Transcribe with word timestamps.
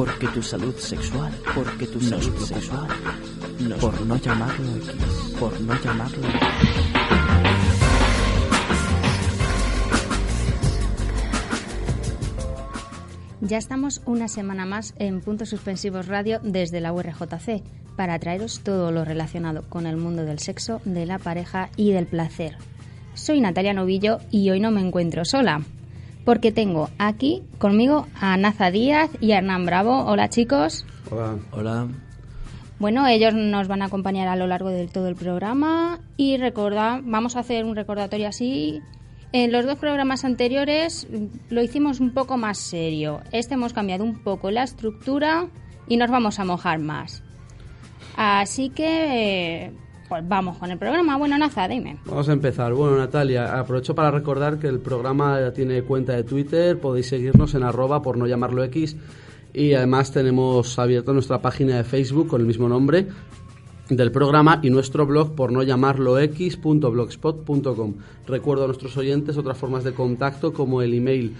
Porque 0.00 0.28
tu 0.28 0.42
salud 0.42 0.74
sexual, 0.76 1.30
porque 1.54 1.86
tu 1.86 2.00
salud 2.00 2.34
sexual, 2.38 2.88
por 3.78 4.00
no 4.06 4.16
llamarlo 4.16 4.76
X, 4.76 5.36
por 5.38 5.60
no 5.60 5.78
llamarlo 5.78 6.26
X. 6.26 6.40
Ya 13.42 13.58
estamos 13.58 14.00
una 14.06 14.28
semana 14.28 14.64
más 14.64 14.94
en 14.96 15.20
Puntos 15.20 15.50
Suspensivos 15.50 16.06
Radio 16.06 16.40
desde 16.42 16.80
la 16.80 16.94
URJC 16.94 17.62
para 17.94 18.18
traeros 18.18 18.60
todo 18.60 18.92
lo 18.92 19.04
relacionado 19.04 19.64
con 19.68 19.86
el 19.86 19.98
mundo 19.98 20.24
del 20.24 20.38
sexo, 20.38 20.80
de 20.86 21.04
la 21.04 21.18
pareja 21.18 21.68
y 21.76 21.92
del 21.92 22.06
placer. 22.06 22.56
Soy 23.12 23.42
Natalia 23.42 23.74
Novillo 23.74 24.20
y 24.30 24.48
hoy 24.48 24.60
no 24.60 24.70
me 24.70 24.80
encuentro 24.80 25.26
sola, 25.26 25.60
porque 26.24 26.52
tengo 26.52 26.90
aquí 26.98 27.42
conmigo 27.58 28.06
a 28.20 28.36
Naza 28.36 28.70
Díaz 28.70 29.10
y 29.20 29.32
a 29.32 29.38
Hernán 29.38 29.66
Bravo. 29.66 30.04
Hola 30.04 30.28
chicos. 30.28 30.84
Hola. 31.10 31.38
Hola. 31.52 31.88
Bueno, 32.78 33.06
ellos 33.06 33.34
nos 33.34 33.68
van 33.68 33.82
a 33.82 33.86
acompañar 33.86 34.28
a 34.28 34.36
lo 34.36 34.46
largo 34.46 34.70
de 34.70 34.88
todo 34.88 35.08
el 35.08 35.14
programa 35.14 36.00
y 36.16 36.38
recordar, 36.38 37.02
vamos 37.04 37.36
a 37.36 37.40
hacer 37.40 37.66
un 37.66 37.76
recordatorio 37.76 38.28
así. 38.28 38.80
En 39.32 39.52
los 39.52 39.66
dos 39.66 39.78
programas 39.78 40.24
anteriores 40.24 41.06
mm, 41.10 41.26
lo 41.50 41.62
hicimos 41.62 42.00
un 42.00 42.12
poco 42.12 42.38
más 42.38 42.58
serio. 42.58 43.20
Este 43.32 43.54
hemos 43.54 43.72
cambiado 43.72 44.02
un 44.02 44.22
poco 44.22 44.50
la 44.50 44.62
estructura 44.62 45.48
y 45.88 45.98
nos 45.98 46.10
vamos 46.10 46.38
a 46.38 46.44
mojar 46.44 46.78
más. 46.78 47.22
Así 48.16 48.70
que, 48.70 49.66
eh, 49.66 49.72
pues 50.10 50.26
vamos 50.28 50.58
con 50.58 50.72
el 50.72 50.76
programa. 50.76 51.16
Bueno, 51.16 51.38
Naza, 51.38 51.68
dime. 51.68 51.96
Vamos 52.04 52.28
a 52.28 52.32
empezar. 52.32 52.74
Bueno, 52.74 52.96
Natalia, 52.98 53.56
aprovecho 53.58 53.94
para 53.94 54.10
recordar 54.10 54.58
que 54.58 54.66
el 54.66 54.80
programa 54.80 55.52
tiene 55.54 55.82
cuenta 55.82 56.14
de 56.14 56.24
Twitter, 56.24 56.78
podéis 56.80 57.08
seguirnos 57.08 57.54
en 57.54 57.62
arroba 57.62 58.02
por 58.02 58.18
no 58.18 58.26
llamarlo 58.26 58.64
X 58.64 58.96
y 59.54 59.72
además 59.74 60.10
tenemos 60.10 60.78
abierto 60.80 61.12
nuestra 61.12 61.40
página 61.40 61.76
de 61.76 61.84
Facebook 61.84 62.26
con 62.26 62.40
el 62.40 62.46
mismo 62.48 62.68
nombre 62.68 63.06
del 63.90 64.12
programa 64.12 64.60
y 64.62 64.70
nuestro 64.70 65.04
blog 65.04 65.34
por 65.34 65.50
no 65.50 65.64
llamarlo 65.64 66.18
x.blogspot.com. 66.18 67.94
Recuerdo 68.26 68.64
a 68.64 68.66
nuestros 68.66 68.96
oyentes 68.96 69.36
otras 69.36 69.58
formas 69.58 69.82
de 69.82 69.92
contacto 69.92 70.52
como 70.52 70.80
el 70.80 70.94
email 70.94 71.34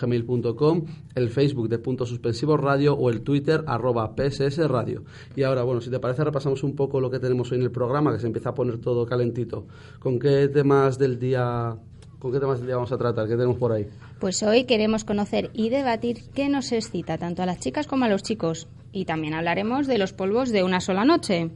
gmail.com, 0.00 0.84
el 1.14 1.30
Facebook 1.30 1.68
de 1.68 1.78
punto 1.78 2.06
suspensivos 2.06 2.58
radio 2.58 2.94
o 2.94 3.08
el 3.08 3.22
Twitter 3.22 3.62
arroba 3.66 4.14
pss 4.16 4.58
radio. 4.68 5.04
Y 5.36 5.44
ahora, 5.44 5.62
bueno, 5.62 5.80
si 5.80 5.90
te 5.90 6.00
parece 6.00 6.24
repasamos 6.24 6.64
un 6.64 6.74
poco 6.74 7.00
lo 7.00 7.08
que 7.10 7.20
tenemos 7.20 7.52
hoy 7.52 7.58
en 7.58 7.64
el 7.64 7.70
programa 7.70 8.12
que 8.12 8.18
se 8.18 8.26
empieza 8.26 8.50
a 8.50 8.54
poner 8.54 8.78
todo 8.78 9.06
calentito. 9.06 9.66
¿Con 10.00 10.18
qué 10.18 10.48
temas 10.48 10.98
del 10.98 11.20
día, 11.20 11.76
con 12.18 12.32
qué 12.32 12.40
temas 12.40 12.58
del 12.58 12.66
día 12.66 12.74
vamos 12.74 12.90
a 12.90 12.98
tratar? 12.98 13.28
¿Qué 13.28 13.34
tenemos 13.34 13.58
por 13.58 13.70
ahí? 13.70 13.86
Pues 14.18 14.42
hoy 14.42 14.64
queremos 14.64 15.04
conocer 15.04 15.50
y 15.54 15.68
debatir 15.68 16.24
qué 16.34 16.48
nos 16.48 16.72
excita 16.72 17.16
tanto 17.16 17.42
a 17.42 17.46
las 17.46 17.60
chicas 17.60 17.86
como 17.86 18.06
a 18.06 18.08
los 18.08 18.24
chicos. 18.24 18.66
Y 18.92 19.04
también 19.04 19.34
hablaremos 19.34 19.86
de 19.86 19.98
los 19.98 20.12
polvos 20.12 20.50
de 20.50 20.64
una 20.64 20.80
sola 20.80 21.04
noche. 21.04 21.50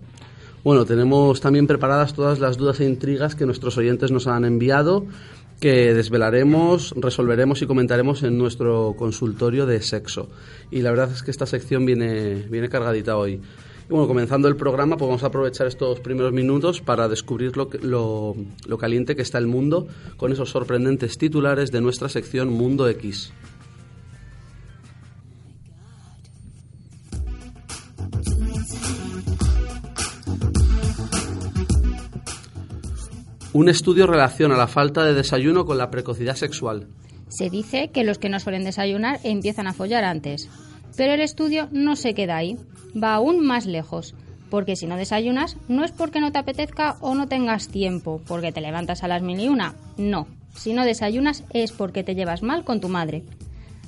Bueno, 0.62 0.87
tenemos 0.87 1.41
también 1.41 1.67
preparadas 1.67 2.15
todas 2.15 2.39
las 2.39 2.56
dudas 2.56 2.81
e 2.81 2.87
intrigas 2.87 3.34
que 3.34 3.45
nuestros 3.45 3.77
oyentes 3.77 4.11
nos 4.11 4.27
han 4.27 4.47
enviado, 4.47 5.05
que 5.61 5.93
desvelaremos, 5.93 6.95
resolveremos 6.97 7.61
y 7.61 7.67
comentaremos 7.67 8.22
en 8.22 8.39
nuestro 8.39 8.95
consultorio 8.97 9.67
de 9.67 9.83
sexo. 9.83 10.31
Y 10.71 10.81
la 10.81 10.91
verdad 10.91 11.11
es 11.12 11.22
que 11.22 11.31
esta 11.31 11.45
sección 11.45 11.84
viene, 11.84 12.47
viene 12.49 12.69
cargadita 12.69 13.17
hoy. 13.17 13.33
Y 13.33 13.93
bueno, 13.93 14.06
comenzando 14.06 14.49
el 14.49 14.56
programa, 14.56 14.97
pues 14.97 15.22
aprovechar 15.22 15.66
estos 15.66 16.01
primeros 16.01 16.33
minutos 16.33 16.81
para 16.81 17.09
descubrir 17.09 17.55
lo, 17.56 18.34
lo 18.66 18.78
caliente 18.78 19.15
que 19.15 19.22
está 19.22 19.37
el 19.37 19.47
mundo 19.47 19.87
con 20.16 20.33
esos 20.33 20.49
sorprendentes 20.49 21.19
titulares 21.19 21.71
de 21.71 21.83
nuestra 21.83 22.09
sección 22.09 22.51
Mundo 22.51 22.89
X. 22.89 23.33
Un 33.54 33.69
estudio 33.69 34.09
relaciona 34.09 34.56
la 34.56 34.66
falta 34.66 35.04
de 35.04 35.15
desayuno 35.15 35.65
con 35.65 35.78
la 35.78 35.88
precocidad 35.88 36.34
sexual. 36.34 36.88
Se 37.28 37.50
dice 37.50 37.88
que 37.92 38.03
los 38.03 38.19
que 38.19 38.28
no 38.28 38.41
suelen 38.41 38.65
desayunar 38.65 39.20
empiezan 39.22 39.69
a 39.69 39.72
follar 39.72 40.03
antes. 40.03 40.50
Pero 40.97 41.12
el 41.12 41.20
estudio 41.20 41.69
no 41.70 41.94
se 41.94 42.15
queda 42.15 42.37
ahí, 42.37 42.59
va 43.00 43.15
aún 43.15 43.47
más 43.47 43.66
lejos. 43.66 44.16
Porque 44.50 44.75
si 44.75 44.88
no 44.88 44.97
desayunas, 44.97 45.56
no 45.69 45.84
es 45.84 45.92
porque 45.92 46.20
no 46.20 46.32
te 46.32 46.38
apetezca 46.38 46.97
o 47.00 47.15
no 47.15 47.28
tengas 47.28 47.69
tiempo, 47.69 48.20
porque 48.26 48.50
te 48.50 48.60
levantas 48.60 49.04
a 49.04 49.09
las 49.09 49.22
mil 49.22 49.38
y 49.38 49.47
una. 49.47 49.76
No, 49.97 50.26
si 50.56 50.72
no 50.72 50.84
desayunas 50.84 51.44
es 51.50 51.71
porque 51.71 52.03
te 52.03 52.16
llevas 52.16 52.42
mal 52.42 52.65
con 52.65 52.81
tu 52.81 52.88
madre. 52.88 53.22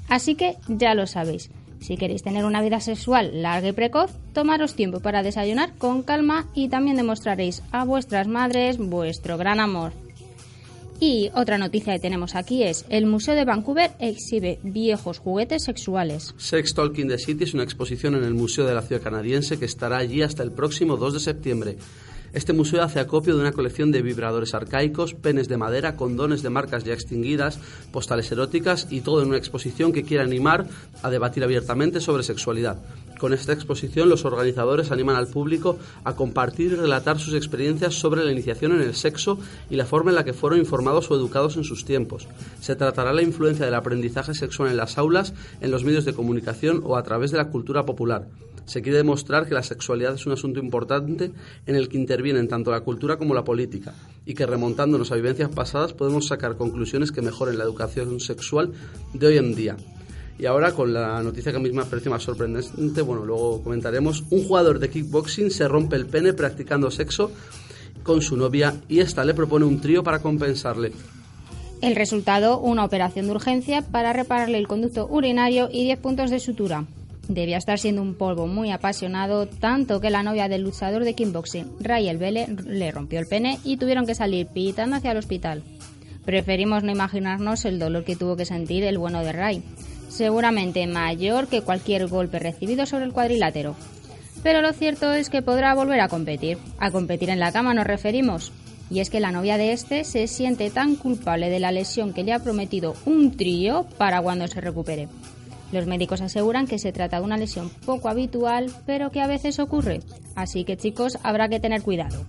Así 0.09 0.37
que 0.37 0.59
ya 0.69 0.95
lo 0.95 1.09
sabéis. 1.09 1.51
Si 1.81 1.97
queréis 1.97 2.23
tener 2.23 2.45
una 2.45 2.63
vida 2.63 2.81
sexual 2.81 3.43
larga 3.43 3.69
y 3.69 3.73
precoz, 3.73 4.11
tomaros 4.33 4.75
tiempo 4.75 5.01
para 5.01 5.23
desayunar 5.23 5.75
con 5.79 6.03
calma 6.03 6.47
y 6.55 6.69
también 6.69 6.97
demostraréis 6.97 7.63
a 7.71 7.85
vuestras 7.85 8.27
madres 8.29 8.79
vuestro 8.79 9.39
gran 9.39 9.61
amor. 9.61 9.93
Y 10.99 11.31
otra 11.35 11.59
noticia 11.59 11.93
que 11.93 11.99
tenemos 11.99 12.35
aquí 12.35 12.63
es, 12.63 12.87
el 12.89 13.05
Museo 13.05 13.35
de 13.35 13.45
Vancouver 13.45 13.91
exhibe 13.99 14.59
viejos 14.63 15.19
juguetes 15.19 15.65
sexuales. 15.65 16.35
Sex 16.39 16.73
Talk 16.73 16.99
in 16.99 17.09
the 17.09 17.19
City 17.19 17.45
es 17.45 17.53
una 17.53 17.65
exposición 17.65 18.15
en 18.15 18.25
el 18.25 18.33
Museo 18.33 18.67
de 18.67 18.75
la 18.75 18.81
Ciudad 18.81 19.03
Canadiense 19.03 19.59
que 19.59 19.67
estará 19.67 19.99
allí 19.99 20.23
hasta 20.23 20.43
el 20.43 20.53
próximo 20.53 20.97
2 20.97 21.15
de 21.15 21.21
septiembre. 21.21 21.77
Este 22.33 22.53
museo 22.53 22.83
hace 22.83 23.01
acopio 23.01 23.35
de 23.35 23.41
una 23.41 23.53
colección 23.53 23.93
de 23.93 24.03
vibradores 24.03 24.55
arcaicos, 24.55 25.15
penes 25.15 25.49
de 25.49 25.57
madera, 25.57 25.97
condones 25.97 26.43
de 26.43 26.51
marcas 26.51 26.85
ya 26.85 26.93
extinguidas, 26.93 27.59
postales 27.93 28.31
eróticas 28.31 28.89
y 28.91 29.01
todo 29.01 29.23
en 29.23 29.29
una 29.29 29.39
exposición 29.39 29.93
que 29.93 30.03
quiere 30.03 30.25
animar 30.25 30.67
a 31.03 31.11
debatir 31.11 31.45
abiertamente 31.45 32.01
sobre 32.01 32.23
sexualidad. 32.23 32.79
Con 33.19 33.33
esta 33.33 33.53
exposición 33.53 34.11
los 34.11 34.27
organizadores 34.27 34.91
animan 34.91 35.17
al 35.17 35.29
público 35.29 35.79
a 36.05 36.15
compartir 36.15 36.73
y 36.73 36.77
relatar 36.77 37.19
sus 37.19 37.35
experiencias 37.35 37.95
sobre 37.95 38.25
la 38.25 38.33
iniciación 38.33 38.73
en 38.73 38.83
el 38.83 38.95
sexo 38.95 39.39
y 39.71 39.77
la 39.77 39.87
forma 39.87 40.11
en 40.11 40.17
la 40.17 40.25
que 40.25 40.35
fueron 40.35 40.59
informados 40.59 41.11
o 41.11 41.15
educados 41.15 41.57
en 41.57 41.65
sus 41.65 41.85
tiempos. 41.87 42.29
Se 42.61 42.77
tratará 42.77 43.15
la 43.15 43.23
influencia 43.23 43.65
del 43.65 43.75
aprendizaje 43.75 44.35
sexual 44.35 44.71
en 44.71 44.77
las 44.77 44.99
aulas, 44.99 45.33
en 45.61 45.71
los 45.71 45.85
medios 45.85 46.05
de 46.05 46.13
comunicación 46.13 46.83
o 46.85 46.97
a 46.97 47.03
través 47.03 47.31
de 47.31 47.39
la 47.39 47.49
cultura 47.49 47.87
popular. 47.87 48.27
Se 48.67 48.83
quiere 48.83 48.99
demostrar 48.99 49.47
que 49.47 49.55
la 49.55 49.63
sexualidad 49.63 50.15
es 50.15 50.27
un 50.27 50.33
asunto 50.33 50.61
importante 50.61 51.31
en 51.67 51.77
el 51.77 51.89
que 51.89 51.97
intervienen 51.97 52.49
tanto 52.49 52.71
la 52.71 52.81
cultura 52.81 53.17
como 53.17 53.33
la 53.33 53.45
política 53.45 53.95
y 54.27 54.35
que 54.35 54.45
remontándonos 54.45 55.13
a 55.13 55.15
vivencias 55.15 55.51
pasadas 55.51 55.93
podemos 55.93 56.27
sacar 56.27 56.57
conclusiones 56.57 57.13
que 57.13 57.23
mejoren 57.23 57.59
la 57.59 57.65
educación 57.65 58.19
sexual 58.21 58.73
de 59.15 59.27
hoy 59.27 59.39
en 59.39 59.55
día. 59.55 59.77
Y 60.39 60.47
ahora 60.47 60.73
con 60.73 60.93
la 60.93 61.23
noticia 61.23 61.53
que 61.53 61.59
a 61.59 61.61
mí 61.61 61.71
me 61.71 61.85
parece 61.85 62.11
más 62.11 62.25
sorprendente, 62.25 63.01
bueno, 63.03 63.25
luego 63.25 63.63
comentaremos, 63.63 64.25
un 64.31 64.45
jugador 64.45 64.81
de 64.81 64.91
kickboxing 64.91 65.51
se 65.51 65.67
rompe 65.67 65.97
el 65.97 66.07
pene 66.07 66.35
practicando 66.35 66.91
sexo 66.91 67.31
con 68.03 68.21
su 68.21 68.37
novia 68.37 68.75
y 68.89 68.99
esta 68.99 69.25
le 69.25 69.33
propone 69.33 69.65
un 69.65 69.81
trío 69.81 70.03
para 70.03 70.19
compensarle. 70.19 70.93
El 71.83 71.95
resultado, 71.95 72.59
una 72.59 72.85
operación 72.85 73.27
de 73.27 73.33
urgencia 73.33 73.83
para 73.83 74.13
repararle 74.13 74.59
el 74.59 74.67
conducto 74.67 75.07
urinario 75.09 75.69
y 75.71 75.85
10 75.85 75.99
puntos 76.01 76.31
de 76.31 76.41
sutura. 76.41 76.85
Debía 77.29 77.57
estar 77.57 77.79
siendo 77.79 78.03
un 78.03 78.15
polvo 78.15 78.47
muy 78.47 78.71
apasionado, 78.71 79.47
tanto 79.47 80.01
que 80.01 80.11
la 80.11 80.23
novia 80.23 80.49
del 80.49 80.63
luchador 80.63 81.05
de 81.05 81.15
kickboxing, 81.15 81.73
Rayel 81.81 82.19
Vele, 82.19 82.47
le 82.65 82.93
rompió 82.93 83.19
el 83.19 83.27
pene 83.27 83.59
y 83.65 83.79
tuvieron 83.79 84.07
que 84.07 84.15
salir 84.15 84.47
pitando 84.47 84.97
hacia 84.97 85.11
el 85.11 85.19
hospital. 85.19 85.65
Preferimos 86.25 86.85
no 86.85 86.93
imaginarnos 86.93 87.65
el 87.65 87.79
dolor 87.79 88.05
que 88.05 88.17
tuvo 88.17 88.37
que 88.37 88.45
sentir 88.45 88.85
el 88.85 88.99
bueno 88.99 89.25
de 89.25 89.33
Ray, 89.33 89.63
seguramente 90.09 90.87
mayor 90.87 91.49
que 91.49 91.63
cualquier 91.63 92.07
golpe 92.07 92.39
recibido 92.39 92.87
sobre 92.87 93.05
el 93.05 93.13
cuadrilátero. 93.13 93.75
Pero 94.43 94.61
lo 94.61 94.73
cierto 94.73 95.13
es 95.13 95.29
que 95.29 95.43
podrá 95.43 95.75
volver 95.75 96.01
a 96.01 96.09
competir. 96.09 96.59
A 96.79 96.93
competir 96.93 97.31
en 97.31 97.41
la 97.41 97.51
cama 97.51 97.75
nos 97.75 97.87
referimos. 97.87 98.53
Y 98.89 99.01
es 99.01 99.11
que 99.11 99.19
la 99.19 99.33
novia 99.33 99.57
de 99.57 99.73
este 99.73 100.05
se 100.05 100.29
siente 100.29 100.71
tan 100.71 100.95
culpable 100.95 101.51
de 101.51 101.59
la 101.59 101.73
lesión 101.73 102.13
que 102.13 102.23
le 102.23 102.33
ha 102.33 102.39
prometido 102.39 102.95
un 103.05 103.37
trío 103.37 103.87
para 103.99 104.23
cuando 104.23 104.47
se 104.47 104.61
recupere. 104.61 105.09
Los 105.73 105.87
médicos 105.87 106.21
aseguran 106.21 106.67
que 106.67 106.79
se 106.79 106.93
trata 106.93 107.19
de 107.19 107.25
una 107.25 107.37
lesión 107.37 107.71
poco 107.85 108.09
habitual, 108.09 108.73
pero 108.87 109.11
que 109.11 109.21
a 109.21 109.27
veces 109.27 109.59
ocurre. 109.59 110.01
Así 110.35 110.65
que 110.65 110.77
chicos, 110.77 111.19
habrá 111.23 111.49
que 111.49 111.61
tener 111.61 111.83
cuidado. 111.83 112.25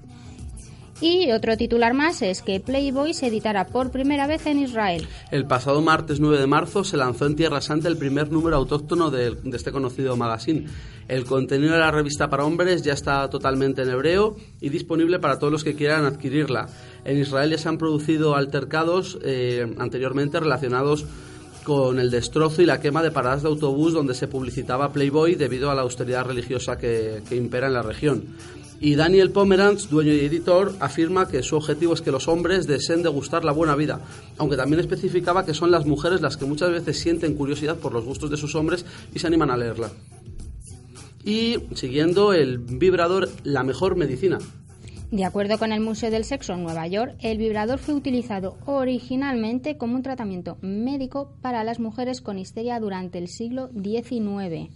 Y 0.99 1.31
otro 1.31 1.55
titular 1.57 1.93
más 1.93 2.23
es 2.23 2.41
que 2.41 2.59
Playboy 2.59 3.13
se 3.13 3.27
editará 3.27 3.67
por 3.67 3.91
primera 3.91 4.25
vez 4.25 4.47
en 4.47 4.57
Israel. 4.57 5.07
El 5.29 5.45
pasado 5.45 5.79
martes 5.81 6.19
9 6.19 6.39
de 6.39 6.47
marzo 6.47 6.83
se 6.83 6.97
lanzó 6.97 7.27
en 7.27 7.35
Tierra 7.35 7.61
Santa 7.61 7.87
el 7.87 7.97
primer 7.97 8.31
número 8.31 8.55
autóctono 8.55 9.11
de, 9.11 9.37
este 9.53 9.71
conocido 9.71 10.17
magazine. 10.17 10.65
El 11.07 11.25
contenido 11.25 11.73
de 11.73 11.79
la 11.79 11.91
revista 11.91 12.31
para 12.31 12.45
hombres 12.45 12.81
ya 12.81 12.93
está 12.93 13.29
totalmente 13.29 13.83
en 13.83 13.91
hebreo 13.91 14.37
y 14.59 14.69
disponible 14.69 15.19
para 15.19 15.37
todos 15.37 15.53
los 15.53 15.63
que 15.63 15.75
quieran 15.75 16.05
adquirirla. 16.05 16.67
En 17.05 17.19
Israel 17.19 17.51
ya 17.51 17.59
se 17.59 17.69
han 17.69 17.77
producido 17.77 18.35
altercados 18.35 19.19
eh, 19.21 19.75
anteriormente 19.77 20.39
relacionados 20.39 21.05
con 21.67 21.99
el 21.99 22.09
destrozo 22.09 22.61
y 22.61 22.65
la 22.65 22.79
quema 22.79 23.03
de 23.03 23.11
paradas 23.11 23.41
de 23.43 23.49
autobús 23.49 23.91
donde 23.91 24.13
se 24.13 24.29
publicitaba 24.29 24.93
Playboy 24.93 25.35
debido 25.35 25.69
a 25.69 25.75
la 25.75 25.81
austeridad 25.81 26.23
religiosa 26.23 26.77
que, 26.77 27.21
impera 27.31 27.67
en 27.67 27.73
la 27.73 27.81
región. 27.81 28.23
Y 28.79 28.95
Daniel 28.95 29.31
Pomeranz, 29.31 29.89
dueño 29.89 30.13
y 30.13 30.21
editor, 30.21 30.73
afirma 30.79 31.27
que 31.27 31.43
su 31.43 31.57
objetivo 31.57 31.93
es 31.93 32.01
que 32.01 32.09
los 32.09 32.29
hombres 32.29 32.67
deseen 32.67 33.03
degustar 33.03 33.43
la 33.43 33.51
buena 33.51 33.75
vida, 33.75 33.99
aunque 34.37 34.55
también 34.55 34.79
especificaba 34.79 35.45
que 35.45 35.53
son 35.53 35.69
las 35.69 35.85
mujeres 35.85 36.21
las 36.21 36.37
que 36.37 36.45
muchas 36.45 36.71
veces 36.71 37.01
sienten 37.01 37.35
curiosidad 37.35 37.75
por 37.75 37.91
los 37.91 38.05
gustos 38.05 38.29
de 38.29 38.37
sus 38.37 38.55
hombres 38.55 38.85
y 39.13 39.19
se 39.19 39.27
animan 39.27 39.51
a 39.51 39.57
leerla. 39.57 39.91
Y 41.25 41.57
siguiendo 41.75 42.31
el 42.31 42.59
vibrador 42.59 43.27
La 43.43 43.63
mejor 43.63 43.97
medicina. 43.97 44.37
De 45.11 45.23
acuerdo 45.23 45.57
con 45.57 45.71
el 45.71 45.79
Museo 45.79 46.11
del 46.11 46.25
Sexo 46.25 46.53
en 46.53 46.63
Nueva 46.63 46.85
York, 46.85 47.15
el 47.21 47.37
vibrador 47.37 47.79
fue 47.79 47.93
utilizado 47.93 48.57
originalmente 48.65 49.77
como 49.77 49.95
un 49.95 50.03
tratamiento 50.03 50.57
médico 50.61 51.33
para 51.41 51.63
las 51.63 51.79
mujeres 51.79 52.19
con 52.19 52.37
histeria 52.37 52.77
durante 52.81 53.17
el 53.17 53.29
siglo 53.29 53.69
XIX. 53.69 54.69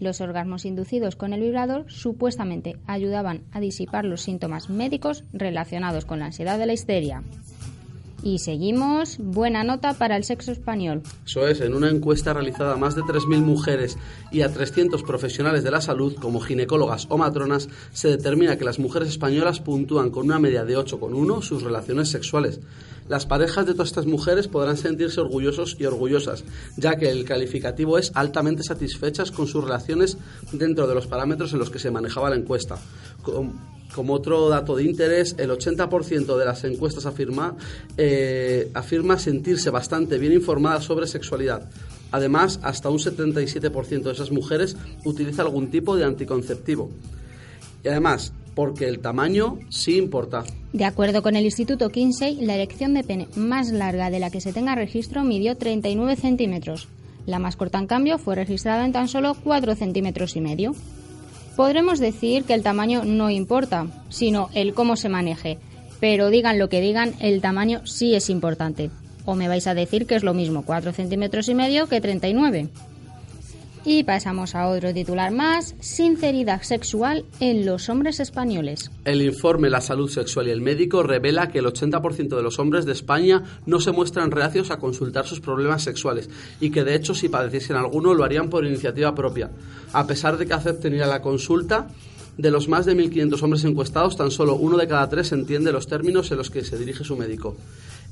Los 0.00 0.22
orgasmos 0.22 0.64
inducidos 0.64 1.16
con 1.16 1.34
el 1.34 1.42
vibrador 1.42 1.84
supuestamente 1.90 2.76
ayudaban 2.86 3.44
a 3.52 3.60
disipar 3.60 4.06
los 4.06 4.22
síntomas 4.22 4.70
médicos 4.70 5.24
relacionados 5.34 6.06
con 6.06 6.20
la 6.20 6.26
ansiedad 6.26 6.58
de 6.58 6.66
la 6.66 6.72
histeria. 6.72 7.22
Y 8.22 8.40
seguimos, 8.40 9.16
buena 9.18 9.62
nota 9.62 9.94
para 9.94 10.16
el 10.16 10.24
sexo 10.24 10.50
español. 10.50 11.02
Eso 11.24 11.46
es, 11.46 11.60
en 11.60 11.74
una 11.74 11.88
encuesta 11.88 12.32
realizada 12.32 12.74
a 12.74 12.76
más 12.76 12.96
de 12.96 13.02
3.000 13.02 13.42
mujeres 13.42 13.96
y 14.32 14.42
a 14.42 14.52
300 14.52 15.02
profesionales 15.04 15.62
de 15.62 15.70
la 15.70 15.80
salud, 15.80 16.16
como 16.16 16.40
ginecólogas 16.40 17.06
o 17.10 17.16
matronas, 17.16 17.68
se 17.92 18.08
determina 18.08 18.58
que 18.58 18.64
las 18.64 18.80
mujeres 18.80 19.08
españolas 19.08 19.60
puntúan 19.60 20.10
con 20.10 20.26
una 20.26 20.40
media 20.40 20.64
de 20.64 20.76
8,1 20.76 21.42
sus 21.42 21.62
relaciones 21.62 22.08
sexuales. 22.08 22.60
Las 23.08 23.26
parejas 23.26 23.66
de 23.66 23.72
todas 23.72 23.88
estas 23.88 24.06
mujeres 24.06 24.48
podrán 24.48 24.76
sentirse 24.76 25.20
orgullosos 25.20 25.76
y 25.78 25.86
orgullosas, 25.86 26.44
ya 26.76 26.96
que 26.96 27.10
el 27.10 27.24
calificativo 27.24 27.98
es 27.98 28.12
altamente 28.14 28.62
satisfechas 28.62 29.30
con 29.30 29.46
sus 29.46 29.64
relaciones 29.64 30.18
dentro 30.52 30.86
de 30.86 30.94
los 30.94 31.06
parámetros 31.06 31.52
en 31.52 31.58
los 31.58 31.70
que 31.70 31.78
se 31.78 31.90
manejaba 31.90 32.30
la 32.30 32.36
encuesta. 32.36 32.78
Como 33.94 34.12
otro 34.12 34.50
dato 34.50 34.76
de 34.76 34.84
interés, 34.84 35.34
el 35.38 35.50
80% 35.50 36.36
de 36.36 36.44
las 36.44 36.62
encuestas 36.64 37.06
afirma, 37.06 37.56
eh, 37.96 38.70
afirma 38.74 39.18
sentirse 39.18 39.70
bastante 39.70 40.18
bien 40.18 40.34
informadas 40.34 40.84
sobre 40.84 41.06
sexualidad. 41.06 41.68
Además, 42.10 42.60
hasta 42.62 42.90
un 42.90 42.98
77% 42.98 44.02
de 44.02 44.12
esas 44.12 44.30
mujeres 44.30 44.76
utiliza 45.04 45.42
algún 45.42 45.70
tipo 45.70 45.96
de 45.96 46.04
anticonceptivo. 46.04 46.90
Y 47.84 47.88
además, 47.88 48.32
porque 48.58 48.88
el 48.88 48.98
tamaño 48.98 49.60
sí 49.68 49.98
importa. 49.98 50.42
De 50.72 50.84
acuerdo 50.84 51.22
con 51.22 51.36
el 51.36 51.44
Instituto 51.44 51.90
Kinsey, 51.90 52.40
la 52.40 52.56
erección 52.56 52.92
de 52.92 53.04
pene 53.04 53.28
más 53.36 53.70
larga 53.70 54.10
de 54.10 54.18
la 54.18 54.30
que 54.30 54.40
se 54.40 54.52
tenga 54.52 54.74
registro 54.74 55.22
midió 55.22 55.56
39 55.56 56.16
centímetros. 56.16 56.88
La 57.24 57.38
más 57.38 57.54
corta, 57.54 57.78
en 57.78 57.86
cambio, 57.86 58.18
fue 58.18 58.34
registrada 58.34 58.84
en 58.84 58.90
tan 58.90 59.06
solo 59.06 59.36
4 59.44 59.76
centímetros 59.76 60.34
y 60.34 60.40
medio. 60.40 60.74
Podremos 61.54 62.00
decir 62.00 62.42
que 62.42 62.54
el 62.54 62.64
tamaño 62.64 63.04
no 63.04 63.30
importa, 63.30 63.86
sino 64.08 64.50
el 64.54 64.74
cómo 64.74 64.96
se 64.96 65.08
maneje. 65.08 65.58
Pero 66.00 66.28
digan 66.28 66.58
lo 66.58 66.68
que 66.68 66.80
digan, 66.80 67.14
el 67.20 67.40
tamaño 67.40 67.86
sí 67.86 68.16
es 68.16 68.28
importante. 68.28 68.90
O 69.24 69.36
me 69.36 69.46
vais 69.46 69.68
a 69.68 69.74
decir 69.74 70.04
que 70.04 70.16
es 70.16 70.24
lo 70.24 70.34
mismo 70.34 70.64
4 70.64 70.92
centímetros 70.92 71.48
y 71.48 71.54
medio 71.54 71.86
que 71.86 72.00
39. 72.00 72.70
Y 73.84 74.04
pasamos 74.04 74.54
a 74.54 74.68
otro 74.68 74.92
titular 74.92 75.32
más, 75.32 75.74
sinceridad 75.80 76.62
sexual 76.62 77.24
en 77.40 77.64
los 77.64 77.88
hombres 77.88 78.20
españoles. 78.20 78.90
El 79.04 79.22
informe 79.22 79.70
La 79.70 79.80
salud 79.80 80.10
sexual 80.10 80.48
y 80.48 80.50
el 80.50 80.60
médico 80.60 81.02
revela 81.02 81.48
que 81.48 81.60
el 81.60 81.66
80% 81.66 82.36
de 82.36 82.42
los 82.42 82.58
hombres 82.58 82.84
de 82.84 82.92
España 82.92 83.42
no 83.66 83.80
se 83.80 83.92
muestran 83.92 84.30
reacios 84.30 84.70
a 84.70 84.78
consultar 84.78 85.26
sus 85.26 85.40
problemas 85.40 85.82
sexuales 85.82 86.28
y 86.60 86.70
que 86.70 86.84
de 86.84 86.94
hecho 86.94 87.14
si 87.14 87.28
padeciesen 87.28 87.76
alguno 87.76 88.14
lo 88.14 88.24
harían 88.24 88.50
por 88.50 88.66
iniciativa 88.66 89.14
propia. 89.14 89.50
A 89.92 90.06
pesar 90.06 90.36
de 90.36 90.46
que 90.46 90.54
acepten 90.54 90.94
ir 90.94 91.02
a 91.02 91.06
la 91.06 91.22
consulta, 91.22 91.88
de 92.36 92.52
los 92.52 92.68
más 92.68 92.86
de 92.86 92.96
1.500 92.96 93.42
hombres 93.42 93.64
encuestados, 93.64 94.16
tan 94.16 94.30
solo 94.30 94.54
uno 94.54 94.76
de 94.76 94.86
cada 94.86 95.08
tres 95.08 95.32
entiende 95.32 95.72
los 95.72 95.88
términos 95.88 96.30
en 96.30 96.38
los 96.38 96.50
que 96.50 96.64
se 96.64 96.78
dirige 96.78 97.02
su 97.02 97.16
médico 97.16 97.56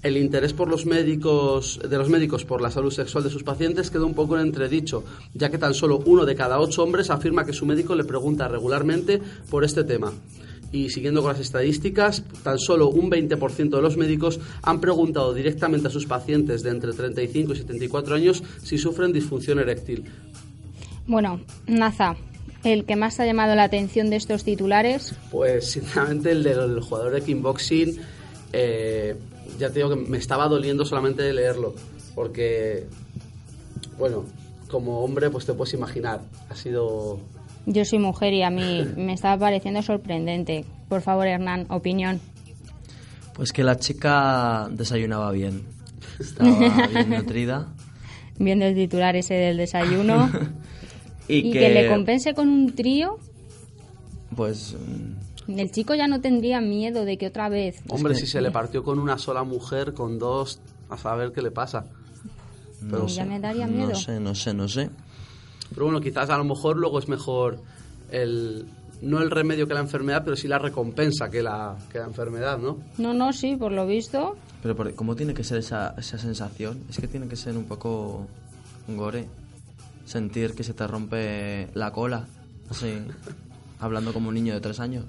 el 0.03 0.17
interés 0.17 0.53
por 0.53 0.69
los 0.69 0.87
médicos, 0.87 1.81
de 1.89 1.99
los 1.99 2.09
médicos 2.09 2.45
por 2.45 2.61
la 2.61 2.71
salud 2.71 2.91
sexual 2.91 3.25
de 3.25 3.31
sus 3.31 3.43
pacientes 3.43 3.91
queda 3.91 4.05
un 4.05 4.15
poco 4.15 4.37
en 4.37 4.47
entredicho, 4.47 5.05
ya 5.35 5.51
que 5.51 5.59
tan 5.59 5.75
solo 5.75 6.03
uno 6.07 6.25
de 6.25 6.35
cada 6.35 6.61
ocho 6.61 6.83
hombres 6.83 7.11
afirma 7.11 7.45
que 7.45 7.53
su 7.53 7.67
médico 7.67 7.95
le 7.95 8.05
pregunta 8.05 8.49
regularmente 8.49 9.21
por 9.51 9.65
este 9.65 9.85
tema. 9.85 10.13
Y 10.73 10.91
siguiendo 10.91 11.23
con 11.23 11.33
las 11.33 11.41
estadísticas, 11.41 12.25
tan 12.43 12.59
solo 12.59 12.89
un 12.89 13.11
20% 13.11 13.71
de 13.71 13.83
los 13.83 13.97
médicos 13.97 14.41
han 14.63 14.81
preguntado 14.81 15.33
directamente 15.33 15.89
a 15.89 15.91
sus 15.91 16.07
pacientes 16.07 16.63
de 16.63 16.71
entre 16.71 16.93
35 16.93 17.53
y 17.53 17.57
74 17.57 18.15
años 18.17 18.43
si 18.63 18.77
sufren 18.77 19.13
disfunción 19.13 19.59
eréctil. 19.59 20.05
Bueno, 21.07 21.41
Naza, 21.69 22.17
el 22.65 22.85
que 22.85 22.97
más 22.97 23.21
ha 23.21 23.27
llamado 23.27 23.55
la 23.55 23.65
atención 23.65 24.11
de 24.11 24.17
estos 24.17 24.45
titulares. 24.45 25.15
Pues 25.31 25.71
sinceramente 25.71 26.33
el 26.33 26.43
del 26.43 26.81
jugador 26.81 27.13
de 27.13 27.23
kickboxing. 27.23 27.99
Eh, 28.53 29.17
ya 29.59 29.69
te 29.69 29.81
digo 29.81 29.91
que 29.91 29.97
me 29.97 30.19
estaba 30.19 30.49
doliendo 30.49 30.85
solamente 30.85 31.23
de 31.23 31.33
leerlo, 31.33 31.75
porque, 32.15 32.87
bueno, 33.99 34.25
como 34.71 35.01
hombre, 35.01 35.31
pues 35.31 35.47
te 35.47 35.55
puedes 35.55 35.75
imaginar, 35.75 36.21
ha 36.49 36.55
sido... 36.55 37.19
Yo 37.67 37.85
soy 37.85 37.99
mujer 37.99 38.33
y 38.33 38.43
a 38.43 38.51
mí 38.51 38.87
me 38.97 39.13
estaba 39.13 39.39
pareciendo 39.39 39.83
sorprendente. 39.83 40.65
Por 40.89 41.03
favor, 41.03 41.27
Hernán, 41.27 41.67
opinión. 41.69 42.21
Pues 43.35 43.53
que 43.53 43.65
la 43.65 43.77
chica 43.79 44.69
desayunaba 44.71 45.31
bien, 45.33 45.65
estaba 46.19 46.87
bien 46.89 47.11
nutrida. 47.11 47.69
Viendo 48.39 48.67
el 48.67 48.75
titular 48.75 49.17
ese 49.17 49.35
del 49.35 49.57
desayuno. 49.57 50.31
y, 51.29 51.53
que... 51.53 51.59
que 51.59 51.69
le 51.71 51.89
compense 51.89 52.35
con 52.35 52.49
un 52.49 52.75
trío. 52.75 53.19
Pues 54.35 54.77
el 55.49 55.71
chico 55.71 55.95
ya 55.95 56.07
no 56.09 56.21
tendría 56.21 56.61
miedo 56.61 57.05
de 57.05 57.19
que 57.19 57.27
otra 57.27 57.49
vez... 57.49 57.83
Hombre, 57.89 58.15
si 58.15 58.27
se 58.27 58.41
le 58.41 58.51
partió 58.51 58.83
con 58.83 58.99
una 58.99 59.19
sola 59.19 59.45
mujer, 59.45 59.95
con 59.95 60.19
dos, 60.19 60.61
a 60.89 60.97
saber 60.97 61.33
qué 61.33 61.43
le 61.43 61.51
pasa. 61.51 61.85
No, 62.83 63.07
ya 63.07 63.25
me 63.25 63.41
daría 63.41 63.67
miedo. 63.67 63.91
No 63.91 63.95
sé, 63.95 64.21
no 64.21 64.35
sé, 64.35 64.55
no 64.55 64.69
sé. 64.69 64.91
Pero 65.71 65.87
bueno, 65.87 66.01
quizás 66.01 66.31
a 66.31 66.39
lo 66.39 66.45
mejor 66.45 66.77
luego 66.77 66.99
es 66.99 67.09
mejor 67.09 67.59
el 68.11 68.67
no 69.03 69.21
el 69.21 69.31
remedio 69.31 69.67
que 69.67 69.75
la 69.75 69.81
enfermedad, 69.81 70.23
pero 70.25 70.37
sí 70.37 70.49
la 70.49 70.59
recompensa 70.59 71.31
que 71.31 71.43
la, 71.43 71.77
que 71.93 71.99
la 71.99 72.07
enfermedad, 72.07 72.59
¿no? 72.59 72.79
No, 72.99 73.13
no, 73.13 73.33
sí, 73.33 73.57
por 73.57 73.73
lo 73.73 73.87
visto. 73.87 74.37
Pero 74.63 74.77
¿cómo 74.95 75.15
tiene 75.17 75.35
que 75.35 75.45
ser 75.45 75.59
esa, 75.59 75.95
esa 75.99 76.19
sensación? 76.19 76.83
Es 76.89 76.99
que 76.99 77.07
tiene 77.07 77.29
que 77.29 77.37
ser 77.37 77.57
un 77.57 77.65
poco 77.65 78.27
gore. 78.89 79.29
Sentir 80.07 80.55
que 80.55 80.63
se 80.63 80.73
te 80.73 80.87
rompe 80.87 81.69
la 81.75 81.93
cola, 81.93 82.27
así, 82.71 82.99
hablando 83.81 84.13
como 84.13 84.29
un 84.29 84.35
niño 84.35 84.55
de 84.55 84.61
tres 84.61 84.81
años. 84.81 85.05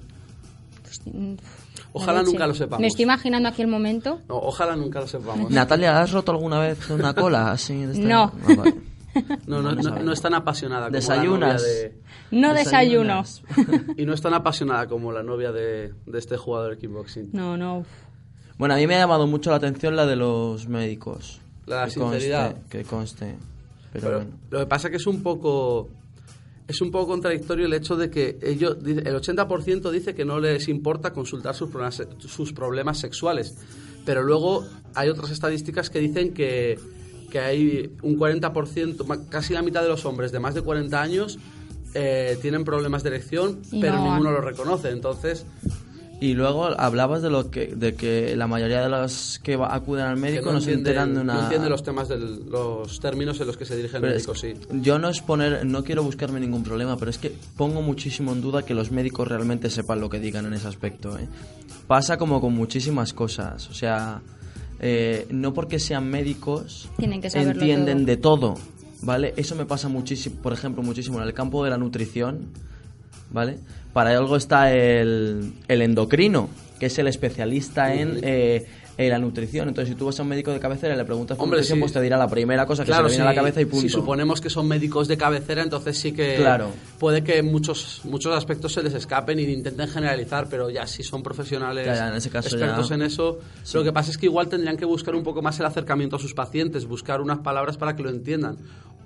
Pues, 0.88 1.14
mm, 1.14 1.34
ojalá 1.92 2.22
nunca 2.22 2.46
lo 2.46 2.54
sepamos. 2.54 2.80
Me 2.80 2.86
estoy 2.86 3.02
imaginando 3.04 3.48
aquí 3.48 3.62
el 3.62 3.68
momento. 3.68 4.20
No, 4.28 4.36
ojalá 4.36 4.76
nunca 4.76 5.00
lo 5.00 5.06
sepamos. 5.06 5.50
Natalia, 5.50 6.00
¿has 6.00 6.12
roto 6.12 6.32
alguna 6.32 6.58
vez 6.60 6.88
una 6.90 7.14
cola 7.14 7.52
así? 7.52 7.74
No. 7.74 8.32
No, 9.46 9.62
no, 9.62 9.72
no, 9.72 10.12
es 10.12 10.20
tan 10.20 10.34
apasionada 10.34 10.86
como 10.86 10.92
¿Desayunas? 10.92 11.62
la 11.62 11.68
novia 11.68 11.88
de... 11.90 12.00
No 12.30 12.54
desayuno. 12.54 13.24
y 13.96 14.06
no 14.06 14.12
es 14.14 14.20
tan 14.20 14.34
apasionada 14.34 14.86
como 14.86 15.10
la 15.10 15.22
novia 15.22 15.50
de, 15.50 15.92
de 16.06 16.18
este 16.18 16.36
jugador 16.36 16.72
de 16.72 16.78
kickboxing. 16.78 17.30
No, 17.32 17.56
no. 17.56 17.84
Bueno, 18.58 18.74
a 18.74 18.76
mí 18.76 18.86
me 18.86 18.94
ha 18.94 18.98
llamado 18.98 19.26
mucho 19.26 19.50
la 19.50 19.56
atención 19.56 19.96
la 19.96 20.06
de 20.06 20.16
los 20.16 20.68
médicos. 20.68 21.40
La 21.66 21.86
que 21.86 21.92
sinceridad. 21.92 22.52
Conste, 22.52 22.68
que 22.68 22.84
conste. 22.84 23.38
Pero, 23.92 24.04
Pero 24.06 24.16
bueno. 24.18 24.30
Lo 24.50 24.58
que 24.60 24.66
pasa 24.66 24.88
es 24.88 24.90
que 24.92 24.96
es 24.98 25.06
un 25.06 25.22
poco 25.22 25.88
es 26.68 26.80
un 26.82 26.90
poco 26.90 27.08
contradictorio 27.08 27.66
el 27.66 27.72
hecho 27.72 27.96
de 27.96 28.10
que 28.10 28.38
ellos, 28.42 28.76
el 28.84 29.04
80% 29.16 29.90
dice 29.90 30.14
que 30.14 30.24
no 30.24 30.38
les 30.38 30.68
importa 30.68 31.12
consultar 31.12 31.54
sus 31.54 31.70
problemas, 31.70 32.02
sus 32.18 32.52
problemas 32.52 32.98
sexuales, 32.98 33.56
pero 34.04 34.22
luego 34.22 34.64
hay 34.94 35.08
otras 35.08 35.30
estadísticas 35.30 35.88
que 35.90 35.98
dicen 35.98 36.32
que, 36.34 36.78
que 37.30 37.38
hay 37.40 37.90
un 38.02 38.18
40%, 38.18 39.28
casi 39.28 39.54
la 39.54 39.62
mitad 39.62 39.82
de 39.82 39.88
los 39.88 40.04
hombres 40.04 40.30
de 40.30 40.40
más 40.40 40.54
de 40.54 40.62
40 40.62 41.00
años 41.02 41.38
eh, 41.94 42.38
tienen 42.42 42.64
problemas 42.64 43.02
de 43.02 43.08
erección, 43.10 43.60
Y 43.72 43.80
pero 43.80 43.96
no- 43.96 44.10
ninguno 44.10 44.30
lo 44.30 44.40
reconoce. 44.42 44.90
Entonces, 44.90 45.46
Y 46.20 46.34
luego 46.34 46.64
hablabas 46.80 47.22
de 47.22 47.30
lo 47.30 47.48
que 47.48 47.68
de 47.68 47.94
que 47.94 48.34
la 48.34 48.48
mayoría 48.48 48.80
de 48.82 48.88
los 48.88 49.38
que 49.44 49.54
acuden 49.54 50.04
al 50.04 50.16
médico 50.16 50.52
no, 50.52 50.60
se 50.60 50.72
entienden- 50.72 50.78
enteran 50.78 51.14
de 51.14 51.20
una 51.20 51.34
no 51.34 51.42
entienden 51.44 51.70
los 51.70 51.82
temas 51.84 52.08
del, 52.08 52.50
los 52.50 52.98
términos 52.98 53.40
en 53.40 53.46
los 53.46 53.56
que 53.56 53.64
se 53.64 53.76
dirige 53.76 53.98
el 53.98 54.02
Pero 54.02 54.14
médico, 54.14 54.32
es- 54.32 54.40
sí. 54.40 54.54
Yo 54.82 54.98
no 54.98 55.08
es 55.10 55.20
poner, 55.20 55.64
no 55.64 55.84
quiero 55.84 56.02
buscarme 56.02 56.40
ningún 56.40 56.64
problema, 56.64 56.96
pero 56.96 57.12
es 57.12 57.18
que 57.18 57.32
pongo 57.56 57.82
muchísimo 57.82 58.32
en 58.32 58.40
duda 58.40 58.64
que 58.64 58.74
los 58.74 58.90
médicos 58.90 59.28
realmente 59.28 59.70
sepan 59.70 60.00
lo 60.00 60.10
que 60.10 60.18
digan 60.18 60.44
en 60.46 60.54
ese 60.54 60.66
aspecto. 60.66 61.16
¿eh? 61.16 61.28
Pasa 61.86 62.16
como 62.16 62.40
con 62.40 62.52
muchísimas 62.52 63.12
cosas, 63.12 63.70
o 63.70 63.74
sea, 63.74 64.20
eh, 64.80 65.24
no 65.30 65.54
porque 65.54 65.78
sean 65.78 66.10
médicos 66.10 66.88
Tienen 66.98 67.20
que 67.20 67.28
entienden 67.28 67.98
todo. 67.98 68.06
de 68.06 68.16
todo, 68.16 68.54
¿vale? 69.02 69.34
Eso 69.36 69.54
me 69.54 69.66
pasa 69.66 69.88
muchísimo, 69.88 70.34
por 70.42 70.52
ejemplo, 70.52 70.82
muchísimo 70.82 71.20
en 71.22 71.28
el 71.28 71.32
campo 71.32 71.62
de 71.62 71.70
la 71.70 71.78
nutrición, 71.78 72.46
¿vale? 73.30 73.58
Para 73.92 74.10
algo 74.16 74.36
está 74.36 74.72
el, 74.74 75.54
el 75.66 75.82
endocrino, 75.82 76.48
que 76.78 76.86
es 76.86 76.98
el 76.98 77.08
especialista 77.08 77.92
en, 77.94 78.20
eh, 78.22 78.66
en 78.96 79.10
la 79.10 79.18
nutrición. 79.18 79.68
Entonces, 79.68 79.92
si 79.94 79.98
tú 79.98 80.06
vas 80.06 80.18
a 80.20 80.22
un 80.22 80.28
médico 80.28 80.52
de 80.52 80.60
cabecera 80.60 80.94
y 80.94 80.96
le 80.96 81.04
preguntas 81.04 81.36
por 81.36 81.48
nutrición, 81.48 81.78
sí. 81.78 81.80
pues 81.80 81.92
te 81.92 82.00
dirá 82.00 82.16
la 82.16 82.28
primera 82.28 82.66
cosa 82.66 82.84
que 82.84 82.88
Claro, 82.90 83.08
se 83.08 83.14
le 83.14 83.16
viene 83.18 83.30
a 83.30 83.32
la 83.32 83.34
cabeza 83.34 83.60
y 83.60 83.64
punto. 83.64 83.80
si 83.80 83.88
suponemos 83.88 84.40
que 84.40 84.50
son 84.50 84.68
médicos 84.68 85.08
de 85.08 85.16
cabecera, 85.16 85.62
entonces 85.62 85.98
sí 85.98 86.12
que 86.12 86.36
Claro. 86.36 86.70
puede 86.98 87.24
que 87.24 87.42
muchos 87.42 88.02
muchos 88.04 88.36
aspectos 88.36 88.72
se 88.74 88.82
les 88.82 88.94
escapen 88.94 89.38
y 89.40 89.44
intenten 89.44 89.88
generalizar, 89.88 90.48
pero 90.48 90.68
ya 90.70 90.86
si 90.86 91.02
son 91.02 91.22
profesionales 91.22 91.86
Ya, 91.86 91.94
ya, 91.94 92.08
en 92.08 92.14
ese 92.16 92.30
caso 92.30 92.48
expertos 92.48 92.88
ya- 92.90 92.94
en 92.96 93.02
eso, 93.02 93.38
lo 93.74 93.82
que 93.84 93.92
pasa 93.92 94.10
es 94.10 94.18
que 94.18 94.26
igual 94.26 94.48
tendrían 94.48 94.76
que 94.76 94.84
buscar 94.84 95.14
un 95.14 95.22
poco 95.24 95.42
más 95.42 95.58
el 95.60 95.66
acercamiento 95.66 96.16
a 96.16 96.18
sus 96.18 96.34
pacientes, 96.34 96.84
buscar 96.86 97.20
unas 97.20 97.38
palabras 97.38 97.76
para 97.78 97.96
que 97.96 98.02
lo 98.02 98.10
entiendan. 98.10 98.56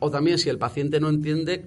O 0.00 0.10
también 0.10 0.38
si 0.38 0.48
el 0.50 0.58
paciente 0.58 0.98
no 1.00 1.08
entiende, 1.08 1.66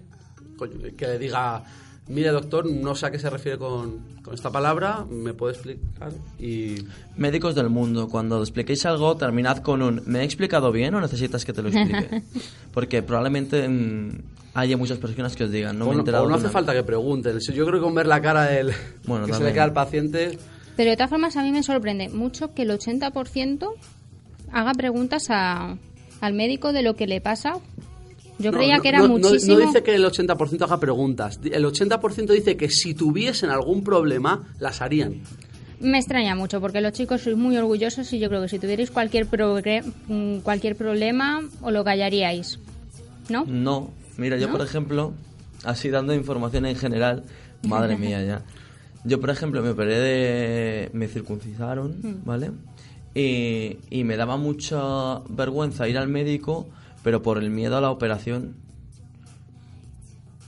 que 0.97 1.07
le 1.07 1.17
diga, 1.19 1.63
mire 2.07 2.29
doctor, 2.29 2.65
no 2.69 2.95
sé 2.95 3.05
a 3.07 3.11
qué 3.11 3.19
se 3.19 3.29
refiere 3.29 3.57
con, 3.57 3.99
con 4.23 4.33
esta 4.33 4.51
palabra, 4.51 5.05
me 5.09 5.33
puede 5.33 5.53
explicar 5.53 6.11
y 6.39 6.75
Médicos 7.17 7.55
del 7.55 7.69
mundo, 7.69 8.07
cuando 8.09 8.41
expliquéis 8.41 8.85
algo, 8.85 9.15
terminad 9.17 9.57
con 9.59 9.81
un 9.81 10.01
¿me 10.05 10.19
he 10.19 10.23
explicado 10.23 10.71
bien 10.71 10.93
o 10.95 11.01
necesitas 11.01 11.45
que 11.45 11.53
te 11.53 11.61
lo 11.61 11.69
explique? 11.69 12.21
Porque 12.73 13.01
probablemente 13.01 13.67
mm, 13.67 14.09
haya 14.53 14.77
muchas 14.77 14.97
personas 14.97 15.35
que 15.35 15.45
os 15.45 15.51
digan, 15.51 15.77
no 15.79 15.85
o 15.85 15.89
me 15.89 15.95
he 15.95 15.99
enterado 15.99 16.25
o 16.25 16.29
no 16.29 16.35
hace 16.35 16.43
una- 16.45 16.51
falta 16.51 16.73
que 16.73 16.83
pregunten. 16.83 17.39
Yo 17.39 17.65
creo 17.65 17.79
que 17.79 17.83
con 17.83 17.95
ver 17.95 18.07
la 18.07 18.21
cara 18.21 18.43
del 18.43 18.71
Bueno, 19.05 19.25
que 19.25 19.33
se 19.33 19.43
le 19.43 19.51
queda 19.53 19.63
al 19.63 19.73
paciente, 19.73 20.37
Pero 20.75 20.89
de 20.91 20.97
todas 20.97 21.09
formas, 21.09 21.35
a 21.37 21.43
mí 21.43 21.51
me 21.51 21.63
sorprende 21.63 22.09
mucho 22.09 22.53
que 22.53 22.63
el 22.63 22.71
80% 22.71 23.69
haga 24.51 24.73
preguntas 24.73 25.27
a- 25.29 25.77
al 26.21 26.33
médico 26.33 26.71
de 26.73 26.81
lo 26.83 26.95
que 26.95 27.07
le 27.07 27.19
pasa. 27.21 27.53
Yo 28.37 28.51
No, 28.51 28.57
creía 28.57 28.77
no, 28.77 28.81
que 28.81 28.89
era 28.89 28.99
no, 28.99 29.07
muchísimo. 29.07 29.57
No 29.59 29.65
dice 29.65 29.81
que 29.83 29.95
el 29.95 30.03
80% 30.05 30.61
haga 30.63 30.79
preguntas. 30.79 31.39
El 31.43 31.63
80% 31.65 32.27
dice 32.33 32.57
que 32.57 32.69
si 32.69 32.93
tuviesen 32.93 33.49
algún 33.49 33.83
problema, 33.83 34.43
las 34.59 34.81
harían. 34.81 35.21
Me 35.79 35.97
extraña 35.99 36.35
mucho 36.35 36.59
porque 36.61 36.81
los 36.81 36.93
chicos 36.93 37.21
sois 37.21 37.35
muy 37.37 37.55
orgullosos 37.57 38.11
y 38.13 38.19
yo 38.19 38.27
creo 38.29 38.41
que 38.41 38.49
si 38.49 38.59
tuvierais 38.59 38.91
cualquier, 38.91 39.25
mm, 39.25 40.37
cualquier 40.39 40.75
problema 40.75 41.41
os 41.61 41.71
lo 41.73 41.83
callaríais. 41.83 42.59
¿No? 43.29 43.45
No, 43.47 43.91
mira, 44.17 44.37
yo 44.37 44.49
por 44.51 44.61
ejemplo, 44.61 45.13
así 45.63 45.89
dando 45.89 46.13
información 46.13 46.65
en 46.65 46.75
general, 46.75 47.23
madre 47.63 47.97
mía 47.97 48.23
ya. 48.23 48.41
Yo 49.03 49.19
por 49.21 49.29
ejemplo 49.29 49.61
me 49.61 49.69
operé 49.69 49.97
de... 49.99 50.89
me 50.93 51.07
circuncisaron, 51.07 51.97
Mm. 52.01 52.25
¿vale? 52.25 52.51
Y, 53.13 53.77
y 53.89 54.03
me 54.03 54.17
daba 54.17 54.35
mucha 54.37 55.19
vergüenza 55.29 55.87
ir 55.87 55.97
al 55.97 56.07
médico, 56.09 56.67
pero 57.05 57.21
por 57.21 57.37
el 57.37 57.51
miedo 57.51 57.77
a 57.77 57.81
la 57.81 57.91
operación. 57.91 58.55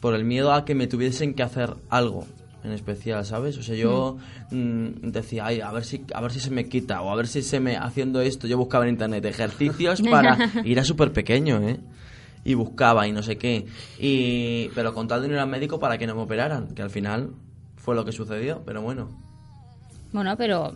Por 0.02 0.16
el 0.16 0.26
miedo 0.26 0.52
a 0.52 0.66
que 0.66 0.74
me 0.74 0.88
tuviesen 0.88 1.36
que 1.36 1.44
hacer 1.44 1.76
algo 1.88 2.26
en 2.64 2.72
especial, 2.72 3.24
¿sabes? 3.26 3.60
O 3.60 3.62
sea, 3.62 3.76
yo 3.76 4.18
mm, 4.50 5.12
decía, 5.12 5.46
ay, 5.46 5.62
a 5.62 5.72
ver 5.72 5.86
si 5.86 6.04
a 6.16 6.20
ver 6.20 6.32
si 6.32 6.40
se 6.40 6.50
me 6.50 6.68
quita 6.68 7.04
o 7.04 7.12
a 7.12 7.16
ver 7.16 7.28
si 7.28 7.44
se 7.44 7.60
me 7.60 7.78
haciendo 7.78 8.22
esto, 8.22 8.48
yo 8.48 8.58
buscaba 8.58 8.86
en 8.86 8.94
internet 8.94 9.24
ejercicios 9.26 10.02
para 10.02 10.36
y 10.66 10.72
era 10.72 10.84
súper 10.84 11.14
pequeño, 11.14 11.62
¿eh? 11.62 11.80
Y 12.44 12.56
buscaba 12.56 13.08
y 13.08 13.12
no 13.12 13.22
sé 13.22 13.38
qué. 13.38 13.68
Y 14.00 14.70
pero 14.70 14.96
con 14.96 15.08
tal 15.08 15.22
de 15.22 15.28
no 15.28 15.36
ir 15.36 15.40
al 15.40 15.50
médico 15.50 15.80
para 15.80 16.00
que 16.00 16.08
no 16.08 16.16
me 16.16 16.24
operaran, 16.24 16.74
que 16.74 16.82
al 16.82 16.90
final 16.90 17.34
fue 17.76 17.94
lo 17.94 18.04
que 18.04 18.12
sucedió, 18.12 18.64
pero 18.66 18.82
bueno. 18.82 19.12
Bueno, 20.12 20.36
pero 20.36 20.76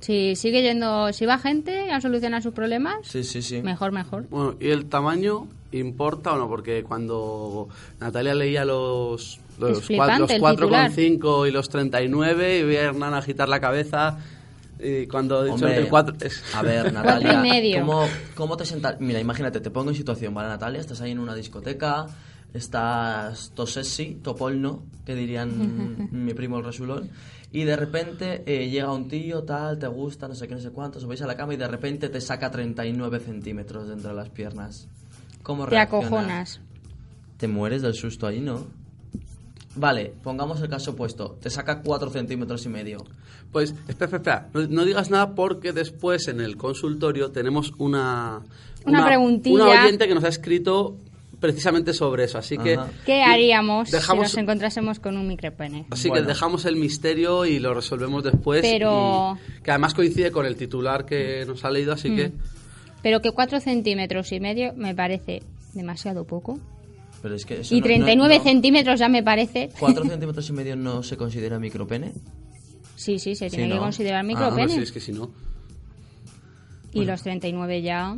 si 0.00 0.36
sigue 0.36 0.62
yendo, 0.62 1.12
si 1.12 1.26
va 1.26 1.38
gente 1.38 1.90
a 1.90 2.00
solucionar 2.00 2.42
sus 2.42 2.52
problemas, 2.54 2.96
Sí, 3.02 3.24
sí, 3.24 3.42
sí. 3.42 3.62
mejor, 3.62 3.92
mejor. 3.92 4.26
Bueno, 4.30 4.56
¿y 4.60 4.68
el 4.70 4.86
tamaño 4.86 5.46
importa 5.72 6.32
o 6.32 6.38
no? 6.38 6.48
Porque 6.48 6.82
cuando 6.84 7.68
Natalia 8.00 8.34
leía 8.34 8.64
los, 8.64 9.40
los, 9.58 9.78
Es 9.78 9.84
flipante 9.84 10.34
el 10.36 10.42
cua- 10.42 10.54
titular. 10.54 10.88
los 10.88 10.96
4,5 10.98 11.48
y 11.48 11.50
los 11.50 11.68
39 11.68 12.58
y 12.58 12.62
veía 12.64 12.80
a 12.80 12.84
Hernán 12.84 13.14
agitar 13.14 13.48
la 13.48 13.60
cabeza 13.60 14.18
y 14.80 15.06
cuando 15.08 15.40
he 15.42 15.44
dicho 15.46 15.54
Hombre, 15.56 15.76
el 15.76 15.88
4... 15.88 16.16
es- 16.20 16.42
A 16.54 16.62
ver, 16.62 16.92
Natalia. 16.94 17.80
¿cómo, 17.80 18.06
cómo 18.36 18.56
te 18.56 18.64
sentas? 18.64 19.00
Mira, 19.00 19.18
imagínate, 19.20 19.60
te 19.60 19.70
pongo 19.70 19.90
en 19.90 19.96
situación, 19.96 20.32
¿vale, 20.34 20.48
Natalia? 20.48 20.80
Estás 20.80 21.00
ahí 21.00 21.10
en 21.10 21.18
una 21.18 21.34
discoteca, 21.34 22.06
estás 22.54 23.50
tosessi, 23.54 24.18
topolno, 24.22 24.82
que 25.04 25.14
dirían 25.14 26.08
mi 26.12 26.34
primo 26.34 26.58
el 26.58 26.64
resulón, 26.64 27.10
y 27.50 27.64
de 27.64 27.76
repente 27.76 28.42
eh, 28.46 28.68
llega 28.68 28.92
un 28.92 29.08
tío, 29.08 29.42
tal, 29.44 29.78
te 29.78 29.86
gusta, 29.86 30.28
no 30.28 30.34
sé 30.34 30.46
qué, 30.48 30.54
no 30.54 30.60
sé 30.60 30.70
cuánto, 30.70 31.00
subéis 31.00 31.22
a 31.22 31.26
la 31.26 31.36
cama 31.36 31.54
y 31.54 31.56
de 31.56 31.68
repente 31.68 32.08
te 32.08 32.20
saca 32.20 32.50
39 32.50 33.20
centímetros 33.20 33.88
de 33.88 33.94
entre 33.94 34.12
las 34.12 34.28
piernas. 34.28 34.88
¿Cómo 35.42 35.64
Te 35.64 35.70
reaccionas? 35.70 36.06
acojonas. 36.06 36.60
Te 37.38 37.48
mueres 37.48 37.82
del 37.82 37.94
susto 37.94 38.26
ahí, 38.26 38.40
¿no? 38.40 38.66
Vale, 39.76 40.12
pongamos 40.22 40.60
el 40.60 40.68
caso 40.68 40.90
opuesto. 40.90 41.38
Te 41.40 41.50
saca 41.50 41.82
4 41.82 42.10
centímetros 42.10 42.66
y 42.66 42.68
medio. 42.68 42.98
Pues, 43.52 43.70
espera, 43.86 44.16
espera, 44.16 44.16
espera. 44.16 44.48
No, 44.52 44.66
no 44.66 44.84
digas 44.84 45.10
nada 45.10 45.34
porque 45.34 45.72
después 45.72 46.28
en 46.28 46.40
el 46.40 46.56
consultorio 46.56 47.30
tenemos 47.30 47.72
una... 47.78 48.42
Una 48.84 49.06
preguntilla. 49.06 49.64
Una 49.64 49.82
oyente 49.84 50.08
que 50.08 50.14
nos 50.14 50.24
ha 50.24 50.28
escrito 50.28 50.96
precisamente 51.40 51.92
sobre 51.94 52.24
eso, 52.24 52.38
así 52.38 52.58
que... 52.58 52.74
Ajá. 52.74 52.88
¿Qué 53.06 53.22
haríamos 53.22 53.90
Dejamos- 53.90 54.28
si 54.30 54.36
nos 54.36 54.42
encontrásemos 54.42 54.98
con 54.98 55.16
un 55.16 55.26
micropene? 55.28 55.86
Así 55.90 56.08
Bueno. 56.08 56.24
que 56.24 56.28
dejamos 56.32 56.64
el 56.64 56.76
misterio 56.76 57.44
y 57.46 57.58
lo 57.60 57.74
resolvemos 57.74 58.24
después. 58.24 58.62
Pero- 58.62 59.38
y 59.58 59.62
que 59.62 59.70
además 59.70 59.94
coincide 59.94 60.30
con 60.32 60.46
el 60.46 60.56
titular 60.56 61.04
que 61.06 61.44
nos 61.46 61.64
ha 61.64 61.70
leído, 61.70 61.92
así 61.92 62.14
que... 62.14 62.32
Pero 63.02 63.20
que 63.20 63.30
4 63.30 63.60
centímetros 63.60 64.32
y 64.32 64.40
medio 64.40 64.72
me 64.74 64.94
parece 64.94 65.42
demasiado 65.74 66.24
poco. 66.24 66.58
Pero 67.22 67.34
es 67.36 67.46
que 67.46 67.60
eso 67.60 67.74
Y 67.74 67.78
no- 67.80 67.86
no- 67.86 67.86
39 67.94 68.38
no- 68.38 68.42
centímetros 68.44 68.98
ya 69.00 69.08
me 69.08 69.22
parece. 69.22 69.68
4 69.78 70.04
centímetros 70.08 70.48
y 70.48 70.52
medio 70.52 70.74
no 70.76 71.02
se 71.04 71.16
considera 71.16 71.58
micropene. 71.60 72.12
Sí, 72.96 73.20
sí, 73.20 73.36
se 73.36 73.48
Sí, 73.48 73.54
tiene 73.56 73.70
que 73.70 73.76
¿no? 73.76 73.82
considerar 73.82 74.20
Ah, 74.20 74.22
micropene. 74.24 74.62
hombre, 74.62 74.76
sí, 74.76 74.82
es 74.82 74.90
que 74.92 74.98
si 75.00 75.12
no... 75.12 75.30
Y 76.92 77.04
los 77.04 77.22
39 77.22 77.82
ya. 77.82 78.16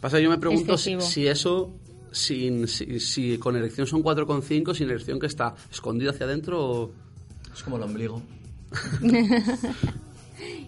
Pasa, 0.00 0.20
yo 0.20 0.30
me 0.30 0.38
pregunto 0.38 0.76
si 0.78 1.26
eso, 1.26 1.72
sin, 2.12 2.68
si, 2.68 3.00
si 3.00 3.38
con 3.38 3.56
erección 3.56 3.86
son 3.86 4.02
4,5, 4.02 4.74
sin 4.74 4.90
erección 4.90 5.18
que 5.20 5.26
está 5.26 5.54
escondido 5.70 6.10
hacia 6.10 6.26
adentro 6.26 6.64
o... 6.64 6.92
Es 7.52 7.62
como 7.62 7.76
el 7.76 7.82
ombligo. 7.82 8.22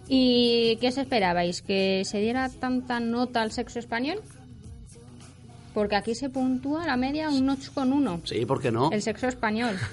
¿Y 0.07 0.77
qué 0.77 0.89
os 0.89 0.97
esperabais? 0.97 1.61
¿Que 1.61 2.03
se 2.05 2.19
diera 2.19 2.49
tanta 2.49 2.99
nota 2.99 3.41
al 3.41 3.51
sexo 3.51 3.79
español? 3.79 4.19
Porque 5.73 5.95
aquí 5.95 6.13
se 6.13 6.29
puntúa 6.29 6.85
la 6.85 6.97
media 6.97 7.29
un 7.29 7.47
8,1. 7.47 8.21
Sí, 8.25 8.45
¿por 8.45 8.61
qué 8.61 8.71
no? 8.71 8.91
El 8.91 9.01
sexo 9.01 9.27
español. 9.27 9.75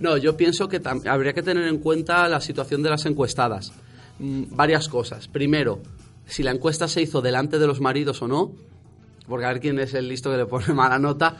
No, 0.00 0.16
yo 0.16 0.36
pienso 0.36 0.68
que 0.68 0.80
habría 1.08 1.32
que 1.32 1.42
tener 1.42 1.64
en 1.64 1.78
cuenta 1.78 2.28
la 2.28 2.40
situación 2.40 2.84
de 2.84 2.90
las 2.90 3.04
encuestadas. 3.06 3.72
Mm, 4.20 4.44
varias 4.50 4.88
cosas. 4.88 5.26
Primero, 5.26 5.80
si 6.24 6.44
la 6.44 6.52
encuesta 6.52 6.86
se 6.86 7.02
hizo 7.02 7.20
delante 7.20 7.58
de 7.58 7.66
los 7.66 7.80
maridos 7.80 8.22
o 8.22 8.28
no, 8.28 8.52
porque 9.28 9.44
a 9.46 9.48
ver 9.52 9.60
quién 9.60 9.78
es 9.78 9.94
el 9.94 10.08
listo 10.08 10.30
que 10.30 10.36
le 10.38 10.46
pone 10.46 10.72
mala 10.74 10.98
nota. 10.98 11.36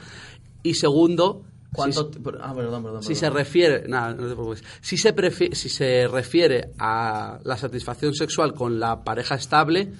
Y 0.63 0.75
segundo, 0.75 1.43
¿Cuánto? 1.73 2.11
si, 2.13 2.19
Ah, 2.41 2.53
perdón, 2.55 2.83
perdón. 2.83 3.03
si 3.03 3.09
perdón. 3.09 3.21
se 3.21 3.31
refiere, 3.31 3.89
nada, 3.89 4.11
no 4.15 4.29
te 4.29 4.35
preocupes. 4.35 4.65
Si 4.81 4.97
se, 4.97 5.15
prefi- 5.15 5.55
si 5.55 5.69
se 5.69 6.07
refiere 6.09 6.71
a 6.79 7.39
la 7.45 7.57
satisfacción 7.57 8.15
sexual 8.15 8.55
con 8.55 8.79
la 8.81 9.03
pareja 9.05 9.35
estable 9.35 9.93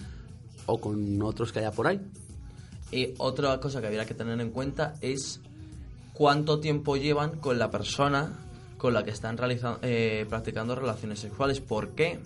o 0.67 0.81
con 0.81 1.21
otros 1.23 1.53
que 1.53 1.61
haya 1.61 1.71
por 1.73 1.87
ahí. 1.87 2.01
Y 2.91 3.15
otra 3.19 3.59
cosa 3.61 3.81
que 3.81 3.87
habría 3.87 4.05
que 4.07 4.15
tener 4.15 4.41
en 4.41 4.51
cuenta 4.51 4.95
es 5.01 5.41
cuánto 6.15 6.59
tiempo 6.59 6.97
llevan 6.97 7.39
con 7.39 7.59
la 7.59 7.71
persona 7.71 8.33
con 8.79 8.95
la 8.95 9.03
que 9.05 9.11
están 9.11 9.37
realizando, 9.37 9.79
eh, 9.83 10.25
practicando 10.29 10.75
relaciones 10.75 11.19
sexuales. 11.19 11.61
¿Por 11.61 11.91
qué? 11.91 12.19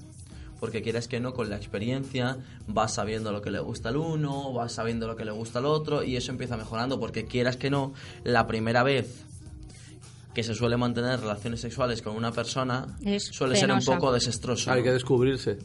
Porque 0.63 0.81
quieras 0.81 1.09
que 1.09 1.19
no, 1.19 1.35
con 1.35 1.51
la 1.51 1.57
experiencia 1.57 2.37
vas 2.69 2.95
sabiendo 2.95 3.33
lo 3.33 3.43
que 3.43 3.51
le 3.51 3.59
gusta 3.59 3.89
al 3.89 3.97
uno, 3.97 4.53
vas 4.53 4.71
sabiendo 4.71 5.09
lo 5.09 5.17
que 5.17 5.25
le 5.25 5.33
gusta 5.33 5.59
al 5.59 5.67
otro 5.67 6.05
y 6.05 6.15
eso 6.15 6.31
empieza 6.31 6.57
mejorando 6.57 7.01
porque 7.01 7.25
quieras 7.25 7.57
que 7.57 7.69
no, 7.69 7.95
la 8.23 8.47
primera 8.47 8.85
vez 8.85 9.25
que 10.33 10.45
se 10.45 10.55
suele 10.55 10.77
mantener 10.77 11.19
relaciones 11.19 11.61
sexuales 11.61 12.01
con 12.01 12.15
una 12.15 12.31
persona 12.31 12.97
Es 13.05 13.25
suele 13.25 13.57
ser 13.57 13.73
un 13.73 13.85
poco 13.85 14.13
desastroso. 14.13 14.71
Hay 14.71 14.85
que 14.85 14.93
descubrirse. 14.93 15.59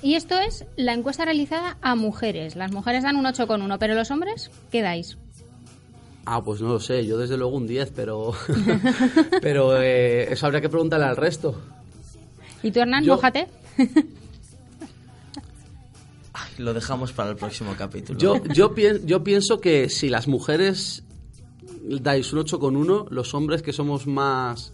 Y 0.00 0.14
esto 0.14 0.38
es 0.38 0.64
la 0.76 0.94
encuesta 0.94 1.26
realizada 1.26 1.76
a 1.82 1.94
mujeres. 1.94 2.56
Las 2.56 2.72
mujeres 2.72 3.02
dan 3.02 3.16
un 3.16 3.26
8,1, 3.26 3.76
pero 3.78 3.94
los 3.94 4.10
hombres, 4.10 4.50
¿qué 4.72 4.80
dais? 4.80 5.18
Ah, 6.24 6.42
pues 6.42 6.62
no 6.62 6.68
lo 6.68 6.80
sé, 6.80 7.04
yo 7.04 7.18
desde 7.18 7.36
luego 7.36 7.54
un 7.54 7.66
10, 7.66 7.92
pero, 7.94 8.32
pero 9.42 9.78
eh, 9.82 10.32
eso 10.32 10.46
habría 10.46 10.62
que 10.62 10.70
preguntarle 10.70 11.04
al 11.04 11.16
resto. 11.18 11.60
¿Y 12.62 12.70
tú, 12.70 12.80
Hernán, 12.80 13.04
Yo- 13.04 13.14
mójate? 13.14 13.46
Ay, 16.32 16.50
lo 16.58 16.74
dejamos 16.74 17.12
para 17.12 17.30
el 17.30 17.36
próximo 17.36 17.74
capítulo. 17.76 18.18
Yo, 18.18 18.42
yo, 18.52 18.74
pien- 18.74 19.04
yo 19.04 19.24
pienso 19.24 19.60
que 19.60 19.88
si 19.88 20.08
las 20.08 20.28
mujeres 20.28 21.04
dais 21.82 22.32
un 22.32 22.40
8 22.40 22.58
con 22.58 22.76
1, 22.76 23.06
los 23.10 23.34
hombres 23.34 23.62
que 23.62 23.72
somos 23.72 24.06
más, 24.06 24.72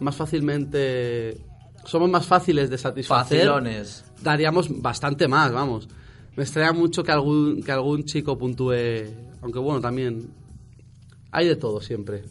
más 0.00 0.14
fácilmente... 0.16 1.38
Somos 1.84 2.10
más 2.10 2.26
fáciles 2.26 2.68
de 2.70 2.76
satisfacer. 2.76 3.38
Facilones. 3.46 4.04
Daríamos 4.22 4.68
bastante 4.82 5.26
más, 5.26 5.50
vamos. 5.52 5.88
Me 6.36 6.42
extraña 6.44 6.72
mucho 6.72 7.02
que 7.02 7.12
algún, 7.12 7.62
que 7.62 7.72
algún 7.72 8.04
chico 8.04 8.36
puntúe... 8.38 8.74
Aunque 9.42 9.58
bueno, 9.58 9.80
también... 9.80 10.28
Hay 11.30 11.46
de 11.46 11.56
todo 11.56 11.80
siempre. 11.80 12.24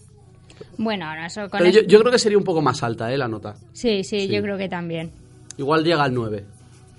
Bueno, 0.77 1.05
ahora 1.05 1.27
eso 1.27 1.41
con 1.49 1.59
Pero 1.59 1.69
yo, 1.69 1.81
yo 1.81 1.99
creo 1.99 2.11
que 2.11 2.17
sería 2.19 2.37
un 2.37 2.43
poco 2.43 2.61
más 2.61 2.81
alta, 2.83 3.11
¿eh? 3.13 3.17
La 3.17 3.27
nota. 3.27 3.55
Sí, 3.73 4.03
sí, 4.03 4.21
Sí. 4.21 4.27
yo 4.27 4.41
creo 4.41 4.57
que 4.57 4.67
también. 4.69 5.11
Igual 5.57 5.83
llega 5.83 6.03
al 6.03 6.13
9. 6.13 6.45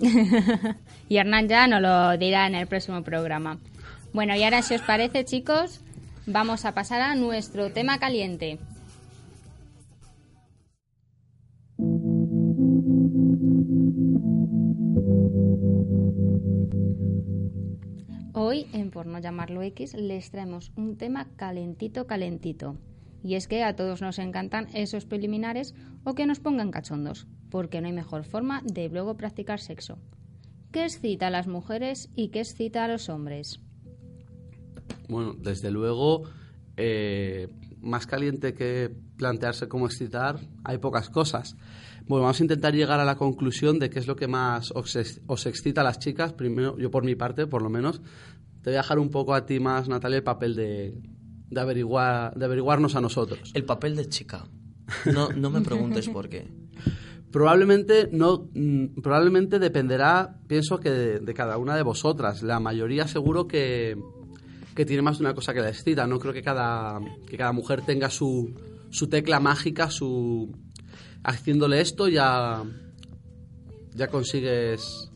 Y 1.08 1.16
Hernán 1.16 1.48
ya 1.48 1.66
nos 1.66 1.80
lo 1.80 2.18
dirá 2.18 2.46
en 2.46 2.54
el 2.54 2.66
próximo 2.66 3.02
programa. 3.02 3.58
Bueno, 4.12 4.36
y 4.36 4.42
ahora 4.42 4.60
si 4.60 4.74
os 4.74 4.82
parece, 4.82 5.24
chicos, 5.24 5.80
vamos 6.26 6.66
a 6.66 6.74
pasar 6.74 7.00
a 7.00 7.14
nuestro 7.14 7.72
tema 7.72 7.98
caliente. 7.98 8.58
Hoy, 18.34 18.66
en 18.72 18.90
Por 18.90 19.06
no 19.06 19.18
llamarlo 19.18 19.62
X, 19.62 19.94
les 19.94 20.30
traemos 20.30 20.72
un 20.76 20.96
tema 20.96 21.26
calentito, 21.36 22.06
calentito. 22.06 22.76
Y 23.22 23.34
es 23.34 23.48
que 23.48 23.64
a 23.64 23.74
todos 23.74 24.00
nos 24.00 24.18
encantan 24.18 24.68
esos 24.74 25.04
preliminares 25.04 25.74
o 26.04 26.14
que 26.14 26.26
nos 26.26 26.40
pongan 26.40 26.70
cachondos, 26.70 27.26
porque 27.50 27.80
no 27.80 27.88
hay 27.88 27.92
mejor 27.92 28.24
forma 28.24 28.62
de 28.64 28.88
luego 28.88 29.16
practicar 29.16 29.60
sexo. 29.60 29.98
¿Qué 30.70 30.84
excita 30.84 31.28
a 31.28 31.30
las 31.30 31.46
mujeres 31.46 32.10
y 32.14 32.28
qué 32.28 32.40
excita 32.40 32.84
a 32.84 32.88
los 32.88 33.08
hombres? 33.08 33.60
Bueno, 35.08 35.34
desde 35.38 35.70
luego, 35.70 36.24
eh, 36.76 37.48
más 37.80 38.06
caliente 38.06 38.54
que 38.54 38.94
plantearse 39.16 39.68
cómo 39.68 39.86
excitar, 39.86 40.38
hay 40.64 40.78
pocas 40.78 41.08
cosas. 41.10 41.56
Bueno, 42.06 42.22
vamos 42.24 42.40
a 42.40 42.44
intentar 42.44 42.74
llegar 42.74 43.00
a 43.00 43.04
la 43.04 43.16
conclusión 43.16 43.78
de 43.78 43.90
qué 43.90 43.98
es 43.98 44.06
lo 44.06 44.16
que 44.16 44.28
más 44.28 44.70
os, 44.72 44.94
ex- 44.96 45.20
os 45.26 45.46
excita 45.46 45.80
a 45.80 45.84
las 45.84 45.98
chicas. 45.98 46.32
Primero, 46.34 46.78
yo 46.78 46.90
por 46.90 47.04
mi 47.04 47.14
parte, 47.14 47.46
por 47.46 47.62
lo 47.62 47.70
menos, 47.70 48.00
te 48.62 48.70
voy 48.70 48.74
a 48.74 48.82
dejar 48.82 48.98
un 48.98 49.10
poco 49.10 49.34
a 49.34 49.44
ti 49.46 49.60
más, 49.60 49.88
Natalia, 49.88 50.18
el 50.18 50.22
papel 50.24 50.54
de, 50.54 50.94
de, 51.50 51.60
averiguar, 51.60 52.34
de 52.34 52.44
averiguarnos 52.44 52.94
a 52.94 53.00
nosotros. 53.00 53.50
El 53.54 53.64
papel 53.64 53.96
de 53.96 54.08
chica. 54.08 54.44
No, 55.12 55.28
no 55.30 55.50
me 55.50 55.60
preguntes 55.60 56.08
por 56.08 56.28
qué. 56.28 56.48
Probablemente 57.30 58.08
no, 58.10 58.48
mm, 58.54 59.00
probablemente 59.02 59.58
dependerá, 59.58 60.38
pienso 60.46 60.78
que 60.80 60.90
de, 60.90 61.20
de 61.20 61.34
cada 61.34 61.58
una 61.58 61.76
de 61.76 61.82
vosotras. 61.82 62.42
La 62.42 62.58
mayoría 62.58 63.06
seguro 63.06 63.46
que, 63.46 63.98
que 64.74 64.86
tiene 64.86 65.02
más 65.02 65.18
de 65.18 65.24
una 65.24 65.34
cosa 65.34 65.52
que 65.52 65.60
la 65.60 65.68
excita. 65.68 66.06
No 66.06 66.18
creo 66.18 66.32
que 66.32 66.42
cada, 66.42 67.00
que 67.26 67.36
cada 67.36 67.52
mujer 67.52 67.82
tenga 67.82 68.08
su, 68.08 68.54
su 68.90 69.08
tecla 69.08 69.40
mágica, 69.40 69.90
su 69.90 70.50
haciéndole 71.22 71.80
esto 71.80 72.08
ya 72.08 72.64
ya 73.98 74.06
consigues 74.08 75.10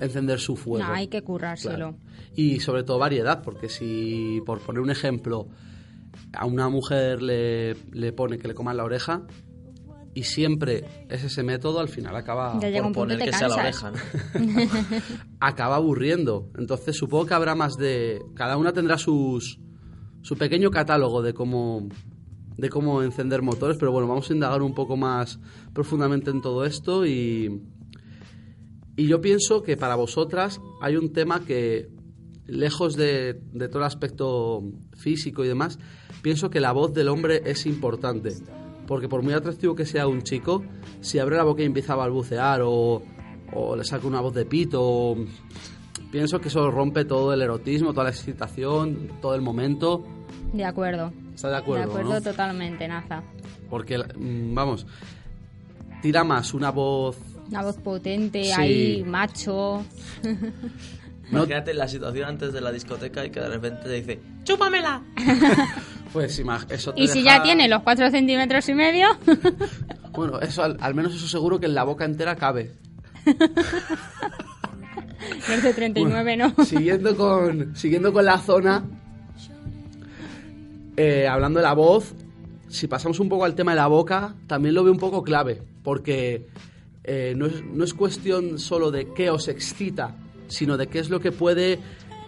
encender 0.00 0.38
su 0.38 0.56
fuego. 0.56 0.86
No, 0.86 0.94
hay 0.94 1.08
que 1.08 1.22
currárselo. 1.22 1.74
Claro. 1.76 1.98
Y 2.34 2.60
sobre 2.60 2.82
todo 2.82 2.98
variedad, 2.98 3.42
porque 3.42 3.68
si, 3.68 4.42
por 4.44 4.60
poner 4.60 4.82
un 4.82 4.90
ejemplo, 4.90 5.48
a 6.32 6.46
una 6.46 6.68
mujer 6.68 7.22
le, 7.22 7.74
le 7.92 8.12
pone 8.12 8.38
que 8.38 8.48
le 8.48 8.54
coman 8.54 8.76
la 8.76 8.84
oreja 8.84 9.26
y 10.14 10.22
siempre 10.22 10.84
es 11.08 11.24
ese 11.24 11.42
método, 11.42 11.80
al 11.80 11.88
final 11.88 12.14
acaba, 12.14 12.58
Ya 12.60 12.82
Por 12.82 12.92
poner 12.92 13.18
te 13.18 13.24
que 13.26 13.32
sea 13.32 13.48
la 13.48 13.56
oreja, 13.56 13.90
¿no? 13.90 13.98
acaba 15.40 15.76
aburriendo. 15.76 16.50
Entonces 16.56 16.96
supongo 16.96 17.26
que 17.26 17.34
habrá 17.34 17.54
más 17.56 17.74
de... 17.76 18.22
Cada 18.34 18.56
una 18.56 18.72
tendrá 18.72 18.96
sus, 18.96 19.58
su 20.22 20.36
pequeño 20.36 20.70
catálogo 20.70 21.20
de 21.20 21.34
cómo, 21.34 21.88
de 22.56 22.68
cómo 22.68 23.02
encender 23.02 23.42
motores, 23.42 23.76
pero 23.78 23.90
bueno, 23.90 24.06
vamos 24.06 24.30
a 24.30 24.34
indagar 24.34 24.62
un 24.62 24.72
poco 24.72 24.96
más 24.96 25.40
profundamente 25.72 26.30
en 26.30 26.40
todo 26.40 26.64
esto 26.64 27.04
y... 27.04 27.62
Y 28.96 29.08
yo 29.08 29.20
pienso 29.20 29.64
que 29.64 29.76
para 29.76 29.96
vosotras 29.96 30.60
hay 30.80 30.94
un 30.94 31.12
tema 31.12 31.44
que, 31.44 31.88
lejos 32.46 32.96
de, 32.96 33.40
de 33.52 33.68
todo 33.68 33.78
el 33.80 33.84
aspecto 33.86 34.62
físico 34.96 35.44
y 35.44 35.48
demás, 35.48 35.78
pienso 36.22 36.50
que 36.50 36.60
la 36.60 36.72
voz 36.72 36.92
del 36.94 37.08
hombre 37.08 37.42
es 37.44 37.66
importante. 37.66 38.32
Porque 38.86 39.08
por 39.08 39.22
muy 39.22 39.32
atractivo 39.32 39.74
que 39.74 39.86
sea 39.86 40.06
un 40.06 40.22
chico, 40.22 40.62
si 41.00 41.18
abre 41.18 41.36
la 41.36 41.44
boca 41.44 41.62
y 41.62 41.64
empieza 41.64 41.94
a 41.94 41.96
balbucear 41.96 42.60
o, 42.62 43.02
o 43.54 43.76
le 43.76 43.84
saca 43.84 44.06
una 44.06 44.20
voz 44.20 44.34
de 44.34 44.44
pito, 44.44 44.80
o- 44.82 45.16
pienso 46.12 46.38
que 46.40 46.48
eso 46.48 46.70
rompe 46.70 47.04
todo 47.06 47.32
el 47.32 47.40
erotismo, 47.40 47.92
toda 47.92 48.04
la 48.04 48.10
excitación, 48.10 49.08
todo 49.22 49.34
el 49.34 49.40
momento. 49.40 50.04
De 50.52 50.64
acuerdo. 50.66 51.12
¿Está 51.34 51.48
de 51.48 51.56
acuerdo? 51.56 51.84
de 51.86 51.90
acuerdo 51.90 52.12
no? 52.14 52.20
totalmente, 52.20 52.86
Naza. 52.86 53.22
Porque, 53.70 53.96
mm, 53.98 54.54
vamos, 54.54 54.86
tira 56.02 56.22
más 56.22 56.52
una 56.52 56.70
voz... 56.70 57.16
Una 57.48 57.62
voz 57.62 57.76
potente, 57.78 58.44
Sí. 58.44 58.52
ahí, 58.52 59.02
macho. 59.04 59.82
No- 61.30 61.38
Imagínate 61.38 61.72
la 61.74 61.88
situación 61.88 62.28
antes 62.28 62.52
de 62.52 62.60
la 62.60 62.70
discoteca 62.72 63.24
y 63.24 63.30
que 63.30 63.40
de 63.40 63.48
repente 63.48 63.82
te 63.84 63.90
dice 63.90 64.20
¡Chúpamela! 64.44 65.02
Pues 66.12 66.38
eso 66.70 66.94
te 66.94 67.02
Y 67.02 67.08
si 67.08 67.22
deja- 67.24 67.38
ya 67.38 67.42
tiene 67.42 67.66
los 67.68 67.82
4 67.82 68.08
centímetros 68.10 68.68
y 68.68 68.74
medio, 68.74 69.08
Bueno, 70.12 70.38
eso 70.40 70.62
al, 70.62 70.76
al 70.80 70.94
menos 70.94 71.12
eso 71.12 71.26
seguro 71.26 71.58
que 71.58 71.66
en 71.66 71.74
la 71.74 71.82
boca 71.82 72.04
entera 72.04 72.36
cabe. 72.36 72.70
los 75.48 75.62
de 75.62 75.72
39 75.74 76.36
no. 76.36 76.54
siguiendo 76.64 77.16
con 77.16 77.74
siguiendo 77.74 78.12
con 78.12 78.24
la 78.24 78.38
zona 78.38 78.84
eh, 80.96 81.26
hablando 81.26 81.58
de 81.58 81.64
la 81.64 81.72
voz 81.74 82.14
si 82.68 82.86
pasamos 82.86 83.18
un 83.20 83.28
poco 83.28 83.44
al 83.44 83.54
tema 83.54 83.72
de 83.72 83.76
la 83.76 83.86
boca 83.86 84.34
también 84.46 84.74
lo 84.74 84.84
veo 84.84 84.92
un 84.92 84.98
poco 84.98 85.22
clave 85.22 85.62
porque 85.82 86.46
eh, 87.04 87.34
no, 87.36 87.46
es, 87.46 87.62
no 87.64 87.84
es 87.84 87.94
cuestión 87.94 88.58
solo 88.58 88.90
de 88.90 89.12
qué 89.14 89.30
os 89.30 89.48
excita 89.48 90.14
sino 90.48 90.76
de 90.76 90.86
qué 90.88 90.98
es 90.98 91.10
lo 91.10 91.20
que 91.20 91.32
puede 91.32 91.78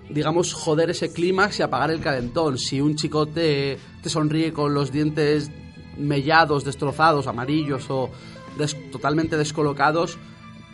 digamos 0.08 0.52
joder 0.54 0.90
ese 0.90 1.12
clímax 1.12 1.58
y 1.58 1.62
apagar 1.62 1.90
el 1.90 2.00
calentón 2.00 2.58
si 2.58 2.80
un 2.80 2.94
chico 2.96 3.26
te, 3.26 3.76
te 4.02 4.08
sonríe 4.08 4.52
con 4.52 4.72
los 4.72 4.92
dientes 4.92 5.50
mellados 5.96 6.64
destrozados 6.64 7.26
amarillos 7.26 7.86
o 7.90 8.10
des- 8.58 8.76
totalmente 8.92 9.36
descolocados 9.36 10.16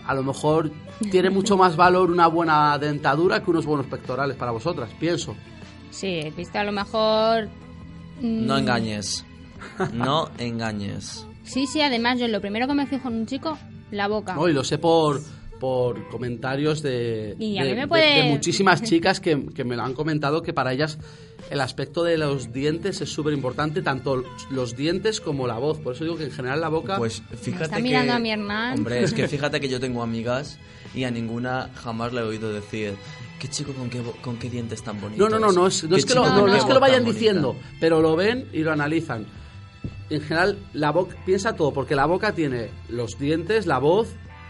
a 0.06 0.14
lo 0.14 0.22
mejor 0.22 0.70
tiene 1.10 1.30
mucho 1.38 1.56
más 1.56 1.76
valor 1.76 2.10
una 2.10 2.26
buena 2.26 2.76
dentadura 2.78 3.42
que 3.42 3.50
unos 3.50 3.64
buenos 3.64 3.86
pectorales 3.86 4.36
para 4.36 4.50
vosotras, 4.50 4.90
pienso. 5.00 5.34
Sí, 5.90 6.22
viste, 6.36 6.58
a 6.58 6.64
lo 6.64 6.72
mejor... 6.72 7.46
mm, 8.20 8.46
No 8.46 8.58
engañes. 8.58 9.24
No 9.92 10.28
engañes. 10.38 11.26
Sí, 11.44 11.66
sí, 11.66 11.80
además 11.82 12.18
yo 12.18 12.26
lo 12.28 12.40
primero 12.40 12.66
que 12.66 12.74
me 12.74 12.86
fijo 12.86 13.08
en 13.08 13.14
un 13.14 13.26
chico, 13.26 13.56
la 13.92 14.08
boca. 14.08 14.34
¿no? 14.34 14.48
Y 14.48 14.52
lo 14.52 14.64
sé 14.64 14.78
por, 14.78 15.20
por 15.62 16.08
comentarios 16.08 16.82
de, 16.82 17.36
muchísimas 18.28 18.82
chicas 18.82 19.20
que, 19.20 19.46
que 19.54 19.62
me 19.62 19.76
lo 19.76 19.84
han 19.84 19.94
comentado 19.94 20.42
que 20.42 20.52
para 20.52 20.72
ellas 20.72 20.98
el 21.50 21.60
aspecto 21.60 22.02
de 22.02 22.18
los 22.18 22.52
dientes 22.52 23.00
es 23.00 23.08
súper 23.10 23.32
importante, 23.32 23.80
tanto 23.80 24.24
los 24.50 24.74
dientes 24.74 25.20
como 25.20 25.46
la 25.46 25.58
voz. 25.58 25.78
Por 25.78 25.94
eso 25.94 26.02
digo 26.02 26.16
que 26.16 26.24
en 26.24 26.32
general 26.32 26.60
la 26.60 26.68
boca... 26.68 26.96
Pues 26.98 27.22
fíjate 27.40 27.64
está 27.66 27.76
que... 27.76 27.82
mirando 27.82 28.12
a 28.14 28.18
mi 28.18 28.32
Hernán. 28.32 28.78
Hombre, 28.78 29.04
es 29.04 29.12
que 29.12 29.28
fíjate 29.34 29.60
que 29.60 29.68
yo 29.68 29.78
tengo 29.78 30.02
amigas 30.02 30.58
y 30.96 31.04
a 31.04 31.12
ninguna 31.12 31.70
jamás 31.76 32.12
le 32.12 32.22
he 32.22 32.24
oído 32.24 32.52
decir 32.52 32.94
¿Qué 33.38 33.46
chico 33.46 33.72
con 33.72 33.88
qué, 33.88 34.00
bo- 34.00 34.16
con 34.20 34.38
qué 34.38 34.50
dientes 34.50 34.82
tan 34.82 35.00
bonitos? 35.00 35.30
No, 35.30 35.38
no, 35.38 35.46
no, 35.46 35.52
no 35.52 35.68
es, 35.68 35.84
no 35.84 35.90
¿Qué 35.90 35.96
es 35.96 36.06
que, 36.06 36.14
lo, 36.14 36.26
no, 36.26 36.44
no 36.48 36.56
es 36.56 36.64
que 36.64 36.74
lo 36.74 36.80
vayan 36.80 36.96
tan 36.96 37.04
bonita?". 37.04 37.20
diciendo, 37.20 37.56
pero 37.78 38.02
lo 38.02 38.16
ven 38.16 38.48
y 38.52 38.64
lo 38.64 38.72
analizan. 38.72 39.26
En 40.10 40.22
general, 40.22 40.58
la 40.72 40.90
boca 40.90 41.14
piensa 41.24 41.54
todo, 41.54 41.72
porque 41.72 41.94
la 41.94 42.06
boca 42.06 42.32
tiene 42.32 42.70
los 42.88 43.16
dientes, 43.16 43.66
la 43.66 43.78
voz 43.78 44.08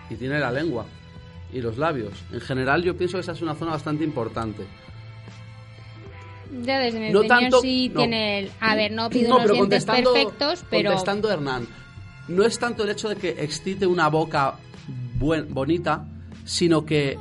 y 0.09 0.15
tiene 0.15 0.39
la 0.41 0.51
lengua 0.51 0.87
y 1.53 1.61
los 1.61 1.79
labios. 1.79 2.13
En 2.33 2.41
general, 2.41 2.83
yo 2.83 2.97
pienso 2.97 3.17
que 3.17 3.21
esa 3.21 3.33
es 3.33 3.43
una 3.43 3.55
zona 3.55 3.73
bastante 3.73 4.05
importante. 4.05 4.65
Yo 6.51 6.79
desde 6.79 7.01
mi 7.01 7.11
No 7.11 7.21
opinión 7.21 7.41
tanto- 7.41 7.61
sí 7.61 7.89
no. 7.89 8.01
tiene 8.01 8.39
el... 8.41 8.51
A 8.61 8.75
ver, 8.75 8.93
no 8.93 9.09
pido 9.09 9.29
No, 9.31 9.35
unos 9.37 9.43
pero 9.45 9.55
dientes 9.55 9.85
contestando, 9.87 10.13
perfectos, 10.13 10.65
pero... 10.71 10.91
contestando 10.91 11.31
Hernán, 11.31 11.67
no 12.29 12.45
es 12.45 12.59
tanto 12.59 12.85
el 12.85 12.91
hecho 12.91 13.09
de 13.09 13.17
que 13.17 13.31
excite 13.43 13.87
una 13.87 14.09
boca 14.09 14.55
buen- 15.19 15.53
bonita, 15.53 16.05
sino 16.45 16.85
que 16.85 17.19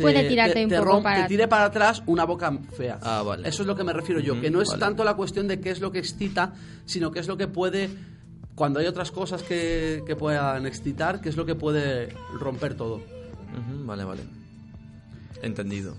Puede 0.00 0.24
tirarte 0.28 0.64
un 0.64 0.70
poco 0.70 0.84
rom- 0.84 1.02
para- 1.02 1.22
te 1.22 1.28
tire 1.28 1.48
para 1.48 1.64
atrás 1.66 2.02
una 2.06 2.24
boca 2.24 2.50
fea. 2.76 2.98
Ah, 3.02 3.22
vale. 3.24 3.48
Eso 3.48 3.62
es 3.62 3.66
lo 3.66 3.74
que 3.76 3.84
me 3.84 3.92
refiero 3.92 4.20
yo, 4.20 4.38
que 4.40 4.50
no 4.50 4.60
es 4.62 4.68
vale. 4.68 4.80
tanto 4.80 5.04
la 5.04 5.14
cuestión 5.14 5.48
de 5.48 5.60
qué 5.60 5.70
es 5.70 5.80
lo 5.80 5.90
que 5.92 5.98
excita, 5.98 6.52
sino 6.86 7.10
qué 7.10 7.20
es 7.20 7.28
lo 7.28 7.36
que 7.36 7.48
puede, 7.48 7.88
cuando 8.54 8.80
hay 8.80 8.86
otras 8.86 9.10
cosas 9.10 9.42
que, 9.42 10.02
que 10.06 10.16
puedan 10.16 10.66
excitar, 10.66 11.20
qué 11.20 11.28
es 11.28 11.36
lo 11.36 11.44
que 11.46 11.54
puede 11.54 12.08
romper 12.38 12.74
todo. 12.74 13.02
Vale, 13.84 14.04
vale. 14.04 14.22
Entendido. 15.42 15.94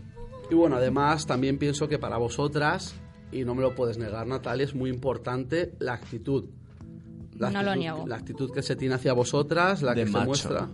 Y 0.50 0.56
bueno, 0.56 0.76
además 0.78 1.26
también 1.26 1.58
pienso 1.58 1.88
que 1.88 2.00
para 2.00 2.17
vosotras, 2.17 2.96
y 3.32 3.43
no 3.43 3.56
me 3.56 3.62
lo 3.62 3.76
puedes 3.76 3.98
negar 3.98 4.26
Natalia, 4.28 4.63
es 4.65 4.74
muy 4.76 4.89
importante 4.89 5.74
la 5.80 5.93
actitud. 5.93 6.46
La 7.38 7.52
no 7.52 7.62
lo 7.63 7.72
actitud- 7.72 7.80
niego. 7.80 8.08
La 8.08 8.15
actitud 8.15 8.52
que 8.52 8.62
se 8.63 8.76
tiene 8.76 8.96
hacia 8.96 9.13
vosotras, 9.13 9.82
la 9.82 9.93
De 9.93 10.06
que 10.06 10.12
macho. 10.12 10.36
se 10.36 10.48
muestra. 10.50 10.70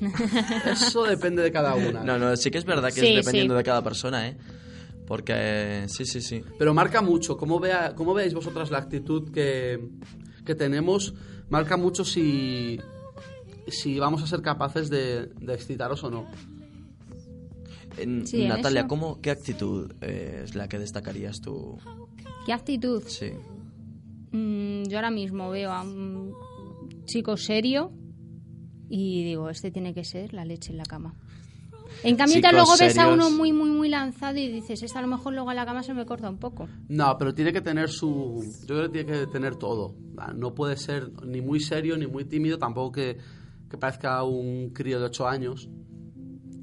Eso 0.72 1.04
depende 1.04 1.42
de 1.42 1.52
cada 1.52 1.74
una. 1.74 2.02
No, 2.02 2.18
no, 2.18 2.36
sí 2.36 2.50
que 2.50 2.58
es 2.58 2.64
verdad 2.64 2.88
que 2.88 3.00
Sí, 3.00 3.08
es 3.08 3.16
dependiendo 3.24 3.54
sí. 3.54 3.58
de 3.58 3.64
cada 3.64 3.82
persona, 3.82 4.28
¿eh? 4.28 4.36
Porque 5.06 5.84
sí, 5.88 6.04
sí, 6.06 6.20
sí. 6.22 6.42
Pero 6.58 6.72
marca 6.72 7.02
mucho. 7.02 7.36
¿Cómo, 7.36 7.58
vea, 7.60 7.94
cómo 7.94 8.14
veáis 8.14 8.32
vosotras 8.32 8.70
la 8.70 8.78
actitud 8.78 9.30
que, 9.32 9.88
que 10.46 10.54
tenemos? 10.54 11.12
Marca 11.50 11.76
mucho 11.76 12.04
si, 12.04 12.80
si 13.70 13.98
vamos 13.98 14.22
a 14.22 14.26
ser 14.26 14.42
capaces 14.42 14.90
de, 14.90 15.26
de 15.26 15.54
excitaros 15.54 16.02
o 16.04 16.10
no. 16.10 16.26
En- 17.96 18.26
Sí, 18.26 18.42
en 18.42 18.48
Natalia, 18.48 18.80
eso. 18.80 18.88
¿cómo, 18.88 19.20
¿qué 19.20 19.30
actitud 19.30 19.92
eh, 20.00 20.42
es 20.44 20.54
la 20.54 20.68
que 20.68 20.78
destacarías 20.78 21.40
tú? 21.40 21.76
¿Qué 22.46 22.52
actitud? 22.52 23.02
Sí. 23.06 23.30
Mm, 24.32 24.84
yo 24.88 24.96
ahora 24.98 25.10
mismo 25.10 25.50
veo 25.50 25.70
a 25.72 25.82
un 25.82 26.32
chico 27.04 27.36
serio 27.36 27.92
y 28.88 29.24
digo, 29.24 29.50
este 29.50 29.70
tiene 29.70 29.92
que 29.92 30.04
ser 30.04 30.32
la 30.32 30.44
leche 30.44 30.70
en 30.72 30.78
la 30.78 30.84
cama. 30.84 31.14
En 32.04 32.16
cambio, 32.16 32.36
Chicos 32.36 32.50
te 32.50 32.56
luego 32.56 32.72
ves 32.78 32.98
a 32.98 33.08
uno 33.08 33.30
muy, 33.30 33.52
muy, 33.52 33.68
muy 33.68 33.88
lanzado 33.88 34.38
y 34.38 34.48
dices, 34.48 34.82
este 34.82 34.96
a 34.96 35.02
lo 35.02 35.08
mejor 35.08 35.34
luego 35.34 35.50
en 35.50 35.56
la 35.56 35.66
cama 35.66 35.82
se 35.82 35.92
me 35.92 36.06
corta 36.06 36.30
un 36.30 36.38
poco. 36.38 36.68
No, 36.88 37.18
pero 37.18 37.34
tiene 37.34 37.52
que 37.52 37.60
tener 37.60 37.88
su... 37.90 38.42
Yo 38.66 38.76
creo 38.76 38.82
que 38.92 39.02
tiene 39.02 39.12
que 39.20 39.26
tener 39.26 39.56
todo. 39.56 39.96
No 40.36 40.54
puede 40.54 40.76
ser 40.76 41.10
ni 41.26 41.40
muy 41.40 41.58
serio 41.60 41.96
ni 41.98 42.06
muy 42.06 42.24
tímido, 42.24 42.58
tampoco 42.58 42.92
que, 42.92 43.18
que 43.70 43.78
parezca 43.78 44.22
un 44.24 44.70
crío 44.70 44.98
de 44.98 45.06
8 45.06 45.28
años. 45.28 45.68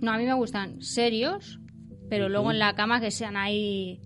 No, 0.02 0.12
a 0.12 0.18
mí 0.18 0.26
me 0.26 0.34
gustan 0.34 0.82
serios, 0.82 1.60
pero 2.10 2.30
luego 2.30 2.52
en 2.52 2.60
la 2.60 2.76
cama 2.76 3.00
que 3.00 3.10
sean 3.12 3.38
ahí 3.38 4.02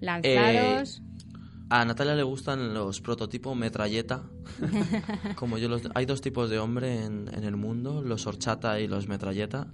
lanzados. 0.00 1.02
A 1.68 1.84
Natalia 1.84 2.14
le 2.14 2.22
gustan 2.22 2.72
los 2.72 3.00
prototipos 3.00 3.56
metralleta. 3.56 4.22
Como 5.34 5.58
yo 5.58 5.68
los... 5.68 5.82
Hay 5.96 6.06
dos 6.06 6.20
tipos 6.20 6.48
de 6.48 6.60
hombre 6.60 7.04
en, 7.04 7.28
en 7.34 7.42
el 7.42 7.56
mundo, 7.56 8.02
los 8.02 8.26
horchata 8.28 8.78
y 8.78 8.86
los 8.86 9.08
metralleta. 9.08 9.66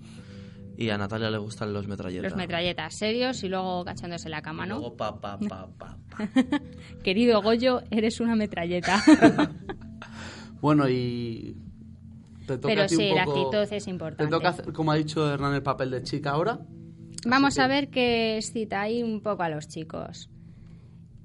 Y 0.79 0.89
a 0.89 0.97
Natalia 0.97 1.31
le 1.31 1.37
gustan 1.37 1.75
los 1.75 1.87
metralleta. 1.87 2.23
Los 2.23 2.35
metralletas 2.35 2.95
serios 2.95 3.45
y 3.45 3.49
luego 3.49 3.85
cachándose 3.85 4.29
en 4.29 4.31
la 4.33 4.41
cama, 4.41 4.65
Y 4.65 4.71
¿no? 4.71 4.79
luego 4.79 4.97
pa, 4.97 5.21
pa, 5.21 5.39
pa, 5.39 5.69
pa, 5.79 5.99
pa. 6.09 6.29
Querido 7.05 7.43
Goyo, 7.43 7.83
eres 7.91 8.21
una 8.21 8.35
metralleta. 8.37 9.03
Bueno, 10.63 10.89
y... 10.89 11.57
Te 12.47 12.59
toca 12.59 12.69
Pero 12.69 12.83
a 12.83 12.87
ti 12.87 12.95
un 12.95 13.01
sí, 13.01 13.11
la 13.15 13.23
actitud 13.23 13.73
es 13.73 13.85
Te 13.85 13.91
importante. 13.91 14.31
toca 14.31 14.49
hacer, 14.49 14.73
como 14.73 14.93
ha 14.93 14.97
dicho 14.97 15.33
Hernán, 15.33 15.55
el 15.55 15.63
papel 15.63 15.91
de 15.91 16.03
chica 16.03 16.31
ahora. 16.31 16.61
Vamos 17.27 17.59
a 17.59 17.67
ver 17.69 17.89
qué 17.89 18.37
excita 18.37 18.81
ahí 18.81 19.03
un 19.03 19.21
poco 19.21 19.43
a 19.45 19.49
los 19.49 19.69
chicos. 19.69 20.29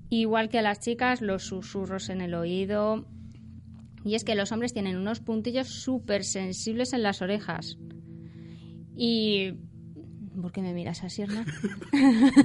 Igual 0.09 0.49
que 0.49 0.59
a 0.59 0.61
las 0.61 0.79
chicas, 0.79 1.21
los 1.21 1.43
susurros 1.43 2.09
en 2.09 2.21
el 2.21 2.33
oído. 2.33 3.05
Y 4.05 4.15
es 4.15 4.23
que 4.23 4.35
los 4.35 4.51
hombres 4.51 4.73
tienen 4.73 4.97
unos 4.97 5.19
puntillos 5.19 5.67
súper 5.67 6.23
sensibles 6.23 6.93
en 6.93 7.03
las 7.03 7.21
orejas. 7.21 7.77
Y... 8.95 9.53
¿Por 10.41 10.51
qué 10.51 10.61
me 10.61 10.71
miras 10.73 11.03
así, 11.03 11.23
Hernán? 11.23 11.45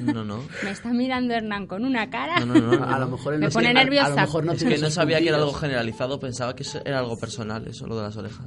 No, 0.03 0.25
no. 0.25 0.43
Me 0.65 0.71
está 0.71 0.89
mirando 0.93 1.35
Hernán 1.35 1.67
con 1.67 1.85
una 1.85 2.09
cara. 2.09 2.41
No, 2.41 2.47
no, 2.47 2.61
no, 2.61 2.77
no. 2.79 2.85
A 2.85 2.99
lo 2.99 3.09
mejor 3.09 3.35
él 3.35 3.41
Me 3.41 3.47
no 3.47 3.53
pone 3.53 3.67
tiene- 3.67 3.81
a- 3.81 3.85
nerviosa. 3.85 4.07
A 4.07 4.11
lo 4.11 4.17
mejor 4.17 4.45
no 4.47 4.53
Es 4.53 4.65
que 4.65 4.79
no 4.79 4.91
sabía 4.91 5.21
que 5.21 5.29
era 5.29 5.37
algo 5.37 5.53
generalizado, 5.53 6.19
pensaba 6.19 6.55
que 6.57 6.63
eso 6.63 6.81
era 6.87 6.99
algo 7.01 7.19
personal, 7.19 7.67
eso, 7.69 7.87
lo 7.87 7.97
de 7.97 8.03
las 8.05 8.17
orejas. 8.17 8.47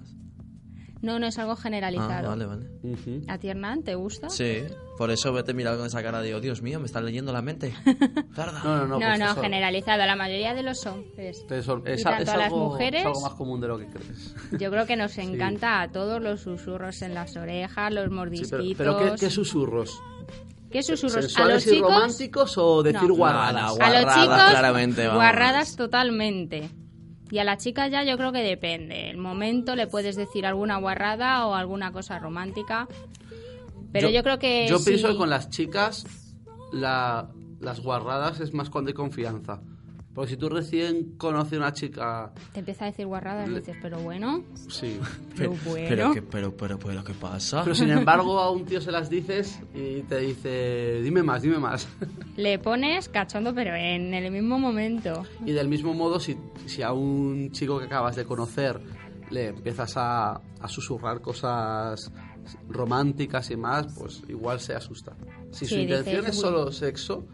No, 1.05 1.19
no 1.19 1.27
es 1.27 1.37
algo 1.37 1.51
Ah, 1.53 1.55
generalizado. 1.55 2.29
vale, 2.29 2.45
vale. 2.45 2.65
Ujú. 2.81 3.21
¿A 3.27 3.37
ti, 3.37 3.47
Hernán, 3.49 3.83
te 3.83 3.93
gusta? 3.93 4.27
Sí, 4.29 4.63
por 4.97 5.11
eso 5.11 5.31
vete 5.31 5.53
mirando 5.53 5.77
con 5.77 5.87
esa 5.87 6.01
cara 6.01 6.19
de, 6.21 6.33
oh, 6.33 6.41
Dios 6.41 6.61
mío, 6.63 6.79
me 6.79 6.87
están 6.87 7.05
leyendo 7.05 7.31
la 7.31 7.41
mente. 7.43 7.73
No, 8.35 8.45
no, 8.63 8.87
no. 8.87 8.99
No, 8.99 9.05
pues 9.07 9.19
no, 9.19 9.35
generalizado. 9.35 10.05
La 10.05 10.15
mayoría 10.15 10.53
de 10.53 10.63
los 10.63 10.85
hombres. 10.87 11.45
eso- 11.49 11.81
Y 11.85 11.91
es, 11.91 12.03
tanto 12.03 12.23
es 12.23 12.29
a 12.29 12.37
las 12.37 12.45
algo, 12.47 12.65
mujeres- 12.71 13.01
es 13.01 13.05
algo 13.05 13.21
más 13.21 13.33
común 13.33 13.61
de 13.61 13.67
lo 13.67 13.77
que 13.77 13.85
crees. 13.87 14.35
Yo 14.59 14.69
creo 14.71 14.85
que 14.85 14.95
nos 14.95 15.17
encanta 15.19 15.81
a 15.81 15.91
todos 15.91 16.21
los 16.21 16.41
susurros 16.41 17.01
en 17.03 17.13
las 17.13 17.35
orejas, 17.37 17.93
los 17.93 18.05
Sí, 18.05 18.09
mordisquitos. 18.09 18.61
pero, 18.77 18.97
pero 18.97 19.13
¿qué, 19.15 19.19
qué 19.19 19.29
susurros? 19.29 20.01
¿Qué 20.71 20.83
susurros? 20.83 21.17
A 21.17 21.21
¿Sensuales 21.21 21.65
los 21.65 21.73
chicos, 21.75 21.93
románticos 21.93 22.57
o 22.57 22.83
decir 22.83 23.07
No. 23.07 23.15
guarradas? 23.15 23.53
No, 23.53 23.59
no, 23.61 23.65
a 23.67 23.69
los 23.69 23.77
Guarradas, 24.03 24.15
chicos, 24.23 24.49
claramente, 24.49 25.01
vamos. 25.07 25.15
guarradas 25.23 25.75
totalmente. 25.75 26.69
Y 27.31 27.39
a 27.39 27.43
la 27.43 27.57
chica 27.57 27.87
ya 27.87 28.03
yo 28.03 28.17
creo 28.17 28.31
que 28.31 28.43
depende. 28.43 29.09
El 29.09 29.17
momento 29.17 29.75
le 29.75 29.87
puedes 29.87 30.15
decir 30.15 30.45
alguna 30.45 30.77
guarrada 30.77 31.47
o 31.47 31.55
alguna 31.55 31.91
cosa 31.91 32.19
romántica. 32.19 32.87
Pero 33.91 34.09
yo, 34.09 34.23
creo 34.23 34.37
que 34.39 34.67
Yo 34.67 34.83
pienso 34.83 35.07
que 35.09 35.15
con 35.17 35.29
las 35.29 35.49
chicas 35.49 36.05
la- 36.71 37.29
las 37.59 37.79
guarradas 37.79 38.41
es 38.41 38.53
más 38.53 38.69
cuando 38.69 38.89
hay 38.89 38.93
confianza. 38.93 39.61
Porque 40.15 40.31
si 40.31 40.37
tú 40.37 40.47
recién 40.47 41.17
conoces 41.17 41.53
a 41.53 41.57
una 41.57 41.73
chica... 41.73 42.31
Te 42.53 42.59
empieza 42.59 42.85
a 42.85 42.87
decir 42.87 43.05
guarradas 43.05 43.49
y 43.49 43.53
dices, 43.55 43.75
pero 43.81 43.99
bueno, 43.99 44.43
Sí. 44.69 44.97
pero 45.35 45.53
bueno. 45.65 45.85
Pero, 45.89 46.13
¿qué, 46.13 46.21
pero, 46.21 46.55
pero, 46.55 46.79
pero, 46.79 47.03
¿qué 47.03 47.13
pasa? 47.13 47.63
Pero 47.63 47.75
sin 47.75 47.89
embargo 47.91 48.39
a 48.39 48.49
un 48.49 48.63
tío 48.65 48.79
se 48.79 48.91
las 48.93 49.09
dices 49.09 49.59
y 49.73 50.03
te 50.03 50.19
dice, 50.19 51.01
dime 51.03 51.21
más, 51.21 51.41
dime 51.41 51.59
más. 51.59 51.87
Le 52.37 52.57
pones 52.59 53.09
cachondo, 53.09 53.53
pero 53.53 53.75
en 53.75 54.13
el 54.13 54.31
mismo 54.31 54.57
momento. 54.57 55.23
Y 55.45 55.51
del 55.51 55.67
mismo 55.67 55.93
modo, 55.93 56.19
si, 56.19 56.37
si 56.65 56.81
a 56.81 56.93
un 56.93 57.51
chico 57.51 57.77
que 57.79 57.85
acabas 57.85 58.15
de 58.15 58.23
conocer 58.23 58.79
le 59.31 59.47
empiezas 59.49 59.97
a, 59.97 60.35
a 60.61 60.67
susurrar 60.69 61.19
cosas 61.19 62.11
románticas 62.69 63.49
y 63.51 63.57
más, 63.57 63.87
pues 63.97 64.21
igual 64.29 64.59
se 64.59 64.75
asusta. 64.75 65.13
Si 65.51 65.65
su 65.65 65.75
Sí, 65.75 65.81
intención 65.81 66.17
dices, 66.21 66.35
es 66.35 66.41
solo 66.41 66.71
sexo, 66.71 67.25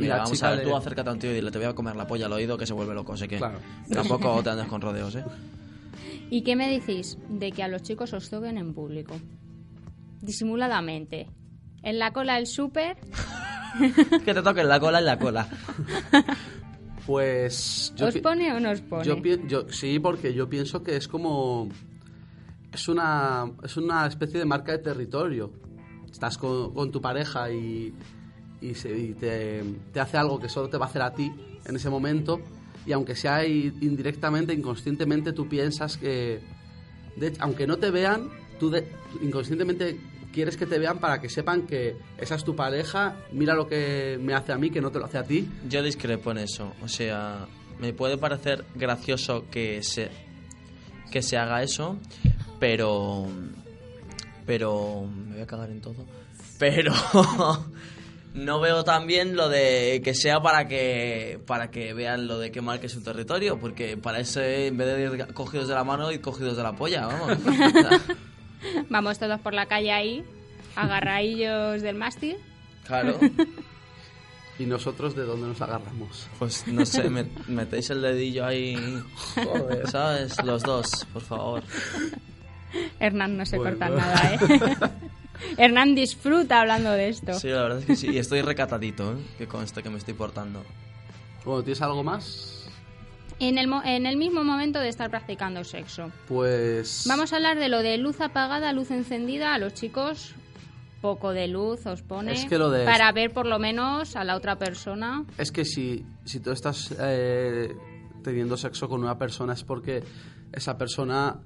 Mira, 0.00 0.16
la 0.16 0.22
vamos 0.24 0.42
a 0.42 0.50
ver, 0.50 0.62
tú 0.64 0.76
acércate 0.76 1.10
a 1.10 1.12
un 1.12 1.18
tío 1.18 1.30
y 1.30 1.34
dile, 1.34 1.50
te 1.50 1.58
voy 1.58 1.66
a 1.66 1.74
comer 1.74 1.96
la 1.96 2.06
polla 2.06 2.26
al 2.26 2.32
oído 2.32 2.56
que 2.58 2.66
se 2.66 2.72
vuelve 2.74 2.94
loco, 2.94 3.16
sé 3.16 3.28
que 3.28 3.36
Claro. 3.38 3.58
tampoco 3.92 4.42
te 4.44 4.50
andes 4.50 4.66
con 4.66 4.80
rodeos, 4.80 5.14
¿eh? 5.16 5.24
¿Y 6.30 6.42
qué 6.42 6.56
me 6.56 6.68
decís 6.68 7.16
de 7.28 7.52
que 7.52 7.62
a 7.62 7.68
los 7.68 7.82
chicos 7.82 8.12
os 8.12 8.28
toquen 8.28 8.58
en 8.58 8.74
público? 8.74 9.16
Disimuladamente. 10.20 11.26
En 11.82 11.98
la 11.98 12.12
cola 12.12 12.34
del 12.36 12.46
súper, 12.46 12.96
que 14.24 14.34
te 14.34 14.42
toquen 14.42 14.68
la 14.68 14.80
cola 14.80 14.98
en 14.98 15.04
la 15.06 15.18
cola. 15.18 15.48
Pues 17.06 17.92
yo 17.96 18.08
¿os 18.08 18.16
pone 18.18 18.52
o 18.52 18.60
no 18.60 18.70
os 18.70 18.82
pone? 18.82 19.04
Yo, 19.06 19.22
pi- 19.22 19.40
yo- 19.48 19.66
sí, 19.70 19.98
porque 19.98 20.34
yo 20.34 20.48
pienso 20.50 20.82
que 20.82 20.94
es 20.96 21.08
como 21.08 21.68
es 22.70 22.86
una 22.88 23.50
es 23.62 23.78
una 23.78 24.06
especie 24.06 24.38
de 24.38 24.44
marca 24.44 24.72
de 24.72 24.78
territorio. 24.78 25.50
Estás 26.10 26.36
con, 26.36 26.74
con 26.74 26.90
tu 26.90 27.00
pareja 27.00 27.50
y, 27.50 27.94
y, 28.60 28.74
se- 28.74 28.96
y 28.96 29.14
te, 29.14 29.62
te 29.92 30.00
hace 30.00 30.16
algo 30.16 30.38
que 30.40 30.48
solo 30.48 30.68
te 30.68 30.76
va 30.78 30.86
a 30.86 30.88
hacer 30.88 31.02
a 31.02 31.14
ti 31.14 31.32
en 31.64 31.76
ese 31.76 31.90
momento 31.90 32.40
y 32.86 32.92
aunque 32.92 33.14
sea 33.16 33.46
indirectamente, 33.46 34.52
inconscientemente 34.54 35.32
tú 35.32 35.48
piensas 35.48 35.96
que 35.96 36.40
de 37.16 37.26
hecho, 37.28 37.42
aunque 37.42 37.66
no 37.66 37.76
te 37.78 37.90
vean, 37.90 38.28
tú 38.60 38.70
de- 38.70 38.88
inconscientemente 39.22 39.98
quieres 40.32 40.56
que 40.56 40.66
te 40.66 40.78
vean 40.78 40.98
para 40.98 41.20
que 41.20 41.28
sepan 41.28 41.62
que 41.66 41.96
esa 42.18 42.34
es 42.36 42.44
tu 42.44 42.54
pareja, 42.54 43.16
mira 43.32 43.54
lo 43.54 43.66
que 43.68 44.18
me 44.22 44.34
hace 44.34 44.52
a 44.52 44.58
mí 44.58 44.70
que 44.70 44.80
no 44.80 44.90
te 44.90 44.98
lo 44.98 45.06
hace 45.06 45.18
a 45.18 45.24
ti. 45.24 45.48
Yo 45.68 45.82
discrepo 45.82 46.30
en 46.30 46.38
eso. 46.38 46.72
O 46.82 46.88
sea, 46.88 47.46
me 47.80 47.92
puede 47.92 48.18
parecer 48.18 48.64
gracioso 48.74 49.44
que 49.50 49.82
se 49.82 50.10
que 51.10 51.22
se 51.22 51.36
haga 51.38 51.62
eso, 51.62 51.96
pero 52.60 53.26
pero 54.46 55.06
me 55.26 55.34
voy 55.34 55.42
a 55.42 55.46
cagar 55.46 55.70
en 55.70 55.80
todo. 55.80 56.04
Pero 56.58 56.92
no 58.34 58.60
veo 58.60 58.84
también 58.84 59.36
lo 59.36 59.48
de 59.48 60.00
que 60.04 60.14
sea 60.14 60.40
para 60.40 60.68
que 60.68 61.40
para 61.46 61.70
que 61.70 61.92
vean 61.94 62.26
lo 62.26 62.38
de 62.38 62.50
qué 62.52 62.60
mal 62.60 62.78
que 62.80 62.86
es 62.86 62.92
su 62.92 63.02
territorio, 63.02 63.58
porque 63.58 63.96
para 63.96 64.20
eso 64.20 64.40
en 64.42 64.76
vez 64.76 64.86
de 64.96 65.02
ir 65.24 65.34
cogidos 65.34 65.68
de 65.68 65.74
la 65.74 65.84
mano 65.84 66.12
y 66.12 66.18
cogidos 66.18 66.56
de 66.56 66.62
la 66.62 66.72
polla, 66.72 67.06
vamos. 67.06 67.38
Vamos 68.90 69.18
todos 69.20 69.38
por 69.40 69.54
la 69.54 69.66
calle 69.66 69.92
ahí, 69.92 70.24
agarradillos 70.74 71.80
del 71.82 71.94
mástil. 71.96 72.36
claro. 72.86 73.18
¿Y 74.58 74.66
nosotros 74.66 75.14
de 75.14 75.22
dónde 75.22 75.46
nos 75.46 75.60
agarramos? 75.62 76.26
Pues 76.40 76.66
no 76.66 76.84
sé, 76.84 77.08
me- 77.08 77.28
metéis 77.46 77.90
el 77.90 78.02
dedillo 78.02 78.44
ahí, 78.44 78.76
¿sabes? 79.88 80.42
Los 80.42 80.64
dos, 80.64 81.06
por 81.12 81.22
favor. 81.22 81.62
Hernán 82.98 83.36
no 83.36 83.46
se 83.46 83.56
Bueno. 83.56 83.78
corta 83.78 83.88
nada, 83.94 84.34
¿eh? 84.34 84.38
Hernán 85.56 85.94
disfruta 85.94 86.60
hablando 86.60 86.90
de 86.92 87.08
esto. 87.08 87.34
Sí, 87.38 87.48
la 87.48 87.62
verdad 87.62 87.78
es 87.80 87.84
que 87.86 87.96
sí. 87.96 88.08
Y 88.10 88.18
estoy 88.18 88.42
recatadito, 88.42 89.12
¿eh? 89.12 89.16
Que 89.38 89.46
conste 89.46 89.82
que 89.82 89.90
me 89.90 89.98
estoy 89.98 90.14
portando. 90.14 90.62
Bueno, 91.44 91.62
¿tienes 91.62 91.80
algo 91.82 92.02
más? 92.02 92.68
En, 93.40 93.56
el, 93.58 93.68
mo- 93.68 93.82
en 93.84 94.06
el 94.06 94.16
mismo 94.16 94.42
momento 94.42 94.80
de 94.80 94.88
estar 94.88 95.10
practicando 95.10 95.62
sexo. 95.64 96.10
Pues... 96.26 97.04
Vamos 97.06 97.32
a 97.32 97.36
hablar 97.36 97.58
de 97.58 97.68
lo 97.68 97.78
de 97.82 97.96
luz 97.98 98.20
apagada, 98.20 98.72
luz 98.72 98.90
encendida. 98.90 99.54
A 99.54 99.58
los 99.58 99.74
chicos, 99.74 100.34
poco 101.00 101.32
de 101.32 101.46
luz 101.46 101.86
os 101.86 102.02
pone. 102.02 102.32
Es 102.32 102.44
que 102.46 102.58
lo 102.58 102.68
de- 102.70 102.84
Para 102.84 103.12
ver 103.12 103.32
por 103.32 103.46
lo 103.46 103.58
menos 103.60 104.16
a 104.16 104.24
la 104.24 104.34
otra 104.36 104.58
persona. 104.58 105.24
Es 105.38 105.52
que 105.52 105.64
si, 105.64 106.04
si 106.24 106.40
tú 106.40 106.50
estás 106.50 106.92
eh, 106.98 107.72
teniendo 108.24 108.56
sexo 108.56 108.88
con 108.88 109.02
una 109.04 109.16
persona 109.16 109.52
es 109.52 109.62
porque 109.62 110.02
esa 110.52 110.76
persona, 110.76 111.36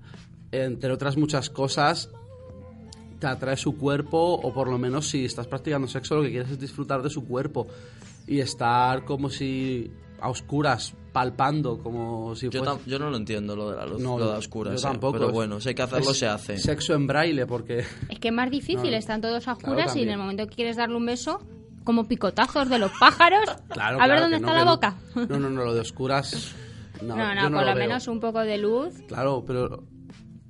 entre 0.51 0.91
otras 0.93 1.19
muchas 1.19 1.51
cosas, 1.51 2.09
te 3.23 3.29
atrae 3.29 3.57
su 3.57 3.77
cuerpo 3.79 4.19
o 4.35 4.53
por 4.53 4.69
lo 4.69 4.79
menos 4.79 5.09
si 5.09 5.25
estás 5.25 5.47
practicando 5.47 5.87
sexo 5.87 6.17
lo 6.17 6.23
que 6.23 6.31
quieres 6.31 6.51
es 6.51 6.59
disfrutar 6.59 7.03
de 7.03 7.09
su 7.09 7.25
cuerpo 7.25 7.69
y 8.27 8.41
estar 8.41 9.05
como 9.05 9.31
si 9.31 9.91
a 10.21 10.29
oscuras, 10.29 10.93
palpando, 11.13 11.79
como 11.79 12.35
si 12.35 12.49
Yo, 12.49 12.79
yo 12.87 12.99
no 12.99 13.11
lo 13.11 13.17
entiendo 13.17 13.55
lo 13.55 13.71
de 13.71 13.77
la 13.77 13.87
luz, 13.87 14.01
No, 14.01 14.19
lo 14.19 14.27
de 14.27 14.33
yo- 14.33 14.39
oscuras. 14.39 14.75
yo 14.75 14.89
eh, 14.89 14.91
tampoco. 14.93 15.19
Pero 15.19 15.31
bueno, 15.31 15.61
si 15.61 15.69
hay 15.71 15.75
que 15.77 15.83
hacerlo, 15.83 16.11
Es 16.11 16.19
se 16.19 16.27
hace. 16.27 16.59
Sexo 16.59 16.95
en 16.95 17.07
braille, 17.07 17.47
porque... 17.47 17.85
Es 18.09 18.19
que 18.19 18.29
es 18.29 18.35
más 18.35 18.51
difícil, 18.51 18.91
No, 18.91 18.97
están 18.97 19.21
todos 19.21 19.47
a 19.49 19.55
claro, 19.57 19.75
oscuras 19.77 19.97
y 19.97 20.03
en 20.03 20.11
el 20.11 20.19
momento 20.19 20.47
que 20.49 20.55
quieres 20.57 20.77
darle 20.77 20.97
un 20.97 21.07
beso, 21.07 21.41
como 21.85 22.07
picotazos 22.09 22.69
de 22.69 22.79
los 22.79 22.91
pájaros. 22.99 23.45
Claro, 23.69 23.99
a 24.01 24.07
ver 24.07 24.17
claro, 24.17 24.21
dónde 24.23 24.37
está 24.37 24.49
no, 24.49 24.55
la 24.65 24.65
boca. 24.71 24.97
No, 25.15 25.39
no, 25.39 25.49
no, 25.51 25.65
lo 25.65 25.75
de 25.75 25.81
oscuras... 25.81 26.55
No, 27.03 27.17
No, 27.17 27.35
no, 27.35 27.43
yo 27.43 27.51
no 27.51 27.57
por 27.59 27.67
lo, 27.67 27.75
veo. 27.75 27.89
menos 27.89 28.07
un 28.09 28.19
poco 28.21 28.41
de 28.41 28.59
luz. 28.59 28.95
Claro, 29.09 29.45
pero... 29.47 29.85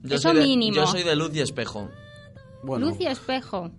Yo 0.03 0.17
eso 0.17 0.31
soy 0.31 0.41
de, 0.41 0.43
mínimo. 0.47 0.75
Yo 0.77 0.87
soy 0.87 1.03
de 1.05 1.15
luz 1.17 1.31
y 1.35 1.41
espejo. 1.41 1.89
Bueno, 2.63 2.87
Luz 2.87 3.01
y 3.01 3.07
espejo. 3.07 3.71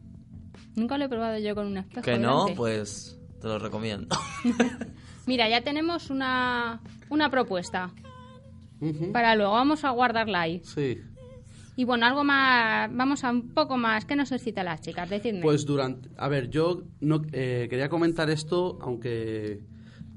Nunca 0.75 0.97
lo 0.97 1.05
he 1.05 1.09
probado 1.09 1.37
yo 1.37 1.55
con 1.55 1.67
un 1.67 1.77
espejo. 1.77 2.01
Que 2.01 2.17
no, 2.17 2.47
pues 2.55 3.19
te 3.41 3.47
lo 3.47 3.59
recomiendo. 3.59 4.15
Mira, 5.25 5.47
ya 5.49 5.61
tenemos 5.61 6.09
una, 6.09 6.81
una 7.09 7.29
propuesta. 7.29 7.91
Para 9.13 9.35
luego 9.35 9.53
vamos 9.53 9.85
a 9.85 9.91
guardarla 9.91 10.41
ahí. 10.41 10.61
Sí. 10.63 10.99
Y 11.75 11.85
bueno, 11.85 12.05
algo 12.05 12.23
más, 12.23 12.89
vamos 12.93 13.23
a 13.23 13.31
un 13.31 13.53
poco 13.53 13.77
más. 13.77 14.05
¿Qué 14.05 14.15
nos 14.15 14.31
excita 14.31 14.63
las 14.63 14.81
chicas? 14.81 15.09
Decidme. 15.09 15.41
Pues 15.41 15.65
durante... 15.65 16.09
A 16.17 16.27
ver, 16.27 16.49
yo 16.49 16.83
no 16.99 17.21
eh, 17.31 17.67
quería 17.69 17.89
comentar 17.89 18.29
esto, 18.29 18.77
aunque... 18.81 19.61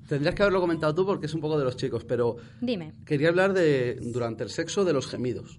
Tendrías 0.09 0.37
que 0.37 0.43
haberlo 0.43 0.61
comentado 0.61 0.95
tú 0.95 1.05
porque 1.05 1.27
es 1.27 1.35
un 1.35 1.41
poco 1.41 1.59
de 1.59 1.65
los 1.65 1.77
chicos, 1.77 2.05
pero 2.05 2.37
Dime. 2.61 2.93
quería 3.05 3.29
hablar 3.29 3.53
de, 3.55 3.99
durante 4.01 4.45
el 4.45 4.51
sexo, 4.51 4.85
de 4.85 4.93
los 4.93 5.09
gemidos. 5.09 5.59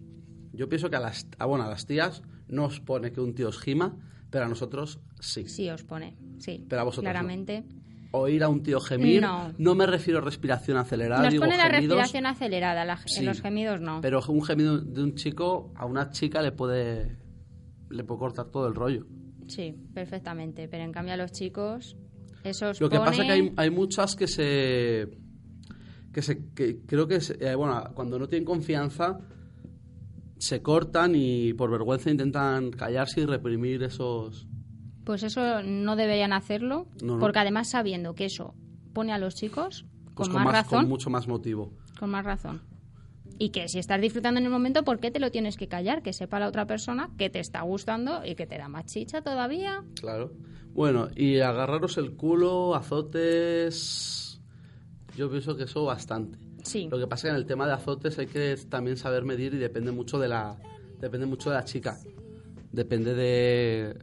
Yo 0.53 0.69
pienso 0.69 0.89
que 0.89 0.95
a 0.95 1.01
las, 1.01 1.27
ah, 1.37 1.45
bueno, 1.45 1.65
a 1.65 1.69
las 1.69 1.85
tías 1.85 2.21
no 2.49 2.65
os 2.65 2.79
pone 2.79 3.12
que 3.12 3.21
un 3.21 3.33
tío 3.33 3.49
os 3.49 3.60
gima, 3.60 3.95
pero 4.29 4.45
a 4.45 4.47
nosotros 4.47 4.99
sí. 5.19 5.47
Sí, 5.47 5.69
os 5.69 5.83
pone. 5.83 6.15
Sí. 6.39 6.65
Pero 6.67 6.81
a 6.81 6.83
vosotros 6.86 7.03
no. 7.05 7.12
Claramente. 7.12 7.63
Oír 8.12 8.41
a 8.43 8.47
un 8.49 8.63
tío 8.63 8.79
gemir, 8.79 9.21
No. 9.57 9.75
me 9.75 9.86
refiero 9.86 10.19
a 10.19 10.21
respiración 10.21 10.77
acelerada, 10.77 11.23
Nos 11.23 11.31
digo 11.33 11.43
pone 11.43 11.57
la 11.57 11.63
gemidos, 11.65 11.97
respiración 11.97 12.25
acelerada. 12.25 12.86
la- 12.86 12.97
Sí. 13.05 13.19
En 13.19 13.25
los 13.25 13.41
gemidos 13.41 13.81
no. 13.81 13.99
pero 14.01 14.21
un 14.29 14.43
gemido 14.43 14.77
de 14.79 15.03
un 15.03 15.15
chico 15.15 15.73
a 15.75 15.86
una 15.86 16.10
chica 16.12 16.41
le 16.41 16.51
puede 16.53 17.17
le 17.89 18.03
puede 18.03 18.19
cortar 18.19 18.45
todo 18.49 18.67
el 18.67 18.75
rollo. 18.75 19.05
Sí, 19.47 19.73
perfectamente. 19.93 20.67
Pero 20.67 20.83
en 20.83 20.91
cambio 20.91 21.13
a 21.13 21.17
los 21.17 21.31
chicos, 21.31 21.95
esos 22.43 22.79
Lo 22.81 22.89
que 22.89 22.97
pasa 22.97 23.21
es 23.21 23.27
que 23.27 23.31
hay, 23.33 23.53
hay 23.55 23.69
muchas 23.69 24.15
que 24.15 24.27
se. 24.27 25.10
que 26.13 26.21
se. 26.21 26.49
que 26.53 26.79
creo 26.86 27.07
que. 27.07 27.19
se- 27.21 27.38
eh, 27.45 27.55
bueno, 27.55 27.91
cuando 27.93 28.17
no 28.19 28.27
tienen 28.27 28.45
confianza, 28.45 29.19
se 30.39 30.62
cortan 30.62 31.13
y 31.15 31.54
por 31.54 31.69
vergüenza 31.71 32.10
intentan 32.10 32.71
callarse 32.71 33.21
y 33.21 33.26
reprimir 33.26 33.84
esos. 33.84 34.47
Pues 35.04 35.23
eso 35.23 35.63
no 35.63 35.95
deberían 35.95 36.34
hacerlo, 36.34 36.88
No, 37.02 37.13
no. 37.15 37.19
porque 37.19 37.39
además 37.39 37.69
sabiendo 37.69 38.13
que 38.13 38.26
eso 38.26 38.54
pone 38.93 39.13
a 39.13 39.17
los 39.17 39.36
chicos 39.36 39.86
pues, 40.15 40.28
con, 40.30 40.43
más, 40.43 40.54
razón, 40.54 40.82
Con 40.82 40.89
mucho 40.89 41.10
más 41.10 41.28
motivo. 41.28 41.71
con 42.00 42.10
más 42.10 42.26
razón. 42.26 42.62
Y 43.39 43.50
que 43.50 43.67
si 43.69 43.78
estás 43.80 44.02
disfrutando 44.02 44.39
en 44.39 44.45
el 44.47 44.52
momento, 44.52 44.84
¿por 44.84 45.00
qué 45.00 45.12
te 45.12 45.19
lo 45.19 45.30
tienes 45.32 45.58
que 45.58 45.67
callar? 45.67 46.02
Que 46.02 46.12
sepa 46.12 46.39
la 46.39 46.47
otra 46.47 46.65
persona 46.65 47.12
que 47.17 47.30
te 47.30 47.39
está 47.39 47.62
gustando 47.62 48.26
y 48.26 48.34
que 48.36 48.47
te 48.47 48.58
da 48.58 48.67
más 48.67 48.86
chicha 48.88 49.21
todavía. 49.21 49.84
Claro. 50.00 50.34
Bueno, 50.73 51.08
y 51.15 51.39
agarraros 51.39 51.97
el 52.00 52.15
culo, 52.15 52.73
azotes. 52.76 54.41
Yo 55.15 55.30
pienso 55.30 55.56
que 55.56 55.63
eso 55.63 55.86
bastante. 55.86 56.38
Sí. 56.67 56.88
Lo 56.91 56.99
que 56.99 57.08
pasa 57.08 57.27
es 57.27 57.32
que 57.32 57.36
en 57.36 57.36
el 57.38 57.45
tema 57.45 57.65
de 57.65 57.73
azotes 57.73 58.19
hay 58.19 58.27
que 58.27 58.56
también 58.69 58.97
saber 58.97 59.23
medir 59.23 59.53
y 59.53 59.58
depende 59.58 59.91
mucho 59.91 60.19
de 60.19 60.27
la 60.27 60.58
depende 60.99 61.25
mucho 61.25 61.49
de 61.49 61.56
la 61.56 61.63
chica. 61.63 61.97
Depende 62.71 63.13
de 63.15 63.97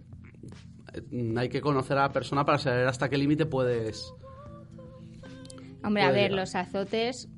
eh, 0.95 1.35
hay 1.37 1.49
que 1.49 1.61
conocer 1.61 1.99
a 1.99 2.03
la 2.03 2.13
persona 2.13 2.45
para 2.45 2.59
saber 2.59 2.87
hasta 2.89 3.09
qué 3.09 3.19
límite 3.19 3.45
puedes 3.47 4.13
Hombre, 5.83 6.03
a 6.05 6.11
ver, 6.11 6.31
llegar. 6.31 6.41
los 6.41 6.55
azotes, 6.55 7.29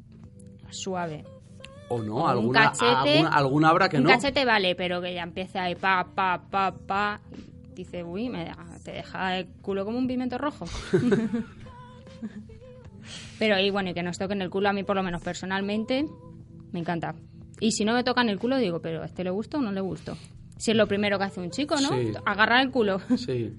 suave. 0.71 1.25
o 1.89 2.01
no, 2.03 2.17
Un 2.25 2.31
alguna 2.31 2.73
cachete- 2.73 3.11
alguna, 3.13 3.29
alguna 3.31 3.69
habrá 3.71 3.89
que 3.89 3.97
un 3.97 4.05
no. 4.05 4.11
cachete 4.11 4.45
vale, 4.45 4.75
pero 4.77 5.01
que 5.03 5.13
ya 5.15 5.23
empieza 5.25 5.65
ahí 5.65 5.75
pa, 5.75 6.07
pa, 6.15 6.43
pa, 6.51 6.73
pa. 6.73 7.21
Dice, 7.75 8.05
uy, 8.05 8.29
me 8.29 8.45
da- 8.45 8.79
te 8.85 8.93
deja 8.93 9.39
el 9.39 9.47
culo 9.63 9.85
como 9.85 9.99
un 9.99 10.07
pimiento 10.07 10.39
rojo. 10.39 10.65
pero 13.39 13.59
y 13.59 13.71
bueno, 13.71 13.91
y 13.91 13.95
que 13.95 14.03
nos 14.03 14.19
toquen 14.19 14.43
el 14.43 14.51
culo 14.51 14.69
a 14.69 14.73
mí 14.73 14.83
por 14.85 14.97
lo 14.97 15.03
menos 15.03 15.23
personalmente, 15.23 16.05
me 16.73 16.81
encanta. 16.81 17.15
Y 17.61 17.73
si 17.73 17.85
no 17.85 17.95
me 17.95 18.05
tocan 18.05 18.29
el 18.29 18.39
culo, 18.39 18.59
digo, 18.59 18.81
pero 18.81 19.03
¿a 19.03 19.07
este 19.07 19.25
le 19.25 19.31
gusta 19.31 19.59
o 19.59 19.63
no 19.63 19.73
le 19.73 19.81
gusta? 19.81 20.15
Si 20.59 20.71
es 20.71 20.77
lo 20.77 20.87
primero 20.87 21.19
que 21.19 21.25
hace 21.25 21.41
un 21.41 21.51
chico, 21.51 21.77
¿no? 21.81 21.89
Sí. 21.91 22.13
Agarrar 22.25 22.65
el 22.65 22.71
culo. 22.71 23.01
Sí. 23.17 23.53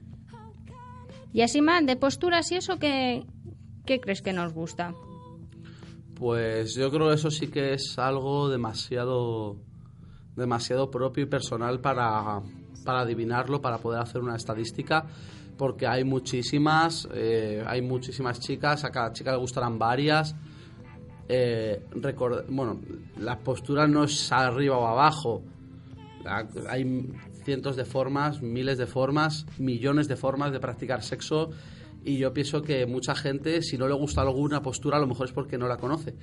Y 1.34 1.42
así 1.42 1.62
más, 1.62 1.86
de 1.86 1.96
posturas 1.98 2.52
y 2.52 2.56
eso, 2.56 2.80
¿qué, 2.80 3.26
qué 3.86 4.00
crees 4.00 4.22
que 4.22 4.34
nos 4.34 4.54
gusta? 4.54 4.96
Pues 6.16 6.74
yo 6.76 6.90
creo 6.90 7.10
que 7.10 7.16
eso 7.16 7.30
sí 7.30 7.48
que 7.48 7.74
es 7.74 8.00
algo 8.00 8.50
demasiado 8.50 9.58
demasiado 10.38 10.90
propio 10.90 11.24
y 11.24 11.28
personal 11.28 11.82
para, 11.82 12.42
para 12.86 13.02
adivinarlo, 13.02 13.60
para 13.60 13.80
poder 13.80 14.00
hacer 14.00 14.22
una 14.22 14.36
estadística, 14.36 15.08
porque 15.58 15.88
hay 15.88 16.04
muchísimas, 16.04 17.08
eh, 17.14 17.64
hay 17.66 17.82
muchísimas 17.82 18.40
chicas, 18.40 18.84
a 18.84 18.92
cada 18.92 19.12
chica 19.14 19.32
le 19.32 19.38
gustarán 19.38 19.78
varias. 19.80 20.36
Eh, 21.30 21.82
record- 21.92 22.46
bueno, 22.48 22.80
la 23.20 23.38
postura 23.40 23.88
no 23.88 24.04
es 24.06 24.32
arriba 24.32 24.78
o 24.78 24.88
abajo, 24.88 25.42
hay 26.70 27.10
cientos 27.44 27.76
de 27.76 27.86
formas, 27.86 28.42
miles 28.42 28.78
de 28.78 28.86
formas, 28.88 29.46
millones 29.58 30.08
de 30.08 30.16
formas 30.16 30.52
de 30.52 30.60
practicar 30.60 31.02
sexo 31.04 31.50
y 32.04 32.18
yo 32.18 32.34
pienso 32.34 32.62
que 32.62 32.86
mucha 32.86 33.16
gente, 33.16 33.62
si 33.62 33.78
no 33.78 33.88
le 33.88 33.94
gusta 33.94 34.22
alguna 34.22 34.62
postura, 34.62 34.98
a 34.98 35.00
lo 35.00 35.08
mejor 35.08 35.28
es 35.28 35.34
porque 35.34 35.58
no 35.58 35.68
la 35.68 35.78
conoce. 35.78 36.14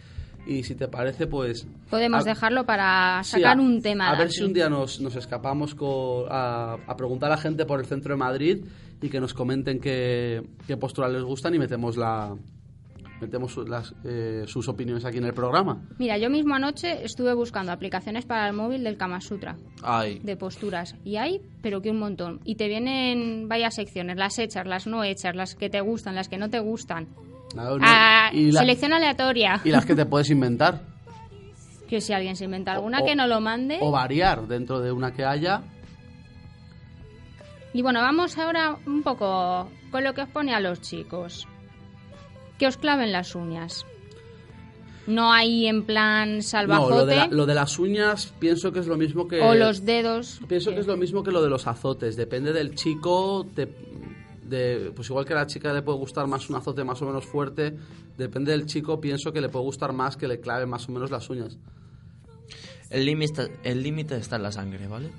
Y 0.47 0.63
si 0.63 0.75
te 0.75 0.89
parece, 0.89 1.27
pues... 1.27 1.67
Podemos 1.89 2.23
a- 2.23 2.29
dejarlo 2.29 2.65
para 2.67 3.23
sí, 3.25 3.33
sacar 3.33 3.59
a- 3.59 3.61
un 3.61 3.81
tema. 3.81 4.09
A 4.11 4.13
ver 4.17 4.27
aquí. 4.27 4.37
si 4.37 4.43
un 4.45 4.53
día 4.53 4.69
nos, 4.69 5.01
nos 5.01 5.17
escapamos 5.17 5.75
co- 5.75 6.27
a, 6.31 6.75
a 6.87 6.97
preguntar 6.97 7.31
a 7.33 7.37
la 7.37 7.41
gente 7.41 7.65
por 7.65 7.81
el 7.81 7.87
centro 7.87 8.13
de 8.13 8.19
Madrid 8.19 8.65
y 9.03 9.09
que 9.09 9.21
nos 9.21 9.35
comenten 9.35 9.81
qué, 9.81 10.43
qué 10.67 10.77
postura 10.77 11.09
les 11.09 11.23
gustan 11.23 11.55
y 11.55 11.59
metemos 11.59 11.97
la 11.97 12.35
metemos 13.21 13.57
las, 13.69 13.95
eh, 14.05 14.45
sus 14.47 14.69
opiniones 14.69 15.05
aquí 15.05 15.17
en 15.19 15.25
el 15.25 15.33
programa. 15.33 15.81
Mira, 15.99 16.19
yo 16.19 16.29
mismo 16.29 16.55
anoche 16.57 17.05
estuve 17.05 17.33
buscando 17.33 17.73
aplicaciones 17.73 18.27
para 18.27 18.47
el 18.49 18.53
móvil 18.55 18.85
del 18.85 18.99
Kama 18.99 19.21
Sutra, 19.21 19.57
Ay, 19.83 20.19
de 20.19 20.37
posturas. 20.37 20.95
Y 21.05 21.17
hay, 21.17 21.41
pero 21.63 21.81
que 21.81 21.91
un 21.91 21.99
montón. 22.01 22.41
Y 22.45 22.57
te 22.57 22.69
vienen 22.69 23.49
varias 23.49 23.77
secciones, 23.77 24.17
las 24.17 24.39
hechas, 24.39 24.67
las 24.67 24.87
no 24.87 25.05
hechas, 25.05 25.35
las 25.37 25.55
que 25.55 25.71
te 25.71 25.81
gustan, 25.81 26.15
las 26.17 26.29
que 26.29 26.37
no 26.37 26.51
te 26.51 26.59
gustan. 26.59 27.09
Nada, 27.55 27.79
Ah, 27.83 28.31
y, 28.33 28.51
la- 28.51 28.61
selección 28.61 28.93
aleatoria. 28.93 29.61
y 29.65 29.71
las 29.71 29.87
que 29.87 29.95
te 29.95 30.05
puedes 30.07 30.29
inventar. 30.31 30.83
Que 31.89 32.01
si 32.01 32.13
alguien 32.13 32.35
se 32.35 32.45
inventa 32.47 32.73
alguna, 32.73 33.01
O- 33.01 33.05
que 33.07 33.15
no 33.15 33.27
lo 33.27 33.41
mande. 33.41 33.79
O 33.81 33.91
variar 33.91 34.49
dentro 34.49 34.81
de 34.81 34.91
una 34.91 35.13
que 35.13 35.25
haya. 35.25 35.63
Y 37.75 37.83
bueno, 37.83 38.01
vamos 38.01 38.39
ahora 38.39 38.79
un 38.87 39.03
poco 39.03 39.69
con 39.91 40.03
lo 40.05 40.15
que 40.15 40.23
os 40.23 40.29
pone 40.31 40.55
a 40.55 40.61
los 40.61 40.81
chicos. 40.81 41.47
Que 42.59 42.67
os 42.69 42.77
claven 42.79 43.13
las 43.13 43.35
uñas. 43.35 43.85
No 45.07 45.33
hay 45.33 45.67
en 45.67 45.85
plan 45.85 46.37
No, 46.37 46.43
salvajote 46.43 46.95
lo 46.95 47.05
de, 47.07 47.17
la- 47.17 47.27
lo 47.27 47.45
de 47.47 47.55
las 47.55 47.79
uñas 47.79 48.33
pienso 48.39 48.73
que 48.73 48.79
es 48.79 48.87
lo 48.87 48.97
mismo 48.97 49.29
que... 49.29 49.43
o 49.43 49.55
los 49.55 49.85
dedos. 49.85 50.41
Pienso 50.49 50.71
que 50.71 50.79
es 50.81 50.87
lo 50.87 50.97
mismo 50.97 51.23
que 51.23 51.31
lo 51.33 51.43
de 51.43 51.51
los 51.51 51.67
azotes. 51.67 52.17
Depende 52.17 52.53
del 52.55 52.75
chico, 52.75 53.45
de, 53.55 53.67
de- 54.45 54.93
pues 54.97 55.11
igual 55.11 55.25
que 55.27 55.35
a 55.35 55.37
la 55.37 55.47
chica 55.47 55.73
le 55.75 55.83
puede 55.83 55.99
gustar 55.99 56.27
más 56.27 56.49
un 56.49 56.57
azote 56.57 56.85
más 56.85 57.03
o 57.03 57.07
menos 57.07 57.27
fuerte, 57.27 57.77
depende 58.17 58.53
del 58.53 58.65
chico, 58.67 58.99
pienso 59.01 59.31
que 59.33 59.43
le 59.43 59.49
puede 59.51 59.65
gustar 59.65 59.93
más 59.93 60.17
que 60.17 60.27
le 60.29 60.41
clave 60.41 60.65
más 60.65 60.89
o 60.89 60.93
menos 60.93 61.11
las 61.11 61.29
uñas. 61.29 61.59
el 62.89 63.05
límite 63.05 63.53
el 63.65 63.83
límite 63.83 64.17
está 64.17 64.37
en 64.37 64.43
la 64.45 64.53
sangre, 64.53 64.87
¿vale? 64.87 65.11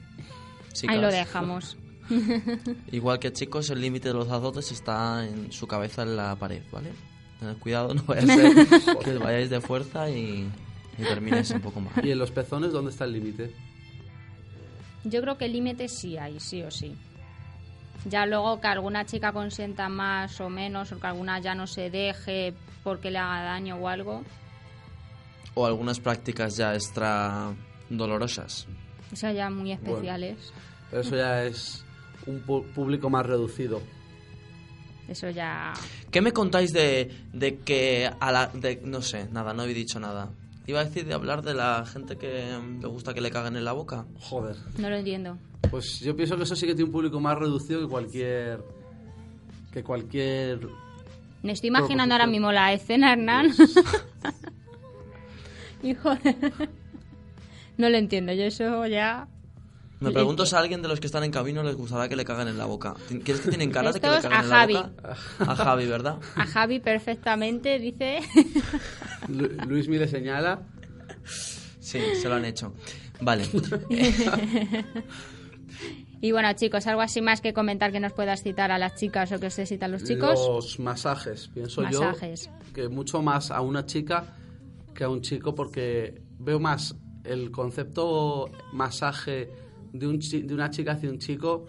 Ahí 0.87 0.99
lo 0.99 1.11
dejamos. 1.11 1.77
Igual 2.91 3.19
que 3.19 3.31
chicos, 3.33 3.69
el 3.69 3.81
límite 3.81 4.09
de 4.09 4.13
los 4.13 4.29
azotes 4.29 4.71
está 4.71 5.25
en 5.25 5.51
su 5.51 5.67
cabeza 5.67 6.03
en 6.03 6.15
la 6.15 6.35
pared, 6.35 6.61
¿vale? 6.71 6.91
Tened 7.39 7.57
cuidado, 7.57 7.93
no 7.93 8.03
vaya 8.03 8.21
a 8.23 8.25
ser 8.35 8.67
que 9.03 9.13
vayáis 9.17 9.49
de 9.49 9.61
fuerza 9.61 10.09
y, 10.09 10.49
y 10.97 11.03
terminéis 11.03 11.51
un 11.51 11.61
poco 11.61 11.79
mal. 11.81 11.93
¿Y 12.05 12.11
en 12.11 12.19
los 12.19 12.31
pezones 12.31 12.71
dónde 12.71 12.91
está 12.91 13.05
el 13.05 13.13
límite? 13.13 13.53
Yo 15.03 15.21
creo 15.21 15.37
que 15.37 15.45
el 15.45 15.53
límite 15.53 15.87
sí 15.87 16.17
hay, 16.17 16.39
sí 16.39 16.63
o 16.63 16.71
sí. 16.71 16.95
Ya 18.05 18.25
luego 18.25 18.59
que 18.61 18.67
alguna 18.67 19.05
chica 19.05 19.31
consienta 19.31 19.89
más 19.89 20.39
o 20.41 20.49
menos, 20.49 20.91
o 20.91 20.99
que 20.99 21.07
alguna 21.07 21.39
ya 21.39 21.55
no 21.55 21.65
se 21.67 21.89
deje 21.89 22.53
porque 22.83 23.09
le 23.11 23.17
haga 23.19 23.43
daño 23.43 23.77
o 23.77 23.87
algo, 23.87 24.23
O 25.55 25.65
algunas 25.65 25.99
prácticas 25.99 26.55
ya 26.57 26.73
extra 26.75 27.53
dolorosas. 27.89 28.67
esas 29.11 29.33
ya 29.35 29.49
muy 29.49 29.71
especiales. 29.71 30.51
Pero 30.89 31.01
eso 31.01 31.15
ya 31.15 31.43
es 31.45 31.84
un 32.27 32.41
público 32.41 33.09
más 33.09 33.25
reducido. 33.25 33.81
Eso 35.07 35.29
ya. 35.29 35.73
¿Qué 36.09 36.21
me 36.21 36.33
contáis 36.33 36.73
de, 36.73 37.11
de 37.31 37.59
que 37.59 38.09
a 38.19 38.31
la... 38.31 38.47
De, 38.47 38.81
no 38.83 39.01
sé, 39.01 39.27
nada, 39.31 39.53
no 39.53 39.63
he 39.63 39.73
dicho 39.73 39.99
nada. 39.99 40.31
Iba 40.67 40.79
a 40.79 40.85
decir 40.85 41.05
de 41.05 41.13
hablar 41.13 41.43
de 41.43 41.53
la 41.53 41.85
gente 41.85 42.17
que 42.17 42.57
mm, 42.57 42.81
le 42.81 42.87
gusta 42.87 43.13
que 43.13 43.21
le 43.21 43.29
caguen 43.29 43.55
en 43.55 43.65
la 43.65 43.73
boca. 43.73 44.05
Joder. 44.19 44.55
No 44.79 44.89
lo 44.89 44.95
entiendo. 44.95 45.37
Pues 45.69 45.99
yo 45.99 46.15
pienso 46.15 46.37
que 46.37 46.43
eso 46.43 46.55
sí 46.55 46.65
que 46.65 46.73
tiene 46.73 46.85
un 46.85 46.91
público 46.91 47.19
más 47.19 47.37
reducido 47.37 47.81
que 47.81 47.87
cualquier... 47.87 48.63
que 49.71 49.83
cualquier... 49.83 50.67
Me 51.43 51.51
estoy 51.51 51.67
imaginando 51.67 52.15
ahora 52.15 52.25
mismo 52.25 52.51
la 52.51 52.73
escena, 52.73 53.13
Hernán. 53.13 53.51
Hijo 55.83 56.15
de... 56.15 56.35
No 57.77 57.89
lo 57.89 57.97
entiendo, 57.97 58.33
yo 58.33 58.45
eso 58.45 58.87
ya... 58.87 59.27
Me 59.99 60.11
pregunto 60.11 60.45
si 60.45 60.55
a 60.55 60.59
alguien 60.59 60.81
de 60.81 60.87
los 60.87 60.99
que 60.99 61.07
están 61.07 61.23
en 61.23 61.31
camino 61.31 61.63
les 61.63 61.75
gustará 61.75 62.09
que 62.09 62.15
le 62.15 62.25
caguen 62.25 62.47
en 62.49 62.57
la 62.57 62.65
boca. 62.65 62.93
¿Quieres 63.07 63.39
que 63.41 63.49
tienen 63.49 63.71
cara 63.71 63.91
de 63.93 63.99
que 63.99 64.07
le 64.07 64.13
a 64.13 64.17
en 64.19 64.29
la 64.29 64.43
Javi. 64.43 64.73
boca? 64.73 65.15
A 65.39 65.55
Javi, 65.55 65.85
¿verdad? 65.87 66.17
A 66.35 66.45
Javi 66.45 66.79
perfectamente 66.79 67.79
dice... 67.79 68.19
Lu- 69.29 69.49
Luis 69.67 69.87
me 69.87 69.97
le 69.97 70.07
señala. 70.07 70.61
Sí, 71.79 71.99
se 72.21 72.27
lo 72.27 72.35
han 72.35 72.45
hecho. 72.45 72.73
Vale. 73.21 73.45
Y 76.21 76.31
bueno, 76.31 76.51
chicos, 76.53 76.87
algo 76.87 77.01
así 77.01 77.21
más 77.21 77.41
que 77.41 77.53
comentar 77.53 77.91
que 77.91 77.99
nos 77.99 78.13
puedas 78.13 78.41
citar 78.41 78.71
a 78.71 78.79
las 78.79 78.95
chicas 78.95 79.31
o 79.31 79.39
que 79.39 79.47
os 79.47 79.53
citan 79.53 79.91
los 79.91 80.03
chicos. 80.03 80.33
Los 80.47 80.79
masajes, 80.79 81.49
pienso 81.49 81.81
Masajes. 81.81 82.45
yo 82.47 82.73
que 82.73 82.87
mucho 82.89 83.21
más 83.21 83.51
a 83.51 83.61
una 83.61 83.85
chica 83.85 84.33
que 84.95 85.03
a 85.03 85.09
un 85.09 85.21
chico 85.21 85.53
porque 85.53 86.21
veo 86.39 86.59
más 86.59 86.95
el 87.25 87.51
concepto 87.51 88.49
masaje 88.71 89.51
de, 89.99 90.07
un 90.07 90.19
chi- 90.19 90.41
de 90.43 90.53
una 90.53 90.69
chica 90.69 90.93
hacia 90.93 91.09
un 91.09 91.19
chico 91.19 91.65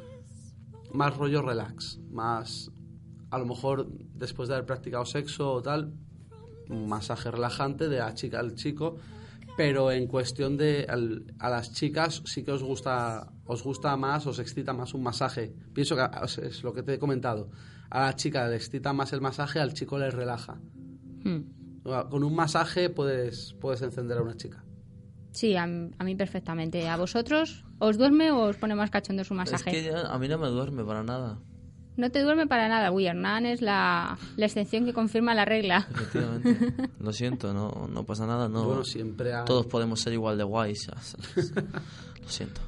más 0.93 1.17
rollo 1.17 1.43
relax, 1.43 1.99
más 2.11 2.71
a 3.31 3.39
lo 3.39 3.47
mejor 3.47 3.89
después 4.15 4.49
de 4.49 4.55
haber 4.55 4.67
practicado 4.67 5.05
sexo 5.05 5.53
o 5.53 5.63
tal, 5.63 5.93
un 6.69 6.89
masaje 6.89 7.31
relajante 7.31 7.89
de 7.89 7.99
la 7.99 8.15
chica 8.15 8.39
al 8.41 8.55
chico, 8.55 8.97
pero 9.57 9.91
en 9.91 10.07
cuestión 10.07 10.57
de 10.57 10.87
al- 10.89 11.25
a 11.39 11.49
las 11.51 11.73
chicas 11.73 12.23
sí 12.25 12.43
que 12.45 12.53
os 12.53 12.63
gusta 12.63 13.33
os 13.47 13.63
gusta 13.63 13.97
más, 13.97 14.27
os 14.27 14.39
excita 14.39 14.73
más 14.73 14.93
un 14.95 15.03
masaje. 15.03 15.55
Pienso 15.73 15.95
que 15.97 16.03
es 16.47 16.63
lo 16.65 16.73
que 16.73 16.83
te 16.83 16.95
he 16.95 16.99
comentado. 16.99 17.51
A 17.91 18.01
la 18.07 18.17
chica 18.17 18.49
le 18.49 18.57
excita 18.57 18.93
más 18.93 19.13
el 19.13 19.21
masaje, 19.21 19.61
al 19.61 19.73
chico 19.73 19.99
le 19.99 20.11
relaja. 20.11 20.61
Hmm. 21.25 21.43
Con 22.11 22.25
un 22.25 22.35
masaje 22.35 22.91
puedes 22.91 23.55
puedes 23.61 23.81
encender 23.83 24.19
a 24.19 24.23
una 24.23 24.37
chica. 24.37 24.65
Sí, 25.31 25.55
a, 25.55 25.63
a 25.65 26.05
mí 26.05 26.17
perfectamente. 26.17 26.89
¿A 26.89 26.97
vosotros 26.97 27.65
os 27.79 27.99
duerme 27.99 28.31
o 28.31 28.45
os 28.49 28.57
pone 28.57 28.75
más 28.75 28.91
cachondo 28.91 29.23
su 29.25 29.35
Es 29.35 29.39
masaje? 29.39 29.71
que 29.71 29.83
ya- 29.85 30.09
a 30.13 30.19
mí 30.19 30.29
no 30.29 30.39
me 30.39 30.49
duerme 30.49 30.85
para 30.85 31.03
nada. 31.03 31.39
No 31.97 32.11
te 32.11 32.21
duerme 32.23 32.47
para 32.47 32.69
nada. 32.69 32.93
Uy, 32.93 33.07
Hernán 33.07 33.47
es 33.47 33.63
la, 33.63 34.19
la 34.37 34.45
excepción 34.47 34.85
que 34.85 34.93
confirma 34.93 35.35
la 35.35 35.47
regla. 35.47 35.87
Efectivamente. 35.91 36.75
Lo 37.01 37.11
siento, 37.13 37.55
no, 37.55 37.89
no 37.91 38.05
pasa 38.05 38.27
nada. 38.27 38.49
No. 38.51 38.65
Bueno, 38.65 38.85
siempre 38.85 39.35
hay- 39.35 39.45
Todos 39.47 39.67
podemos 39.67 40.01
ser 40.01 40.13
igual 40.13 40.37
de 40.37 40.45
guays. 40.45 40.89
Lo 42.23 42.29
siento. 42.29 42.61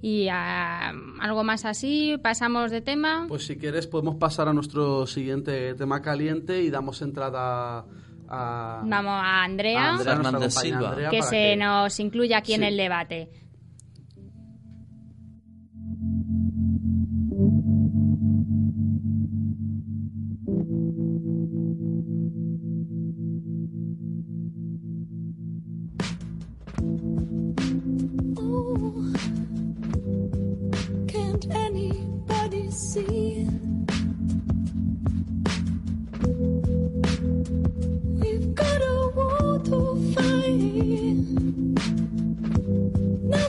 Y 0.00 0.28
ah, 0.30 0.92
algo 1.20 1.44
más 1.44 1.64
así, 1.64 2.16
pasamos 2.22 2.70
de 2.70 2.80
tema. 2.80 3.26
Pues 3.28 3.46
si 3.46 3.56
quieres 3.56 3.86
podemos 3.86 4.16
pasar 4.16 4.48
a 4.48 4.52
nuestro 4.52 5.06
siguiente 5.06 5.74
tema 5.74 6.00
caliente 6.02 6.60
y 6.62 6.70
damos 6.70 7.02
entrada 7.02 7.84
a 8.28 8.82
Vamos 8.84 9.12
a 9.12 9.44
Andrea, 9.44 9.90
a 9.90 9.94
Andrea, 9.96 10.16
Fernández 10.16 10.54
Silva. 10.54 10.88
Andrea, 10.88 11.10
que 11.10 11.22
se 11.22 11.54
nos 11.56 12.00
incluya 12.00 12.38
aquí 12.38 12.54
en 12.54 12.64
el 12.64 12.76
debate. 12.78 13.28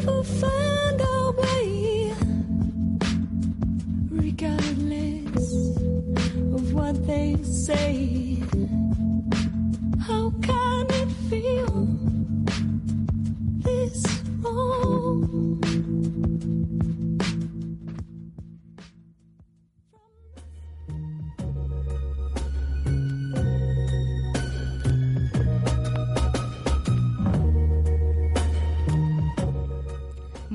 Find 0.05 1.01
our 1.01 1.31
way, 1.31 2.13
regardless 4.09 5.77
of 6.55 6.73
what 6.73 7.07
they 7.07 7.37
say. 7.43 8.43
How 10.05 10.33
can 10.41 10.87
it 10.89 11.09
feel 11.29 11.72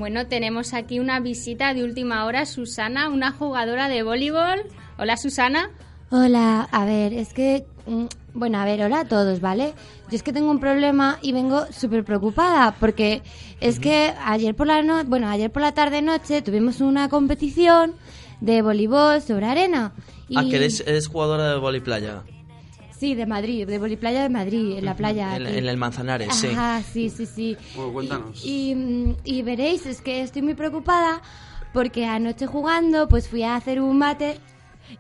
Bueno, 0.09 0.27
tenemos 0.27 0.73
aquí 0.73 1.01
una 1.01 1.21
visita 1.21 1.75
de 1.75 1.85
última 1.85 2.25
hora, 2.25 2.47
Susana, 2.47 3.11
una 3.11 3.31
jugadora 3.31 3.91
de 3.91 4.03
voleibol. 4.03 4.63
Hola, 4.97 5.19
Susana. 5.19 5.69
Hola, 6.09 6.67
a 6.73 6.87
ver, 6.87 7.13
es 7.13 7.35
que... 7.35 7.67
mm, 7.87 8.07
Bueno, 8.33 8.59
a 8.59 8.65
ver, 8.65 8.83
hola 8.83 9.01
a 9.01 9.05
todos, 9.05 9.43
¿vale? 9.43 9.75
Yo 10.11 10.17
es 10.17 10.23
que 10.23 10.33
tengo 10.33 10.51
un 10.51 10.61
problema 10.61 11.19
y 11.21 11.33
vengo 11.33 11.67
súper 11.73 12.05
preocupada 12.05 12.75
porque 12.81 13.21
es 13.61 13.81
que 13.81 14.15
ayer 14.25 14.55
por 14.55 14.67
la 14.69 14.81
no 14.81 15.05
bueno, 15.05 15.29
ayer 15.29 15.53
por 15.53 15.61
la 15.61 15.73
tarde 15.73 16.01
noche 16.01 16.41
tuvimos 16.41 16.81
una 16.81 17.11
competición 17.11 17.93
de 18.41 18.63
voleibol 18.63 19.21
sobre 19.21 19.45
arena. 19.45 19.93
Y... 20.27 20.39
Ah, 20.39 20.45
que 20.49 20.57
eres, 20.57 20.83
eres 20.87 21.07
jugadora 21.07 21.51
de 21.51 21.59
voliplaya. 21.59 22.23
Sí, 22.99 23.15
de 23.15 23.27
Madrid, 23.27 23.67
de 23.67 23.79
voliplaya 23.79 24.23
de 24.23 24.29
Madrid, 24.29 24.79
en 24.79 24.85
la 24.85 24.97
playa. 24.97 25.37
En, 25.37 25.47
el 25.47 25.77
Manzanares, 25.77 26.35
sí. 26.35 26.49
Ajá, 26.49 26.83
sí, 26.83 27.11
sí, 27.11 27.27
sí. 27.27 27.57
Bueno, 27.77 27.93
cuéntanos. 27.93 28.45
Y, 28.45 29.15
y 29.25 29.43
veréis, 29.43 29.87
es 29.87 30.01
que 30.01 30.23
estoy 30.23 30.43
muy 30.43 30.55
preocupada 30.55 31.23
porque 31.73 32.07
anoche 32.07 32.47
jugando 32.47 33.09
pues 33.09 33.29
fui 33.29 33.43
a 33.45 33.55
hacer 33.55 33.81
un 33.81 33.99
mate 33.99 34.39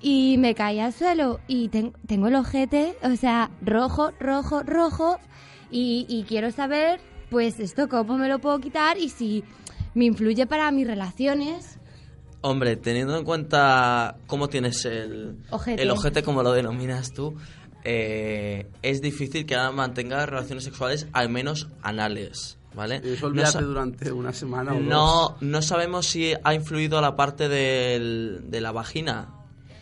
y 0.00 0.36
me 0.38 0.54
caí 0.54 0.78
al 0.78 0.92
suelo 0.92 1.40
y 1.48 1.68
ten- 1.70 1.92
tengo 2.06 2.28
el 2.28 2.34
ojete, 2.36 2.96
o 3.02 3.16
sea, 3.16 3.50
rojo, 3.62 4.12
rojo, 4.20 4.62
rojo 4.62 5.18
y, 5.70 6.06
y 6.08 6.22
quiero 6.28 6.52
saber 6.52 7.00
pues 7.30 7.58
esto 7.58 7.88
cómo 7.88 8.16
me 8.16 8.28
lo 8.28 8.38
puedo 8.38 8.60
quitar 8.60 8.96
y 8.98 9.08
si 9.08 9.42
me 9.94 10.04
influye 10.04 10.46
para 10.46 10.70
mis 10.70 10.86
relaciones. 10.86 11.78
Hombre, 12.42 12.76
teniendo 12.76 13.18
en 13.18 13.24
cuenta 13.24 14.16
cómo 14.28 14.48
tienes 14.48 14.84
el 14.84 15.36
Ojete. 15.50 15.82
el 15.82 15.90
ojete, 15.90 16.22
como 16.22 16.44
lo 16.44 16.52
denominas 16.52 17.12
tú, 17.12 17.34
eh, 17.84 18.66
es 18.82 19.00
difícil 19.00 19.46
que 19.46 19.56
mantenga 19.72 20.24
relaciones 20.26 20.64
sexuales, 20.64 21.06
al 21.12 21.28
menos 21.28 21.68
anales, 21.82 22.58
¿vale? 22.74 23.00
Y 23.04 23.10
eso 23.12 23.30
No 23.30 23.42
durante 23.66 24.12
una 24.12 24.32
semana 24.32 24.72
o 24.72 24.74
dos. 24.76 24.84
no, 24.84 25.36
no 25.40 25.62
sabemos 25.62 26.06
si 26.06 26.32
ha 26.42 26.54
influido 26.54 27.00
la 27.00 27.16
parte 27.16 27.48
del- 27.48 28.42
de 28.50 28.60
la 28.60 28.72
vagina. 28.72 29.28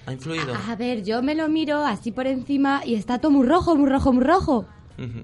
¿Ha 0.06 0.12
influido? 0.12 0.54
A 0.68 0.76
ver, 0.76 1.02
yo 1.02 1.20
me 1.20 1.34
lo 1.34 1.48
miro 1.48 1.84
así 1.84 2.12
por 2.12 2.26
encima 2.28 2.82
y 2.86 2.94
está 2.94 3.18
todo 3.18 3.32
muy 3.32 3.46
rojo, 3.46 3.74
muy 3.74 3.90
rojo, 3.90 4.12
muy 4.12 4.22
rojo. 4.24 4.66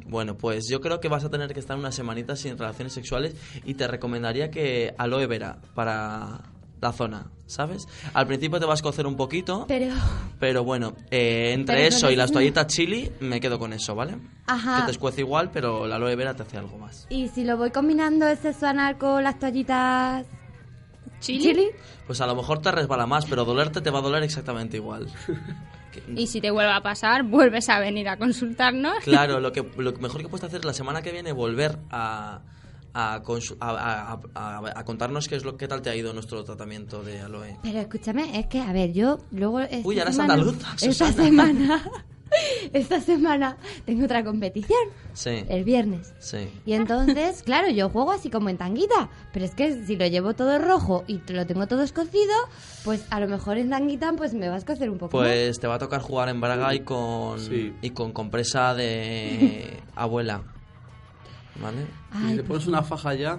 Bueno, 0.06 0.37
pues 0.37 0.66
yo 0.68 0.80
creo 0.82 1.00
que 1.00 1.08
vas 1.08 1.24
a 1.24 1.30
tener 1.30 1.54
que 1.54 1.61
estar 1.61 1.78
unas 1.78 1.94
semanitas 1.94 2.40
sin 2.40 2.58
relaciones 2.58 2.92
sexuales 2.92 3.35
y 3.64 3.72
te 3.74 3.87
recomendaría 3.87 4.50
que 4.50 4.92
aloe 4.98 5.26
vera 5.26 5.56
para 5.74 6.40
la 6.83 6.92
zona, 6.92 7.31
¿sabes? 7.47 7.87
Al 8.12 8.27
principio 8.27 8.59
te 8.61 8.66
vas 8.66 8.81
a 8.81 8.83
cocer 8.83 9.07
un 9.07 9.16
poquito, 9.16 9.64
Pero... 9.68 9.95
pero 10.40 10.64
bueno, 10.64 10.95
eh, 11.11 11.53
entre 11.55 11.77
Pero 11.77 11.88
eso 11.88 12.11
y 12.11 12.16
las 12.16 12.27
es- 12.27 12.33
toallitas 12.33 12.66
chili 12.66 13.11
me 13.21 13.40
quedo 13.40 13.59
con 13.59 13.73
eso, 13.73 13.95
¿vale? 13.95 14.16
Ajá. 14.47 14.81
Que 14.81 14.87
te 14.87 14.90
escuece 14.90 15.21
igual, 15.21 15.51
pero 15.53 15.87
la 15.87 15.95
aloe 15.97 16.16
vera 16.16 16.35
te 16.35 16.42
hace 16.42 16.59
algo 16.59 16.77
más. 16.79 17.07
Y 17.09 17.29
si 17.29 17.45
lo 17.45 17.57
voy 17.57 17.71
combinando 17.71 18.27
el 18.27 18.37
sexo 18.37 18.66
anal 18.66 18.99
con 18.99 19.23
las 19.23 19.38
toallitas 19.38 20.27
¿Chili? 21.21 21.40
chili, 21.40 21.66
Pues 22.07 22.21
a 22.21 22.27
lo 22.27 22.35
mejor 22.35 22.61
te 22.61 22.73
resbala 22.73 23.07
más, 23.07 23.27
pero 23.27 23.45
dolerte 23.45 23.81
te 23.81 23.90
va 23.90 24.01
a 24.01 24.03
doler 24.03 24.25
exactamente 24.25 24.77
igual. 24.77 25.07
Y 26.16 26.27
si 26.27 26.40
te 26.40 26.51
vuelve 26.51 26.73
a 26.73 26.81
pasar, 26.81 27.23
vuelves 27.23 27.68
a 27.68 27.79
venir 27.79 28.09
a 28.09 28.16
consultarnos. 28.16 28.95
Claro, 29.05 29.40
lo 29.40 29.53
que 29.53 29.62
lo 29.77 29.92
mejor 29.92 30.23
que 30.23 30.29
puedes 30.31 30.42
hacer 30.42 30.64
la 30.64 30.73
semana 30.73 31.03
que 31.03 31.12
viene 31.12 31.33
volver 31.33 31.79
a 31.90 32.40
a, 32.94 33.14
a, 33.14 33.20
a- 33.61 34.20
a- 34.35 34.72
a 34.81 34.85
contarnos 34.85 35.28
qué 35.28 35.37
es 35.37 35.44
lo 35.44 35.57
qué 35.57 35.68
tal 35.68 35.83
te 35.83 35.90
ha 35.90 35.96
ido 35.96 36.12
nuestro 36.12 36.44
tratamiento 36.44 37.02
de 37.02 37.20
aloe. 37.20 37.59
Pero 37.62 37.78
escúchame, 37.81 38.38
es 38.38 38.46
que, 38.46 38.61
a 38.61 38.72
ver, 38.72 38.92
yo 38.92 39.18
luego... 39.31 39.61
Esta 39.61 39.88
Uy, 39.88 39.98
ahora 39.98 40.11
es 40.11 40.16
semana- 40.16 40.35
andaluza, 40.35 40.74
Esta 40.83 41.12
semana... 41.12 41.83
Esta 42.72 42.98
semana 43.02 43.59
tengo 43.85 44.07
otra 44.07 44.24
competición, 44.24 44.78
Sí, 45.12 45.44
el 45.50 45.64
viernes. 45.64 46.14
sí. 46.18 46.48
Y 46.64 46.72
entonces, 46.72 47.42
claro, 47.44 47.68
yo 47.68 47.90
juego 47.90 48.11
así 48.12 48.31
como 48.31 48.48
en 48.48 48.57
tanguita. 48.57 49.10
Pero 49.35 49.44
es 49.44 49.54
que 49.54 49.85
si 49.85 49.96
lo 49.96 50.06
llevo 50.06 50.33
todo 50.33 50.58
rojo 50.58 51.04
y 51.06 51.19
te 51.19 51.35
lo 51.35 51.46
tengo 51.46 51.67
todo 51.69 51.83
escocido, 51.83 52.33
pues 52.85 53.04
a 53.10 53.21
lo 53.21 53.29
mejor 53.29 53.58
en 53.58 53.69
tanguita 53.69 54.14
pues 54.17 54.33
me 54.33 54.48
va 54.48 54.54
a 54.54 54.58
escocer 54.58 54.88
un 54.88 54.96
poco. 54.96 55.19
más. 55.19 55.27
Pues 55.27 55.60
te 55.60 55.67
va 55.67 55.75
a 55.75 55.79
tocar 55.79 56.00
jugar 56.00 56.31
en 56.31 56.40
Braga 56.40 56.75
y 56.75 56.81
con 56.81 57.38
Sí. 57.38 57.75
y 57.83 57.90
con 57.90 58.12
compresa 58.12 58.73
de 58.75 59.77
abuela. 59.94 60.42
¿Vale? 61.60 61.85
Y 62.15 62.35
le 62.35 62.42
pones 62.42 62.67
una 62.67 62.83
faja 62.83 63.15
ya. 63.15 63.38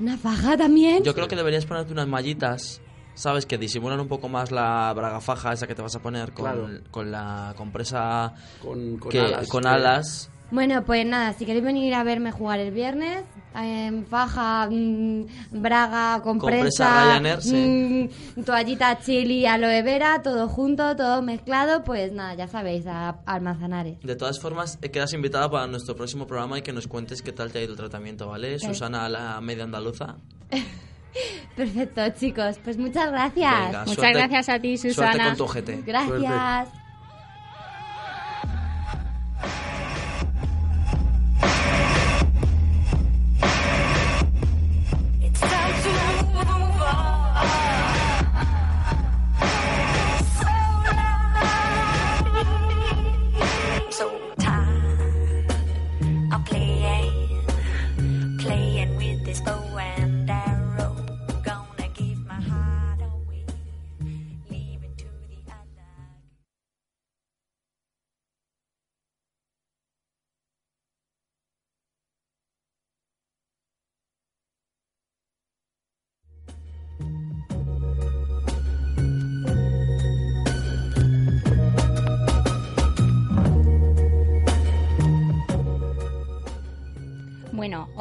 una 0.00 0.16
faja 0.16 0.56
también. 0.56 1.02
Yo 1.04 1.14
creo 1.14 1.28
que 1.28 1.36
deberías 1.36 1.66
ponerte 1.66 1.92
unas 1.92 2.08
mallitas, 2.08 2.80
¿sabes? 3.14 3.44
Que 3.46 3.58
disimulan 3.58 4.00
un 4.00 4.08
poco 4.08 4.28
más 4.28 4.50
la 4.50 4.92
braga 4.94 5.20
faja 5.20 5.52
esa 5.52 5.66
que 5.66 5.74
te 5.74 5.82
vas 5.82 5.94
a 5.94 6.00
poner 6.00 6.32
con, 6.32 6.44
Claro. 6.44 6.68
con 6.90 7.10
la 7.10 7.52
compresa 7.56 8.32
Con, 8.62 8.96
con 8.98 9.10
que, 9.10 9.20
alas. 9.20 9.48
con 9.48 9.62
que- 9.62 9.68
alas. 9.68 10.30
Bueno, 10.50 10.82
pues 10.84 11.06
nada, 11.06 11.32
si 11.32 11.46
queréis 11.46 11.64
venir 11.64 11.94
a 11.94 12.02
verme 12.02 12.32
jugar 12.32 12.58
el 12.58 12.72
viernes, 12.72 13.22
en 13.54 14.04
faja, 14.06 14.68
mm, 14.70 15.24
braga, 15.52 16.20
compresa, 16.22 16.84
Compresa 16.84 17.04
Ryanair, 17.04 17.42
sí. 17.42 18.08
mm, 18.36 18.42
toallita 18.42 18.98
chili, 19.00 19.46
aloe 19.46 19.82
vera, 19.82 20.22
todo 20.22 20.48
junto, 20.48 20.96
todo 20.96 21.22
mezclado, 21.22 21.84
pues 21.84 22.12
nada, 22.12 22.34
ya 22.34 22.48
sabéis, 22.48 22.86
a, 22.88 23.20
al 23.26 23.42
Manzanares. 23.42 24.00
De 24.02 24.16
todas 24.16 24.40
formas, 24.40 24.78
eh, 24.82 24.90
quedas 24.90 25.12
invitada 25.12 25.48
para 25.50 25.66
nuestro 25.68 25.94
próximo 25.94 26.26
programa 26.26 26.58
y 26.58 26.62
que 26.62 26.72
nos 26.72 26.88
cuentes 26.88 27.22
qué 27.22 27.32
tal 27.32 27.52
te 27.52 27.58
ha 27.60 27.62
ido 27.62 27.72
el 27.72 27.78
tratamiento, 27.78 28.26
¿vale? 28.28 28.58
Susana, 28.58 29.08
la 29.08 29.40
media 29.40 29.64
andaluza. 29.64 30.16
Perfecto, 31.56 32.02
chicos, 32.18 32.58
pues 32.64 32.76
muchas 32.78 33.10
gracias. 33.10 33.66
Venga, 33.66 33.80
Muchas 33.80 33.94
suerte- 33.96 34.12
gracias 34.18 34.48
a 34.48 34.58
ti, 34.60 34.76
Suerte 34.78 34.94
Susana. 34.94 35.24
con 35.28 35.36
tu 35.36 35.44
ojete. 35.44 35.82
Gracias. 35.86 36.68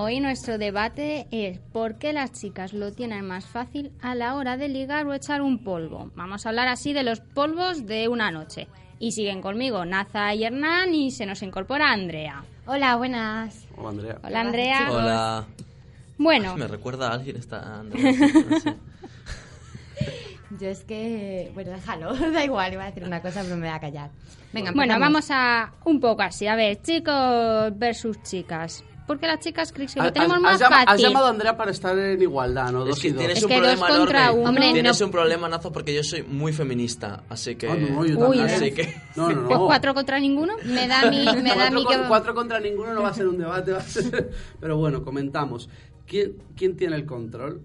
Hoy 0.01 0.21
nuestro 0.21 0.57
debate 0.57 1.27
es 1.29 1.59
por 1.59 1.97
qué 1.97 2.13
las 2.13 2.31
chicas 2.31 2.71
lo 2.71 2.93
tienen 2.93 3.25
más 3.27 3.45
fácil 3.45 3.91
a 4.01 4.15
la 4.15 4.35
hora 4.35 4.55
de 4.55 4.69
ligar 4.69 5.05
o 5.05 5.13
echar 5.13 5.41
un 5.41 5.61
polvo. 5.61 6.09
Vamos 6.15 6.45
a 6.45 6.49
hablar 6.49 6.69
así 6.69 6.93
de 6.93 7.03
los 7.03 7.19
polvos 7.19 7.85
de 7.85 8.07
una 8.07 8.31
noche. 8.31 8.69
Y 8.97 9.11
siguen 9.11 9.41
conmigo 9.41 9.83
Naza 9.83 10.33
y 10.33 10.45
Hernán 10.45 10.93
y 10.93 11.11
se 11.11 11.25
nos 11.25 11.41
incorpora 11.41 11.91
Andrea. 11.91 12.45
Hola, 12.65 12.95
buenas. 12.95 13.67
Hola, 13.75 13.89
Andrea. 13.89 14.19
Hola 14.23 14.39
Andrea. 14.39 14.87
Hola. 14.89 15.45
Bueno, 16.17 16.55
Me 16.55 16.67
recuerda 16.67 17.09
a 17.09 17.13
alguien 17.15 17.35
esta 17.35 17.79
Andrea. 17.79 18.13
Yo 20.59 20.67
es 20.67 20.83
que, 20.85 21.51
bueno, 21.53 21.71
déjalo, 21.71 22.13
da 22.31 22.43
igual, 22.43 22.71
iba 22.73 22.83
a 22.83 22.87
decir 22.87 23.03
una 23.03 23.21
cosa, 23.21 23.43
pero 23.43 23.55
me 23.55 23.67
voy 23.67 23.75
a 23.75 23.79
callar. 23.79 24.11
Venga, 24.53 24.71
bueno, 24.71 24.93
empezamos. 24.93 24.99
vamos 24.99 25.27
a 25.31 25.73
un 25.83 25.99
poco 25.99 26.21
así. 26.21 26.47
A 26.47 26.55
ver, 26.55 26.81
chicos 26.81 27.77
versus 27.77 28.21
chicas. 28.23 28.83
Porque 29.09 29.25
las 29.25 29.39
chicas 29.39 29.71
que 29.71 29.87
lo 29.95 30.13
tenemos 30.13 30.35
has- 30.35 30.41
más 30.41 30.53
has 30.53 30.59
llama- 30.59 30.79
has 30.81 30.85
fácil. 30.85 31.05
llamado 31.07 31.25
a 31.25 31.29
Andrea 31.31 31.57
para 31.57 31.71
estar 31.71 31.97
en 31.97 32.21
igualdad, 32.21 32.71
¿no? 32.71 32.83
Es 32.83 32.89
Dos 32.89 32.99
que 32.99 33.07
y 33.07 33.11
dos. 33.11 33.17
tienes 33.17 33.37
Es 33.39 33.43
un 33.43 33.49
que 33.49 33.55
dos 33.55 33.63
problema 33.65 33.87
contra 33.87 34.21
enorme. 34.25 34.39
uno. 34.41 34.49
Hombre, 34.49 34.71
tienes 34.73 34.99
no- 34.99 35.05
un 35.07 35.11
problema, 35.11 35.49
Nazo, 35.49 35.71
porque 35.71 35.95
yo 35.95 36.03
soy 36.03 36.21
muy 36.21 36.53
feminista, 36.53 37.23
así 37.27 37.55
que... 37.55 37.67
Ah, 37.71 37.75
no, 37.75 38.05
yo 38.05 38.19
Uy, 38.29 38.39
así 38.39 38.71
que... 38.71 39.01
No, 39.15 39.29
no, 39.31 39.41
no. 39.41 39.47
Pues 39.47 39.59
cuatro 39.65 39.93
contra 39.95 40.19
ninguno. 40.19 40.53
Me 40.63 40.87
da 40.87 41.09
mí, 41.09 41.25
me 41.41 41.49
da 41.49 41.55
cuatro, 41.55 41.83
con- 41.83 42.01
que... 42.03 42.07
cuatro 42.07 42.35
contra 42.35 42.59
ninguno 42.59 42.93
no 42.93 43.01
va 43.01 43.09
a 43.09 43.13
ser 43.15 43.27
un 43.27 43.39
debate, 43.39 43.71
va 43.71 43.79
a 43.79 43.81
ser... 43.81 44.29
Pero 44.61 44.77
bueno, 44.77 45.03
comentamos. 45.03 45.69
¿Quién, 46.05 46.35
quién 46.55 46.77
tiene 46.77 46.95
el 46.95 47.07
control? 47.07 47.61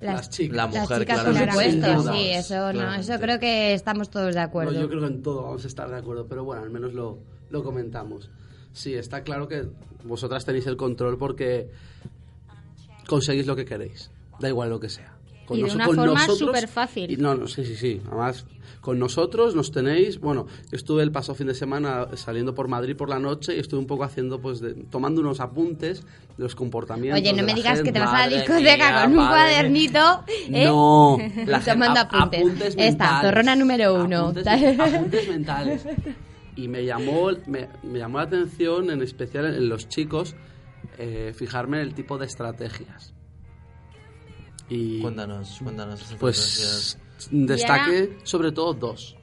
Las- 0.00 0.14
Las 0.14 0.30
chicas. 0.30 0.56
La 0.56 0.64
Las 0.68 0.74
mujer, 0.74 0.98
chicas, 1.00 1.20
por 1.22 1.34
supuesto, 1.36 2.12
sí, 2.14 2.28
eso, 2.30 2.72
no, 2.72 2.94
eso 2.94 3.20
creo 3.20 3.38
que 3.38 3.74
estamos 3.74 4.08
todos 4.10 4.34
de 4.34 4.40
acuerdo. 4.40 4.72
No, 4.72 4.80
yo 4.80 4.88
creo 4.88 5.00
que 5.02 5.06
en 5.06 5.22
todo 5.22 5.42
vamos 5.42 5.64
a 5.64 5.68
estar 5.68 5.88
de 5.90 5.96
acuerdo, 5.98 6.26
pero 6.26 6.44
bueno, 6.44 6.62
al 6.62 6.70
menos 6.70 6.94
lo, 6.94 7.18
lo 7.50 7.62
comentamos. 7.62 8.30
Sí, 8.72 8.94
está 8.94 9.22
claro 9.22 9.48
que 9.48 9.64
vosotras 10.04 10.44
tenéis 10.44 10.66
el 10.66 10.76
control 10.76 11.18
porque 11.18 11.68
conseguís 13.06 13.46
lo 13.46 13.56
que 13.56 13.64
queréis, 13.64 14.10
da 14.40 14.48
igual 14.48 14.70
lo 14.70 14.80
que 14.80 14.88
sea. 14.88 15.12
Y 15.50 15.56
de 15.62 15.64
una 15.74 15.84
forma 15.84 16.06
nosotros- 16.06 16.38
superfácil. 16.38 17.10
y 17.10 17.16
No, 17.16 17.34
no, 17.34 17.46
sí, 17.46 17.64
sí, 17.66 17.74
sí. 17.76 18.00
Además, 18.06 18.46
con 18.80 18.98
nosotros 18.98 19.54
nos 19.54 19.70
tenéis. 19.70 20.18
Bueno, 20.18 20.46
estuve 20.70 21.02
el 21.02 21.12
pasado 21.12 21.34
fin 21.34 21.46
de 21.48 21.54
semana 21.54 22.06
saliendo 22.14 22.54
por 22.54 22.68
Madrid 22.68 22.96
por 22.96 23.10
la 23.10 23.18
noche 23.18 23.54
y 23.56 23.58
estuve 23.58 23.80
un 23.80 23.86
poco 23.86 24.04
haciendo, 24.04 24.40
pues, 24.40 24.60
de- 24.60 24.72
tomando 24.74 25.20
unos 25.20 25.40
apuntes 25.40 26.02
de 26.38 26.42
los 26.44 26.54
comportamientos. 26.54 27.20
Oye, 27.20 27.32
no 27.32 27.38
de 27.38 27.42
me 27.42 27.48
la 27.48 27.54
digas 27.56 27.72
que 27.80 27.84
gente. 27.84 27.92
te 27.92 27.98
vas 28.00 28.14
a 28.14 28.26
la 28.28 28.34
discoteca 28.36 28.76
mía, 28.76 29.02
con 29.02 29.10
un 29.10 29.16
madre 29.16 29.28
cuadernito, 29.52 30.24
¿eh? 30.28 30.64
No, 30.64 31.18
La 31.44 31.60
tomando 31.60 32.00
ap- 32.00 32.14
apuntes. 32.14 32.68
Esta, 32.68 32.80
mentales. 32.82 33.22
zorrona 33.30 33.56
número 33.56 33.94
uno. 34.04 34.18
Apuntes, 34.28 34.46
apuntes 34.80 35.28
mentales. 35.28 35.84
Y 36.56 36.68
me 36.68 36.84
llamó, 36.84 37.30
me, 37.46 37.68
me 37.82 37.98
llamó 37.98 38.18
la 38.18 38.24
atención, 38.24 38.90
en 38.90 39.02
especial 39.02 39.46
en 39.46 39.68
los 39.68 39.88
chicos, 39.88 40.36
eh, 40.98 41.32
fijarme 41.34 41.78
en 41.78 41.84
el 41.88 41.94
tipo 41.94 42.18
de 42.18 42.26
estrategias. 42.26 43.14
Y 44.68 45.00
Cuéntanos, 45.00 45.58
cuéntanos. 45.62 46.00
esas 46.00 46.16
pues 46.18 46.98
destaqué 47.30 48.18
sobre 48.24 48.52
todo 48.52 48.74
dos. 48.74 49.16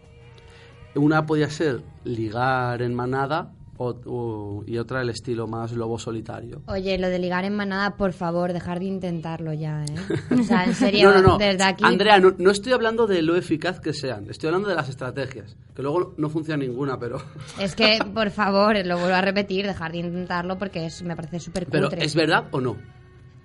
Una 0.95 1.25
podía 1.25 1.49
ser 1.49 1.83
ligar 2.03 2.81
en 2.81 2.93
manada 2.95 3.53
o- 3.81 3.95
o- 4.05 4.63
y 4.67 4.77
otra 4.77 5.01
el 5.01 5.09
estilo 5.09 5.47
más 5.47 5.71
lobo 5.71 5.97
solitario. 5.97 6.61
Oye, 6.67 6.97
lo 6.99 7.07
de 7.07 7.17
ligar 7.17 7.45
en 7.45 7.55
manada, 7.55 7.95
por 7.95 8.11
favor, 8.11 8.51
dejar 8.51 8.79
de 8.79 8.85
intentarlo 8.85 9.53
ya, 9.53 9.85
¿eh? 9.85 9.95
O 10.37 10.43
sea, 10.43 10.65
en 10.65 10.73
serio, 10.75 11.09
No, 11.11 11.21
no, 11.21 11.27
no. 11.29 11.37
desde 11.37 11.63
aquí... 11.63 11.85
Andrea, 11.85 12.19
no, 12.19 12.35
no 12.37 12.51
estoy 12.51 12.73
hablando 12.73 13.07
de 13.07 13.21
lo 13.21 13.37
eficaz 13.37 13.79
que 13.79 13.93
sean, 13.93 14.29
estoy 14.29 14.47
hablando 14.47 14.67
de 14.67 14.75
las 14.75 14.89
estrategias, 14.89 15.55
que 15.73 15.81
luego 15.81 16.13
no 16.17 16.29
funciona 16.29 16.61
ninguna, 16.63 16.99
pero, 16.99 17.21
Es 17.59 17.73
que, 17.73 17.99
por 18.13 18.31
favor, 18.31 18.75
lo 18.85 18.97
vuelvo 18.99 19.15
a 19.15 19.21
repetir, 19.21 19.65
dejar 19.65 19.93
de 19.93 19.99
intentarlo 19.99 20.57
porque 20.57 20.85
es, 20.85 21.01
me 21.03 21.15
parece 21.15 21.39
súper 21.39 21.65
pero 21.65 21.87
cutre. 21.89 22.03
¿es 22.05 22.13
verdad 22.15 22.47
o 22.51 22.59
no? 22.59 22.75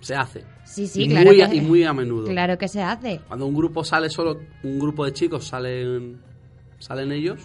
Se 0.01 0.15
hace. 0.15 0.43
Sí, 0.65 0.85
sí, 0.85 1.03
y 1.03 1.07
claro 1.09 1.27
muy, 1.27 1.37
que- 1.37 1.55
y 1.55 1.61
muy 1.61 1.83
a 1.85 1.93
menudo. 1.93 2.27
Claro 2.27 2.57
que 2.57 2.67
se 2.67 2.81
hace. 2.83 3.21
Cuando 3.27 3.45
un 3.47 3.55
grupo 3.55 3.85
sale 3.85 4.09
solo, 4.09 4.39
un 4.63 4.77
grupo 4.79 5.05
de 5.05 5.13
chicos 5.13 5.47
salen, 5.47 6.19
salen 6.77 7.13
ellos, 7.13 7.39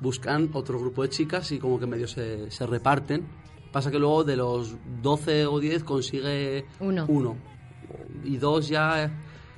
buscan 0.00 0.50
otro 0.52 0.78
grupo 0.78 1.02
de 1.02 1.08
chicas 1.08 1.50
y 1.52 1.58
como 1.58 1.78
que 1.78 1.86
medio 1.86 2.08
se, 2.08 2.50
se 2.50 2.66
reparten. 2.66 3.26
Pasa 3.72 3.90
que 3.90 3.98
luego 3.98 4.24
de 4.24 4.36
los 4.36 4.76
12 5.02 5.46
o 5.46 5.60
10 5.60 5.84
consigue 5.84 6.66
Uno. 6.80 7.36
Y 8.24 8.36
dos 8.38 8.68
ya 8.68 9.10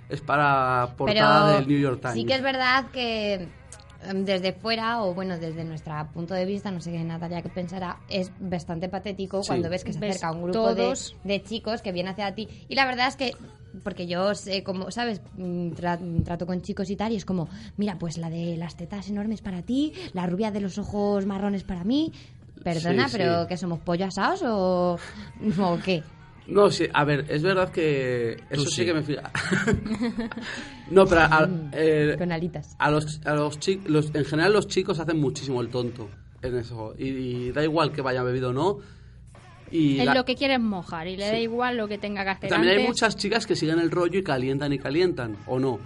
es 0.09 0.21
para 0.21 0.95
portada 0.97 1.47
Pero 1.47 1.59
del 1.59 1.69
New 1.69 1.79
York 1.79 2.01
Times. 2.01 2.15
sí 2.15 2.25
que 2.25 2.35
es 2.35 2.43
verdad 2.43 2.91
que 2.91 3.49
desde 4.15 4.53
fuera, 4.53 5.03
o 5.03 5.15
bueno, 5.15 5.39
desde 5.39 5.65
nuestro 5.65 5.93
punto 6.13 6.35
de 6.35 6.45
vista, 6.45 6.71
no 6.71 6.81
sé 6.81 6.93
qué 6.93 7.03
Natalia 7.03 7.43
que 7.43 7.49
pensará, 7.49 7.99
es 8.09 8.31
bastante 8.39 8.89
patético 8.89 9.43
Sí. 9.43 9.49
cuando 9.49 9.69
ves 9.69 9.85
que 9.85 9.93
se 9.93 9.99
Ves 9.99 10.11
acerca 10.17 10.33
un 10.33 10.43
grupo 10.45 10.75
de, 11.25 11.43
chicos 11.43 11.83
que 11.83 11.93
viene 11.93 12.11
hacia 12.11 12.35
ti. 12.35 12.49
Y 12.69 12.75
la 12.77 12.87
verdad 12.87 13.09
es 13.09 13.17
que, 13.17 13.35
porque 13.83 14.07
yo 14.07 14.35
sé, 14.35 14.63
como, 14.63 14.91
¿sabes? 14.91 15.21
Mm, 15.35 15.71
tra- 15.71 16.25
trato 16.25 16.47
con 16.47 16.63
chicos 16.63 16.91
y 16.91 16.97
tal, 16.97 17.13
y 17.13 17.17
es 17.17 17.25
como, 17.25 17.49
mira, 17.77 17.99
pues 17.99 18.19
la 18.19 18.31
de 18.31 18.57
las 18.57 18.77
tetas 18.77 19.09
enormes 19.09 19.43
para 19.43 19.63
ti, 19.63 19.93
la 20.13 20.27
rubia 20.27 20.51
de 20.51 20.61
los 20.61 20.79
ojos 20.79 21.27
marrones 21.27 21.65
para 21.65 21.85
mí. 21.85 22.13
Perdona, 22.63 23.09
Sí, 23.09 23.17
pero 23.19 23.43
sí. 23.43 23.49
que 23.49 23.57
somos 23.57 23.81
pollo 23.81 24.07
asados 24.07 24.43
o, 24.45 24.99
o 25.63 25.79
qué? 25.85 26.03
No, 26.49 26.71
sí, 26.71 26.87
a 26.93 27.05
ver, 27.05 27.27
es 27.29 27.43
verdad 27.43 27.71
que 27.71 28.39
eso 28.49 28.65
sí. 28.65 28.77
sí. 28.77 28.85
que 28.87 28.95
me 28.95 29.03
fija. 29.03 29.31
no, 30.91 31.05
pero 31.07 31.21
a, 31.21 31.49
eh, 31.73 32.15
Con 32.19 32.33
alitas. 32.33 32.75
a 32.79 32.91
los, 32.91 33.21
a 33.27 33.35
los 33.35 33.59
chicos, 33.61 34.11
en 34.15 34.25
general 34.25 34.55
los 34.55 34.67
chicos 34.67 34.99
hacen 34.99 35.21
muchísimo 35.21 35.61
el 35.61 35.69
tonto 35.69 36.09
en 36.41 36.57
eso. 36.57 36.95
Y, 36.99 37.09
y 37.09 37.53
da 37.53 37.63
igual 37.63 37.93
que 37.93 38.01
vaya 38.01 38.23
bebido 38.23 38.51
o 38.51 38.53
no. 38.55 38.79
Y 39.71 39.99
Es 40.01 40.07
la- 40.07 40.15
lo 40.15 40.25
que 40.25 40.35
quieres 40.35 40.61
mojar 40.61 41.07
y 41.09 41.17
le 41.17 41.25
da 41.27 41.33
Sí. 41.33 41.43
igual 41.43 41.77
lo 41.77 41.89
que 41.89 41.99
tenga 41.99 42.25
que 42.25 42.31
hacer 42.31 42.51
también 42.51 42.79
hay 42.79 42.87
muchas 42.87 43.17
chicas 43.17 43.47
que 43.47 43.57
siguen 43.57 43.79
el 43.79 43.91
rollo 43.91 44.19
y 44.19 44.23
calientan 44.23 44.73
y 44.73 44.79
calientan, 44.79 45.37
o 45.47 45.59
no. 45.59 45.79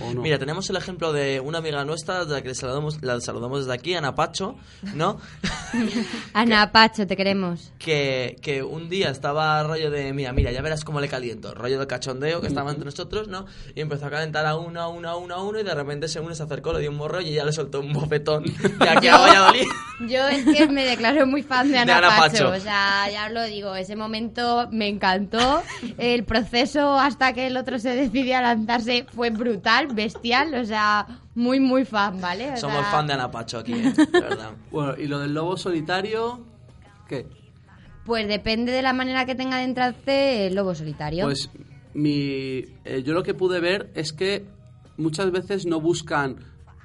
o 0.00 0.14
no. 0.14 0.22
Mira, 0.22 0.38
tenemos 0.38 0.68
el 0.70 0.76
ejemplo 0.76 1.12
de 1.12 1.40
una 1.40 1.58
amiga 1.58 1.84
nuestra, 1.84 2.24
de 2.24 2.32
la 2.34 2.42
que 2.42 2.48
le 2.48 2.54
saludamos, 2.54 3.02
la 3.02 3.20
saludamos 3.20 3.60
desde 3.60 3.72
aquí, 3.74 3.94
Ana 3.94 4.14
Pacho, 4.14 4.56
¿no? 4.94 5.18
Ana 6.34 6.70
Pacho, 6.72 7.06
te 7.06 7.16
queremos. 7.16 7.72
que, 7.78 8.36
que 8.42 8.62
un 8.62 8.88
día 8.88 9.10
estaba 9.10 9.62
rollo 9.62 9.90
de, 9.90 10.12
mira, 10.12 10.32
mira, 10.32 10.50
ya 10.52 10.62
verás 10.62 10.84
cómo 10.84 11.00
le 11.00 11.08
caliento, 11.08 11.54
rollo 11.54 11.78
de 11.78 11.86
cachondeo 11.86 12.40
que 12.40 12.46
estaba 12.48 12.70
entre 12.70 12.84
nosotros, 12.84 13.28
¿no? 13.28 13.46
Y 13.74 13.80
empezó 13.80 14.06
a 14.06 14.10
calentar 14.10 14.46
a 14.46 14.56
uno, 14.56 14.80
a 14.80 14.88
uno, 14.88 15.08
a 15.08 15.16
uno, 15.16 15.34
a 15.34 15.42
uno, 15.42 15.60
y 15.60 15.62
de 15.64 15.74
repente 15.74 16.08
se 16.08 16.20
uno 16.20 16.34
se 16.34 16.42
acercó, 16.42 16.72
le 16.72 16.80
dio 16.80 16.90
un 16.90 16.96
morro 16.96 17.20
y 17.20 17.28
ella 17.30 17.44
le 17.44 17.52
soltó 17.52 17.80
un 17.80 17.92
bofetón 17.92 18.44
de 18.44 18.88
aquí 18.88 19.08
a 19.08 19.16
Valladolid. 19.18 19.66
Yo 20.08 20.28
es 20.28 20.44
que 20.44 20.66
me 20.68 20.84
declaro 20.84 21.26
muy 21.26 21.42
fan 21.42 21.70
de 21.70 21.78
Ana, 21.78 21.98
Ana 21.98 22.08
Pacho. 22.08 22.44
Pacho. 22.44 22.50
O 22.50 22.60
sea, 22.60 23.08
ya 23.10 23.28
lo 23.30 23.42
digo, 23.44 23.74
ese 23.74 23.96
momento 23.96 24.68
me 24.70 24.88
encantó. 24.88 25.62
El 25.98 26.24
proceso 26.24 26.98
hasta 26.98 27.32
que 27.32 27.46
el 27.46 27.56
otro 27.56 27.78
se 27.78 27.94
decidió 27.94 28.38
a 28.38 28.42
lanzarse 28.42 29.06
fue 29.12 29.30
brutal, 29.30 29.88
bestial, 29.88 30.54
o 30.54 30.64
sea, 30.64 31.06
muy, 31.34 31.60
muy 31.60 31.84
fan, 31.84 32.20
¿vale? 32.20 32.52
O 32.52 32.56
Somos 32.56 32.80
sea, 32.80 32.90
fan 32.90 33.06
de 33.06 33.12
Ana 33.14 33.30
Pacho 33.30 33.58
aquí, 33.58 33.72
¿eh? 33.72 33.92
de 33.92 34.20
verdad. 34.20 34.52
Bueno, 34.70 34.94
y 34.98 35.06
lo 35.06 35.18
del 35.18 35.34
lobo 35.34 35.56
solitario, 35.56 36.44
¿qué? 37.08 37.26
Pues 38.04 38.28
depende 38.28 38.72
de 38.72 38.82
la 38.82 38.92
manera 38.92 39.26
que 39.26 39.34
tenga 39.34 39.58
de 39.58 39.64
entrarse 39.64 40.46
el 40.46 40.54
lobo 40.54 40.74
solitario. 40.74 41.24
Pues 41.24 41.50
mi, 41.94 42.64
eh, 42.84 43.02
yo 43.04 43.12
lo 43.12 43.22
que 43.22 43.34
pude 43.34 43.60
ver 43.60 43.90
es 43.94 44.12
que 44.12 44.44
muchas 44.96 45.30
veces 45.30 45.66
no 45.66 45.80
buscan 45.80 46.36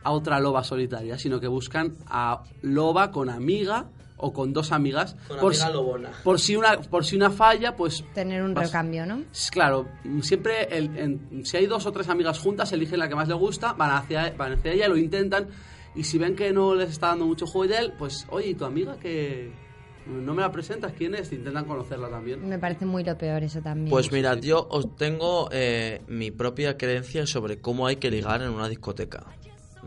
a 0.04 0.12
otra 0.12 0.40
loba 0.40 0.64
solitaria, 0.64 1.18
sino 1.18 1.40
que 1.40 1.48
buscan 1.48 1.96
a 2.08 2.44
loba 2.62 3.12
con 3.12 3.30
amiga 3.30 3.88
o 4.26 4.34
con 4.34 4.54
dos 4.54 4.72
amigas. 4.72 5.16
Con 5.28 5.38
por, 5.40 5.52
amiga 5.52 5.68
si- 5.68 5.74
lobona. 5.74 6.12
por 6.24 6.40
si 6.40 6.56
una 6.56 6.78
por 6.82 7.06
si 7.06 7.16
una 7.16 7.30
falla, 7.30 7.76
pues 7.76 8.04
Tener 8.14 8.42
un 8.44 8.54
vas- 8.54 8.68
recambio, 8.68 9.06
¿no? 9.06 9.22
Claro, 9.52 9.88
siempre 10.22 10.64
el- 10.76 10.98
en- 10.98 11.46
si 11.46 11.58
hay 11.58 11.68
dos 11.68 11.86
o 11.86 11.92
tres 11.92 12.10
amigas 12.10 12.40
juntas, 12.40 12.72
eligen 12.74 13.00
la 13.00 13.08
que 13.08 13.16
más 13.16 13.28
les 13.28 13.38
gusta, 13.38 13.74
van 13.74 13.92
hacia, 13.92 14.32
van 14.38 14.54
hacia 14.54 14.72
ella, 14.74 14.88
lo 14.88 14.98
intentan, 14.98 15.48
y 15.96 16.04
si 16.04 16.18
ven 16.18 16.36
que 16.36 16.52
no 16.52 16.74
les 16.76 16.90
está 16.90 17.08
dando 17.10 17.26
mucho 17.26 17.46
juego 17.46 17.72
y 17.74 17.78
él, 17.78 17.94
pues, 17.98 18.26
oye, 18.30 18.50
¿y 18.50 18.56
tu 18.56 18.66
amiga 18.66 18.98
que 19.00 19.52
no 20.08 20.34
me 20.34 20.42
la 20.42 20.52
presentas? 20.52 20.92
¿Quién 20.94 21.16
es? 21.16 21.32
Intentan 21.32 21.66
conocerla 21.66 22.10
también. 22.10 22.48
Me 22.48 22.60
parece 22.60 22.86
muy 22.86 23.04
lo 23.04 23.18
peor 23.18 23.44
eso 23.44 23.62
también. 23.62 23.90
Pues 23.90 24.12
mirad, 24.12 24.38
yo 24.40 24.68
os 24.70 24.96
tengo 24.96 25.50
eh, 25.52 26.02
mi 26.08 26.32
propia 26.32 26.78
creencia 26.78 27.26
sobre 27.26 27.60
cómo 27.62 27.88
hay 27.88 27.96
que 27.96 28.12
ligar 28.12 28.42
en 28.42 28.50
una 28.50 28.68
discoteca. 28.70 29.26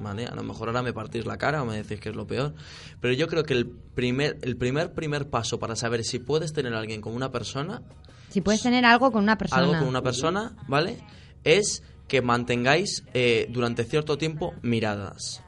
¿Vale? 0.01 0.26
A 0.26 0.34
lo 0.34 0.42
mejor 0.44 0.68
ahora 0.68 0.82
me 0.82 0.92
partís 0.92 1.26
la 1.26 1.36
cara 1.38 1.62
o 1.62 1.66
me 1.66 1.76
decís 1.76 1.99
que 2.01 2.11
es 2.11 2.14
lo 2.16 2.26
peor. 2.26 2.55
Pero 3.01 3.14
yo 3.14 3.26
creo 3.26 3.42
que 3.42 3.55
el 3.55 3.66
primer, 3.66 4.38
el 4.42 4.57
primer, 4.57 4.92
primer 4.92 5.28
paso 5.28 5.59
para 5.59 5.74
saber 5.74 6.05
si 6.05 6.18
puedes 6.20 6.53
tener 6.53 6.72
a 6.74 6.78
alguien 6.78 7.01
con 7.01 7.14
una 7.14 7.30
persona, 7.32 7.82
si 8.28 8.40
puedes 8.40 8.62
tener 8.62 8.84
algo 8.84 9.11
con 9.11 9.22
una 9.24 9.36
persona. 9.38 9.61
algo 9.62 9.72
con 9.78 9.88
una 9.88 10.03
persona, 10.03 10.55
¿vale? 10.68 10.99
Es 11.44 11.82
que 12.07 12.22
mantengáis 12.22 13.03
eh, 13.12 13.46
durante 13.51 13.84
cierto 13.84 14.16
tiempo 14.18 14.55
miradas. 14.62 15.42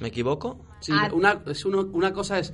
¿Me 0.00 0.08
equivoco? 0.08 0.64
Sí, 0.80 0.92
Ah. 0.94 1.10
una, 1.12 1.40
es 1.46 1.64
uno- 1.64 1.88
una 1.92 2.12
cosa 2.12 2.38
es 2.38 2.52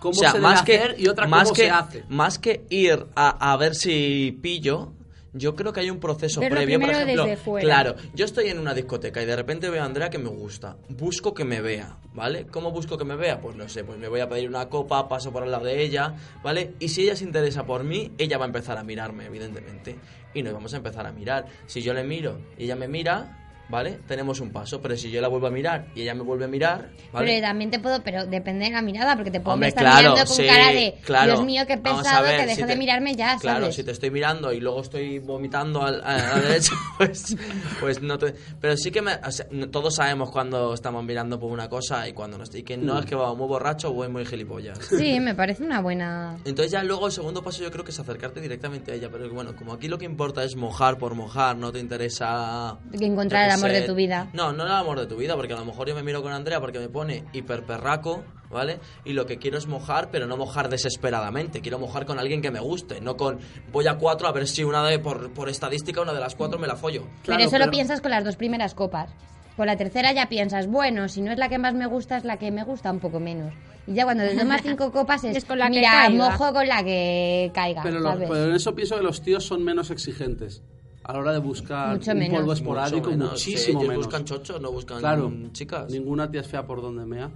cómo 0.00 0.12
o 0.12 0.14
sea, 0.14 0.32
se 0.32 0.38
más 0.40 0.64
debe 0.64 0.78
que, 0.78 0.84
hacer 0.84 1.00
y 1.00 1.08
otra 1.08 1.26
más 1.26 1.44
cómo 1.44 1.54
que, 1.54 1.62
se 1.64 1.70
hace. 1.70 2.04
Más 2.08 2.38
que 2.38 2.66
ir 2.70 3.06
a, 3.14 3.52
a 3.52 3.56
ver 3.58 3.74
si 3.74 4.38
pillo, 4.42 4.92
yo 5.34 5.54
creo 5.54 5.72
que 5.72 5.80
hay 5.80 5.90
un 5.90 5.98
proceso 5.98 6.40
Verlo 6.40 6.56
previo. 6.56 6.80
Por 6.80 6.90
ejemplo, 6.90 7.24
desde 7.24 7.36
fuera. 7.36 7.64
claro, 7.64 7.96
yo 8.14 8.24
estoy 8.24 8.48
en 8.48 8.58
una 8.58 8.72
discoteca 8.72 9.20
y 9.20 9.26
de 9.26 9.36
repente 9.36 9.68
veo 9.68 9.82
a 9.82 9.84
Andrea 9.84 10.08
que 10.08 10.18
me 10.18 10.28
gusta. 10.28 10.76
Busco 10.88 11.34
que 11.34 11.44
me 11.44 11.60
vea, 11.60 11.98
¿vale? 12.14 12.46
¿Cómo 12.46 12.70
busco 12.70 12.96
que 12.96 13.04
me 13.04 13.16
vea? 13.16 13.40
Pues 13.40 13.56
no 13.56 13.68
sé, 13.68 13.84
pues 13.84 13.98
me 13.98 14.08
voy 14.08 14.20
a 14.20 14.28
pedir 14.28 14.48
una 14.48 14.68
copa, 14.68 15.08
paso 15.08 15.32
por 15.32 15.42
al 15.42 15.50
lado 15.50 15.64
de 15.64 15.82
ella, 15.82 16.14
¿vale? 16.42 16.74
Y 16.78 16.88
si 16.88 17.02
ella 17.02 17.16
se 17.16 17.24
interesa 17.24 17.66
por 17.66 17.84
mí, 17.84 18.12
ella 18.16 18.38
va 18.38 18.44
a 18.44 18.48
empezar 18.48 18.78
a 18.78 18.84
mirarme, 18.84 19.26
evidentemente. 19.26 19.96
Y 20.32 20.42
nos 20.42 20.52
vamos 20.52 20.72
a 20.74 20.78
empezar 20.78 21.06
a 21.06 21.12
mirar. 21.12 21.46
Si 21.66 21.82
yo 21.82 21.92
le 21.94 22.04
miro 22.04 22.38
y 22.56 22.64
ella 22.64 22.76
me 22.76 22.88
mira, 22.88 23.43
¿vale? 23.68 23.98
Tenemos 24.06 24.40
un 24.40 24.50
paso. 24.50 24.80
Pero 24.80 24.96
si 24.96 25.10
yo 25.10 25.20
la 25.20 25.28
vuelvo 25.28 25.46
a 25.46 25.50
mirar 25.50 25.86
y 25.94 26.02
ella 26.02 26.14
me 26.14 26.22
vuelve 26.22 26.44
a 26.44 26.48
mirar, 26.48 26.90
¿vale? 27.12 27.26
Pero 27.34 27.46
también 27.46 27.70
te 27.70 27.78
puedo, 27.78 28.02
pero 28.02 28.26
depende 28.26 28.66
de 28.66 28.70
la 28.72 28.82
mirada, 28.82 29.14
porque 29.16 29.30
te 29.30 29.40
puedo 29.40 29.54
Hombre, 29.54 29.68
estar 29.70 29.84
claro, 29.84 29.98
mirando 30.10 30.26
con 30.26 30.36
sí, 30.36 30.46
cara 30.46 30.68
de 30.72 30.94
claro. 31.04 31.32
Dios 31.32 31.44
mío, 31.44 31.62
qué 31.66 31.78
pesado, 31.78 32.22
ver, 32.24 32.36
que 32.40 32.46
deje 32.46 32.54
si 32.56 32.62
de 32.62 32.68
te- 32.68 32.76
mirarme 32.76 33.14
ya, 33.14 33.36
Claro, 33.38 33.60
¿sabes? 33.62 33.76
si 33.76 33.84
te 33.84 33.90
estoy 33.92 34.10
mirando 34.10 34.52
y 34.52 34.60
luego 34.60 34.80
estoy 34.82 35.18
vomitando 35.18 35.82
al- 35.82 36.02
a, 36.04 36.16
la 36.16 36.40
derecha, 36.40 36.72
pues, 36.98 37.36
pues 37.80 38.02
no 38.02 38.18
te... 38.18 38.34
Pero 38.60 38.76
sí 38.76 38.90
que 38.90 39.02
me, 39.02 39.14
o 39.14 39.30
sea, 39.30 39.46
todos 39.70 39.94
sabemos 39.96 40.30
cuando 40.30 40.74
estamos 40.74 41.04
mirando 41.04 41.38
por 41.38 41.50
una 41.50 41.68
cosa 41.68 42.08
y 42.08 42.12
cuando 42.12 42.38
no 42.38 42.44
estoy. 42.44 42.60
Y 42.60 42.62
que 42.62 42.76
no 42.76 42.98
es 42.98 43.06
que 43.06 43.14
vamos 43.14 43.36
muy 43.38 43.46
borracho 43.48 43.90
o 43.90 43.92
voy 43.92 44.08
muy 44.08 44.24
gilipollas. 44.24 44.78
Sí, 44.78 45.18
me 45.20 45.34
parece 45.34 45.62
una 45.64 45.80
buena... 45.80 46.36
Entonces 46.44 46.70
ya 46.72 46.82
luego 46.82 47.06
el 47.06 47.12
segundo 47.12 47.42
paso 47.42 47.62
yo 47.62 47.70
creo 47.70 47.84
que 47.84 47.90
es 47.90 47.98
acercarte 47.98 48.40
directamente 48.40 48.92
a 48.92 48.94
ella. 48.94 49.08
Pero 49.10 49.28
bueno, 49.32 49.54
como 49.56 49.72
aquí 49.72 49.88
lo 49.88 49.98
que 49.98 50.04
importa 50.04 50.44
es 50.44 50.54
mojar 50.56 50.98
por 50.98 51.14
mojar, 51.14 51.56
no 51.56 51.72
te 51.72 51.78
interesa... 51.78 52.78
Encontrar 52.92 53.44
el 53.44 53.50
qué 53.50 53.53
amor 53.54 53.70
de 53.72 53.82
tu 53.82 53.94
vida. 53.94 54.28
No, 54.32 54.52
no 54.52 54.64
el 54.64 54.72
amor 54.72 55.00
de 55.00 55.06
tu 55.06 55.16
vida, 55.16 55.34
porque 55.36 55.52
a 55.52 55.56
lo 55.56 55.64
mejor 55.64 55.88
yo 55.88 55.94
me 55.94 56.02
miro 56.02 56.22
con 56.22 56.32
Andrea 56.32 56.60
porque 56.60 56.78
me 56.78 56.88
pone 56.88 57.24
hiperperraco, 57.32 58.24
¿vale? 58.50 58.78
Y 59.04 59.12
lo 59.12 59.26
que 59.26 59.38
quiero 59.38 59.58
es 59.58 59.66
mojar, 59.66 60.10
pero 60.10 60.26
no 60.26 60.36
mojar 60.36 60.68
desesperadamente. 60.68 61.60
Quiero 61.60 61.78
mojar 61.78 62.06
con 62.06 62.18
alguien 62.18 62.42
que 62.42 62.50
me 62.50 62.60
guste, 62.60 63.00
no 63.00 63.16
con 63.16 63.38
voy 63.72 63.86
a 63.86 63.94
cuatro 63.96 64.28
a 64.28 64.32
ver 64.32 64.46
si 64.48 64.64
una 64.64 64.84
de, 64.86 64.98
por, 64.98 65.32
por 65.32 65.48
estadística, 65.48 66.00
una 66.00 66.12
de 66.12 66.20
las 66.20 66.34
cuatro 66.34 66.58
me 66.58 66.66
la 66.66 66.76
follo. 66.76 67.02
Claro, 67.22 67.38
pero 67.38 67.40
eso 67.40 67.50
pero- 67.52 67.64
lo 67.66 67.70
piensas 67.70 68.00
con 68.00 68.10
las 68.10 68.24
dos 68.24 68.36
primeras 68.36 68.74
copas. 68.74 69.10
Con 69.56 69.66
la 69.66 69.76
tercera 69.76 70.12
ya 70.12 70.28
piensas, 70.28 70.66
bueno, 70.66 71.08
si 71.08 71.22
no 71.22 71.30
es 71.30 71.38
la 71.38 71.48
que 71.48 71.58
más 71.58 71.74
me 71.74 71.86
gusta, 71.86 72.16
es 72.16 72.24
la 72.24 72.38
que 72.38 72.50
me 72.50 72.64
gusta 72.64 72.90
un 72.90 72.98
poco 72.98 73.20
menos. 73.20 73.54
Y 73.86 73.94
ya 73.94 74.02
cuando 74.02 74.24
te 74.24 74.34
tomas 74.36 74.62
cinco 74.62 74.90
copas 74.90 75.22
es, 75.22 75.36
Es 75.36 75.44
con 75.44 75.60
la 75.60 75.66
que 75.66 75.76
mira, 75.76 75.92
caiga. 75.92 76.28
mojo 76.30 76.52
con 76.52 76.66
la 76.66 76.82
que 76.82 77.52
caiga, 77.54 77.82
Pero, 77.84 78.00
lo- 78.00 78.18
pero 78.18 78.46
en 78.46 78.54
eso 78.56 78.74
pienso 78.74 78.96
que 78.96 79.02
los 79.04 79.22
tíos 79.22 79.44
son 79.46 79.62
menos 79.62 79.90
exigentes 79.92 80.64
a 81.04 81.12
la 81.12 81.18
hora 81.18 81.32
de 81.32 81.38
buscar 81.38 81.96
Mucho 81.96 82.10
un 82.12 82.18
menos. 82.18 82.32
polvo 82.38 82.46
Mucho 82.48 82.58
esporádico, 82.62 83.10
menos, 83.10 83.40
sí, 83.40 83.50
muchísimo 83.52 83.78
ellos 83.80 83.88
menos. 83.88 84.06
buscan 84.06 84.24
chochos, 84.24 84.60
no 84.60 84.72
buscan 84.72 84.98
Claro, 85.00 85.32
chicas. 85.52 85.90
ninguna 85.92 86.30
tía 86.30 86.40
es 86.40 86.48
fea 86.48 86.66
por 86.66 86.80
donde 86.82 87.04
mea. 87.06 87.30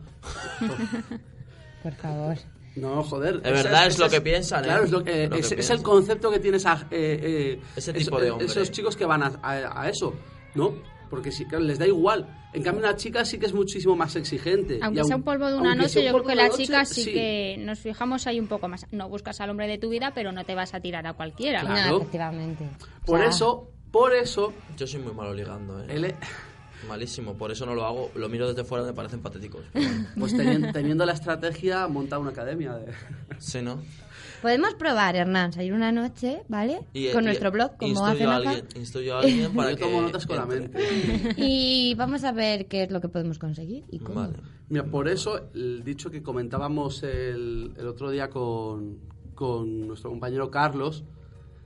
Por 1.82 1.92
favor. 1.94 2.36
No, 2.76 3.02
joder. 3.02 3.40
De 3.42 3.50
verdad 3.52 3.86
es 3.86 3.98
lo 3.98 4.08
que 4.08 4.20
piensan, 4.20 4.64
¿eh? 4.64 4.66
Claro, 4.68 4.84
es, 4.84 4.90
lo 4.90 5.02
que, 5.04 5.24
Es 5.24 5.30
lo 5.30 5.36
que 5.36 5.40
es, 5.42 5.48
piensan. 5.54 5.76
el 5.78 5.82
concepto 5.82 6.30
que 6.30 6.38
tienes 6.38 6.66
a, 6.66 6.74
eh, 6.90 7.20
eh, 7.22 7.60
Ese 7.76 7.90
es- 7.92 8.04
tipo 8.04 8.20
de 8.20 8.28
eh, 8.28 8.30
hombre. 8.30 8.46
Esos 8.46 8.70
chicos 8.70 8.96
que 8.96 9.04
van 9.04 9.22
a, 9.22 9.32
a- 9.42 9.82
a 9.82 9.88
eso, 9.88 10.14
¿no? 10.54 10.74
Porque 11.08 11.32
sí, 11.32 11.44
claro, 11.44 11.64
les 11.64 11.78
da 11.78 11.86
igual. 11.86 12.26
En 12.52 12.62
cambio, 12.62 12.82
una 12.82 12.96
chica 12.96 13.24
sí 13.24 13.38
que 13.38 13.46
es 13.46 13.54
muchísimo 13.54 13.96
más 13.96 14.16
exigente. 14.16 14.78
Aunque 14.82 15.00
Y 15.00 15.04
sea 15.04 15.16
un 15.16 15.22
polvo 15.22 15.48
de 15.48 15.54
una 15.54 15.74
noche, 15.74 16.00
un 16.00 16.06
yo 16.06 16.22
creo 16.22 16.36
que 16.36 16.56
chicas 16.56 16.90
noche, 16.90 17.02
sí, 17.02 17.12
que 17.12 17.56
nos 17.58 17.78
fijamos 17.78 18.26
ahí 18.26 18.40
un 18.40 18.48
poco 18.48 18.68
más. 18.68 18.86
No 18.90 19.08
buscas 19.08 19.40
al 19.40 19.50
hombre 19.50 19.66
de 19.68 19.78
tu 19.78 19.88
vida, 19.88 20.12
pero 20.14 20.32
no 20.32 20.44
te 20.44 20.54
vas 20.54 20.74
a 20.74 20.80
tirar 20.80 21.06
a 21.06 21.14
cualquiera. 21.14 21.60
Claro. 21.60 21.90
No, 21.90 21.96
efectivamente. 21.98 22.68
Por 23.04 23.18
O 23.18 23.22
sea, 23.22 23.30
eso, 23.30 23.70
por 23.90 24.14
eso, 24.14 24.52
Yo 24.76 24.86
soy 24.86 25.00
muy 25.00 25.14
malo 25.14 25.32
ligando, 25.32 25.82
¿eh? 25.82 25.86
él, 25.88 26.14
Malísimo, 26.86 27.34
por 27.34 27.50
eso 27.50 27.66
no 27.66 27.74
lo 27.74 27.84
hago. 27.84 28.10
Lo 28.14 28.28
miro 28.28 28.48
desde 28.48 28.64
fuera, 28.64 28.84
me 28.84 28.92
parecen 28.92 29.20
patéticos. 29.20 29.64
Bueno, 29.72 30.06
pues 30.18 30.36
teniendo, 30.36 30.72
teniendo 30.72 31.04
la 31.04 31.12
estrategia, 31.12 31.88
monta 31.88 32.18
una 32.18 32.30
academia. 32.30 32.74
De... 32.74 32.92
sí, 33.38 33.62
¿no? 33.62 33.82
Podemos 34.42 34.74
probar, 34.74 35.16
Hernán, 35.16 35.52
salir 35.52 35.72
una 35.72 35.90
noche, 35.92 36.42
¿vale? 36.48 36.80
Y- 36.92 37.10
con 37.12 37.22
y- 37.24 37.26
nuestro 37.26 37.50
blog, 37.50 37.76
como 37.76 37.90
instruyo 37.90 38.12
hace 38.12 38.24
a 38.24 38.26
Naza. 38.26 38.50
alguien, 38.50 38.66
instruyo 38.76 39.16
a 39.16 39.20
alguien 39.20 39.52
para 39.54 39.70
Yo 39.72 39.76
que 39.76 39.82
tomo 39.84 40.02
notas 40.02 40.26
con 40.26 40.36
la 40.36 40.46
mente. 40.46 41.34
Y 41.36 41.94
vamos 41.96 42.24
a 42.24 42.32
ver 42.32 42.66
qué 42.66 42.84
es 42.84 42.90
lo 42.90 43.00
que 43.00 43.08
podemos 43.08 43.38
conseguir 43.38 43.84
y 43.90 43.98
cómo. 43.98 44.20
Vale. 44.20 44.34
Mira, 44.68 44.84
por 44.84 45.08
eso 45.08 45.48
el 45.54 45.82
dicho 45.82 46.10
que 46.10 46.22
comentábamos 46.22 47.02
el, 47.02 47.72
el 47.76 47.86
otro 47.88 48.10
día 48.10 48.28
con, 48.30 48.98
con 49.34 49.86
nuestro 49.88 50.10
compañero 50.10 50.50
Carlos, 50.50 51.04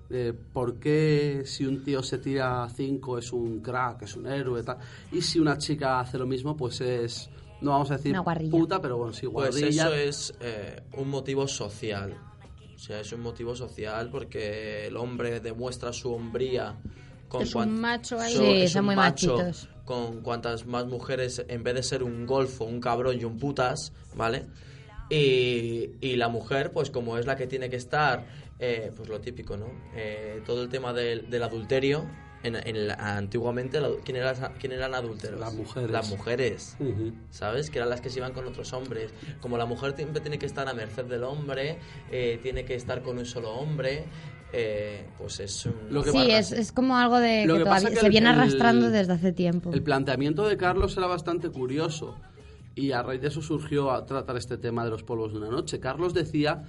de 0.09 0.33
por 0.35 0.79
qué 0.79 1.43
si 1.47 1.65
un 1.67 1.83
tío 1.85 2.03
se 2.03 2.19
tira 2.19 2.65
a 2.65 2.69
5 2.69 3.19
es 3.19 3.33
un 3.33 3.61
crack, 3.61 4.03
es 4.03 4.15
un 4.17 4.27
héroe, 4.27 4.63
tal, 4.63 4.77
y 5.11 5.21
si 5.23 5.39
una 5.41 5.57
chica 5.59 6.01
hace 6.01 6.19
lo 6.19 6.27
mismo, 6.27 6.55
pues 6.57 6.81
es, 6.83 7.31
no 7.63 7.71
vamos 7.71 7.91
a 7.91 7.97
decir 7.97 8.13
Una 8.19 8.23
puta, 8.51 8.81
pero 8.81 8.99
bueno, 8.99 9.13
sí, 9.15 9.27
Pues 9.27 9.55
guarrilla. 9.57 9.87
eso 9.87 9.95
es 9.95 10.35
eh, 10.41 10.83
un 10.99 11.09
motivo 11.09 11.49
social. 11.49 12.15
O 12.83 12.85
sea, 12.85 12.99
es 12.99 13.13
un 13.13 13.21
motivo 13.21 13.55
social 13.55 14.09
porque 14.11 14.89
el 14.89 14.97
hombre 14.97 15.39
demuestra 15.39 15.93
su 15.93 16.13
hombría 16.13 16.75
con 17.29 17.43
Es 17.43 17.55
un 17.55 17.81
macho 17.81 18.19
ahí. 18.19 18.33
so- 18.35 18.43
Sí, 18.43 18.51
es 18.63 18.73
son 18.73 18.81
un 18.81 18.87
muy 18.87 18.97
macho 18.97 19.37
machitos. 19.37 19.69
Con 19.85 20.21
cuantas 20.23 20.67
más 20.67 20.87
mujeres, 20.87 21.45
en 21.47 21.63
vez 21.63 21.75
de 21.77 21.83
ser 21.85 22.03
un 22.03 22.27
golfo, 22.27 22.65
un 22.65 22.81
cabrón 22.81 23.21
y 23.21 23.25
un 23.25 23.39
putas, 23.39 23.93
¿vale? 24.17 24.47
Y, 25.11 25.91
y 26.01 26.17
la 26.17 26.29
mujer, 26.29 26.73
pues 26.73 26.91
como 26.91 27.19
es 27.19 27.25
la 27.27 27.37
que 27.37 27.47
tiene 27.47 27.71
que 27.71 27.77
estar, 27.77 28.27
eh, 28.59 28.91
pues 28.97 29.09
lo 29.09 29.21
típico, 29.21 29.57
¿no? 29.57 29.67
Eh, 29.95 30.43
todo 30.45 30.63
el 30.65 30.69
tema 30.69 30.93
del, 30.93 31.31
del 31.31 31.43
adulterio. 31.45 32.05
En, 32.45 32.57
en 32.57 32.89
la- 32.89 32.95
antiguamente, 33.17 33.81
la- 33.81 33.91
¿quién, 34.05 34.17
era, 34.17 34.35
¿quién 34.59 34.73
eran 34.73 34.95
adúlteros? 34.95 35.39
Las 35.39 35.55
mujeres. 35.55 35.91
Las 35.91 36.11
mujeres. 36.11 36.77
Ujú. 36.81 37.13
¿sabes? 37.31 37.71
Que 37.71 37.79
eran 37.79 37.91
las 37.91 38.01
que 38.01 38.11
se 38.11 38.19
iban 38.19 38.33
con 38.33 38.47
otros 38.47 38.73
hombres. 38.73 39.13
Como 39.41 39.57
la 39.57 39.65
mujer 39.67 39.95
siempre 39.97 40.21
tiene 40.21 40.39
que 40.39 40.47
estar 40.47 40.67
a 40.69 40.75
merced 40.75 41.05
del 41.05 41.23
hombre, 41.25 41.79
eh, 42.11 42.41
tiene 42.43 42.65
que 42.65 42.75
estar 42.75 43.03
con 43.03 43.19
un 43.19 43.27
solo 43.27 43.53
hombre, 43.53 44.05
eh, 44.53 45.07
pues 45.19 45.41
es 45.41 45.67
un... 45.67 45.75
Lo 45.91 46.03
que 46.03 46.11
Sí, 46.11 46.31
es, 46.31 46.53
es 46.53 46.73
como 46.73 46.97
algo 46.99 47.19
de 47.21 47.47
Lo 47.47 47.55
que, 47.55 47.61
que 47.61 47.65
todavía 47.65 47.89
que 47.91 47.97
se 47.97 48.07
el- 48.07 48.11
viene 48.11 48.31
el- 48.31 48.35
arrastrando 48.41 48.91
desde 48.91 49.13
hace 49.13 49.33
tiempo. 49.33 49.73
El 49.73 49.83
planteamiento 49.83 50.47
de 50.49 50.57
Carlos 50.57 50.97
era 50.97 51.07
bastante 51.07 51.49
curioso 51.51 52.17
y 52.75 52.91
a 52.93 53.03
raíz 53.03 53.21
de 53.21 53.29
eso 53.29 53.41
surgió 53.41 53.93
a 53.93 54.05
tratar 54.05 54.37
este 54.37 54.59
tema 54.59 54.85
de 54.85 54.91
los 54.91 55.05
polvos 55.05 55.33
de 55.33 55.39
una 55.39 55.49
noche. 55.49 55.79
Carlos 55.79 56.13
decía 56.13 56.65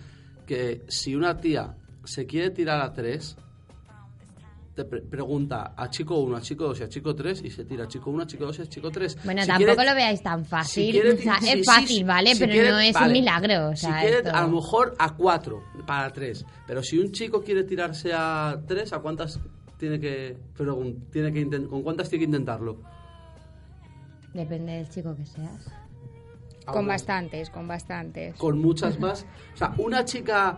que 0.46 0.84
si 0.88 1.16
una 1.16 1.38
tía 1.40 1.76
se 2.04 2.26
quiere 2.26 2.52
tirar 2.52 2.82
a 2.82 2.94
tres, 2.94 3.38
te 4.76 4.86
pre- 4.86 5.02
pregunta 5.02 5.74
a 5.78 5.90
chico 5.90 6.20
1, 6.20 6.36
a 6.36 6.42
chico 6.42 6.66
2 6.66 6.80
y 6.80 6.84
a 6.84 6.90
chico 6.90 7.14
3 7.16 7.44
y 7.44 7.52
se 7.52 7.64
tira 7.66 7.84
a 7.84 7.88
chico 7.88 8.10
1, 8.10 8.24
a 8.24 8.28
chico 8.28 8.46
2 8.46 8.58
y 8.60 8.62
a 8.64 8.66
chico 8.66 8.90
3. 8.90 9.18
Bueno, 9.24 9.46
tampoco 9.46 9.84
lo 9.84 9.94
veáis 9.94 10.24
tan 10.24 10.44
fácil. 10.46 10.92
quiere- 10.92 11.14
o 11.14 11.18
sea, 11.18 11.40
si- 11.40 11.50
es 11.50 11.54
si- 11.60 11.64
fácil, 11.64 12.06
¿vale? 12.06 12.34
si 12.34 12.40
pero 12.40 12.52
quiere- 12.54 12.70
no 12.72 12.80
es 12.80 12.94
vale. 12.94 13.06
un 13.08 13.12
milagro. 13.14 13.70
O 13.70 13.76
sea, 13.76 13.94
si 13.94 14.00
quiere, 14.02 14.18
esto- 14.18 14.36
a 14.36 14.42
lo 14.42 14.48
mejor 14.50 14.96
a 14.98 15.16
4 15.16 15.64
para 15.86 16.12
3. 16.12 16.44
Pero 16.66 16.82
si 16.82 16.98
un 16.98 17.12
chico 17.12 17.44
quiere 17.44 17.64
tirarse 17.64 18.12
a 18.16 18.60
3, 18.68 18.94
¿a 18.94 19.00
cuántas 19.00 19.40
tiene 19.78 20.00
que, 20.00 20.38
pregun- 20.58 21.10
tiene 21.12 21.32
que 21.32 21.68
¿con 21.68 21.84
cuántas 21.84 22.10
tiene 22.10 22.22
que 22.22 22.26
intentarlo? 22.26 22.82
Depende 24.34 24.72
del 24.74 24.90
chico 24.90 25.16
que 25.16 25.26
seas. 25.28 25.66
Con 26.66 26.78
Aún- 26.78 26.88
bastantes, 26.88 27.50
con 27.52 27.68
bastantes. 27.68 28.36
con 28.38 28.58
muchas 28.60 28.98
más. 29.00 29.26
O 29.54 29.58
sea, 29.58 29.74
una 29.78 30.04
chica 30.06 30.58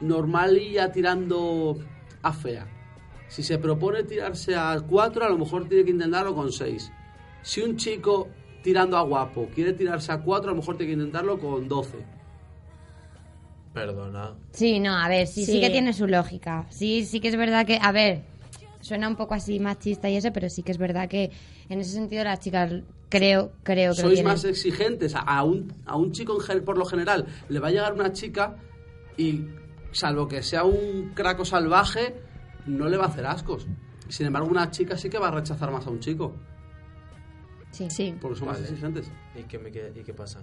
normalilla 0.00 0.92
tirando 0.92 1.78
a 2.24 2.32
fea. 2.32 2.66
Si 3.28 3.42
se 3.42 3.58
propone 3.58 4.02
tirarse 4.04 4.54
a 4.54 4.80
4, 4.80 5.24
a 5.24 5.28
lo 5.28 5.38
mejor 5.38 5.68
tiene 5.68 5.84
que 5.84 5.90
intentarlo 5.90 6.34
con 6.34 6.52
6. 6.52 6.90
Si 7.42 7.60
un 7.60 7.76
chico 7.76 8.28
tirando 8.62 8.96
a 8.96 9.02
guapo 9.02 9.48
quiere 9.54 9.72
tirarse 9.74 10.10
a 10.12 10.20
4, 10.20 10.50
a 10.50 10.52
lo 10.54 10.60
mejor 10.60 10.76
tiene 10.76 10.92
que 10.94 10.98
intentarlo 11.00 11.38
con 11.38 11.68
12. 11.68 11.98
Perdona. 13.72 14.34
Sí, 14.52 14.78
no, 14.78 14.96
a 14.96 15.08
ver, 15.08 15.26
sí, 15.26 15.44
sí, 15.44 15.52
Sí. 15.52 15.60
que 15.60 15.70
tiene 15.70 15.92
su 15.92 16.06
lógica. 16.06 16.66
Sí, 16.70 17.04
sí 17.04 17.20
que 17.20 17.28
es 17.28 17.36
verdad 17.36 17.66
que, 17.66 17.78
a 17.82 17.90
ver, 17.90 18.22
suena 18.80 19.08
un 19.08 19.16
poco 19.16 19.34
así 19.34 19.58
machista 19.58 20.08
y 20.08 20.16
eso, 20.16 20.32
pero 20.32 20.48
sí 20.48 20.62
que 20.62 20.70
es 20.70 20.78
verdad 20.78 21.08
que 21.08 21.32
en 21.68 21.80
ese 21.80 21.90
sentido 21.90 22.22
las 22.22 22.38
chicas 22.38 22.72
creo, 23.08 23.52
creo 23.64 23.94
que 23.94 24.00
Sois 24.00 24.22
más 24.22 24.44
exigentes. 24.44 25.14
A, 25.16 25.42
un, 25.42 25.72
a 25.86 25.96
un 25.96 26.12
chico 26.12 26.38
por 26.64 26.78
lo 26.78 26.84
general 26.84 27.26
le 27.48 27.58
va 27.58 27.68
a 27.68 27.70
llegar 27.72 27.92
una 27.94 28.12
chica 28.12 28.56
y, 29.16 29.40
salvo 29.94 30.28
que 30.28 30.42
sea 30.42 30.64
un 30.64 31.12
craco 31.14 31.44
salvaje, 31.44 32.14
no 32.66 32.88
le 32.88 32.96
va 32.96 33.04
a 33.04 33.08
hacer 33.08 33.26
ascos. 33.26 33.66
Sin 34.08 34.26
embargo, 34.26 34.48
una 34.48 34.70
chica 34.70 34.96
sí 34.98 35.08
que 35.08 35.18
va 35.18 35.28
a 35.28 35.30
rechazar 35.30 35.70
más 35.70 35.86
a 35.86 35.90
un 35.90 36.00
chico, 36.00 36.34
Sí. 37.70 37.88
Sí. 37.90 38.14
porque 38.20 38.38
son 38.38 38.48
más 38.48 38.56
Vale. 38.58 38.68
exigentes. 38.68 39.10
¿Y 39.34 39.42
qué, 39.44 39.58
me, 39.58 39.70
qué- 39.72 39.92
y 39.96 40.02
qué 40.04 40.14
pasa? 40.14 40.40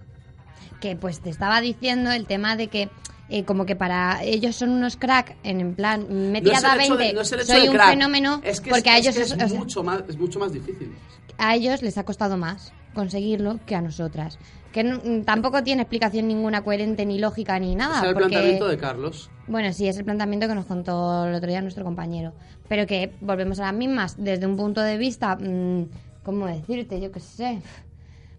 Que 0.80 0.96
pues 0.96 1.22
te 1.22 1.30
estaba 1.30 1.62
diciendo 1.62 2.12
el 2.12 2.26
tema 2.26 2.56
de 2.56 2.68
que 2.68 2.90
eh, 3.30 3.46
como 3.46 3.66
que 3.66 3.78
para 3.78 4.22
ellos 4.24 4.58
son 4.58 4.72
unos 4.72 4.98
crack 4.98 5.38
en, 5.44 5.62
en 5.62 5.74
plan 5.76 6.06
me 6.32 6.40
he 6.40 6.42
No 6.42 6.52
a 6.52 6.74
el 6.74 6.82
hecho 6.82 6.98
20 6.98 7.04
de- 7.08 7.14
no 7.14 7.22
es 7.22 7.32
el 7.32 7.40
hecho 7.40 7.54
soy 7.54 7.68
un 7.70 7.76
crack. 7.76 7.90
fenómeno 7.92 8.42
es 8.44 8.60
que 8.60 8.70
porque 8.72 8.90
es, 8.90 8.96
a 8.96 8.98
es 8.98 9.06
ellos 9.06 9.16
que 9.16 9.22
es- 9.22 9.32
es, 9.32 9.44
o 9.46 9.48
sea, 9.50 9.60
mucho 9.60 9.84
más, 9.84 10.04
es 10.10 10.18
mucho 10.18 10.40
más 10.40 10.52
difícil. 10.52 10.94
A 11.38 11.56
ellos 11.56 11.82
les 11.82 11.98
ha 11.98 12.04
costado 12.04 12.38
más 12.38 12.74
conseguirlo 12.94 13.60
que 13.66 13.76
a 13.76 13.82
nosotras. 13.82 14.38
Que 14.74 14.84
no- 14.84 15.00
tampoco 15.26 15.64
tiene 15.64 15.82
explicación 15.84 16.28
ninguna 16.28 16.62
coherente 16.64 17.06
ni 17.06 17.20
lógica 17.20 17.58
ni 17.60 17.76
nada 17.76 17.98
es 18.00 18.04
el 18.08 18.14
porque 18.14 18.30
planteamiento 18.30 18.68
de 18.68 18.78
Carlos. 18.78 19.30
bueno 19.48 19.72
sí 19.74 19.88
es 19.88 19.98
el 19.98 20.06
planteamiento 20.06 20.48
que 20.48 20.56
nos 20.56 20.66
contó 20.66 21.26
el 21.26 21.34
otro 21.36 21.50
día 21.50 21.62
nuestro 21.62 21.84
compañero. 21.84 22.34
Pero 22.68 22.86
que 22.88 23.14
volvemos 23.22 23.60
a 23.60 23.64
las 23.64 23.74
mismas 23.74 24.16
desde 24.18 24.46
un 24.46 24.56
punto 24.58 24.82
de 24.82 24.98
vista 24.98 25.36
mm, 25.36 25.90
cómo 26.24 26.48
decirte 26.48 27.00
yo 27.02 27.12
qué 27.12 27.20
sé 27.20 27.62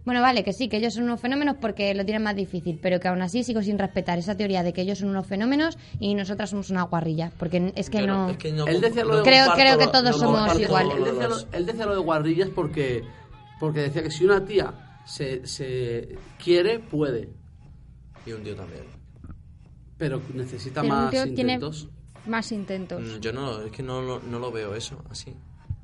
bueno, 0.05 0.21
vale, 0.21 0.43
que 0.45 0.53
sí, 0.53 0.69
que 0.69 0.79
ellos 0.79 0.95
son 0.95 1.05
unos 1.05 1.21
fenómenos 1.21 1.57
porque 1.61 1.95
lo 1.95 2.05
tienen 2.05 2.23
más 2.23 2.35
difícil, 2.37 2.79
pero 2.83 2.99
que 3.01 3.09
aún 3.09 3.23
así 3.23 3.45
sigo 3.45 3.63
sin 3.63 3.79
respetar 3.79 4.19
esa 4.19 4.37
teoría 4.37 4.63
de 4.63 4.73
que 4.73 4.81
ellos 4.83 4.99
son 4.99 5.11
unos 5.11 5.27
fenómenos 5.27 5.79
y 6.01 6.15
nosotras 6.15 6.51
somos 6.51 6.71
una 6.71 6.83
guarrilla, 6.83 7.31
porque 7.39 7.73
es 7.77 7.89
que 7.91 8.03
no... 8.07 8.31
es 8.31 8.37
que 8.39 8.53
no 8.53 8.67
Él 8.67 8.81
decía 8.81 9.05
lo 9.05 9.19
de- 9.19 9.23
Creo- 9.23 9.53
creo 9.55 9.79
que 9.79 9.87
todos 9.87 10.05
no 10.05 10.13
somos 10.13 10.59
iguales. 10.59 10.97
Él 10.97 11.05
decía, 11.05 11.29
lo, 11.29 11.37
él 11.53 11.67
decía 11.67 11.87
lo 11.87 11.95
de 11.95 12.01
guarrillas 12.01 12.49
porque, 12.55 13.05
porque 13.61 13.81
decía 13.81 14.03
que 14.03 14.11
si 14.11 14.25
una 14.25 14.45
tía 14.45 14.73
se, 15.05 15.47
se 15.47 16.17
quiere, 16.43 16.79
puede, 16.81 17.29
Y 18.27 18.33
un 18.33 18.43
tío 18.43 18.55
también. 18.57 18.85
pero 19.99 20.21
necesita 20.35 20.81
Pero 20.83 20.95
más 20.95 21.11
tío 21.11 21.23
tiene 21.25 21.55
intentos. 21.55 21.89
más 22.27 22.51
intentos. 22.53 23.21
Yo 23.21 23.33
no, 23.33 23.63
es 23.63 23.71
que 23.73 23.83
no, 23.83 24.03
lo- 24.03 24.21
no 24.21 24.39
lo 24.39 24.51
veo 24.51 24.75
eso 24.75 25.03
así. 25.11 25.35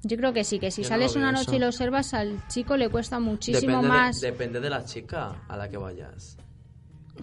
Yo 0.03 0.17
creo 0.17 0.33
que 0.33 0.45
sí, 0.45 0.59
que 0.59 0.71
si 0.71 0.83
Yo 0.83 0.89
sales 0.89 1.17
una 1.17 1.33
noche 1.33 1.43
eso. 1.51 1.57
y 1.57 1.59
lo 1.59 1.67
observas, 1.67 2.15
al 2.15 2.47
chico 2.49 2.77
le 2.77 2.89
cuesta 2.89 3.19
muchísimo 3.19 3.73
depende 3.79 3.89
más. 3.89 4.21
De, 4.21 4.31
depende 4.31 4.61
de 4.61 4.71
la 4.71 4.85
chica 4.85 5.43
a 5.49 5.57
la 5.57 5.69
que 5.69 5.77
vayas. 5.77 6.37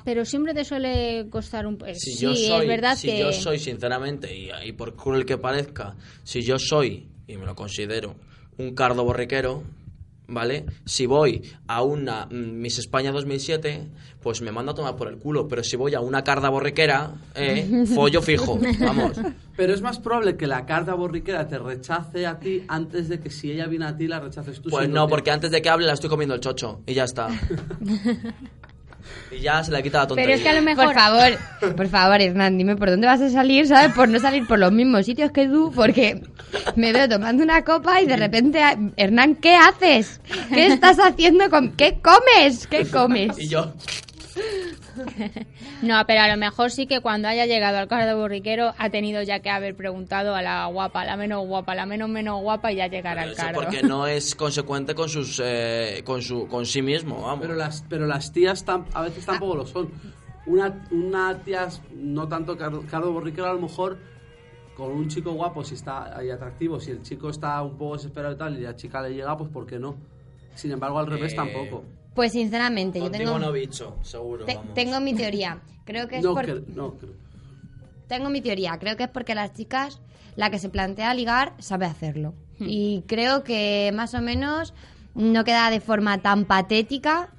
Pero 0.04 0.26
siempre 0.26 0.54
te 0.54 0.66
suele 0.66 1.28
costar 1.30 1.66
un... 1.66 1.78
eh, 1.88 1.96
Si 1.96 2.12
sí, 2.14 2.24
yo 2.24 2.36
soy, 2.36 2.64
es 2.64 2.68
verdad 2.68 2.98
si 2.98 3.08
que... 3.08 3.20
yo 3.20 3.32
soy 3.32 3.60
sinceramente, 3.60 4.36
y, 4.38 4.50
y 4.66 4.74
por 4.74 4.96
cruel 4.96 5.26
que 5.26 5.38
parezca, 5.38 5.96
si 6.24 6.42
yo 6.42 6.60
soy, 6.60 7.08
y 7.28 7.38
me 7.38 7.46
lo 7.46 7.56
considero, 7.56 8.16
un 8.58 8.76
cardo 8.76 9.06
borriquero, 9.06 9.64
¿vale? 10.28 10.66
Si 10.86 11.06
voy 11.06 11.42
a 11.68 11.84
una 11.84 12.26
mm, 12.26 12.62
Miss 12.62 12.80
España 12.80 13.12
2007, 13.12 13.88
pues 14.22 14.42
me 14.42 14.52
mando 14.52 14.72
a 14.72 14.76
tomar 14.76 14.96
por 14.96 15.08
el 15.08 15.18
culo. 15.18 15.48
Pero 15.48 15.64
si 15.64 15.76
voy 15.76 15.94
a 15.96 16.00
una 16.00 16.24
carda 16.24 16.50
borriquera, 16.50 17.14
eh, 17.36 17.86
follo 17.96 18.22
fijo, 18.22 18.60
vamos. 18.80 19.14
Pero 19.56 19.74
es 19.74 19.82
más 19.82 20.00
probable 20.00 20.36
que 20.38 20.48
la 20.48 20.66
carta 20.66 20.94
borriquera 20.94 21.48
te 21.48 21.58
rechace 21.58 22.26
a 22.26 22.40
ti 22.40 22.64
antes 22.68 23.10
de 23.10 23.20
que 23.20 23.30
si 23.30 23.52
ella 23.52 23.68
viene 23.68 23.86
a 23.86 23.96
ti 23.96 24.08
la 24.08 24.20
rechaces 24.20 24.62
tú. 24.62 24.70
Pues 24.70 24.90
no, 24.90 25.08
porque 25.08 25.32
antes 25.32 25.52
de 25.52 25.62
que 25.62 25.70
hable 25.70 25.86
la 25.86 25.94
estoy 25.94 26.10
comiendo 26.10 26.36
el 26.36 26.42
chocho 26.42 26.82
y 26.86 26.94
ya 26.94 27.06
está. 27.06 27.28
y 29.32 29.40
ya 29.42 29.64
se 29.64 29.72
le 29.72 29.84
quita 29.84 30.00
la 30.00 30.08
tontería. 30.08 30.36
Pero 30.36 30.38
es 30.38 30.44
que 30.44 30.50
a 30.50 30.60
lo 30.60 30.62
mejor... 30.62 30.86
Por 30.86 30.96
favor, 30.96 31.76
por 31.76 31.88
favor, 31.88 32.22
Hernán, 32.22 32.58
dime 32.58 32.76
por 32.76 32.90
dónde 32.90 33.08
vas 33.08 33.22
a 33.22 33.30
salir, 33.30 33.68
¿sabes? 33.68 33.94
Por 33.94 34.10
no 34.10 34.20
salir 34.20 34.48
por 34.48 34.60
los 34.60 34.72
mismos 34.72 35.06
sitios 35.06 35.32
que 35.32 35.48
tú, 35.48 35.72
porque 35.76 36.22
me 36.76 36.94
veo 36.94 37.10
tomando 37.10 37.44
una 37.44 37.64
copa 37.64 38.02
y 38.02 38.06
de 38.06 38.18
repente, 38.18 38.62
Hernán, 38.98 39.36
¿qué 39.36 39.56
haces? 39.56 40.22
¿Qué 40.54 40.68
estás 40.68 40.98
haciendo 41.00 41.50
con... 41.50 41.72
¿Qué 41.74 42.00
comes? 42.02 42.68
¿Qué 42.68 42.86
comes? 42.86 43.38
Y 43.38 43.48
yo, 43.48 43.74
No, 45.82 46.04
pero 46.08 46.22
a 46.22 46.28
lo 46.28 46.38
mejor 46.38 46.72
sí 46.72 46.88
que 46.88 47.00
cuando 47.02 47.28
haya 47.28 47.46
llegado 47.46 47.78
al 47.78 47.88
cardo 47.88 48.18
borriquero 48.18 48.74
ha 48.78 48.90
tenido 48.90 49.22
ya 49.24 49.40
que 49.40 49.50
haber 49.50 49.76
preguntado 49.76 50.36
a 50.36 50.42
la 50.42 50.66
guapa, 50.68 51.02
a 51.02 51.06
la 51.06 51.18
menos 51.18 51.46
guapa, 51.46 51.74
a 51.74 51.76
la 51.76 51.86
menos 51.86 52.10
menos 52.10 52.42
guapa 52.42 52.72
y 52.72 52.78
ya 52.78 52.88
llegar 52.88 53.18
al 53.20 53.30
eso 53.32 53.42
cardo. 53.42 53.62
porque 53.62 53.84
no 53.84 54.08
es 54.08 54.36
consecuente 54.36 54.96
con 54.96 55.10
sus 55.10 55.42
eh, 55.44 56.02
con 56.06 56.22
su 56.22 56.48
con 56.48 56.66
sí 56.66 56.82
mismo, 56.82 57.22
vamos. 57.22 57.40
Pero 57.42 57.56
las, 57.56 57.84
pero 57.90 58.06
las 58.08 58.32
tías 58.32 58.66
tam- 58.66 58.86
a 58.94 59.02
veces 59.04 59.26
tampoco 59.26 59.56
lo 59.56 59.66
son. 59.66 59.92
Una, 60.46 60.80
una 60.92 61.44
tía, 61.44 61.68
no 61.92 62.28
tanto 62.28 62.56
cardo, 62.58 62.86
cardo 62.86 63.12
borriquero, 63.12 63.48
a 63.50 63.54
lo 63.54 63.60
mejor 63.62 63.98
con 64.76 64.92
un 64.92 65.08
chico 65.08 65.32
guapo, 65.32 65.64
si 65.64 65.76
está 65.76 66.18
ahí 66.18 66.30
atractivo, 66.30 66.80
si 66.80 66.92
el 66.92 67.02
chico 67.02 67.30
está 67.30 67.62
un 67.64 67.78
poco 67.78 67.96
desesperado 67.96 68.36
y 68.36 68.38
tal, 68.38 68.58
y 68.60 68.62
la 68.62 68.76
chica 68.76 69.02
le 69.02 69.14
llega, 69.16 69.36
pues 69.38 69.50
¿por 69.50 69.66
qué 69.66 69.80
no? 69.80 69.96
Sin 70.54 70.72
embargo, 70.72 71.00
al 71.00 71.08
revés 71.08 71.34
Eh, 71.34 71.36
tampoco. 71.36 71.84
Pues 72.16 72.32
sinceramente, 72.32 73.00
yo 73.00 73.12
tengo, 73.12 73.38
no 73.38 73.52
bicho, 73.52 73.98
seguro, 74.02 74.46
te- 74.46 74.56
vamos. 74.56 74.74
tengo 74.74 75.00
mi 75.02 75.14
teoría. 75.14 75.60
Creo 75.86 76.08
que 76.08 76.18
es 76.18 76.24
No, 76.24 76.34
por- 76.34 76.46
que- 76.46 76.64
no, 76.74 76.96
Tengo 78.08 78.30
mi 78.30 78.42
teoría. 78.42 78.78
Creo 78.80 78.96
que 78.98 79.04
es 79.04 79.10
porque 79.10 79.36
las 79.36 79.54
chicas, 79.54 80.00
la 80.36 80.50
que 80.50 80.60
se 80.60 80.70
plantea 80.70 81.14
ligar, 81.14 81.54
sabe 81.60 81.86
hacerlo. 81.86 82.34
Y 82.60 83.04
creo 83.08 83.44
que 83.44 83.92
más 83.94 84.14
o 84.14 84.22
menos 84.22 84.74
no 85.14 85.44
queda 85.44 85.70
de 85.70 85.80
forma 85.82 86.20
tan 86.20 86.46
patética 86.46 87.30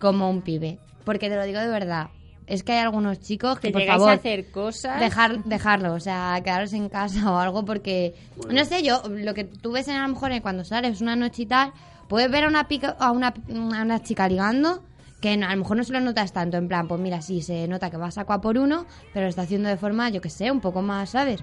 como 0.00 0.28
un 0.30 0.42
pibe. 0.42 0.78
Porque 1.04 1.28
te 1.28 1.36
lo 1.36 1.44
digo 1.44 1.60
de 1.60 1.68
verdad. 1.68 2.08
Es 2.46 2.62
que 2.62 2.72
hay 2.72 2.78
algunos 2.80 3.20
chicos 3.20 3.58
que, 3.60 3.68
que 3.68 3.72
por 3.72 3.80
llegáis 3.82 3.98
favor, 3.98 4.10
a 4.10 4.14
hacer 4.16 4.50
cosas... 4.50 5.00
dejar, 5.00 5.44
dejarlo, 5.44 5.94
o 5.94 6.00
sea, 6.00 6.38
quedaros 6.44 6.72
en 6.74 6.88
casa 6.90 7.30
o 7.32 7.38
algo 7.38 7.64
porque, 7.64 8.14
no 8.50 8.64
sé, 8.66 8.82
yo, 8.82 9.02
lo 9.08 9.32
que 9.32 9.44
tú 9.44 9.72
ves 9.72 9.88
en, 9.88 9.96
a 9.96 10.02
lo 10.06 10.12
mejor 10.14 10.32
en 10.32 10.42
cuando 10.42 10.62
sales 10.64 11.00
una 11.00 11.16
noche 11.16 11.42
y 11.42 11.46
tal, 11.46 11.72
puedes 12.14 12.30
ver 12.30 12.44
a 12.44 12.46
una, 12.46 12.68
pica- 12.68 12.94
a 13.00 13.10
una, 13.10 13.34
a 13.48 13.82
una 13.82 14.00
chica 14.00 14.28
ligando 14.28 14.84
que 15.20 15.36
no- 15.36 15.48
a 15.48 15.50
lo 15.50 15.56
mejor 15.62 15.76
no 15.78 15.82
se 15.82 15.92
lo 15.92 15.98
notas 15.98 16.32
tanto, 16.32 16.56
en 16.56 16.68
plan, 16.68 16.86
pues 16.86 17.00
mira, 17.00 17.20
sí, 17.22 17.42
se 17.42 17.66
nota 17.66 17.90
que 17.90 17.96
va 17.96 18.06
a 18.06 18.10
saco 18.12 18.32
a 18.32 18.40
por 18.40 18.56
uno, 18.56 18.86
pero 19.12 19.24
lo 19.24 19.30
está 19.30 19.42
haciendo 19.42 19.68
de 19.68 19.76
forma, 19.76 20.10
yo 20.10 20.20
que 20.20 20.30
sé, 20.30 20.48
un 20.52 20.60
poco 20.60 20.80
más, 20.80 21.10
¿sabes? 21.10 21.42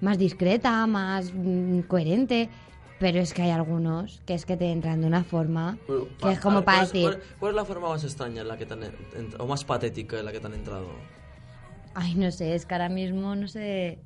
Más 0.00 0.18
discreta, 0.18 0.84
más 0.88 1.30
mm, 1.32 1.82
coherente. 1.82 2.48
Pero 2.98 3.20
es 3.20 3.32
que 3.32 3.42
hay 3.42 3.50
algunos 3.50 4.20
que 4.26 4.34
es 4.34 4.44
que 4.44 4.56
te 4.56 4.72
entran 4.72 5.00
de 5.02 5.06
una 5.06 5.22
forma 5.22 5.78
Bueno, 5.86 6.08
que 6.18 6.30
es 6.32 6.40
como 6.40 6.56
ver, 6.56 6.64
para 6.64 6.78
¿cuál 6.78 6.86
es- 6.86 6.92
decir, 6.92 7.02
¿cuál, 7.20 7.22
cuál 7.38 7.50
es 7.52 7.56
la 7.56 7.64
forma 7.64 7.88
más 7.90 8.02
extraña 8.02 8.42
en 8.42 8.48
la 8.48 8.56
que 8.56 8.66
te 8.66 8.74
han 8.74 8.80
ent- 8.82 9.36
o 9.38 9.46
más 9.46 9.62
patética 9.64 10.18
en 10.18 10.24
la 10.24 10.32
que 10.32 10.40
te 10.40 10.46
han 10.48 10.54
entrado? 10.54 10.88
Ay, 11.94 12.16
no 12.16 12.32
sé, 12.32 12.56
es 12.56 12.66
que 12.66 12.74
ahora 12.74 12.88
mismo 12.88 13.36
no 13.36 13.46
sé. 13.46 14.00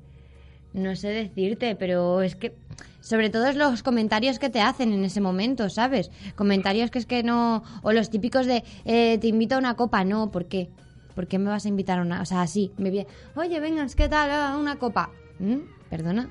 No 0.77 0.95
sé 0.95 1.09
decirte, 1.09 1.75
pero 1.75 2.21
es 2.21 2.35
que. 2.35 2.55
Sobre 3.01 3.29
todo 3.29 3.47
es 3.47 3.55
los 3.55 3.83
comentarios 3.83 4.37
que 4.37 4.49
te 4.49 4.59
hacen 4.61 4.91
en 4.91 5.03
ese 5.05 5.21
momento, 5.21 5.69
¿sabes? 5.69 6.11
Comentarios 6.35 6.91
que 6.91 6.99
es 6.99 7.05
que 7.05 7.23
no. 7.23 7.63
O 7.81 7.91
los 7.93 8.09
típicos 8.09 8.45
de. 8.45 8.63
eh, 8.85 9.17
te 9.19 9.27
invito 9.27 9.55
a 9.55 9.57
una 9.57 9.75
copa. 9.75 10.03
No, 10.03 10.29
¿por 10.29 10.45
qué? 10.45 10.69
¿Por 11.15 11.27
qué 11.27 11.39
me 11.39 11.49
vas 11.49 11.65
a 11.65 11.69
invitar 11.69 11.97
a 11.99 12.01
una.? 12.03 12.21
O 12.21 12.25
sea, 12.25 12.45
sí, 12.45 12.71
me 12.77 12.91
viene. 12.91 13.07
Oye, 13.35 13.59
vengas, 13.59 13.95
¿qué 13.95 14.07
tal? 14.07 14.29
Ah, 14.29 14.57
Una 14.59 14.75
copa. 14.77 15.09
¿Mm? 15.39 15.57
¿Perdona? 15.89 16.29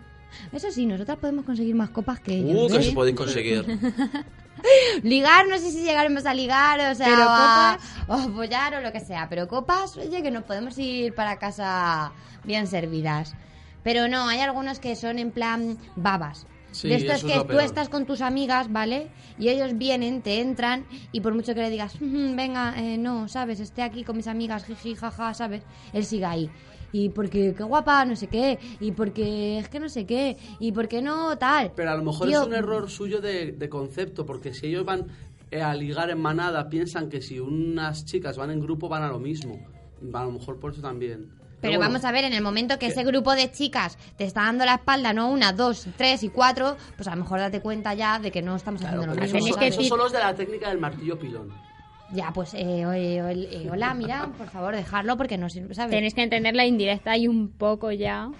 Eso 0.52 0.70
sí, 0.70 0.86
nosotras 0.86 1.18
podemos 1.18 1.44
conseguir 1.44 1.74
más 1.74 1.90
copas 1.90 2.20
que 2.20 2.34
ellos. 2.34 2.70
Uh, 2.70 2.72
que 2.72 2.80
¿eh? 2.80 2.82
se 2.84 2.92
podéis 2.92 3.16
conseguir. 3.16 3.64
Ligar, 5.02 5.48
no 5.48 5.58
sé 5.58 5.70
si 5.70 5.82
llegaremos 5.82 6.24
a 6.24 6.34
ligar, 6.34 6.92
o 6.92 6.94
sea, 6.94 7.06
Pero 7.06 7.26
o 7.26 7.28
a, 7.28 7.78
o 8.08 8.14
apoyar 8.14 8.74
o 8.74 8.80
lo 8.80 8.92
que 8.92 9.00
sea. 9.00 9.28
Pero 9.28 9.48
copas, 9.48 9.96
oye, 9.96 10.22
que 10.22 10.30
nos 10.30 10.44
podemos 10.44 10.78
ir 10.78 11.14
para 11.14 11.38
casa 11.38 12.12
bien 12.44 12.66
servidas. 12.66 13.34
Pero 13.86 14.08
no, 14.08 14.26
hay 14.26 14.40
algunos 14.40 14.80
que 14.80 14.96
son 14.96 15.16
en 15.20 15.30
plan 15.30 15.78
babas. 15.94 16.48
Sí, 16.72 16.88
de 16.88 16.96
estos 16.96 17.18
eso 17.18 17.26
es 17.28 17.32
que 17.32 17.38
lo 17.38 17.46
tú 17.46 17.60
estás 17.60 17.88
con 17.88 18.04
tus 18.04 18.20
amigas, 18.20 18.72
¿vale? 18.72 19.06
Y 19.38 19.48
ellos 19.48 19.78
vienen, 19.78 20.22
te 20.22 20.40
entran 20.40 20.84
y 21.12 21.20
por 21.20 21.34
mucho 21.34 21.54
que 21.54 21.60
le 21.60 21.70
digas, 21.70 21.94
"Ujú, 21.94 22.34
venga, 22.34 22.74
eh, 22.76 22.98
no, 22.98 23.28
¿sabes? 23.28 23.60
Esté 23.60 23.82
aquí 23.82 24.02
con 24.02 24.16
mis 24.16 24.26
amigas, 24.26 24.64
jiji, 24.64 24.96
jaja, 24.96 25.32
¿sabes? 25.34 25.62
Él 25.92 26.04
sigue 26.04 26.24
ahí. 26.24 26.50
Y 26.90 27.10
porque 27.10 27.54
qué 27.56 27.62
guapa, 27.62 28.04
no 28.04 28.16
sé 28.16 28.26
qué. 28.26 28.58
Y 28.80 28.90
porque 28.90 29.60
es 29.60 29.68
que 29.68 29.78
no 29.78 29.88
sé 29.88 30.04
qué. 30.04 30.36
Y 30.58 30.72
porque 30.72 31.00
no 31.00 31.38
tal. 31.38 31.70
Pero 31.76 31.92
a 31.92 31.96
lo 31.96 32.02
mejor 32.02 32.26
Tío, 32.26 32.40
es 32.40 32.46
un 32.48 32.54
error 32.54 32.90
suyo 32.90 33.20
de, 33.20 33.52
de 33.52 33.68
concepto, 33.68 34.26
porque 34.26 34.52
si 34.52 34.66
ellos 34.66 34.84
van 34.84 35.06
eh, 35.52 35.62
a 35.62 35.72
ligar 35.76 36.10
en 36.10 36.18
manada, 36.20 36.68
piensan 36.68 37.08
que 37.08 37.22
si 37.22 37.38
unas 37.38 38.04
chicas 38.04 38.36
van 38.36 38.50
en 38.50 38.58
grupo 38.58 38.88
van 38.88 39.04
a 39.04 39.08
lo 39.08 39.20
mismo. 39.20 39.60
A 40.12 40.24
lo 40.24 40.32
mejor 40.32 40.58
por 40.58 40.72
eso 40.72 40.82
también. 40.82 41.30
Pero 41.60 41.78
vamos 41.80 42.04
a 42.04 42.12
ver, 42.12 42.24
en 42.24 42.32
el 42.32 42.42
momento 42.42 42.78
que 42.78 42.86
ese 42.86 43.02
grupo 43.02 43.34
de 43.34 43.50
chicas 43.50 43.98
te 44.16 44.24
está 44.24 44.42
dando 44.42 44.64
la 44.64 44.74
espalda, 44.74 45.12
no 45.12 45.30
una, 45.30 45.52
dos, 45.52 45.86
tres 45.96 46.22
y 46.22 46.28
cuatro, 46.28 46.76
pues 46.96 47.08
a 47.08 47.16
lo 47.16 47.22
mejor 47.22 47.40
date 47.40 47.60
cuenta 47.60 47.94
ya 47.94 48.18
de 48.18 48.30
que 48.30 48.42
no 48.42 48.54
estamos 48.56 48.82
haciendo 48.82 49.06
lo 49.06 49.12
mismo. 49.12 49.24
eso, 49.24 49.34
Tenéis 49.36 49.54
so- 49.54 49.60
que 49.60 49.66
eso 49.68 49.78
decir- 49.78 49.88
solo 49.88 50.06
es 50.06 50.12
de 50.12 50.18
la 50.18 50.34
técnica 50.34 50.68
del 50.68 50.78
martillo 50.78 51.18
pilón. 51.18 51.52
Ya, 52.12 52.30
pues, 52.32 52.54
eh, 52.54 52.86
oye, 52.86 53.20
oye, 53.22 53.48
eh, 53.64 53.68
hola, 53.70 53.92
mira, 53.94 54.28
por 54.38 54.48
favor, 54.48 54.76
dejarlo 54.76 55.16
porque 55.16 55.38
no 55.38 55.48
sirve, 55.50 55.74
¿sabes? 55.74 55.90
Tenéis 55.90 56.14
que 56.14 56.22
entender 56.22 56.54
la 56.54 56.64
indirecta 56.64 57.16
y 57.16 57.26
un 57.26 57.48
poco 57.48 57.90
ya. 57.90 58.30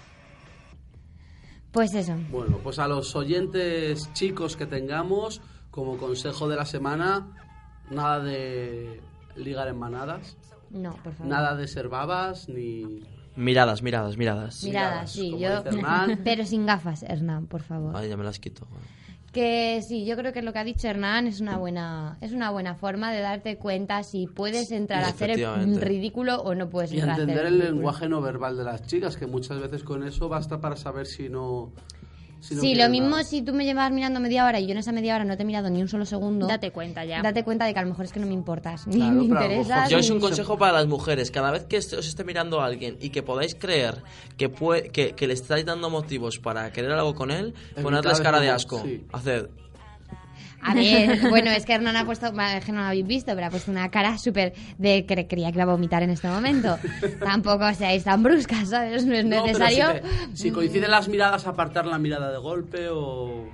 Pues 1.71 1.93
eso. 1.93 2.15
Bueno, 2.31 2.59
pues 2.63 2.79
a 2.79 2.87
los 2.87 3.15
oyentes 3.15 4.09
chicos 4.13 4.55
que 4.55 4.65
tengamos, 4.65 5.41
como 5.69 5.97
consejo 5.97 6.47
de 6.47 6.55
la 6.55 6.65
semana, 6.65 7.27
nada 7.89 8.19
de 8.21 9.01
ligar 9.35 9.67
en 9.67 9.77
manadas, 9.77 10.37
No, 10.71 10.91
por 11.03 11.13
favor. 11.13 11.27
nada 11.27 11.55
de 11.55 11.67
ser 11.67 11.89
babas, 11.89 12.49
ni... 12.49 13.01
Miradas, 13.35 13.83
miradas, 13.83 14.17
miradas. 14.17 14.63
Miradas, 14.63 15.11
sí, 15.11 15.37
yo. 15.37 15.63
Pero 16.23 16.43
sin 16.43 16.65
gafas, 16.65 17.03
Hernán, 17.03 17.45
por 17.45 17.61
favor. 17.61 17.95
Ay, 17.95 18.09
ya 18.09 18.17
me 18.17 18.23
las 18.23 18.39
quito. 18.39 18.67
Que 19.31 19.83
sí, 19.87 20.05
yo 20.05 20.15
creo 20.15 20.33
que 20.33 20.41
lo 20.41 20.53
que 20.53 20.59
ha 20.59 20.63
dicho 20.63 20.87
Hernán 20.87 21.27
es 21.27 21.41
una 21.41 21.57
buena, 21.57 22.17
es 22.21 22.31
una 22.31 22.49
buena 22.49 22.73
forma 22.73 23.11
de 23.11 23.19
darte 23.19 23.57
cuenta 23.57 24.01
si 24.01 24.25
puedes 24.25 24.71
entrar 24.71 25.03
a 25.03 25.09
hacer 25.09 25.31
el 25.31 25.79
ridículo 25.79 26.41
o 26.41 26.55
no 26.55 26.69
puedes 26.69 26.91
Y 26.91 26.95
entrar 26.95 27.11
a 27.11 27.13
hacer 27.13 27.29
entender 27.29 27.45
el 27.45 27.59
lenguaje 27.59 28.09
no 28.09 28.21
verbal 28.21 28.57
de 28.57 28.63
las 28.63 28.87
chicas, 28.87 29.17
que 29.17 29.27
muchas 29.27 29.59
veces 29.59 29.83
con 29.83 30.03
eso 30.03 30.29
basta 30.29 30.59
para 30.59 30.75
saber 30.75 31.05
si 31.05 31.29
no... 31.29 31.71
si 32.39 32.55
sí, 32.59 32.75
lo 32.75 32.87
mismo 32.89 33.09
nada. 33.09 33.23
si 33.23 33.41
tú 33.41 33.53
me 33.53 33.65
llevas 33.65 33.91
mirando 33.91 34.19
media 34.19 34.45
hora 34.45 34.59
y 34.59 34.65
yo 34.67 34.71
en 34.71 34.77
esa 34.77 34.91
media 34.91 35.15
hora 35.15 35.25
no 35.25 35.35
te 35.37 35.43
he 35.43 35.45
mirado 35.45 35.69
ni 35.69 35.81
un 35.81 35.87
solo 35.87 36.05
segundo. 36.05 36.47
Date 36.47 36.71
cuenta 36.71 37.03
ya. 37.05 37.21
Date 37.21 37.43
cuenta 37.43 37.65
de 37.65 37.73
que 37.73 37.79
a 37.79 37.83
lo 37.83 37.89
mejor 37.89 38.05
es 38.05 38.11
que 38.13 38.19
no 38.19 38.27
me 38.27 38.33
importas, 38.33 38.87
ni 38.87 38.95
Claro, 38.97 39.13
me 39.15 39.23
interesas. 39.25 39.89
Yo 39.89 39.97
es 39.97 40.09
un 40.09 40.19
consejo 40.19 40.57
para 40.57 40.71
las 40.73 40.87
mujeres. 40.87 41.31
Cada 41.31 41.51
vez 41.51 41.65
que 41.65 41.77
os 41.77 41.93
esté 41.93 42.23
mirando 42.23 42.61
a 42.61 42.65
alguien 42.65 42.97
y 43.01 43.09
que 43.09 43.23
podáis 43.23 43.55
creer 43.55 44.03
que, 44.37 44.51
pue- 44.51 44.91
que, 44.91 45.11
que 45.13 45.27
le 45.27 45.33
estáis 45.33 45.65
dando 45.65 45.89
motivos 45.89 46.39
para 46.39 46.71
querer 46.71 46.91
algo 46.91 47.15
con 47.15 47.31
él, 47.31 47.53
Evitar 47.71 47.83
ponedles 47.83 48.21
cara 48.21 48.39
de 48.39 48.49
asco. 48.49 48.81
sí. 48.83 49.03
Haced. 49.11 49.47
A 50.61 50.73
ver, 50.73 51.29
bueno, 51.29 51.51
es 51.51 51.65
que 51.65 51.73
Hernán 51.73 51.95
ha 51.95 52.05
puesto, 52.05 52.31
que 52.33 52.71
no 52.71 52.79
lo 52.81 52.87
habéis 52.87 53.05
visto, 53.07 53.33
pero 53.35 53.47
ha 53.47 53.49
puesto 53.49 53.71
una 53.71 53.89
cara 53.89 54.17
súper 54.17 54.53
de 54.77 55.05
que 55.05 55.27
creía 55.27 55.51
que 55.51 55.55
iba 55.59 55.63
a 55.63 55.67
vomitar 55.73 56.03
en 56.03 56.09
este 56.09 56.27
momento. 56.27 56.77
Tampoco 57.23 57.73
seáis 57.73 58.03
tan 58.03 58.23
bruscas, 58.23 58.69
¿sabes? 58.69 59.05
No 59.05 59.13
es 59.15 59.23
No, 59.23 59.43
pero 59.45 59.59
necesario. 59.59 59.93
si, 59.93 60.01
te- 60.31 60.37
si 60.37 60.51
coinciden 60.51 60.91
las 60.91 61.07
miradas, 61.07 61.47
apartar 61.47 61.85
la 61.85 61.99
mirada 61.99 62.31
de 62.31 62.37
golpe 62.39 62.89
o 62.91 63.47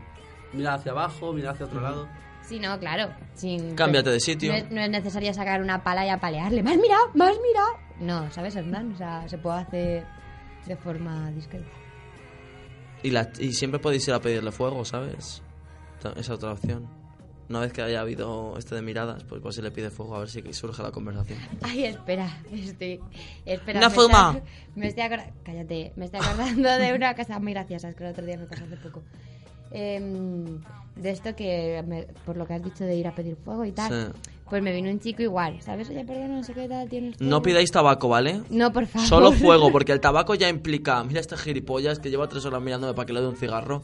mirar 0.53 0.79
hacia 0.79 0.91
abajo, 0.93 1.33
mirar 1.33 1.53
hacia 1.53 1.65
otro 1.67 1.81
lado. 1.81 2.07
Sí, 2.41 2.59
no, 2.59 2.79
claro. 2.79 3.09
sin- 3.35 3.75
Cámbiate 3.75 4.09
de 4.09 4.19
sitio. 4.19 4.51
No 4.51 4.57
es, 4.57 4.71
no 4.71 4.81
es 4.81 4.89
necesario 4.89 5.33
sacar 5.33 5.61
una 5.61 5.83
pala 5.83 6.05
y 6.05 6.09
apalearle. 6.09 6.63
¡Más 6.63 6.77
mira! 6.77 6.97
¡Más 7.13 7.33
mira! 7.43 7.63
No, 7.99 8.31
¿sabes, 8.31 8.55
Hernán? 8.55 8.93
O 8.93 8.97
sea, 8.97 9.27
se 9.29 9.37
puede 9.37 9.59
hacer 9.59 10.05
de 10.65 10.75
forma 10.77 11.29
discreta. 11.31 11.67
Y, 13.03 13.11
la- 13.11 13.29
y 13.39 13.53
siempre 13.53 13.79
podéis 13.79 14.07
ir 14.07 14.13
a 14.15 14.19
pedirle 14.21 14.51
fuego, 14.51 14.83
¿sabes? 14.83 15.42
Esa 16.17 16.33
otra 16.33 16.51
opción. 16.51 16.87
Una 17.49 17.59
vez 17.59 17.73
que 17.73 17.81
haya 17.81 18.01
habido 18.01 18.55
este 18.57 18.73
de 18.73 18.81
miradas, 18.81 19.23
pues 19.25 19.41
pues 19.41 19.55
se 19.55 19.61
le 19.61 19.69
pide 19.69 19.89
fuego 19.89 20.15
a 20.15 20.19
ver 20.19 20.29
si 20.29 20.41
surge 20.53 20.81
la 20.81 20.91
conversación. 20.91 21.37
Ay, 21.61 21.85
espera, 21.85 22.41
estoy. 22.51 22.99
Espera, 23.45 23.79
Una 23.79 23.89
me 23.89 23.95
fuma. 23.95 24.33
estoy- 24.37 24.49
Me 24.75 24.87
estoy 24.87 25.03
Cállate, 25.43 25.91
me 25.95 26.05
estoy 26.05 26.19
acordando 26.23 26.69
de 26.77 26.93
una 26.93 27.15
cosa 27.15 27.39
muy 27.39 27.51
graciosa, 27.53 27.89
es 27.89 27.95
que 27.95 28.05
el 28.05 28.11
otro 28.11 28.25
día 28.25 28.37
me 28.37 28.45
pasó 28.45 28.63
hace 28.63 28.77
poco. 28.77 29.03
Em, 29.71 30.59
de 30.95 31.09
esto 31.09 31.35
que, 31.35 31.83
me- 31.87 32.03
por 32.25 32.37
lo 32.37 32.45
que 32.45 32.53
has 32.53 32.63
dicho 32.63 32.83
de 32.85 32.95
ir 32.95 33.07
a 33.07 33.15
pedir 33.15 33.35
fuego 33.35 33.65
y 33.65 33.71
tal, 33.71 33.91
Sí. 34.13 34.19
pues 34.49 34.61
me 34.61 34.71
vino 34.71 34.89
un 34.89 34.99
chico 34.99 35.21
igual, 35.23 35.59
¿sabes? 35.61 35.89
Oye, 35.89 36.05
perdón, 36.05 36.35
no 36.35 36.43
sé 36.43 36.53
qué 36.53 36.67
tal, 36.67 36.87
tienes 36.87 37.17
fuego? 37.17 37.29
No 37.29 37.41
pidáis 37.41 37.71
tabaco, 37.71 38.07
¿vale? 38.07 38.41
No, 38.51 38.71
por 38.71 38.85
favor. 38.85 39.07
Solo 39.07 39.31
fuego, 39.31 39.71
porque 39.71 39.91
el 39.91 39.99
tabaco 39.99 40.35
ya 40.35 40.47
implica, 40.47 41.03
mira 41.03 41.19
este 41.19 41.35
gilipollas 41.37 41.99
que 41.99 42.09
lleva 42.11 42.27
tres 42.29 42.45
horas 42.45 42.61
mirándome 42.61 42.93
para 42.93 43.05
que 43.05 43.13
le 43.13 43.21
dé 43.21 43.27
un 43.27 43.35
cigarro. 43.35 43.81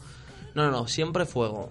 No, 0.54 0.64
no, 0.64 0.70
no, 0.70 0.88
siempre 0.88 1.26
fuego. 1.26 1.70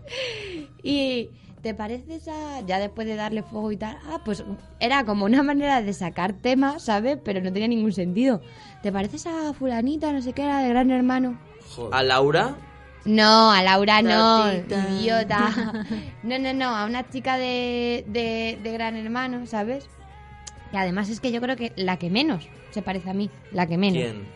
Y 0.84 1.30
te 1.62 1.74
pareces 1.74 2.28
a. 2.28 2.62
Ya 2.62 2.80
después 2.80 3.08
de 3.08 3.16
darle 3.16 3.44
fuego 3.44 3.72
y 3.72 3.78
tal. 3.78 3.98
Ah, 4.08 4.22
pues 4.24 4.44
era 4.80 5.04
como 5.06 5.26
una 5.26 5.44
manera 5.44 5.82
de 5.82 5.94
sacar 5.94 6.34
tema, 6.34 6.80
¿sabes? 6.80 7.18
Pero 7.24 7.42
no 7.42 7.52
tenía 7.52 7.68
ningún 7.68 7.92
sentido. 7.92 8.42
¿Te 8.82 8.92
pareces 8.92 9.26
a 9.28 9.54
Fulanita, 9.54 10.12
no 10.14 10.22
sé 10.22 10.34
qué, 10.34 10.44
era 10.44 10.62
de 10.62 10.70
gran 10.70 10.90
hermano? 10.92 11.38
Joder. 11.76 11.94
A 11.94 12.04
Laura, 12.04 12.56
No, 13.06 13.52
a 13.52 13.62
Laura 13.62 14.02
no, 14.02 14.52
idiota. 14.54 15.86
No, 16.24 16.38
no, 16.40 16.54
no, 16.54 16.76
a 16.76 16.86
una 16.86 17.10
chica 17.10 17.38
de, 17.38 18.04
de, 18.08 18.60
de 18.62 18.72
gran 18.72 18.96
hermano, 18.96 19.46
¿sabes? 19.46 19.88
Y 20.72 20.78
además 20.78 21.10
es 21.10 21.20
que 21.20 21.32
yo 21.32 21.42
creo 21.42 21.56
que 21.56 21.74
la 21.76 21.98
que 21.98 22.10
menos 22.10 22.48
se 22.72 22.82
parece 22.82 23.10
a 23.10 23.14
mí, 23.14 23.30
la 23.52 23.68
que 23.68 23.78
menos. 23.78 24.02
¿quién? 24.04 24.28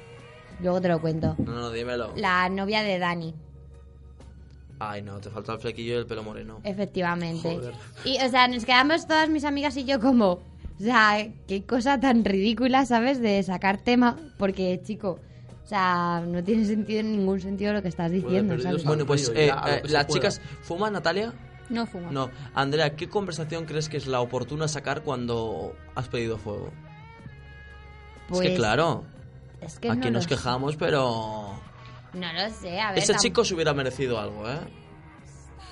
Luego 0.60 0.82
te 0.82 0.88
lo 0.88 1.02
cuento. 1.02 1.36
No, 1.40 1.54
no, 1.54 1.72
dímelo. 1.72 2.14
La 2.16 2.50
novia 2.50 2.84
de 2.84 3.00
Dani. 3.00 3.34
Ay, 4.80 5.02
no, 5.02 5.20
te 5.20 5.30
falta 5.30 5.54
el 5.54 5.60
flequillo 5.60 5.94
y 5.94 5.98
el 5.98 6.06
pelo 6.06 6.24
moreno. 6.24 6.60
Efectivamente. 6.64 7.56
Joder. 7.56 7.74
Y, 8.06 8.18
o 8.22 8.30
sea, 8.30 8.48
nos 8.48 8.66
quedamos 8.66 9.08
todas 9.08 9.30
mis 9.30 9.44
amigas 9.46 9.78
y 9.78 9.86
yo 9.86 10.00
como... 10.00 10.40
O 10.80 10.84
sea, 10.84 11.28
qué 11.48 11.64
cosa 11.64 12.00
tan 12.00 12.26
ridícula, 12.26 12.86
¿sabes? 12.86 13.22
De 13.22 13.42
sacar 13.44 13.78
tema. 13.78 14.18
Porque, 14.38 14.82
chico, 14.84 15.20
o 15.64 15.68
sea, 15.68 16.24
no 16.28 16.44
tiene 16.44 16.66
sentido 16.66 17.00
en 17.00 17.12
ningún 17.12 17.40
sentido 17.40 17.74
lo 17.74 17.82
que 17.82 17.88
estás 17.88 18.12
diciendo, 18.12 18.60
¿sabes? 18.60 18.84
Bueno, 18.84 19.06
pues 19.06 19.30
eh, 19.30 19.50
eh, 19.50 19.82
las 19.86 20.06
pueda. 20.06 20.08
chicas, 20.08 20.42
¿fuman 20.62 20.94
Natalia? 20.94 21.32
No 21.70 21.86
fuma. 21.86 22.12
No. 22.12 22.30
Andrea, 22.54 22.96
¿qué 22.96 23.08
conversación 23.08 23.66
crees 23.66 23.88
que 23.88 23.98
es 23.98 24.08
la 24.08 24.20
oportuna 24.20 24.68
sacar 24.68 25.04
cuando 25.04 25.74
has 25.96 26.10
pedido 26.10 26.38
fuego? 26.38 26.72
es 28.30 28.40
que 28.40 28.48
Pues, 28.48 28.56
claro, 28.58 29.04
es 29.62 29.80
que 29.80 29.90
aquí 29.90 30.08
no 30.08 30.12
nos 30.12 30.28
quejamos, 30.28 30.76
pero... 30.76 31.60
No 32.14 32.32
lo 32.34 32.50
sé, 32.50 32.80
a 32.80 32.92
ver... 32.92 33.00
Ese 33.00 33.16
chico 33.16 33.44
se 33.44 33.56
hubiera 33.56 33.74
merecido 33.74 34.20
algo, 34.20 34.50
¿eh? 34.50 34.60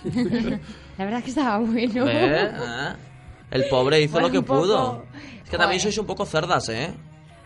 La 0.98 1.06
verdad 1.06 1.20
es 1.20 1.24
que 1.24 1.30
estaba 1.30 1.60
bueno. 1.60 2.06
¿Eh? 2.08 2.52
El 3.52 3.66
pobre 3.70 4.02
hizo 4.02 4.14
Bueno, 4.14 4.28
lo 4.30 4.34
que 4.34 4.42
poco. 4.42 4.62
pudo. 4.62 5.06
Es 5.44 5.50
que 5.50 5.58
también 5.58 5.80
sois 5.80 5.98
un 5.98 6.06
poco 6.06 6.26
cerdas, 6.26 6.68
¿eh? 6.70 6.94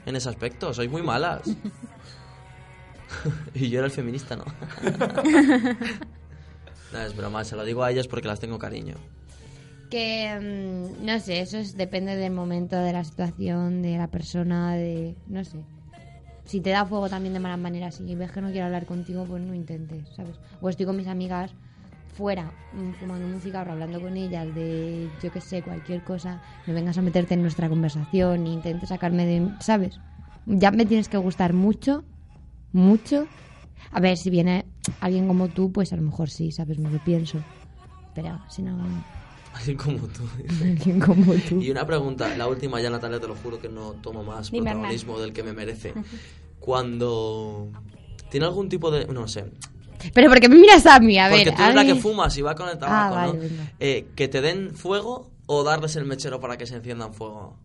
En 0.06 0.16
ese 0.16 0.30
aspecto, 0.30 0.74
sois 0.74 0.90
muy 0.90 1.02
malas. 1.02 1.42
y 3.54 3.70
yo 3.70 3.80
era 3.80 3.88
el 3.88 3.92
feminista, 3.92 4.36
¿no? 4.36 4.46
no, 6.94 7.02
es 7.02 7.16
broma, 7.16 7.44
se 7.44 7.56
lo 7.56 7.66
digo 7.66 7.84
a 7.84 7.92
ellas 7.92 8.08
porque 8.08 8.28
las 8.28 8.40
tengo 8.40 8.60
cariño. 8.60 8.96
Que, 9.90 10.40
mm, 10.40 11.06
no 11.06 11.20
sé, 11.20 11.42
eso 11.42 11.58
es, 11.58 11.76
depende 11.76 12.16
del 12.16 12.32
momento, 12.32 12.76
de 12.78 12.94
la 12.94 13.04
situación, 13.04 13.82
de 13.82 13.98
la 13.98 14.08
persona, 14.08 14.76
de... 14.76 15.16
No 15.28 15.44
sé. 15.44 15.58
Si 16.46 16.62
te 16.62 16.70
da 16.70 16.86
fuego 16.86 17.10
también 17.10 17.34
de 17.34 17.40
malas 17.40 17.60
maneras 17.60 18.00
y 18.00 18.16
ves 18.16 18.32
que 18.32 18.42
no 18.42 18.52
quiero 18.52 18.66
hablar 18.66 18.86
contigo, 18.86 19.26
pues 19.26 19.42
no 19.42 19.54
intentes, 19.54 20.08
¿sabes? 20.16 20.36
O 20.62 20.70
estoy 20.70 20.86
con 20.86 20.96
mis 20.96 21.08
amigas 21.08 21.54
fuera, 22.14 22.52
mm, 22.74 22.92
fumando 23.00 23.28
música 23.28 23.64
o 23.68 23.72
hablando 23.72 24.00
con 24.00 24.16
ellas 24.16 24.54
de, 24.56 25.10
yo 25.22 25.32
qué 25.32 25.42
sé, 25.42 25.62
cualquier 25.64 26.04
cosa, 26.04 26.42
no 26.66 26.74
vengas 26.74 26.98
a 26.98 27.02
meterte 27.02 27.34
en 27.34 27.42
nuestra 27.42 27.68
conversación 27.68 28.48
intentes 28.48 28.90
sacarme 28.90 29.26
de... 29.26 29.50
¿Sabes? 29.60 30.00
Ya 30.46 30.72
me 30.72 30.86
tienes 30.86 31.10
que 31.10 31.18
gustar 31.18 31.54
mucho, 31.54 32.04
mucho. 32.72 33.28
A 33.92 34.00
ver, 34.00 34.16
si 34.16 34.30
viene 34.30 34.66
alguien 35.02 35.28
como 35.28 35.48
tú, 35.48 35.72
pues 35.72 35.92
a 35.94 35.96
lo 35.96 36.04
mejor 36.04 36.30
sí, 36.30 36.52
¿sabes? 36.52 36.78
Me 36.78 36.90
lo 36.90 37.04
pienso. 37.04 37.40
Pero 38.14 38.40
si 38.50 38.62
no... 38.62 38.78
Así 39.56 39.74
como 39.76 40.00
tú. 40.08 40.22
Alguien 40.62 41.00
como 41.00 41.34
tú. 41.34 41.62
Y 41.62 41.72
una 41.72 41.86
pregunta, 41.88 42.36
la 42.38 42.48
última 42.48 42.82
ya 42.82 42.90
Natalia, 42.90 43.20
te 43.20 43.28
lo 43.28 43.36
juro 43.36 43.60
que 43.60 43.70
no 43.70 43.94
tomo 43.94 44.22
más 44.24 44.52
Dime, 44.52 44.72
protagonismo 44.72 45.20
del 45.20 45.32
que 45.34 45.44
me 45.44 45.54
merece. 45.54 45.94
Cuando 46.60 47.70
tiene 48.30 48.46
algún 48.48 48.70
tipo 48.70 48.92
de, 48.92 49.06
no 49.06 49.28
sé, 49.28 49.46
Pero 50.14 50.30
porque 50.30 50.50
me 50.50 50.56
miras 50.56 50.86
a 50.86 51.00
mí, 51.00 51.18
a 51.18 51.30
porque 51.30 51.46
ver. 51.46 51.56
tú 51.56 51.62
eres 51.64 51.76
la 51.76 51.86
que 51.86 51.96
fumas 51.96 52.36
y 52.38 52.42
va 52.42 52.56
con 52.56 52.68
el 52.70 52.78
tabaco, 52.78 53.16
Ah, 53.16 53.28
vale, 53.28 53.50
¿no? 53.50 53.64
Eh, 53.80 54.08
que 54.16 54.28
te 54.28 54.42
den 54.42 54.76
fuego 54.76 55.32
o 55.46 55.64
darles 55.64 55.96
el 55.96 56.06
mechero 56.06 56.40
para 56.40 56.58
que 56.58 56.66
se 56.66 56.76
enciendan 56.76 57.14
fuego. 57.14 57.58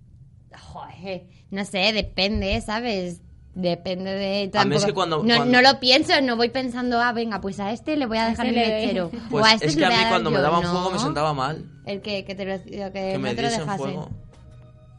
Joder, 0.59 1.25
no 1.51 1.65
sé, 1.65 1.93
depende, 1.93 2.61
¿sabes? 2.61 3.21
Depende 3.55 4.11
de... 4.13 4.51
A 4.55 4.65
mí 4.65 4.77
es 4.77 4.83
tampoco- 4.83 4.87
que 4.87 4.93
cuando- 4.93 5.17
no, 5.25 5.35
cuando- 5.37 5.45
no 5.47 5.63
lo 5.63 5.81
pienso, 5.81 6.13
no 6.23 6.37
voy 6.37 6.51
pensando, 6.51 7.01
ah, 7.01 7.13
venga, 7.13 7.41
pues 7.41 7.59
a 7.59 7.73
este 7.73 7.97
le 7.97 8.07
voy 8.07 8.19
a 8.19 8.29
dejar 8.29 8.47
este 8.47 8.63
el 8.63 8.83
mechero. 8.87 9.11
Pues 9.29 9.43
o 9.43 9.47
a 9.47 9.53
este 9.55 9.67
es 9.67 9.77
que 9.77 9.85
a 9.85 9.89
mí 9.89 9.95
cuando 10.09 10.31
me 10.31 10.37
yo. 10.37 10.43
daban 10.43 10.63
No. 10.63 10.71
fuego 10.71 10.91
me 10.93 10.99
sentaba 11.01 11.35
mal. 11.35 11.65
El 11.91 12.03
que, 12.03 12.25
que 12.25 12.35
te 12.35 12.45
lo, 12.45 12.63
que 12.63 12.91
Que 12.93 13.19
me 13.19 13.35
te 13.35 13.43
lo 13.43 13.49
diesen 13.49 13.65
dejasen. 13.67 13.87
fuego. 13.87 14.09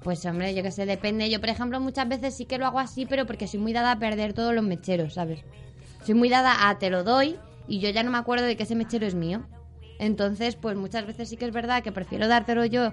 Pues 0.04 0.26
hombre, 0.26 0.54
yo 0.56 0.64
que 0.64 0.72
sé, 0.72 0.86
depende. 0.86 1.30
Yo, 1.30 1.40
por 1.40 1.50
ejemplo, 1.50 1.80
muchas 1.80 2.10
veces 2.10 2.36
sí 2.36 2.46
que 2.46 2.58
lo 2.58 2.66
hago 2.66 2.80
así, 2.80 3.06
pero 3.06 3.26
porque 3.26 3.48
soy 3.48 3.60
muy 3.60 3.72
dada 3.72 3.92
a 3.92 4.00
perder 4.00 4.34
todos 4.34 4.54
los 4.54 4.64
mecheros, 4.64 5.14
¿sabes? 5.14 5.42
Soy 6.04 6.16
muy 6.16 6.28
dada 6.28 6.70
a 6.70 6.80
te 6.80 6.90
lo 6.90 7.04
doy 7.04 7.38
y 7.68 7.80
yo 7.80 7.90
ya 7.92 8.04
no 8.04 8.12
me 8.12 8.18
acuerdo 8.18 8.46
de 8.46 8.58
que 8.58 8.64
ese 8.64 8.76
mechero 8.76 9.06
es 9.06 9.16
mío. 9.16 9.44
Entonces, 10.00 10.56
pues 10.56 10.76
muchas 10.76 11.06
veces 11.06 11.30
sí 11.30 11.38
que 11.38 11.46
es 11.46 11.54
verdad 11.54 11.84
que 11.84 11.92
prefiero 11.92 12.28
dártelo 12.28 12.66
yo 12.66 12.92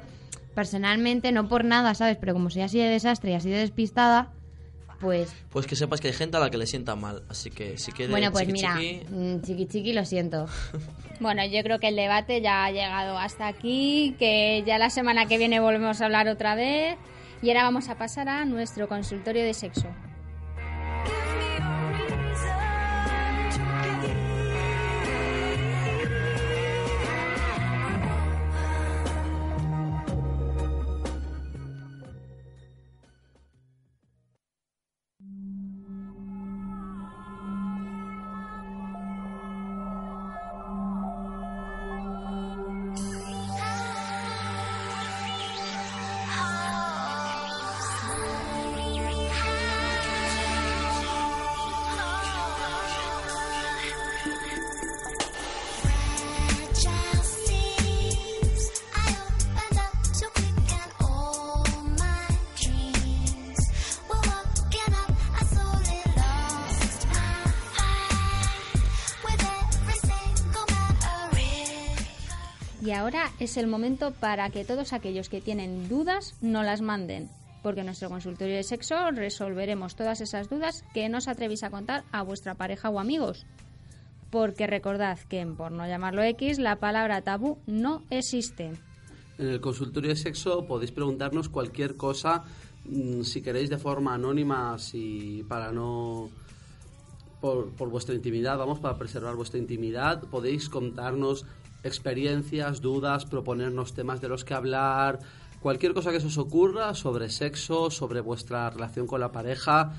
personalmente, 0.54 1.32
no 1.32 1.48
por 1.48 1.64
nada, 1.64 1.94
¿sabes? 1.94 2.18
Pero 2.20 2.34
como 2.34 2.50
soy 2.50 2.62
así 2.62 2.78
de 2.78 2.88
desastre 2.88 3.30
y 3.30 3.34
así 3.34 3.48
de 3.48 3.58
despistada, 3.58 4.30
pues... 5.00 5.34
Pues 5.50 5.66
que 5.66 5.76
sepas 5.76 6.00
que 6.00 6.08
hay 6.08 6.14
gente 6.14 6.36
a 6.36 6.40
la 6.40 6.50
que 6.50 6.58
le 6.58 6.66
sienta 6.66 6.96
mal. 6.96 7.22
Así 7.28 7.50
que 7.50 7.78
si 7.78 7.92
quieres 7.92 8.10
Bueno, 8.10 8.30
pues 8.32 8.46
chiqui, 8.46 8.52
mira, 8.52 8.76
chiqui, 8.76 9.06
mm, 9.08 9.40
chiqui 9.42 9.66
chiqui, 9.66 9.92
lo 9.92 10.04
siento. 10.04 10.46
Bueno, 11.20 11.44
yo 11.44 11.64
creo 11.64 11.80
que 11.80 11.88
el 11.88 11.96
debate 11.96 12.40
ya 12.40 12.64
ha 12.64 12.70
llegado 12.70 13.18
hasta 13.18 13.48
aquí, 13.48 14.14
que 14.20 14.62
ya 14.64 14.78
la 14.78 14.88
semana 14.88 15.26
que 15.26 15.36
viene 15.36 15.58
volvemos 15.58 16.00
a 16.00 16.04
hablar 16.04 16.28
otra 16.28 16.54
vez. 16.54 16.96
Y 17.42 17.48
ahora 17.48 17.64
vamos 17.64 17.88
a 17.88 17.98
pasar 17.98 18.28
a 18.28 18.44
nuestro 18.44 18.88
consultorio 18.88 19.42
de 19.42 19.52
sexo. 19.52 19.88
Y 72.80 72.92
ahora 72.92 73.32
es 73.40 73.56
el 73.56 73.66
momento 73.66 74.12
para 74.12 74.50
que 74.50 74.64
todos 74.64 74.92
aquellos 74.92 75.28
que 75.28 75.40
tienen 75.40 75.88
dudas 75.88 76.34
no 76.40 76.62
las 76.62 76.80
manden, 76.80 77.28
porque 77.62 77.80
en 77.80 77.86
nuestro 77.86 78.08
consultorio 78.08 78.54
de 78.54 78.62
sexo 78.62 79.10
resolveremos 79.10 79.96
todas 79.96 80.20
esas 80.20 80.48
dudas 80.48 80.84
que 80.94 81.08
no 81.08 81.18
os 81.18 81.26
atrevéis 81.26 81.64
a 81.64 81.70
contar 81.70 82.04
a 82.12 82.22
vuestra 82.22 82.54
pareja 82.54 82.88
o 82.88 83.00
amigos. 83.00 83.46
Porque 84.30 84.66
recordad 84.66 85.18
que 85.28 85.44
por 85.46 85.72
no 85.72 85.86
llamarlo 85.86 86.22
X, 86.22 86.58
la 86.60 86.76
palabra 86.76 87.22
tabú 87.22 87.58
no 87.66 88.02
existe. 88.10 88.72
En 89.38 89.48
el 89.48 89.60
consultorio 89.60 90.10
de 90.10 90.16
sexo 90.16 90.64
podéis 90.66 90.92
preguntarnos 90.92 91.48
cualquier 91.48 91.96
cosa, 91.96 92.44
mm, 92.84 93.22
si 93.22 93.42
queréis 93.42 93.70
de 93.70 93.78
forma 93.78 94.14
anónima, 94.14 94.78
si 94.78 95.44
para 95.48 95.72
no 95.72 96.30
por, 97.40 97.70
por 97.70 97.88
vuestra 97.88 98.14
intimidad, 98.14 98.58
vamos, 98.58 98.80
para 98.80 98.98
preservar 98.98 99.34
vuestra 99.36 99.58
intimidad, 99.58 100.22
podéis 100.24 100.68
contarnos 100.68 101.44
experiencias, 101.82 102.80
dudas, 102.80 103.24
proponernos 103.24 103.94
temas 103.94 104.20
de 104.20 104.28
los 104.28 104.44
que 104.44 104.54
hablar, 104.54 105.18
cualquier 105.60 105.94
cosa 105.94 106.10
que 106.12 106.20
se 106.20 106.26
os 106.26 106.38
ocurra 106.38 106.94
sobre 106.94 107.28
sexo, 107.30 107.90
sobre 107.90 108.20
vuestra 108.20 108.70
relación 108.70 109.06
con 109.06 109.20
la 109.20 109.32
pareja. 109.32 109.92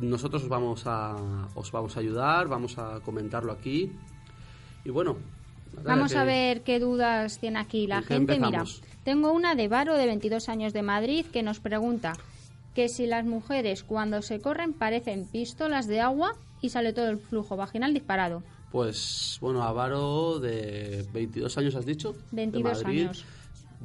Nosotros 0.00 0.42
os 0.44 0.48
vamos 0.48 0.82
a, 0.86 1.16
os 1.54 1.72
vamos 1.72 1.96
a 1.96 2.00
ayudar, 2.00 2.48
vamos 2.48 2.76
a 2.78 3.00
comentarlo 3.00 3.52
aquí. 3.52 3.92
Y 4.84 4.90
bueno, 4.90 5.16
Vamos 5.84 6.12
que- 6.12 6.18
a 6.18 6.24
ver 6.24 6.62
qué 6.62 6.80
dudas 6.80 7.38
tiene 7.38 7.58
aquí 7.60 7.86
la 7.86 7.96
¿Con 7.96 8.06
qué 8.08 8.14
gente. 8.14 8.40
Mira, 8.40 8.64
tengo 9.04 9.32
una 9.32 9.54
de 9.54 9.68
Varo 9.68 9.94
de 9.96 10.06
22 10.06 10.48
años 10.48 10.72
de 10.72 10.82
Madrid 10.82 11.26
que 11.26 11.42
nos 11.42 11.60
pregunta 11.60 12.14
que 12.74 12.88
si 12.88 13.06
las 13.06 13.24
mujeres 13.24 13.84
cuando 13.84 14.22
se 14.22 14.40
corren 14.40 14.72
parecen 14.72 15.26
pistolas 15.26 15.86
de 15.86 16.00
agua 16.00 16.34
y 16.60 16.70
sale 16.70 16.92
todo 16.92 17.08
el 17.08 17.18
flujo 17.18 17.56
vaginal 17.56 17.92
disparado. 17.94 18.42
Pues 18.70 19.38
bueno, 19.40 19.62
Avaro 19.62 20.38
de 20.40 21.06
22 21.12 21.56
años 21.58 21.74
has 21.74 21.86
dicho. 21.86 22.12
de 22.12 22.18
22 22.32 22.82
Madrid. 22.84 23.02
años. 23.04 23.24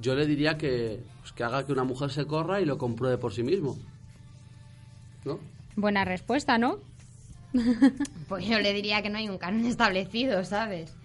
Yo 0.01 0.15
le 0.15 0.25
diría 0.25 0.57
que, 0.57 1.03
pues, 1.21 1.31
que 1.33 1.43
haga 1.43 1.65
que 1.65 1.71
una 1.71 1.83
mujer 1.83 2.09
se 2.09 2.25
corra 2.25 2.59
y 2.59 2.65
lo 2.65 2.77
compruebe 2.77 3.17
por 3.17 3.33
sí 3.33 3.43
mismo. 3.43 3.77
¿No? 5.23 5.39
Buena 5.75 6.03
respuesta, 6.05 6.57
¿no? 6.57 6.79
Pues 8.27 8.45
yo 8.47 8.59
le 8.59 8.73
diría 8.73 9.01
que 9.01 9.09
no 9.09 9.17
hay 9.19 9.29
un 9.29 9.37
canon 9.37 9.65
establecido, 9.65 10.43
¿sabes? 10.43 10.95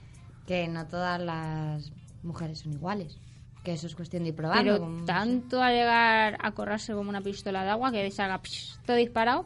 Que 0.47 0.67
no 0.67 0.87
todas 0.87 1.21
las 1.21 1.93
mujeres 2.23 2.61
son 2.61 2.73
iguales. 2.73 3.19
Que 3.63 3.73
eso 3.75 3.87
es 3.87 3.95
cuestión 3.95 4.23
de 4.23 4.31
ir 4.31 4.35
probando. 4.35 4.63
Pero 4.73 4.79
como- 4.79 5.05
tanto 5.05 5.63
a 5.63 5.71
llegar 5.71 6.39
a 6.41 6.53
correrse 6.53 6.95
como 6.95 7.11
una 7.11 7.21
pistola 7.21 7.65
de 7.65 7.71
agua 7.71 7.93
que 7.93 8.11
salga 8.11 8.41
psh, 8.43 8.79
todo 8.87 8.97
disparado. 8.97 9.45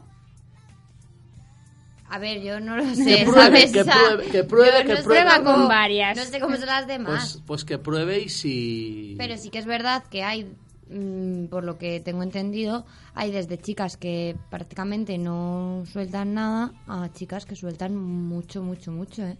A 2.13 2.19
ver, 2.19 2.41
yo 2.43 2.59
no 2.59 2.77
lo 2.77 2.93
sé, 2.93 3.23
pruebe, 3.25 3.67
¿sabes? 3.67 3.71
que 3.71 3.83
pruebe, 3.83 4.25
que 4.29 4.43
pruebe, 4.43 4.71
yo 4.81 4.83
que 4.85 4.89
no 4.89 4.97
sé 4.97 5.03
pruebe. 5.03 5.21
Prueba 5.23 5.43
con 5.43 5.53
cómo- 5.55 5.67
varias. 5.67 6.15
No 6.15 6.23
sé 6.23 6.39
cómo 6.39 6.55
son 6.57 6.67
las 6.67 6.85
demás. 6.85 7.31
Pues, 7.33 7.43
pues 7.47 7.65
que 7.65 7.79
pruebe 7.79 8.19
y 8.19 8.29
si... 8.29 9.15
Pero 9.17 9.35
sí 9.37 9.49
que 9.49 9.57
es 9.57 9.65
verdad 9.65 10.03
que 10.11 10.21
hay, 10.23 10.53
mm, 10.91 11.45
por 11.47 11.63
lo 11.63 11.79
que 11.79 11.99
tengo 12.01 12.21
entendido, 12.21 12.85
hay 13.15 13.31
desde 13.31 13.57
chicas 13.57 13.97
que 13.97 14.35
prácticamente 14.51 15.17
no 15.17 15.85
sueltan 15.91 16.35
nada 16.35 16.71
a 16.87 17.09
chicas 17.13 17.47
que 17.47 17.55
sueltan 17.55 17.95
mucho, 17.95 18.61
mucho, 18.61 18.91
mucho, 18.91 19.23
¿eh? 19.25 19.37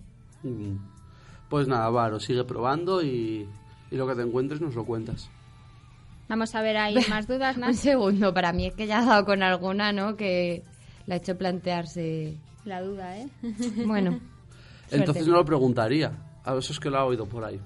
Pues 1.50 1.68
nada, 1.68 1.86
Avaro, 1.86 2.20
sigue 2.20 2.44
probando 2.44 3.04
y, 3.04 3.48
y 3.92 3.96
lo 3.96 4.08
que 4.08 4.16
te 4.16 4.24
encuentres 4.24 4.62
nos 4.62 4.74
lo 4.74 4.84
cuentas. 4.84 5.30
Vamos 6.28 6.56
a 6.56 6.62
ver 6.64 6.78
ahí 6.78 6.96
más 7.10 7.28
dudas, 7.28 7.56
Un 7.58 7.76
segundo, 7.76 8.34
para 8.34 8.52
mí 8.52 8.66
es 8.66 8.74
que 8.74 8.88
ya 8.88 9.00
ha 9.00 9.06
dado 9.06 9.26
con 9.26 9.44
alguna, 9.44 9.92
¿no? 9.94 10.16
Que 10.16 10.64
la 11.06 11.14
ha 11.14 11.18
hecho 11.20 11.38
plantearse... 11.38 12.36
La 12.66 12.82
duda, 12.82 13.18
¿eh? 13.18 13.28
Bueno, 13.86 14.20
Entonces 14.92 15.28
no 15.28 15.36
lo 15.36 15.46
preguntaría. 15.46 16.12
A 16.46 16.56
eso 16.58 16.74
es 16.74 16.80
que 16.80 16.90
lo 16.90 16.98
ha 16.98 17.06
oído 17.06 17.26
por 17.26 17.44
ahí. 17.44 17.60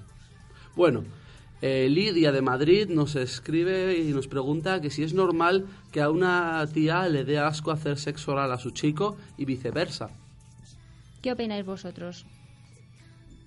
Bueno, 0.76 1.04
eh, 1.62 1.88
Lidia 1.90 2.32
de 2.32 2.42
Madrid 2.42 2.88
nos 2.88 3.16
escribe 3.16 3.98
y 3.98 4.12
nos 4.12 4.28
pregunta 4.28 4.80
que 4.80 4.92
si 4.92 5.04
es 5.04 5.14
normal 5.14 5.66
que 5.92 6.02
a 6.02 6.10
una 6.12 6.64
tía 6.72 7.08
le 7.10 7.24
dé 7.24 7.40
asco 7.40 7.72
hacer 7.72 7.98
sexo 7.98 8.34
oral 8.34 8.52
a 8.52 8.60
su 8.60 8.72
chico 8.72 9.18
y 9.38 9.46
viceversa. 9.46 10.10
¿Qué 11.22 11.32
opináis 11.32 11.66
vosotros? 11.66 12.26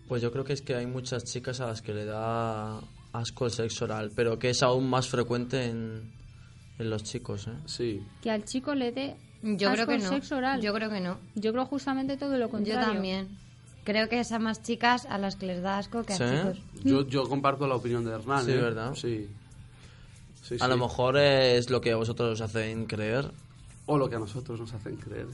Pues 0.09 0.23
yo 0.23 0.33
creo 0.33 0.45
que 0.45 0.53
es 0.55 0.63
que 0.63 0.75
hay 0.75 0.87
muchas 0.87 1.25
chicas 1.25 1.61
a 1.61 1.69
las 1.69 1.83
que 1.83 1.95
le 1.95 2.05
da 2.05 2.81
asco 3.13 3.45
el 3.45 3.53
sexo 3.53 3.85
oral, 3.85 4.11
pero 4.15 4.41
que 4.41 4.51
es 4.51 4.63
aún 4.65 4.91
más 4.91 5.09
frecuente 5.09 5.67
en, 5.67 6.13
en 6.81 6.91
los 6.91 7.05
chicos, 7.05 7.47
¿eh? 7.47 7.57
Sí. 7.67 8.03
Que 8.21 8.31
al 8.33 8.45
chico 8.45 8.75
le 8.75 8.91
dé 8.91 9.17
yo 9.43 9.57
creo 9.71 9.73
asco 9.73 9.87
que 9.93 9.99
no. 9.99 10.09
sexo 10.09 10.37
oral. 10.37 10.61
Yo 10.61 10.73
creo 10.75 10.91
que 10.91 11.01
no. 11.01 11.19
Yo 11.35 11.53
creo 11.53 11.67
justamente 11.67 12.17
todo 12.17 12.33
lo 12.33 12.47
Yo 12.47 12.51
contrario. 12.51 12.93
también. 12.93 13.29
Creo 13.85 14.09
que 14.09 14.21
es 14.21 14.31
a 14.33 14.39
más 14.39 14.63
chicas 14.63 15.07
a 15.07 15.17
las 15.19 15.37
que 15.37 15.47
les 15.47 15.63
da 15.63 15.79
asco 15.79 16.05
que 16.05 16.13
a 16.13 16.17
¿Sí? 16.17 16.25
chicos. 16.25 16.59
Yo, 16.85 17.07
yo 17.09 17.29
comparto 17.29 17.67
la 17.67 17.77
opinión 17.77 18.05
de 18.05 18.13
Hernán. 18.13 18.45
Sí, 18.45 18.53
¿eh? 18.53 18.57
¿verdad? 18.57 18.95
Sí. 18.95 19.29
Sí, 20.43 20.55
A 20.61 20.65
sí. 20.65 20.69
lo 20.71 20.77
mejor 20.77 21.17
es 21.17 21.71
lo 21.71 21.81
que 21.81 21.93
a 21.93 21.97
vosotros 21.97 22.33
os 22.33 22.41
hacen 22.41 22.85
creer. 22.87 23.31
O 23.87 23.97
lo 23.99 24.09
que 24.11 24.17
a 24.17 24.19
nosotros 24.19 24.61
nos 24.61 24.73
hacen 24.75 24.97
creer. 24.97 25.27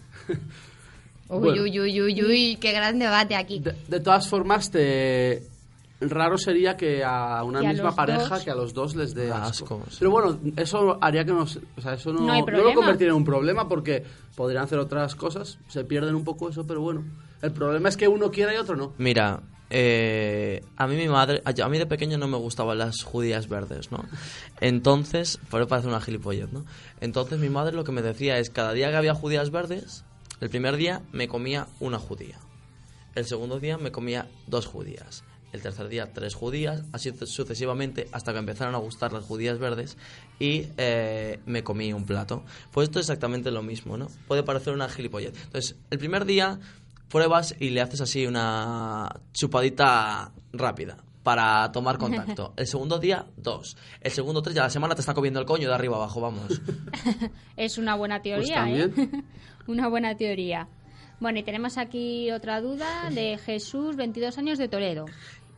Uy, 1.28 1.38
Bueno. 1.40 1.62
uy, 1.64 1.80
uy, 1.80 2.00
uy, 2.02 2.22
uy, 2.22 2.56
qué 2.60 2.70
gran 2.72 2.98
debate 2.98 3.34
aquí. 3.34 3.58
De, 3.58 3.74
de 3.88 4.00
todas 4.00 4.28
formas, 4.28 4.70
te... 4.70 5.42
raro 6.00 6.36
sería 6.38 6.76
que 6.76 7.02
a 7.04 7.42
una 7.44 7.60
Que 7.60 7.68
misma 7.68 7.94
pareja 7.94 8.34
dos- 8.36 8.44
que 8.44 8.50
a 8.50 8.54
los 8.54 8.74
dos 8.74 8.94
les 8.96 9.14
dé 9.14 9.30
asco. 9.32 9.64
asco, 9.64 9.82
sí. 9.90 9.96
Pero 10.00 10.10
bueno, 10.10 10.38
eso 10.56 10.98
haría 11.00 11.24
que 11.24 11.32
nos, 11.32 11.58
o 11.76 11.80
sea, 11.80 11.94
eso 11.94 12.12
no, 12.12 12.20
No 12.20 12.32
hay 12.32 12.42
no 12.42 12.62
lo 12.62 12.74
convertiría 12.74 13.10
en 13.12 13.16
un 13.16 13.24
problema 13.24 13.68
porque 13.68 14.04
podrían 14.34 14.64
hacer 14.64 14.78
otras 14.78 15.14
cosas, 15.14 15.58
se 15.68 15.84
pierden 15.84 16.14
un 16.14 16.24
poco 16.24 16.48
eso, 16.50 16.66
pero 16.66 16.80
bueno. 16.80 17.04
El 17.42 17.52
problema 17.52 17.88
es 17.88 17.96
que 17.96 18.08
uno 18.08 18.30
quiera 18.30 18.52
y 18.54 18.56
otro 18.56 18.76
no. 18.76 18.92
Mira, 18.98 19.40
eh, 19.70 20.62
a 20.76 20.86
mí 20.86 20.96
mi 20.96 21.08
madre, 21.08 21.42
a 21.44 21.64
a 21.64 21.68
mí 21.68 21.78
de 21.78 21.86
pequeño 21.86 22.18
no 22.18 22.28
me 22.28 22.36
gustaban 22.36 22.78
las 22.78 23.02
judías 23.02 23.48
verdes, 23.48 23.90
¿no? 23.92 24.04
Entonces, 24.60 25.38
por 25.50 25.60
eso 25.60 25.68
parece 25.68 25.88
una 25.88 26.00
gilipollez, 26.00 26.52
¿no? 26.52 26.64
Entonces 27.00 27.38
mi 27.38 27.48
madre 27.50 27.74
lo 27.74 27.84
que 27.84 27.92
me 27.92 28.02
decía 28.02 28.38
es, 28.38 28.50
cada 28.50 28.72
día 28.72 28.90
que 28.90 28.96
había 28.96 29.14
judías 29.14 29.50
verdes, 29.50 30.04
el 30.40 30.50
primer 30.50 30.76
día 30.76 31.02
me 31.12 31.28
comía 31.28 31.66
una 31.80 31.98
judía. 31.98 32.38
El 33.14 33.26
segundo 33.26 33.60
día 33.60 33.78
me 33.78 33.90
comía 33.92 34.26
dos 34.46 34.66
judías. 34.66 35.24
El 35.52 35.62
tercer 35.62 35.88
día 35.88 36.12
tres 36.12 36.34
judías, 36.34 36.82
así 36.92 37.12
sucesivamente 37.24 38.08
hasta 38.12 38.32
que 38.32 38.38
empezaron 38.38 38.74
a 38.74 38.78
gustar 38.78 39.12
las 39.12 39.24
judías 39.24 39.58
verdes 39.58 39.96
y 40.38 40.66
eh, 40.76 41.40
me 41.46 41.62
comí 41.62 41.92
un 41.92 42.04
plato. 42.04 42.44
Pues 42.72 42.88
esto 42.88 42.98
es 42.98 43.04
exactamente 43.06 43.50
lo 43.50 43.62
mismo, 43.62 43.96
¿no? 43.96 44.08
Puede 44.28 44.42
parecer 44.42 44.74
una 44.74 44.88
gilipollez. 44.88 45.34
Entonces, 45.44 45.76
el 45.90 45.98
primer 45.98 46.24
día 46.26 46.58
pruebas 47.08 47.54
y 47.58 47.70
le 47.70 47.80
haces 47.80 48.00
así 48.00 48.26
una 48.26 49.08
chupadita 49.32 50.32
rápida 50.52 50.98
para 51.22 51.72
tomar 51.72 51.98
contacto. 51.98 52.52
El 52.56 52.66
segundo 52.68 52.98
día, 52.98 53.26
dos. 53.36 53.76
El 54.00 54.12
segundo, 54.12 54.42
tres, 54.42 54.54
ya 54.54 54.62
la 54.62 54.70
semana 54.70 54.94
te 54.94 55.00
está 55.00 55.12
comiendo 55.12 55.40
el 55.40 55.46
coño 55.46 55.68
de 55.68 55.74
arriba 55.74 55.96
abajo, 55.96 56.20
vamos. 56.20 56.60
Es 57.56 57.78
una 57.78 57.96
buena 57.96 58.22
teoría, 58.22 58.64
Pues. 58.64 58.96
¿eh? 58.98 59.10
una 59.66 59.88
buena 59.88 60.16
teoría. 60.16 60.68
Bueno, 61.18 61.38
y 61.38 61.42
tenemos 61.42 61.78
aquí 61.78 62.30
otra 62.30 62.60
duda 62.60 63.08
de 63.10 63.38
Jesús, 63.38 63.96
22 63.96 64.36
años 64.38 64.58
de 64.58 64.68
Toledo, 64.68 65.06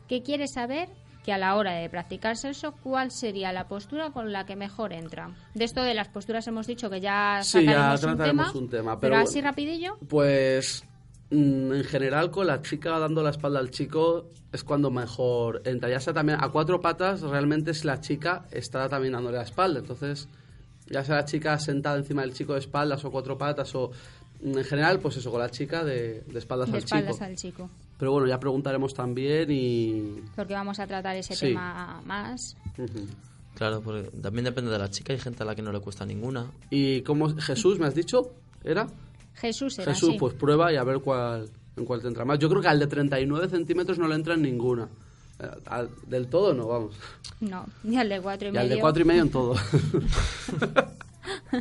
que 0.09 0.23
quiere 0.23 0.49
saber 0.49 0.89
que 1.25 1.33
a 1.33 1.39
la 1.39 1.57
hora 1.57 1.73
de 1.75 1.91
practicar 1.91 2.37
sexo, 2.37 2.73
¿cuál 2.83 3.11
sería 3.11 3.53
la 3.53 3.69
postura 3.69 4.11
con 4.13 4.33
la 4.33 4.47
que 4.47 4.57
mejor 4.57 4.93
entra? 4.95 5.31
De 5.55 5.65
esto 5.65 5.83
de 5.83 5.93
las 5.95 6.09
posturas 6.09 6.47
hemos 6.47 6.67
dicho 6.67 6.89
que 6.89 7.01
ya 7.01 7.41
Sí, 7.43 7.65
ya 7.67 7.97
sacaremos 7.97 8.03
un, 8.03 8.09
trataremos 8.17 8.47
tema, 8.53 8.59
un 8.65 8.71
tema, 8.71 9.01
pero, 9.01 9.13
pero 9.15 9.23
así 9.25 9.35
bueno. 9.35 9.49
rapidillo. 9.51 9.99
Pues 10.09 10.85
mm, 11.31 11.73
en 11.75 11.85
general 11.85 12.31
con 12.31 12.47
la 12.47 12.63
chica 12.63 12.99
dando 12.99 13.23
la 13.23 13.31
espalda 13.31 13.59
al 13.59 13.71
chico 13.71 14.31
es 14.53 14.65
cuando 14.65 14.91
mejor 14.91 15.61
entra. 15.67 15.91
Ya 15.91 16.01
sea 16.01 16.15
también 16.15 16.39
a 16.43 16.49
cuatro 16.49 16.81
patas, 16.81 17.21
realmente 17.21 17.73
es 17.73 17.85
la 17.85 18.01
chica 18.01 18.47
está 18.51 18.89
también 18.89 19.13
dándole 19.13 19.37
la 19.37 19.43
espalda. 19.45 19.81
Entonces, 19.81 20.29
ya 20.87 21.05
sea 21.05 21.17
la 21.17 21.25
chica 21.27 21.59
sentada 21.59 21.99
encima 21.99 22.23
del 22.23 22.33
chico 22.33 22.55
de 22.55 22.61
espaldas 22.61 23.05
o 23.05 23.11
cuatro 23.11 23.37
patas 23.37 23.75
o 23.75 23.91
mm, 24.41 24.57
en 24.57 24.65
general, 24.65 24.99
pues 25.01 25.19
eso, 25.19 25.31
con 25.31 25.41
la 25.41 25.51
chica 25.51 25.85
de, 25.85 26.23
de 26.23 26.39
espaldas 26.39 26.71
De 26.71 26.79
al 26.79 26.85
espaldas 26.85 27.17
chico. 27.17 27.25
al 27.27 27.37
chico. 27.37 27.71
Pero 27.99 28.13
bueno, 28.13 28.27
ya 28.29 28.39
preguntaremos 28.39 28.95
también 28.95 29.51
y... 29.51 30.23
Porque 30.37 30.55
vamos 30.55 30.79
a 30.79 30.87
tratar 30.87 31.17
ese 31.17 31.35
Sí. 31.35 31.47
tema 31.49 32.01
más. 32.07 32.57
Claro, 33.55 33.81
porque 33.81 34.09
también 34.23 34.45
depende 34.45 34.71
de 34.71 34.79
la 34.79 34.89
chica. 34.89 35.13
Hay 35.13 35.19
gente 35.19 35.43
a 35.43 35.47
la 35.47 35.55
que 35.57 35.63
no 35.63 35.73
le 35.73 35.81
cuesta 35.81 36.07
ninguna. 36.07 36.47
¿Y 36.71 37.03
cómo 37.03 37.29
Jesús, 37.37 37.79
me 37.81 37.87
has 37.87 37.95
dicho? 37.97 38.31
¿Era? 38.63 38.87
Jesús 39.35 39.79
era 39.81 39.93
Jesús, 39.95 40.15
pues 40.19 40.35
prueba 40.35 40.73
y 40.73 40.77
a 40.77 40.85
ver 40.85 41.01
cuál, 41.01 41.49
en 41.77 41.85
cuál 41.85 42.01
te 42.01 42.09
entra 42.09 42.25
más. 42.25 42.39
Yo 42.39 42.49
creo 42.49 42.63
que 42.63 42.69
al 42.69 42.79
de 42.79 42.87
39 42.87 43.49
centímetros 43.49 43.99
no 43.99 44.07
le 44.07 44.15
entra 44.15 44.35
en 44.35 44.43
ninguna. 44.43 44.89
Eh, 45.41 45.47
al- 45.67 45.91
del 46.07 46.29
todo 46.29 46.53
no, 46.55 46.67
vamos. 46.69 46.95
No, 47.41 47.65
y 47.85 47.97
al 47.97 48.09
de 48.09 48.21
cuatro 48.21 48.49
y, 48.49 48.55
Y 48.55 48.57
al 48.57 48.65
medio. 48.65 48.77
de 48.77 48.81
cuatro 48.81 49.03
y 49.03 49.05
medio 49.07 49.23
en 49.23 49.31
todo. 49.31 49.55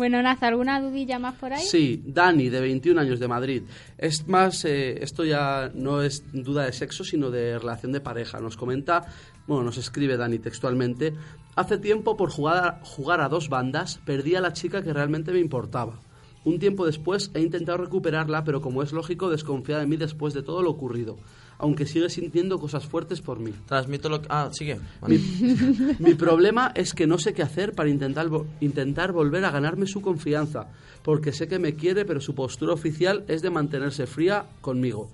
Bueno, 0.00 0.22
Naz, 0.22 0.42
¿alguna 0.42 0.80
dudilla 0.80 1.18
más 1.18 1.34
por 1.34 1.52
ahí? 1.52 1.62
Sí, 1.62 2.02
Dani, 2.06 2.48
de 2.48 2.58
21 2.62 2.98
años 2.98 3.20
de 3.20 3.28
Madrid. 3.28 3.64
Es 3.98 4.26
más, 4.26 4.64
eh, 4.64 4.96
esto 5.04 5.26
ya 5.26 5.70
no 5.74 6.00
es 6.00 6.24
duda 6.32 6.64
de 6.64 6.72
sexo, 6.72 7.04
sino 7.04 7.30
de 7.30 7.58
relación 7.58 7.92
de 7.92 8.00
pareja. 8.00 8.40
Nos 8.40 8.56
comenta, 8.56 9.02
bueno, 9.46 9.62
nos 9.62 9.76
escribe 9.76 10.16
Dani 10.16 10.38
textualmente, 10.38 11.12
hace 11.54 11.76
tiempo 11.76 12.16
por 12.16 12.30
jugar 12.30 12.64
a, 12.64 12.80
jugar 12.82 13.20
a 13.20 13.28
dos 13.28 13.50
bandas 13.50 14.00
perdí 14.06 14.36
a 14.36 14.40
la 14.40 14.54
chica 14.54 14.82
que 14.82 14.94
realmente 14.94 15.32
me 15.32 15.38
importaba. 15.38 16.00
Un 16.44 16.58
tiempo 16.58 16.86
después 16.86 17.30
he 17.34 17.40
intentado 17.42 17.76
recuperarla, 17.76 18.42
pero 18.42 18.62
como 18.62 18.82
es 18.82 18.94
lógico, 18.94 19.28
desconfía 19.28 19.80
de 19.80 19.86
mí 19.86 19.98
después 19.98 20.32
de 20.32 20.42
todo 20.42 20.62
lo 20.62 20.70
ocurrido. 20.70 21.18
Aunque 21.60 21.86
sigue 21.86 22.08
sintiendo 22.10 22.58
cosas 22.58 22.86
fuertes 22.86 23.20
por 23.20 23.38
mí. 23.38 23.52
Transmito 23.66 24.08
lo 24.08 24.20
que... 24.22 24.26
Ah, 24.30 24.48
sigue. 24.52 24.80
Vale. 25.00 25.18
Mi, 25.18 25.96
mi 25.98 26.14
problema 26.14 26.72
es 26.74 26.94
que 26.94 27.06
no 27.06 27.18
sé 27.18 27.32
qué 27.34 27.42
hacer 27.42 27.72
para 27.74 27.88
intentar, 27.90 28.28
vo- 28.28 28.46
intentar 28.60 29.12
volver 29.12 29.44
a 29.44 29.50
ganarme 29.50 29.86
su 29.86 30.00
confianza, 30.00 30.68
porque 31.02 31.32
sé 31.32 31.46
que 31.48 31.58
me 31.58 31.74
quiere, 31.74 32.04
pero 32.04 32.20
su 32.20 32.34
postura 32.34 32.72
oficial 32.74 33.24
es 33.28 33.42
de 33.42 33.50
mantenerse 33.50 34.06
fría 34.06 34.46
conmigo. 34.60 35.10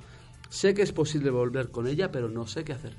Sé 0.48 0.74
que 0.74 0.82
es 0.82 0.92
posible 0.92 1.30
volver 1.30 1.70
con 1.70 1.86
ella, 1.86 2.10
pero 2.10 2.28
no 2.28 2.46
sé 2.46 2.64
qué 2.64 2.72
hacer. 2.72 2.92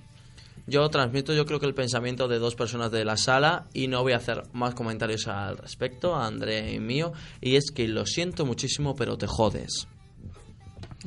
Yo 0.69 0.89
transmito, 0.89 1.33
yo 1.33 1.45
creo 1.45 1.61
que 1.61 1.65
el 1.65 1.73
pensamiento 1.73 2.27
de 2.27 2.39
dos 2.39 2.55
personas 2.55 2.91
de 2.91 3.05
la 3.05 3.15
sala 3.15 3.67
y 3.73 3.87
no 3.87 4.01
voy 4.03 4.11
a 4.11 4.17
hacer 4.17 4.43
más 4.51 4.75
comentarios 4.75 5.25
al 5.29 5.57
respecto, 5.57 6.13
a 6.13 6.27
Andrea 6.27 6.69
y 6.73 6.79
mío, 6.81 7.13
y 7.39 7.55
es 7.55 7.71
que 7.71 7.87
lo 7.87 8.05
siento 8.05 8.45
muchísimo, 8.45 8.93
pero 8.93 9.17
te 9.17 9.27
jodes. 9.27 9.87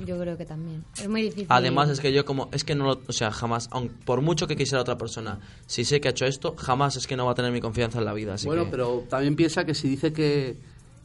Yo 0.06 0.18
creo 0.18 0.36
que 0.36 0.44
también. 0.46 0.84
Es 0.98 1.08
muy 1.08 1.22
difícil. 1.22 1.46
Además 1.48 1.88
es 1.90 2.00
que 2.00 2.12
yo 2.12 2.24
como 2.24 2.48
es 2.52 2.64
que 2.64 2.74
no 2.74 2.84
lo, 2.86 3.00
o 3.06 3.12
sea, 3.12 3.30
jamás, 3.30 3.68
aun 3.72 3.88
por 4.04 4.20
mucho 4.20 4.46
que 4.46 4.56
quisiera 4.56 4.80
otra 4.82 4.96
persona, 4.98 5.40
si 5.66 5.84
sé 5.84 6.00
que 6.00 6.08
ha 6.08 6.10
hecho 6.12 6.26
esto, 6.26 6.54
jamás 6.56 6.96
es 6.96 7.06
que 7.06 7.16
no 7.16 7.26
va 7.26 7.32
a 7.32 7.34
tener 7.34 7.52
mi 7.52 7.60
confianza 7.60 7.98
en 7.98 8.04
la 8.04 8.12
vida, 8.14 8.34
así 8.34 8.46
bueno, 8.46 8.64
que- 8.64 8.70
pero 8.70 9.04
también 9.08 9.36
piensa 9.36 9.64
que 9.64 9.74
si 9.74 9.88
dice 9.88 10.12
que... 10.12 10.56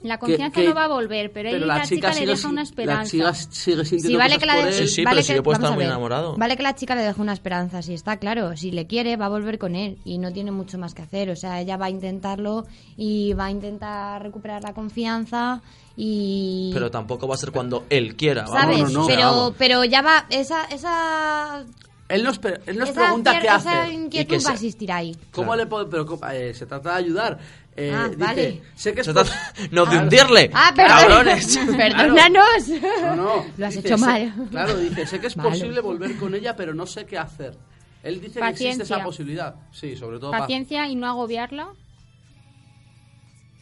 La 0.08 0.18
confianza 0.20 0.62
que- 0.62 0.68
no 0.68 0.74
va 0.76 0.86
a 0.86 0.88
volver, 0.88 1.32
pero, 1.34 1.50
ahí 1.50 1.60
la, 1.60 1.82
chica, 1.84 2.10
le 2.10 2.14
sigue 2.16 2.28
deja 2.28 2.48
una 2.48 2.62
La 2.62 2.64
esperanza. 2.64 3.12
chica 3.12 3.34
sigue 3.34 3.86
sintiendo 3.86 4.08
Sí, 4.10 4.16
vale 4.16 4.38
que 4.38 4.46
la 4.46 4.56
por 4.56 4.68
él. 4.68 4.74
Sí, 4.74 4.88
sí, 4.88 5.04
vale 5.04 5.16
pero 5.16 5.24
si 5.24 5.32
que- 5.34 5.36
yo 5.38 5.44
puedo 5.44 5.54
vamos 5.56 5.66
estar 5.70 5.76
muy 5.78 5.86
enamorado. 5.86 6.36
Vale 6.38 6.56
que 6.58 6.64
la 6.64 6.76
chica 6.76 6.96
le 6.96 7.02
deje 7.04 7.20
una 7.22 7.34
esperanza, 7.34 7.82
sí, 7.82 7.94
está 7.94 8.18
claro. 8.18 8.56
Si 8.56 8.72
le 8.72 8.88
quiere, 8.88 9.18
va 9.18 9.26
a 9.26 9.30
volver 9.30 9.58
con 9.58 9.76
él 9.76 9.98
y 10.06 10.18
no 10.18 10.32
tiene 10.32 10.52
mucho 10.52 10.78
más 10.78 10.94
que 10.94 11.02
hacer. 11.02 11.30
O 11.30 11.36
sea, 11.36 11.60
ella 11.62 11.78
va 11.78 11.88
a 11.88 11.90
intentarlo 11.90 12.66
y 12.98 13.34
va 13.34 13.46
a 13.46 13.52
intentar 13.52 14.22
recuperar 14.22 14.64
la 14.64 14.74
confianza 14.74 15.62
y... 15.98 16.72
pero 16.74 16.92
tampoco 16.92 17.28
va 17.28 17.36
a 17.36 17.38
ser 17.38 17.52
cuando 17.52 17.86
él 17.90 18.16
quiera, 18.16 18.44
vamos. 18.44 18.60
¿Sabes? 18.62 18.80
no, 18.94 19.02
no. 19.02 19.08
pero, 19.08 19.22
Vamos. 19.22 19.54
pero 19.58 19.86
ya 19.86 20.02
va... 20.02 20.26
Esa... 20.30 20.66
esa 20.66 21.64
Él 22.10 22.24
nos, 22.24 22.40
él 22.68 22.78
nos 22.78 22.90
esa 22.90 23.02
pregunta 23.06 23.40
qué 23.40 23.48
esa 23.48 23.56
hace. 23.84 23.94
inquietud 23.94 24.36
Y 24.36 24.38
que 24.38 24.44
va 24.44 24.50
a 24.52 24.54
existir 24.54 24.92
ahí. 24.92 25.16
¿Cómo 25.32 25.54
Claro. 25.54 25.64
le 25.64 25.66
puedo...? 25.68 25.90
Pero. 25.90 26.20
Eh, 26.32 26.54
se 26.54 26.66
trata 26.66 26.92
de 26.92 26.96
ayudar. 26.98 27.40
Eh, 27.78 27.92
Ah, 27.94 28.06
dice, 28.08 28.18
vale. 28.18 28.62
Sé 28.76 28.94
que 28.94 29.02
es 29.02 29.08
no 29.72 29.86
de 29.86 29.98
hundirle. 29.98 30.50
Ah, 30.54 30.72
perdón. 30.76 30.98
cabrones. 30.98 31.58
Perdónanos. 31.78 32.68
No, 33.02 33.16
no. 33.16 33.46
Lo 33.58 33.66
has 33.66 33.76
Dice, 33.76 33.88
hecho 33.88 33.98
sé- 33.98 34.06
mal. 34.06 34.48
Claro, 34.50 34.78
dice, 34.78 35.06
sé 35.06 35.20
que 35.20 35.28
es 35.28 35.36
Vale. 35.36 35.50
posible 35.50 35.82
volver 35.82 36.16
con 36.18 36.34
ella, 36.36 36.56
pero 36.56 36.74
no 36.74 36.86
sé 36.86 37.06
qué 37.06 37.18
hacer. 37.18 37.58
Él 38.02 38.22
dice 38.22 38.40
que 38.40 38.48
existe 38.50 38.84
esa 38.84 39.04
posibilidad. 39.04 39.56
Sí, 39.74 39.96
sobre 39.98 40.20
todo 40.20 40.32
pa- 40.32 40.40
Paciencia 40.40 40.88
y 40.88 40.96
no 40.96 41.08
agobiarla. 41.08 41.70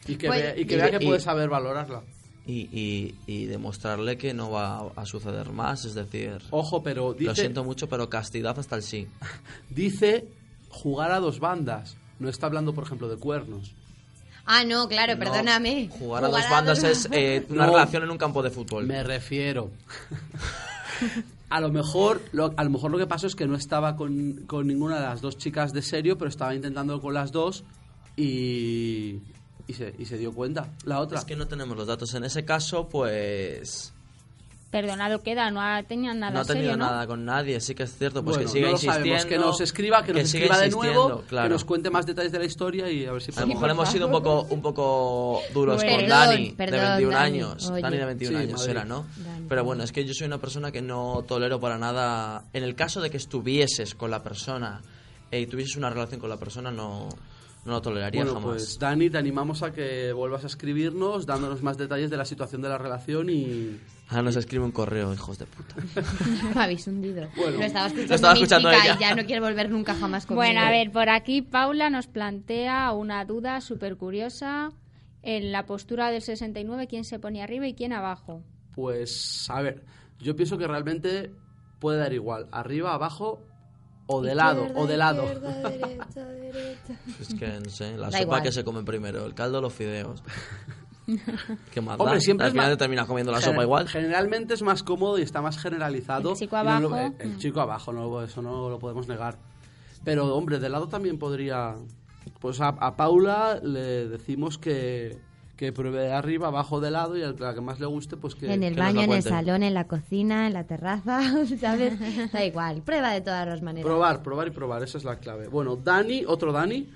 y 0.06 0.16
que, 0.16 0.26
Pues- 0.28 0.42
vea, 0.42 0.58
y 0.58 0.64
que 0.66 0.74
y- 0.74 0.76
vea 0.76 0.90
que 0.98 1.04
y- 1.04 1.06
puede 1.08 1.20
saber 1.20 1.48
valorarla. 1.48 2.02
Y, 2.46 2.68
y, 2.78 3.14
y 3.26 3.46
demostrarle 3.46 4.18
que 4.18 4.34
no 4.34 4.50
va 4.50 4.92
a 4.96 5.06
suceder 5.06 5.48
más, 5.50 5.86
es 5.86 5.94
decir, 5.94 6.42
Ojo, 6.50 6.82
pero 6.82 7.14
dice, 7.14 7.24
lo 7.24 7.34
siento 7.34 7.64
mucho, 7.64 7.88
pero 7.88 8.10
castidad 8.10 8.58
hasta 8.58 8.76
el 8.76 8.82
sí. 8.82 9.08
dice 9.70 10.28
jugar 10.68 11.10
a 11.12 11.20
dos 11.20 11.40
bandas. 11.40 11.96
No 12.18 12.28
está 12.28 12.46
hablando, 12.46 12.74
por 12.74 12.84
ejemplo, 12.84 13.08
de 13.08 13.16
cuernos. 13.16 13.72
Ah, 14.46 14.62
no, 14.64 14.86
claro, 14.88 15.14
No, 15.14 15.18
perdóname. 15.20 15.88
Jugar 15.98 16.24
a 16.24 16.28
dos 16.28 16.42
bandas 16.50 16.82
es 16.84 17.08
eh, 17.12 17.46
una 17.48 17.66
No. 17.66 17.72
relación 17.72 18.02
en 18.02 18.10
un 18.10 18.18
campo 18.18 18.42
de 18.42 18.50
fútbol. 18.50 18.86
Me 18.86 19.02
refiero. 19.02 19.70
a 21.50 21.60
lo 21.60 21.70
mejor 21.70 22.20
lo, 22.32 22.52
a 22.56 22.64
lo 22.64 22.70
mejor 22.70 22.90
lo 22.90 22.98
que 22.98 23.06
pasó 23.06 23.26
es 23.26 23.34
que 23.34 23.46
no 23.46 23.56
estaba 23.56 23.96
con, 23.96 24.44
con 24.46 24.66
ninguna 24.66 24.96
de 24.96 25.02
las 25.06 25.20
dos 25.22 25.38
chicas 25.38 25.72
de 25.72 25.80
serio, 25.82 26.18
pero 26.18 26.28
estaba 26.28 26.54
intentando 26.54 27.00
con 27.00 27.14
las 27.14 27.32
dos 27.32 27.64
y, 28.16 29.20
y, 29.66 29.72
se, 29.72 29.94
y 29.98 30.04
se 30.04 30.18
dio 30.18 30.32
cuenta. 30.32 30.68
La 30.84 31.00
otra. 31.00 31.18
Es 31.18 31.24
que 31.24 31.36
no 31.36 31.46
tenemos 31.48 31.76
los 31.76 31.86
datos. 31.86 32.12
En 32.14 32.24
ese 32.24 32.44
caso, 32.44 32.88
pues 32.88 33.93
Perdonado 34.74 35.22
queda, 35.22 35.50
no 35.52 35.60
ha 35.62 35.82
tenido 35.84 36.12
nada 36.14 36.32
no 36.32 36.40
ha 36.40 36.44
tenido 36.44 36.72
serio, 36.72 36.76
¿no? 36.76 36.84
nada 36.90 37.06
con 37.06 37.24
nadie. 37.24 37.60
Sí 37.60 37.76
que 37.76 37.84
es 37.84 37.96
cierto, 37.96 38.24
pues 38.24 38.36
bueno, 38.38 38.50
que 38.50 38.52
siga 38.58 38.66
no 38.66 38.72
insistiendo. 38.72 39.04
sabemos. 39.04 39.24
Que 39.26 39.38
nos 39.38 39.60
escriba, 39.60 40.02
que 40.04 40.12
nos 40.14 40.28
siga 40.28 40.44
escriba 40.46 40.58
de 40.60 40.70
nuevo, 40.70 41.22
claro. 41.28 41.46
que 41.48 41.52
nos 41.52 41.64
cuente 41.64 41.90
más 41.90 42.04
detalles 42.06 42.32
de 42.32 42.38
la 42.40 42.44
historia 42.44 42.90
y 42.90 43.06
a 43.06 43.12
ver 43.12 43.22
si 43.22 43.30
A 43.36 43.40
lo 43.42 43.46
mejor 43.46 43.70
hemos 43.70 43.88
sido 43.88 44.06
un 44.06 44.12
poco, 44.12 44.42
un 44.50 44.60
poco 44.60 45.40
duros 45.54 45.76
Bueno. 45.76 45.90
con 45.92 46.00
Perdón, 46.00 46.18
Dani, 46.28 46.50
perdón, 46.50 46.80
de 46.80 46.86
21 46.88 47.12
Dani. 47.16 47.26
años. 47.38 47.70
Oye. 47.70 47.82
Dani 47.82 47.96
de 47.98 48.04
21 48.04 48.38
Sí, 48.38 48.44
años 48.44 48.66
era, 48.68 48.84
¿no? 48.84 49.06
Dani, 49.16 49.46
Pero 49.48 49.62
bueno, 49.64 49.84
es 49.84 49.92
que 49.92 50.04
yo 50.04 50.12
soy 50.12 50.26
una 50.26 50.38
persona 50.38 50.72
que 50.72 50.82
no 50.82 51.24
tolero 51.26 51.60
para 51.60 51.78
nada. 51.78 52.42
En 52.52 52.64
el 52.64 52.74
caso 52.74 53.00
de 53.00 53.10
que 53.10 53.16
estuvieses 53.16 53.94
con 53.94 54.10
la 54.10 54.24
persona 54.24 54.80
eh, 55.30 55.40
y 55.40 55.46
tuvieses 55.46 55.76
una 55.76 55.88
relación 55.90 56.18
con 56.18 56.28
la 56.30 56.36
persona, 56.36 56.72
no, 56.72 57.08
no 57.64 57.72
lo 57.72 57.80
toleraría 57.80 58.24
Bueno, 58.24 58.40
jamás. 58.40 58.56
pues 58.56 58.78
Dani, 58.80 59.08
te 59.08 59.18
animamos 59.18 59.62
a 59.62 59.72
que 59.72 60.12
vuelvas 60.12 60.42
a 60.42 60.48
escribirnos 60.48 61.26
dándonos 61.26 61.62
más 61.62 61.78
detalles 61.78 62.10
de 62.10 62.16
la 62.16 62.24
situación 62.24 62.60
de 62.60 62.68
la 62.70 62.78
relación 62.78 63.30
y... 63.30 63.78
Ahora 64.14 64.22
nos 64.22 64.36
escribe 64.36 64.64
un 64.64 64.70
correo, 64.72 65.12
hijos 65.12 65.38
de 65.38 65.46
puta. 65.46 65.74
Me 66.54 66.60
habéis 66.62 66.86
hundido. 66.86 67.28
Bueno. 67.36 67.58
lo 67.58 67.64
estaba 67.64 67.86
escuchando, 67.88 68.08
Lo 68.10 68.14
estaba 68.14 68.34
mi 68.34 68.40
escuchando 68.40 68.70
chica 68.70 68.84
ella. 68.84 68.94
y 68.96 69.00
ya 69.00 69.14
no 69.14 69.24
quiere 69.26 69.40
volver 69.40 69.70
nunca 69.70 69.94
jamás 69.94 70.24
conmigo. 70.26 70.42
Bueno, 70.42 70.60
a 70.60 70.70
ver, 70.70 70.90
por 70.92 71.08
aquí 71.08 71.42
Paula 71.42 71.90
nos 71.90 72.06
plantea 72.06 72.92
una 72.92 73.24
duda 73.24 73.60
súper 73.60 73.96
curiosa. 73.96 74.70
En 75.22 75.52
la 75.52 75.64
postura 75.66 76.10
del 76.10 76.20
69, 76.22 76.86
¿quién 76.86 77.04
se 77.04 77.18
pone 77.18 77.42
arriba 77.42 77.66
y 77.66 77.74
quién 77.74 77.92
abajo? 77.94 78.42
Pues, 78.74 79.46
a 79.50 79.62
ver, 79.62 79.84
yo 80.18 80.36
pienso 80.36 80.58
que 80.58 80.66
realmente 80.66 81.32
puede 81.78 81.98
dar 81.98 82.12
igual, 82.12 82.46
arriba, 82.52 82.92
abajo 82.94 83.40
o 84.06 84.20
de 84.20 84.34
lado, 84.34 84.66
o 84.74 84.86
de 84.86 84.96
lado. 84.98 85.24
Es 87.20 87.34
que 87.34 87.46
no 87.60 87.70
sé, 87.70 87.92
la 87.96 88.06
Da 88.06 88.12
sopa 88.12 88.22
igual. 88.22 88.42
que 88.42 88.52
se 88.52 88.64
come 88.64 88.82
primero, 88.82 89.24
el 89.26 89.34
caldo 89.34 89.58
o 89.58 89.60
los 89.62 89.72
fideos. 89.72 90.22
¿Qué 91.72 91.80
más 91.80 91.98
Hombre, 92.00 92.14
da? 92.16 92.20
siempre 92.20 92.44
Al 92.44 92.48
es 92.48 92.52
final 92.52 92.66
más- 92.68 92.76
te 92.78 92.82
terminas 92.84 93.06
comiendo 93.06 93.32
la 93.32 93.40
sopa 93.40 93.62
igual. 93.62 93.88
Generalmente 93.88 94.54
es 94.54 94.62
más 94.62 94.82
cómodo 94.82 95.18
y 95.18 95.22
está 95.22 95.42
más 95.42 95.58
generalizado. 95.58 96.30
El 96.32 96.36
chico 96.36 96.56
y 96.60 96.64
no 96.64 96.80
lo- 96.80 96.94
abajo, 96.94 97.14
el, 97.18 97.36
chico 97.38 97.60
abajo, 97.60 97.92
no, 97.92 98.22
eso 98.22 98.40
no 98.42 98.68
lo 98.70 98.78
podemos 98.78 99.06
negar. 99.08 99.36
Pero, 100.04 100.34
hombre, 100.34 100.58
de 100.58 100.68
lado 100.68 100.88
también 100.88 101.18
podría... 101.18 101.74
Pues 102.40 102.60
a, 102.60 102.68
a 102.68 102.96
Paula 102.96 103.60
le 103.62 104.08
decimos 104.08 104.56
que, 104.58 105.18
que 105.56 105.72
pruebe 105.72 106.00
de 106.04 106.12
arriba, 106.12 106.48
abajo, 106.48 106.80
de 106.80 106.90
lado 106.90 107.16
y 107.18 107.22
a 107.22 107.32
la 107.32 107.54
que 107.54 107.60
más 107.60 107.80
le 107.80 107.86
guste, 107.86 108.16
pues 108.16 108.34
que... 108.34 108.52
En 108.52 108.62
el 108.62 108.74
que 108.74 108.80
nos 108.80 108.86
baño, 108.86 108.98
la 109.00 109.04
en 109.04 109.12
el 109.12 109.22
salón, 109.22 109.62
en 109.62 109.74
la 109.74 109.86
cocina, 109.86 110.46
en 110.46 110.54
la 110.54 110.64
terraza, 110.64 111.20
¿sabes? 111.60 111.98
Da 112.32 112.44
igual, 112.44 112.80
prueba 112.82 113.12
de 113.12 113.20
todas 113.20 113.46
las 113.46 113.60
maneras. 113.62 113.86
Probar, 113.86 114.22
probar 114.22 114.48
y 114.48 114.50
probar, 114.52 114.82
esa 114.82 114.96
es 114.98 115.04
la 115.04 115.16
clave. 115.18 115.48
Bueno, 115.48 115.76
Dani, 115.76 116.24
otro 116.26 116.50
Dani, 116.52 116.88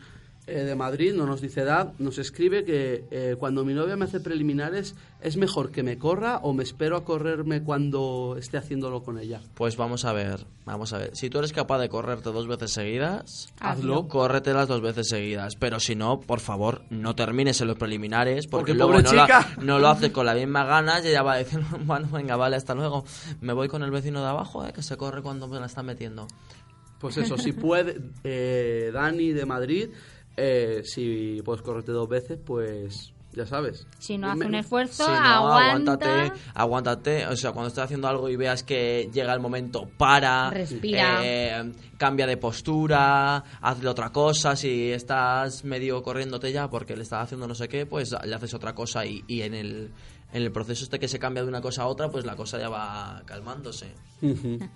eh, 0.48 0.64
de 0.64 0.74
Madrid, 0.74 1.12
no 1.14 1.26
nos 1.26 1.40
dice 1.40 1.60
edad, 1.60 1.92
nos 1.98 2.18
escribe 2.18 2.64
que 2.64 3.04
eh, 3.10 3.36
cuando 3.38 3.64
mi 3.64 3.74
novia 3.74 3.96
me 3.96 4.04
hace 4.06 4.20
preliminares, 4.20 4.94
¿es 5.20 5.36
mejor 5.36 5.70
que 5.70 5.82
me 5.82 5.98
corra 5.98 6.38
o 6.42 6.52
me 6.52 6.62
espero 6.62 6.96
a 6.96 7.04
correrme 7.04 7.62
cuando 7.62 8.36
esté 8.38 8.56
haciéndolo 8.56 9.02
con 9.02 9.18
ella? 9.18 9.40
Pues 9.54 9.76
vamos 9.76 10.04
a 10.04 10.12
ver, 10.12 10.46
vamos 10.64 10.92
a 10.92 10.98
ver. 10.98 11.10
Si 11.14 11.30
tú 11.30 11.38
eres 11.38 11.52
capaz 11.52 11.78
de 11.78 11.88
correrte 11.88 12.30
dos 12.30 12.46
veces 12.48 12.72
seguidas, 12.72 13.52
Hazlo. 13.60 14.08
córrete 14.08 14.52
las 14.52 14.68
dos 14.68 14.80
veces 14.80 15.08
seguidas. 15.08 15.56
Pero 15.56 15.78
si 15.80 15.94
no, 15.94 16.20
por 16.20 16.40
favor, 16.40 16.82
no 16.90 17.14
termines 17.14 17.60
en 17.60 17.68
los 17.68 17.76
preliminares 17.78 18.46
porque, 18.46 18.72
Porque, 18.72 18.74
luego 18.74 18.92
pobre 18.92 19.04
no, 19.04 19.12
la- 19.12 19.46
no 19.62 19.78
lo 19.78 19.88
haces 19.88 20.10
con 20.10 20.26
las 20.26 20.36
mismas 20.36 20.66
ganas 20.66 21.04
y 21.04 21.08
ella 21.08 21.22
va 21.22 21.34
a 21.34 21.38
decir, 21.38 21.60
bueno, 21.84 22.08
venga, 22.12 22.36
vale, 22.36 22.56
hasta 22.56 22.74
luego. 22.74 23.04
Me 23.40 23.52
voy 23.52 23.68
con 23.68 23.82
el 23.82 23.90
vecino 23.90 24.20
de 24.22 24.28
abajo, 24.28 24.64
eh, 24.66 24.72
que 24.72 24.82
se 24.82 24.96
corre 24.96 25.22
cuando 25.22 25.46
me 25.48 25.60
la 25.60 25.66
está 25.66 25.82
metiendo. 25.82 26.26
Pues 27.00 27.16
eso, 27.16 27.38
si 27.38 27.52
puede, 27.52 28.00
eh, 28.24 28.90
Dani 28.92 29.30
de 29.32 29.46
Madrid, 29.46 29.90
eh, 30.38 30.82
si 30.84 31.42
puedes 31.44 31.62
correrte 31.62 31.92
dos 31.92 32.08
veces, 32.08 32.38
pues 32.44 33.12
ya 33.32 33.44
sabes. 33.46 33.86
Si 33.98 34.16
no 34.18 34.30
hace 34.30 34.46
un 34.46 34.54
esfuerzo, 34.54 35.04
Si 35.04 35.10
no, 35.10 35.16
aguanta. 35.16 35.92
aguántate, 35.92 36.32
aguántate. 36.54 37.26
O 37.26 37.36
sea, 37.36 37.52
cuando 37.52 37.68
estés 37.68 37.84
haciendo 37.84 38.08
algo 38.08 38.28
y 38.28 38.36
veas 38.36 38.62
que 38.62 39.10
llega 39.12 39.34
el 39.34 39.40
momento, 39.40 39.88
para. 39.96 40.50
Respira. 40.50 41.20
eh, 41.22 41.72
cambia 41.98 42.26
de 42.26 42.36
postura, 42.36 43.36
hazle 43.60 43.88
otra 43.88 44.10
cosa. 44.10 44.56
Si 44.56 44.90
estás 44.90 45.64
medio 45.64 46.02
corriéndote 46.02 46.50
ya 46.52 46.68
porque 46.70 46.96
le 46.96 47.02
estás 47.02 47.24
haciendo 47.24 47.46
no 47.46 47.54
sé 47.54 47.68
qué, 47.68 47.84
pues 47.86 48.14
le 48.24 48.34
haces 48.34 48.54
otra 48.54 48.74
cosa 48.74 49.04
y, 49.04 49.22
y 49.28 49.42
en 49.42 49.54
el. 49.54 49.90
En 50.30 50.42
el 50.42 50.52
proceso 50.52 50.84
este 50.84 50.98
que 50.98 51.08
se 51.08 51.18
cambia 51.18 51.42
de 51.42 51.48
una 51.48 51.62
cosa 51.62 51.84
a 51.84 51.86
otra, 51.86 52.10
pues 52.10 52.26
la 52.26 52.36
cosa 52.36 52.58
ya 52.58 52.68
va 52.68 53.22
calmándose. 53.24 53.86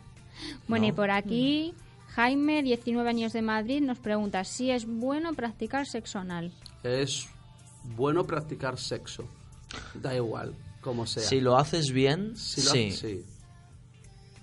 Bueno, 0.67 0.87
y 0.87 0.93
por 0.93 1.11
aquí 1.11 1.75
Jaime, 2.15 2.63
19 2.63 3.09
años 3.09 3.33
de 3.33 3.43
Madrid, 3.43 3.81
nos 3.81 3.99
pregunta 3.99 4.45
si 4.45 4.71
es 4.71 4.87
bueno 4.87 5.33
practicar 5.35 5.87
sexo 5.87 6.19
anal. 6.19 6.53
es 6.83 7.29
bueno 7.97 8.25
practicar 8.25 8.79
sexo. 8.79 9.25
Da 9.95 10.15
igual, 10.15 10.55
como 10.81 11.07
sea. 11.07 11.23
Si 11.23 11.41
lo 11.41 11.57
haces 11.57 11.91
bien, 11.93 12.37
Si 12.37 12.63
lo- 12.63 12.71
sí. 12.73 12.91
sí. 12.93 13.25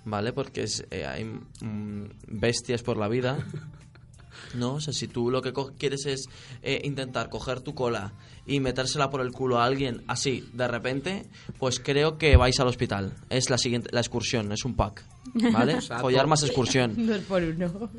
¿vale? 0.04 0.32
Porque 0.32 0.62
es- 0.64 0.84
eh, 0.90 1.06
hay 1.06 1.24
mm, 1.24 2.10
bestias 2.26 2.82
por 2.82 2.96
la 2.96 3.08
vida. 3.08 3.38
¿No? 4.54 4.74
O 4.74 4.80
sea, 4.80 4.92
si 4.92 5.06
tú 5.06 5.30
lo 5.30 5.42
que 5.42 5.52
quieres 5.78 6.06
es 6.06 6.28
eh, 6.62 6.80
intentar 6.84 7.28
coger 7.28 7.60
tu 7.60 7.74
cola 7.74 8.12
y 8.46 8.60
metérsela 8.60 9.10
por 9.10 9.20
el 9.20 9.30
culo 9.32 9.58
a 9.60 9.64
alguien 9.64 10.02
así, 10.08 10.48
de 10.52 10.66
repente, 10.68 11.26
pues 11.58 11.78
creo 11.80 12.18
que 12.18 12.36
vais 12.36 12.58
al 12.60 12.66
hospital. 12.68 13.12
Es 13.28 13.50
la 13.50 13.58
siguiente, 13.58 13.90
la 13.92 14.00
excursión, 14.00 14.50
es 14.52 14.64
un 14.64 14.74
pack. 14.74 15.04
¿Vale? 15.52 15.72
Exacto. 15.74 16.02
Follar 16.02 16.26
más 16.26 16.42
excursión. 16.42 17.06
Dos 17.06 17.20
por 17.22 17.42
uno. 17.42 17.90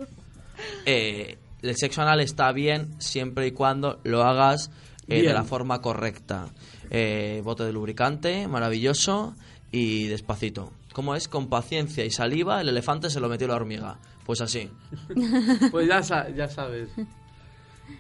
Eh, 0.86 1.38
el 1.62 1.76
sexo 1.78 2.02
anal 2.02 2.20
está 2.22 2.52
bien 2.52 3.00
siempre 3.00 3.48
y 3.48 3.52
cuando 3.52 4.00
lo 4.04 4.24
hagas 4.24 4.72
eh, 5.08 5.22
de 5.22 5.34
la 5.34 5.44
forma 5.44 5.82
correcta. 5.82 6.48
Eh, 6.90 7.42
bote 7.44 7.64
de 7.64 7.72
lubricante, 7.72 8.48
maravilloso 8.48 9.36
y 9.72 10.08
despacito. 10.08 10.74
¿Cómo 10.94 11.16
es? 11.16 11.28
Con 11.30 11.48
paciencia 11.48 12.04
y 12.04 12.12
saliva, 12.12 12.60
el 12.60 12.68
elefante 12.70 13.10
se 13.10 13.20
lo 13.22 13.30
metió 13.30 13.48
la 13.48 13.56
hormiga. 13.56 13.98
Pues 14.26 14.42
así. 14.42 14.70
Pues 15.72 15.88
ya, 15.88 16.04
sa- 16.04 16.30
ya 16.30 16.48
sabes. 16.50 16.90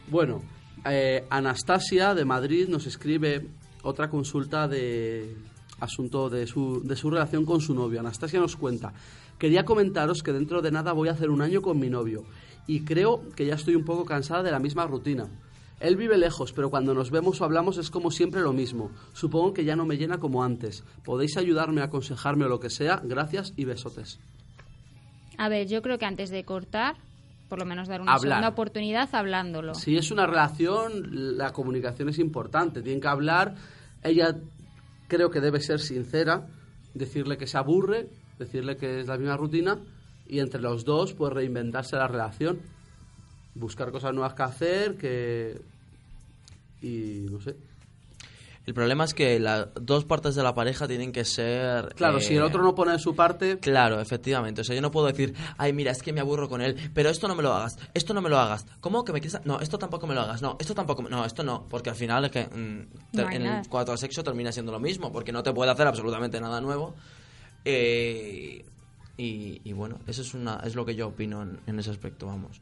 Bueno, 0.07 0.41
eh, 0.85 1.25
Anastasia 1.29 2.13
de 2.15 2.25
Madrid 2.25 2.67
nos 2.67 2.87
escribe 2.87 3.47
otra 3.83 4.09
consulta 4.09 4.67
de 4.67 5.35
asunto 5.79 6.29
de 6.29 6.47
su, 6.47 6.81
de 6.83 6.95
su 6.95 7.09
relación 7.09 7.45
con 7.45 7.61
su 7.61 7.73
novio. 7.73 7.99
Anastasia 7.99 8.39
nos 8.39 8.55
cuenta, 8.55 8.93
quería 9.37 9.65
comentaros 9.65 10.23
que 10.23 10.33
dentro 10.33 10.61
de 10.61 10.71
nada 10.71 10.93
voy 10.93 11.09
a 11.09 11.13
hacer 11.13 11.29
un 11.29 11.41
año 11.41 11.61
con 11.61 11.79
mi 11.79 11.89
novio 11.89 12.23
y 12.67 12.81
creo 12.81 13.21
que 13.35 13.45
ya 13.45 13.55
estoy 13.55 13.75
un 13.75 13.85
poco 13.85 14.05
cansada 14.05 14.43
de 14.43 14.51
la 14.51 14.59
misma 14.59 14.85
rutina. 14.85 15.27
Él 15.79 15.95
vive 15.95 16.17
lejos, 16.17 16.53
pero 16.53 16.69
cuando 16.69 16.93
nos 16.93 17.09
vemos 17.09 17.41
o 17.41 17.45
hablamos 17.45 17.77
es 17.77 17.89
como 17.89 18.11
siempre 18.11 18.41
lo 18.41 18.53
mismo. 18.53 18.91
Supongo 19.13 19.51
que 19.51 19.65
ya 19.65 19.75
no 19.75 19.85
me 19.85 19.97
llena 19.97 20.19
como 20.19 20.43
antes. 20.43 20.83
¿Podéis 21.03 21.37
ayudarme, 21.37 21.81
aconsejarme 21.81 22.45
o 22.45 22.49
lo 22.49 22.59
que 22.59 22.69
sea? 22.69 23.01
Gracias 23.03 23.53
y 23.57 23.65
besotes. 23.65 24.19
A 25.39 25.49
ver, 25.49 25.67
yo 25.67 25.81
creo 25.81 25.97
que 25.97 26.05
antes 26.05 26.29
de 26.29 26.43
cortar, 26.43 26.97
por 27.51 27.59
lo 27.59 27.65
menos 27.65 27.89
dar 27.89 27.99
una 27.99 28.13
Hablar. 28.13 28.37
segunda 28.37 28.47
oportunidad 28.47 29.09
hablándolo. 29.13 29.75
Si 29.75 29.97
es 29.97 30.09
una 30.09 30.25
relación, 30.25 31.37
la 31.37 31.51
comunicación 31.51 32.07
es 32.07 32.17
importante. 32.17 32.81
Tienen 32.81 33.01
que 33.01 33.09
hablar. 33.09 33.55
Ella 34.01 34.37
creo 35.09 35.29
que 35.29 35.41
debe 35.41 35.59
ser 35.59 35.81
sincera, 35.81 36.47
decirle 36.93 37.37
que 37.37 37.47
se 37.47 37.57
aburre, 37.57 38.07
decirle 38.39 38.77
que 38.77 39.01
es 39.01 39.07
la 39.07 39.17
misma 39.17 39.35
rutina 39.35 39.77
y 40.25 40.39
entre 40.39 40.61
los 40.61 40.85
dos 40.85 41.13
pues 41.13 41.33
reinventarse 41.33 41.97
la 41.97 42.07
relación, 42.07 42.61
buscar 43.53 43.91
cosas 43.91 44.13
nuevas 44.13 44.33
que 44.33 44.43
hacer, 44.43 44.95
que 44.95 45.61
y 46.81 47.25
no 47.29 47.41
sé. 47.41 47.57
El 48.65 48.73
problema 48.75 49.03
es 49.05 49.13
que 49.15 49.39
las 49.39 49.69
dos 49.73 50.05
partes 50.05 50.35
de 50.35 50.43
la 50.43 50.53
pareja 50.53 50.87
tienen 50.87 51.11
que 51.11 51.25
ser... 51.25 51.95
Claro, 51.95 52.19
eh, 52.19 52.21
si 52.21 52.35
el 52.35 52.43
otro 52.43 52.61
no 52.61 52.75
pone 52.75 52.91
de 52.91 52.99
su 52.99 53.15
parte, 53.15 53.57
Claro, 53.59 53.99
efectivamente. 53.99 54.61
O 54.61 54.63
sea, 54.63 54.75
yo 54.75 54.81
no 54.83 54.91
puedo 54.91 55.07
decir, 55.07 55.33
ay, 55.57 55.73
mira, 55.73 55.91
es 55.91 56.03
que 56.03 56.13
me 56.13 56.21
aburro 56.21 56.47
con 56.47 56.61
él, 56.61 56.75
pero 56.93 57.09
esto 57.09 57.27
no 57.27 57.33
me 57.35 57.41
lo 57.41 57.51
hagas, 57.53 57.77
esto 57.95 58.13
no 58.13 58.21
me 58.21 58.29
lo 58.29 58.37
hagas. 58.37 58.65
¿Cómo 58.79 59.03
que 59.03 59.13
me 59.13 59.19
quieres.? 59.19 59.43
No, 59.45 59.59
esto 59.59 59.79
tampoco 59.79 60.05
me 60.05 60.13
lo 60.13 60.21
hagas, 60.21 60.41
no, 60.43 60.57
esto 60.59 60.75
tampoco. 60.75 61.01
me- 61.01 61.09
No, 61.09 61.25
esto 61.25 61.43
no, 61.43 61.67
porque 61.69 61.89
al 61.89 61.95
final 61.95 62.25
es 62.25 62.31
que 62.31 62.43
mm, 62.45 62.87
No 63.17 63.29
en 63.31 63.43
nada. 63.43 63.61
el 63.61 63.67
cuanto 63.67 63.91
al 63.93 63.97
sexo 63.97 64.23
termina 64.23 64.51
siendo 64.51 64.71
lo 64.71 64.79
mismo, 64.79 65.11
porque 65.11 65.31
no 65.31 65.41
te 65.41 65.51
puede 65.53 65.71
hacer 65.71 65.87
absolutamente 65.87 66.39
nada 66.39 66.61
nuevo. 66.61 66.93
Eh, 67.65 68.63
y, 69.17 69.61
y 69.63 69.73
bueno, 69.73 69.99
eso 70.07 70.21
es, 70.21 70.33
una, 70.33 70.61
es 70.63 70.75
lo 70.75 70.85
que 70.85 70.95
yo 70.95 71.07
opino 71.07 71.41
en, 71.43 71.59
en 71.67 71.79
ese 71.79 71.91
aspecto, 71.91 72.27
vamos. 72.27 72.61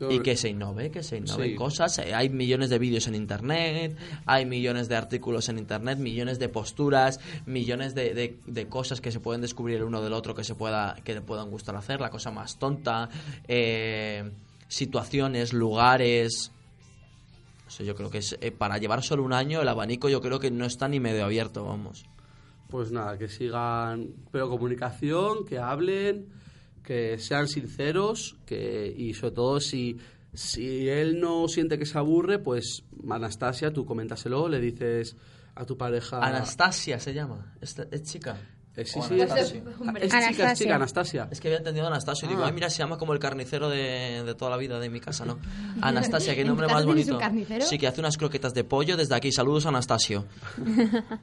Y 0.00 0.18
que 0.20 0.36
se 0.36 0.48
innove, 0.48 0.90
que 0.90 1.02
se 1.04 1.18
innoven 1.18 1.50
Sí. 1.50 1.54
cosas. 1.56 1.98
Eh, 2.00 2.12
Hay 2.14 2.28
millones 2.28 2.68
de 2.68 2.78
vídeos 2.78 3.06
en 3.06 3.14
internet, 3.14 3.96
hay 4.26 4.44
millones 4.44 4.88
de 4.88 4.96
artículos 4.96 5.48
en 5.48 5.56
internet, 5.58 5.98
millones 5.98 6.38
de 6.40 6.48
posturas, 6.48 7.20
millones 7.46 7.94
de, 7.94 8.12
de- 8.12 8.38
de 8.46 8.68
cosas 8.68 9.00
que 9.00 9.12
se 9.12 9.20
pueden 9.20 9.40
descubrir 9.40 9.76
el 9.76 9.84
uno 9.84 10.02
del 10.02 10.12
otro 10.12 10.34
que 10.34 10.42
se 10.44 10.54
pueda 10.56 10.96
que 11.04 11.14
le 11.14 11.20
puedan 11.20 11.48
gustar 11.50 11.76
hacer, 11.76 12.00
la 12.00 12.10
cosa 12.10 12.30
más 12.32 12.58
tonta, 12.58 13.08
eh, 13.48 14.30
situaciones, 14.68 15.52
lugares. 15.52 16.50
Sé, 17.68 17.84
yo 17.84 17.94
creo 17.94 18.10
que 18.10 18.18
es, 18.18 18.36
eh, 18.40 18.50
para 18.50 18.78
llevar 18.78 19.02
solo 19.02 19.22
un 19.22 19.32
año 19.32 19.62
el 19.62 19.68
abanico 19.68 20.08
yo 20.08 20.20
creo 20.20 20.38
que 20.38 20.50
no 20.50 20.64
está 20.66 20.88
ni 20.88 21.00
medio 21.00 21.24
abierto, 21.24 21.64
vamos. 21.64 22.04
pues 22.68 22.90
nada, 22.90 23.16
que 23.16 23.28
sigan, 23.28 24.08
pero 24.32 24.48
comunicación, 24.48 25.44
que 25.44 25.58
hablen, 25.58 26.26
que 26.84 27.18
sean 27.18 27.48
sinceros, 27.48 28.36
que 28.46 28.94
y 28.96 29.14
sobre 29.14 29.34
todo 29.34 29.60
si 29.60 29.96
si 30.32 30.88
él 30.88 31.20
no 31.20 31.48
siente 31.48 31.78
que 31.78 31.86
se 31.86 31.96
aburre, 31.98 32.38
pues 32.38 32.84
Anastasia, 33.08 33.72
tú 33.72 33.84
coméntaselo, 33.86 34.48
le 34.48 34.60
dices 34.60 35.16
a 35.54 35.64
tu 35.64 35.76
pareja 35.78 36.18
Anastasia 36.18 36.98
se 37.00 37.14
llama, 37.14 37.54
es, 37.60 37.76
es 37.90 38.02
chica. 38.02 38.36
Eh, 38.76 38.84
sí, 38.84 38.98
O 38.98 39.02
sí, 39.04 39.20
es, 39.20 39.30
Anastasia. 39.30 39.62
Ah, 39.86 39.92
es 40.00 40.02
chica, 40.02 40.02
es 40.02 40.12
Anastasia. 40.14 40.54
chica, 40.56 40.74
Anastasia. 40.74 41.28
Es 41.30 41.40
que 41.40 41.46
había 41.46 41.58
entendido 41.58 41.86
Anastasio 41.86 42.26
y 42.26 42.30
digo, 42.30 42.42
Ah. 42.42 42.46
ay, 42.48 42.52
mira, 42.52 42.68
se 42.68 42.78
llama 42.78 42.98
como 42.98 43.12
el 43.12 43.20
carnicero 43.20 43.68
de, 43.70 44.24
de 44.26 44.34
toda 44.34 44.50
la 44.50 44.56
vida 44.56 44.80
de 44.80 44.90
mi 44.90 44.98
casa, 44.98 45.24
¿no? 45.24 45.38
Anastasia, 45.80 46.34
qué 46.34 46.40
¿En 46.40 46.48
tu 46.48 46.50
nombre 46.54 46.66
más 46.66 46.84
bonito. 46.84 47.12
un 47.14 47.20
carnicero? 47.20 47.64
Sí, 47.64 47.78
que 47.78 47.86
hace 47.86 48.00
unas 48.00 48.16
croquetas 48.18 48.52
de 48.52 48.64
pollo 48.64 48.96
desde 48.96 49.14
aquí. 49.14 49.30
Saludos, 49.30 49.66
Anastasio. 49.66 50.24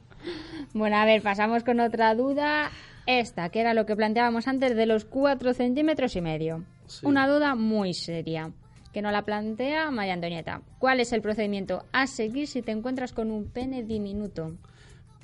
Bueno, 0.74 0.96
a 0.96 1.04
ver, 1.04 1.20
pasamos 1.22 1.64
con 1.64 1.80
otra 1.80 2.14
duda. 2.14 2.70
Esta, 3.06 3.48
que 3.48 3.60
era 3.60 3.74
lo 3.74 3.86
que 3.86 3.96
planteábamos 3.96 4.46
antes 4.46 4.76
de 4.76 4.86
los 4.86 5.04
4 5.04 5.54
centímetros 5.54 6.14
y 6.16 6.20
medio. 6.20 6.64
Sí. 6.86 7.06
Una 7.06 7.28
duda 7.28 7.54
muy 7.54 7.94
seria, 7.94 8.52
que 8.92 9.02
nos 9.02 9.12
la 9.12 9.24
plantea 9.24 9.90
María 9.90 10.14
Antonieta. 10.14 10.62
¿Cuál 10.78 11.00
es 11.00 11.12
el 11.12 11.22
procedimiento 11.22 11.84
a 11.92 12.06
seguir 12.06 12.46
si 12.46 12.62
te 12.62 12.72
encuentras 12.72 13.12
con 13.12 13.30
un 13.30 13.46
pene 13.46 13.82
diminuto? 13.82 14.52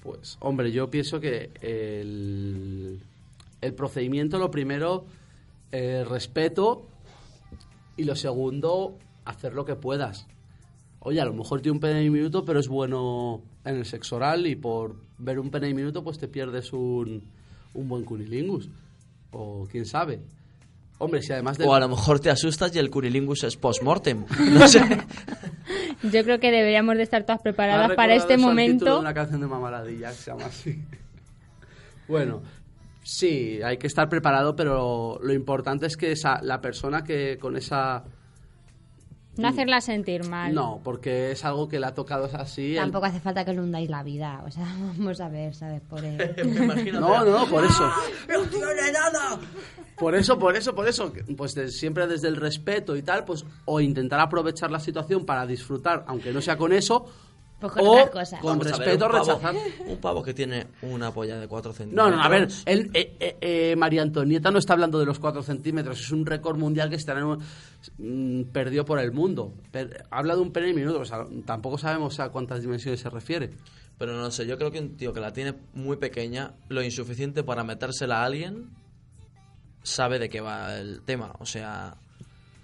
Pues, 0.03 0.39
hombre, 0.41 0.73
yo 0.73 0.91
pienso 0.91 1.21
que 1.21 1.51
el, 1.61 3.01
el 3.61 3.75
procedimiento, 3.75 4.39
lo 4.39 4.51
primero, 4.51 5.05
eh, 5.71 6.05
respeto 6.09 6.87
y 7.97 8.05
lo 8.05 8.17
segundo, 8.17 8.97
hacer 9.25 9.55
lo 9.55 9.65
que 9.65 9.77
puedas. 9.77 10.27
Oye, 11.01 11.21
a 11.21 11.25
lo 11.25 11.35
mejor 11.35 11.61
tiene 11.61 11.77
un 11.77 11.81
pene 11.81 12.01
diminuto, 12.01 12.45
pero 12.45 12.59
es 12.59 12.69
bueno 12.69 13.43
en 13.65 13.77
el 13.77 13.85
sexo 13.85 14.17
oral 14.17 14.47
y 14.47 14.57
por 14.57 14.97
ver 15.19 15.39
un 15.39 15.51
pene 15.51 15.67
diminuto 15.67 16.03
pues 16.03 16.19
te 16.19 16.29
pierdes 16.29 16.73
un, 16.73 17.23
un 17.75 17.89
buen 17.89 18.05
cunilingus. 18.05 18.69
O 19.31 19.67
quién 19.71 19.87
sabe. 19.87 20.21
Hombre, 20.99 21.23
si 21.23 21.33
además 21.33 21.59
de... 21.59 21.65
O 21.65 21.75
a 21.75 21.81
lo 21.81 21.89
mejor 21.89 22.19
te 22.19 22.29
asustas 22.29 22.75
y 22.75 22.79
el 22.79 22.91
curilingus 22.91 23.45
es 23.45 23.57
post-mortem. 23.57 24.25
No 24.53 24.67
sé. 24.67 24.81
Yo 26.03 26.25
creo 26.25 26.41
que 26.41 26.51
deberíamos 26.51 26.97
de 26.97 27.03
estar 27.03 27.25
todas 27.25 27.41
preparadas 27.41 27.93
para 27.95 28.15
este 28.15 28.35
eso 28.35 28.43
momento. 28.47 28.95
de 28.95 29.01
una 29.01 29.15
canción 29.15 29.41
de 29.41 29.47
Mamaladilla 29.47 30.11
que 30.11 30.17
se 30.17 30.31
llama 30.31 30.47
así. 30.47 30.83
bueno, 32.09 32.43
sí, 33.03 33.61
hay 33.63 33.79
que 33.79 33.87
estar 33.87 34.09
preparado, 34.09 34.55
pero 34.55 35.19
lo 35.23 35.33
importante 35.33 35.87
es 35.87 35.97
que 35.97 36.13
esa, 36.13 36.41
la 36.43 36.61
persona 36.61 37.03
que 37.05 37.39
con 37.39 37.57
esa... 37.57 38.05
No 39.39 39.49
hacerla 39.49 39.81
sentir 39.81 40.25
mal. 40.29 40.53
No, 40.55 40.81
porque 40.85 41.31
es 41.33 41.45
algo 41.45 41.69
que 41.69 41.79
le 41.81 41.87
ha 41.87 41.95
tocado 41.95 42.29
así. 42.35 42.73
el- 42.73 42.83
Tampoco 42.83 43.07
hace 43.07 43.21
falta 43.21 43.45
que 43.45 43.53
le 43.53 43.61
hundáis 43.61 43.89
la 43.89 44.03
vida. 44.03 44.43
O 44.47 44.51
sea, 44.51 44.65
vamos 44.99 45.21
a 45.21 45.29
ver, 45.29 45.55
¿sabes? 45.55 45.81
Por 45.83 46.05
el... 46.05 46.17
Me 46.45 46.65
imagino. 46.65 47.01
No, 47.09 47.25
no, 47.25 47.39
no, 47.41 47.47
por 47.47 47.65
eso. 47.65 47.85
¡No 48.29 48.41
tiene 48.51 48.93
nada! 48.93 49.39
Por 49.97 50.15
eso, 50.15 50.39
por 50.39 50.57
eso, 50.57 50.75
por 50.75 50.87
eso. 50.89 51.13
Pues 51.37 51.55
de- 51.55 51.69
siempre 51.71 52.07
desde 52.07 52.29
el 52.29 52.37
respeto 52.37 52.97
y 52.97 53.03
tal, 53.03 53.25
pues 53.25 53.45
o 53.65 53.81
intentar 53.81 54.21
aprovechar 54.21 54.71
la 54.71 54.81
situación 54.81 55.25
para 55.25 55.47
disfrutar, 55.47 56.05
aunque 56.07 56.33
no 56.33 56.41
sea 56.41 56.57
con 56.57 56.73
eso, 56.73 57.07
Pues 57.61 57.73
con 57.73 57.87
o 57.87 57.91
otras 57.91 58.11
cosas. 58.11 58.41
con 58.41 58.59
Vamos 58.59 58.67
a 58.67 58.71
ver, 58.79 58.79
respeto 58.87 59.07
un 59.07 59.13
pavo- 59.13 59.25
rechazar. 59.25 59.55
Un 59.89 59.97
pavo 59.99 60.23
que 60.23 60.33
tiene 60.35 60.67
una 60.83 61.13
polla 61.13 61.41
de 61.41 61.49
4 61.49 61.71
No, 61.73 61.77
centímetros. 61.77 62.11
no, 62.17 62.23
a 62.23 62.29
ver, 62.29 62.49
él, 62.67 62.91
eh, 62.95 63.17
eh, 63.19 63.37
eh, 63.41 63.77
María 63.77 64.03
Antonieta 64.03 64.51
no 64.53 64.59
está 64.59 64.75
hablando 64.75 64.99
de 65.01 65.07
los 65.07 65.19
4 65.19 65.43
centímetros, 65.43 65.99
es 66.01 66.11
un 66.13 66.25
récord 66.25 66.57
mundial 66.57 66.89
que 66.89 66.97
un- 67.27 67.43
mm, 67.99 68.45
perdió 68.53 68.85
por 68.85 69.01
el 69.01 69.11
mundo. 69.13 69.53
Per- 69.73 70.05
habla 70.11 70.37
de 70.37 70.41
un 70.43 70.53
pene 70.53 70.73
minuto, 70.73 71.01
o 71.01 71.05
sea, 71.05 71.27
tampoco 71.45 71.79
sabemos 71.79 72.21
a 72.21 72.29
cuántas 72.29 72.61
dimensiones 72.63 73.01
se 73.01 73.11
refiere. 73.11 73.51
Pero 73.99 74.13
no 74.17 74.31
sé, 74.31 74.47
yo 74.47 74.57
creo 74.57 74.71
que 74.71 74.79
un 74.79 74.97
tío 74.97 75.13
que 75.13 75.19
la 75.19 75.33
tiene 75.33 75.55
muy 75.75 75.97
pequeña, 75.97 76.53
lo 76.69 76.81
insuficiente 76.83 77.43
para 77.43 77.65
metérsela 77.65 78.21
a 78.23 78.27
alguien, 78.27 78.71
sabe 79.83 80.19
de 80.21 80.29
qué 80.29 80.41
va 80.41 80.77
el 80.79 81.03
tema. 81.03 81.33
O 81.41 81.47
sea, 81.47 81.97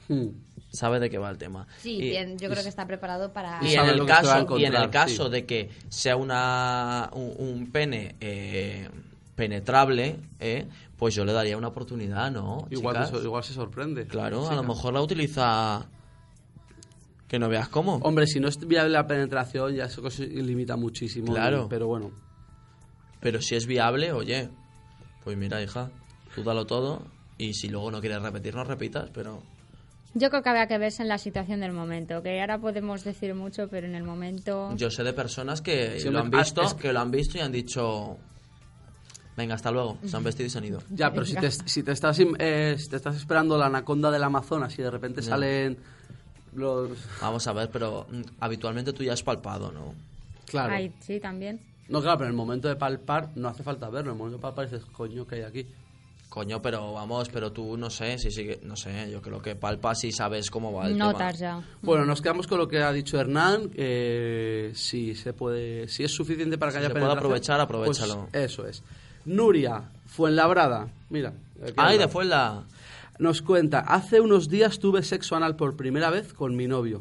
Hmm. 0.09 0.29
Sabe 0.75 1.01
de 1.01 1.09
qué 1.11 1.19
va 1.19 1.31
el 1.31 1.39
tema. 1.39 1.67
Sí, 1.79 1.97
Y- 1.97 2.11
bien, 2.11 2.39
yo 2.39 2.49
creo 2.51 2.63
que 2.63 2.69
está 2.69 2.87
preparado 2.87 3.33
para... 3.33 3.61
Y 3.63 3.69
Y 3.73 3.75
en, 3.77 3.87
el 3.87 4.05
caso, 4.07 4.59
y 4.59 4.65
en 4.65 4.75
el 4.75 4.91
caso 4.91 5.27
sí. 5.27 5.31
de 5.33 5.47
que 5.47 5.71
sea 5.89 6.17
una, 6.17 7.11
un, 7.15 7.35
un 7.39 7.71
pene 7.73 8.17
eh, 8.21 8.89
penetrable, 9.35 10.17
eh, 10.41 10.67
pues 10.99 11.15
yo 11.15 11.25
le 11.25 11.33
daría 11.33 11.57
una 11.57 11.69
oportunidad, 11.69 12.31
¿no? 12.31 12.67
Igual, 12.71 13.09
igual 13.23 13.43
se 13.45 13.53
sorprende. 13.55 14.07
Claro, 14.07 14.43
Sí, 14.47 14.53
a 14.53 14.57
lo 14.57 14.63
mejor 14.65 14.95
la 14.95 15.01
utiliza... 15.03 15.87
Que 17.29 17.39
no 17.39 17.49
veas 17.49 17.69
cómo. 17.69 17.97
Hombre, 17.97 18.27
si 18.27 18.39
no 18.39 18.49
es 18.49 18.59
viable 18.59 18.91
la 18.93 19.07
penetración, 19.07 19.75
ya 19.75 19.87
eso 19.87 20.09
se 20.11 20.27
limita 20.27 20.77
muchísimo. 20.77 21.33
Claro. 21.33 21.67
Pero 21.69 21.87
bueno, 21.89 22.13
Pero 23.21 23.41
si 23.41 23.57
es 23.57 23.67
viable, 23.67 24.13
oye, 24.13 24.51
pues 25.25 25.37
mira, 25.37 25.61
hija, 25.63 25.91
tú 26.35 26.45
dalo 26.45 26.67
todo 26.67 27.03
y 27.39 27.55
si 27.55 27.69
luego 27.69 27.91
no 27.91 28.01
quieres 28.01 28.21
repetir, 28.23 28.55
no 28.55 28.63
repitas, 28.63 29.11
pero... 29.13 29.43
Yo 30.15 30.31
creo 30.31 30.43
que 30.43 30.49
había 30.49 30.67
que 30.69 30.79
verse 30.79 31.03
en 31.03 31.09
la 31.09 31.19
situación 31.19 31.61
del 31.61 31.73
momento, 31.73 32.23
que 32.23 32.41
ahora 32.41 32.59
podemos 32.59 33.03
decir 33.03 33.35
mucho, 33.35 33.69
pero 33.69 33.87
en 33.87 33.95
el 33.97 34.05
momento... 34.05 34.73
Yo 34.77 34.91
sé 34.91 35.03
de 35.03 35.13
personas 35.13 35.61
que 35.61 35.99
Sí, 35.99 36.09
lo 36.09 36.21
han 36.21 36.31
visto, 36.31 36.61
ah, 36.63 36.67
es- 36.67 36.75
que 36.75 36.93
lo 36.93 37.01
han 37.01 37.11
visto 37.11 37.37
y 37.39 37.41
han 37.41 37.51
dicho... 37.53 38.17
Venga, 39.37 39.57
hasta 39.57 39.73
luego. 39.73 39.99
Se 40.07 40.17
han 40.17 40.23
vestido 40.23 40.47
y 40.47 40.51
se 40.51 40.59
han 40.59 40.65
ido. 40.65 40.81
ya, 40.91 41.11
pero 41.13 41.27
si 41.27 41.35
te, 41.35 41.51
si 41.51 41.83
te 41.83 41.91
estás 41.91 42.21
im- 42.21 42.37
eh, 42.39 42.77
si 42.79 42.89
te 42.89 42.95
estás 42.97 43.17
esperando 43.17 43.59
la 43.59 43.67
anaconda 43.67 44.13
del 44.13 44.23
Amazonas 44.23 44.79
y 44.79 44.83
de 44.83 44.91
repente 44.93 45.21
Ya. 45.23 45.31
salen 45.31 45.77
los... 46.55 46.91
Vamos 47.21 47.45
a 47.49 47.53
ver, 47.53 47.69
pero 47.73 48.07
mm, 48.09 48.23
habitualmente 48.39 48.93
tú 48.93 49.03
ya 49.03 49.13
has 49.15 49.25
palpado, 49.25 49.73
¿no? 49.73 49.93
Claro. 50.47 50.75
Ay, 50.75 50.93
sí, 51.01 51.19
también. 51.19 51.59
No, 51.89 52.01
claro, 52.01 52.19
pero 52.19 52.29
en 52.29 52.35
el 52.35 52.37
momento 52.37 52.69
de 52.69 52.77
palpar 52.77 53.31
no 53.35 53.49
hace 53.49 53.65
falta 53.65 53.89
verlo. 53.91 54.13
En 54.13 54.15
el 54.15 54.19
momento 54.19 54.39
de 54.39 54.43
palpar 54.43 54.71
dices, 54.71 54.87
coño, 54.93 55.27
que 55.27 55.35
hay 55.35 55.43
aquí? 55.43 55.67
Coño, 56.35 56.61
pero 56.61 56.93
vamos, 56.93 57.29
pero 57.29 57.53
tú 57.53 57.77
no 57.77 57.91
sé, 57.91 58.19
si 58.19 58.29
sigue, 58.33 58.59
no 58.65 58.75
sé, 58.75 59.09
yo 59.09 59.23
creo 59.23 59.41
que 59.41 59.55
palpas 59.55 60.03
y 60.03 60.11
sabes 60.11 60.51
cómo 60.51 60.73
va 60.73 60.89
el 60.89 60.99
Notas 60.99 61.39
tema. 61.39 61.61
ya. 61.61 61.63
Bueno, 61.81 62.05
nos 62.05 62.21
quedamos 62.21 62.49
con 62.49 62.59
lo 62.59 62.67
que 62.67 62.83
ha 62.83 62.91
dicho 62.93 63.21
Hernán. 63.21 63.71
eh, 63.77 64.73
si 64.75 65.15
se 65.15 65.33
puede, 65.33 65.87
si 65.87 66.03
es 66.03 66.11
suficiente 66.11 66.59
para 66.59 66.73
que 66.73 66.79
Si 66.79 66.85
haya 66.85 66.89
se 66.89 66.93
puede 66.95 67.05
penetración, 67.05 67.19
aprovechar, 67.25 67.61
aprovechalo. 67.61 68.29
pues 68.33 68.45
eso 68.51 68.67
es. 68.67 68.83
Nuria 69.27 69.85
Fuenlabrada, 70.07 70.89
mira. 71.09 71.35
Ay, 71.77 71.99
de. 71.99 72.09
Fuenla. 72.09 72.65
Nos 73.21 73.41
cuenta, 73.41 73.79
hace 73.79 74.21
unos 74.21 74.49
días 74.49 74.81
tuve 74.81 75.05
sexo 75.05 75.37
anal 75.37 75.55
por 75.55 75.77
primera 75.77 76.11
vez 76.11 76.33
con 76.35 76.57
mi 76.57 76.67
novio. 76.67 77.01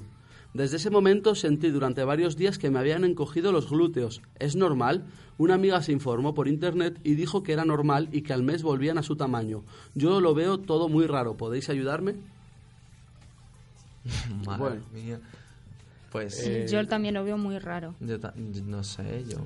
Desde 0.54 0.78
ese 0.78 0.90
momento 0.92 1.34
sentí 1.34 1.70
durante 1.70 2.04
varios 2.04 2.38
días 2.38 2.60
que 2.60 2.70
me 2.70 2.78
habían 2.80 3.04
encogido 3.06 3.52
los 3.52 3.70
glúteos. 3.70 4.22
¿Es 4.38 4.56
normal? 4.56 5.06
Una 5.40 5.56
amiga 5.56 5.82
se 5.82 5.92
informó 5.92 6.34
por 6.36 6.48
internet 6.48 7.00
y 7.04 7.16
dijo 7.16 7.42
que 7.42 7.54
era 7.54 7.66
normal 7.66 8.10
y 8.12 8.22
que 8.22 8.34
al 8.34 8.44
mes 8.44 8.62
volvían 8.62 9.00
a 9.00 9.04
su 9.04 9.16
tamaño. 9.16 9.64
Yo 9.96 10.22
lo 10.22 10.36
veo 10.36 10.60
todo 10.60 10.90
muy 10.90 11.08
raro. 11.08 11.36
¿Podéis 11.38 11.70
ayudarme? 11.70 12.16
Madre 14.46 14.60
Bueno. 14.60 14.82
mía. 14.94 15.20
Pues 16.12 16.46
Eh, 16.46 16.68
Yo 16.70 16.86
también 16.88 17.16
lo 17.16 17.24
veo 17.24 17.38
muy 17.38 17.58
raro. 17.58 17.96
yo 18.00 18.20
ta- 18.20 18.34
no 18.36 18.84
sé, 18.84 19.24
yo... 19.28 19.38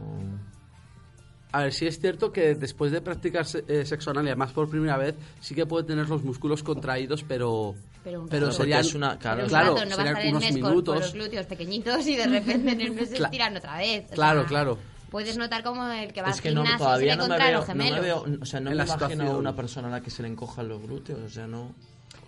A 1.54 1.64
ver, 1.64 1.74
sí 1.74 1.88
es 1.88 2.00
cierto 2.00 2.32
que 2.32 2.56
después 2.56 2.92
de 2.92 3.02
practicar 3.02 3.46
eh, 3.68 3.86
sexo 3.86 4.12
anal 4.12 4.26
y 4.26 4.28
además 4.30 4.52
por 4.52 4.70
primera 4.70 4.98
vez, 4.98 5.16
sí 5.40 5.56
que 5.56 5.66
puede 5.66 5.86
tener 5.86 6.08
los 6.10 6.24
músculos 6.24 6.62
contraídos, 6.62 7.24
pero... 7.28 7.74
Pero 8.04 8.22
un 8.22 8.30
pero 8.30 8.48
rato. 8.48 8.58
Porque 8.58 8.72
serían- 8.72 8.80
es 8.82 8.94
una... 8.96 9.18
Claro, 9.18 9.36
Pero 9.38 9.44
un 9.46 9.50
claro, 9.50 9.76
rato, 9.76 9.86
no 9.90 9.98
va 9.98 10.04
a 10.04 10.06
serían 10.16 10.28
unos 10.30 10.42
mes 10.44 10.52
con- 10.52 10.62
Con, 10.62 10.70
minutos. 10.72 11.00
los 11.00 11.14
glúteos 11.14 11.46
pequeñitos 11.46 12.08
y 12.08 12.16
de 12.18 12.28
repente 12.28 12.72
en 12.72 12.82
el 12.82 12.92
mes 12.92 13.10
se 13.10 13.18
estiran 13.24 13.56
otra 13.58 13.78
vez. 13.78 14.06
Claro, 14.12 14.42
sea, 14.42 14.48
claro. 14.50 14.78
Puedes 15.10 15.38
notar 15.38 15.64
como 15.64 15.88
el 15.90 16.12
que 16.12 16.22
va 16.22 16.30
es 16.30 16.36
al 16.36 16.42
que 16.42 16.52
no, 16.52 16.64
todavía 16.78 17.14
se 17.14 17.16
le 17.16 17.16
no 17.18 17.24
me, 17.24 17.30
contraen 17.30 17.52
veo, 17.52 17.60
los 17.60 17.68
no 17.70 17.76
me 17.76 18.02
veo... 18.02 18.26
O 18.42 18.46
sea, 18.46 18.60
no 18.60 18.70
En 18.72 18.78
me 18.78 18.78
la 18.78 18.84
imagino 18.84 19.06
a 19.06 19.10
situación. 19.10 19.36
una 19.38 19.56
persona 19.56 19.88
a 19.88 19.92
la 19.92 20.02
que 20.02 20.10
se 20.12 20.22
le 20.22 20.28
encojan 20.28 20.68
los 20.68 20.82
glúteos. 20.82 21.20
O 21.22 21.30
sea, 21.30 21.48
no... 21.48 21.74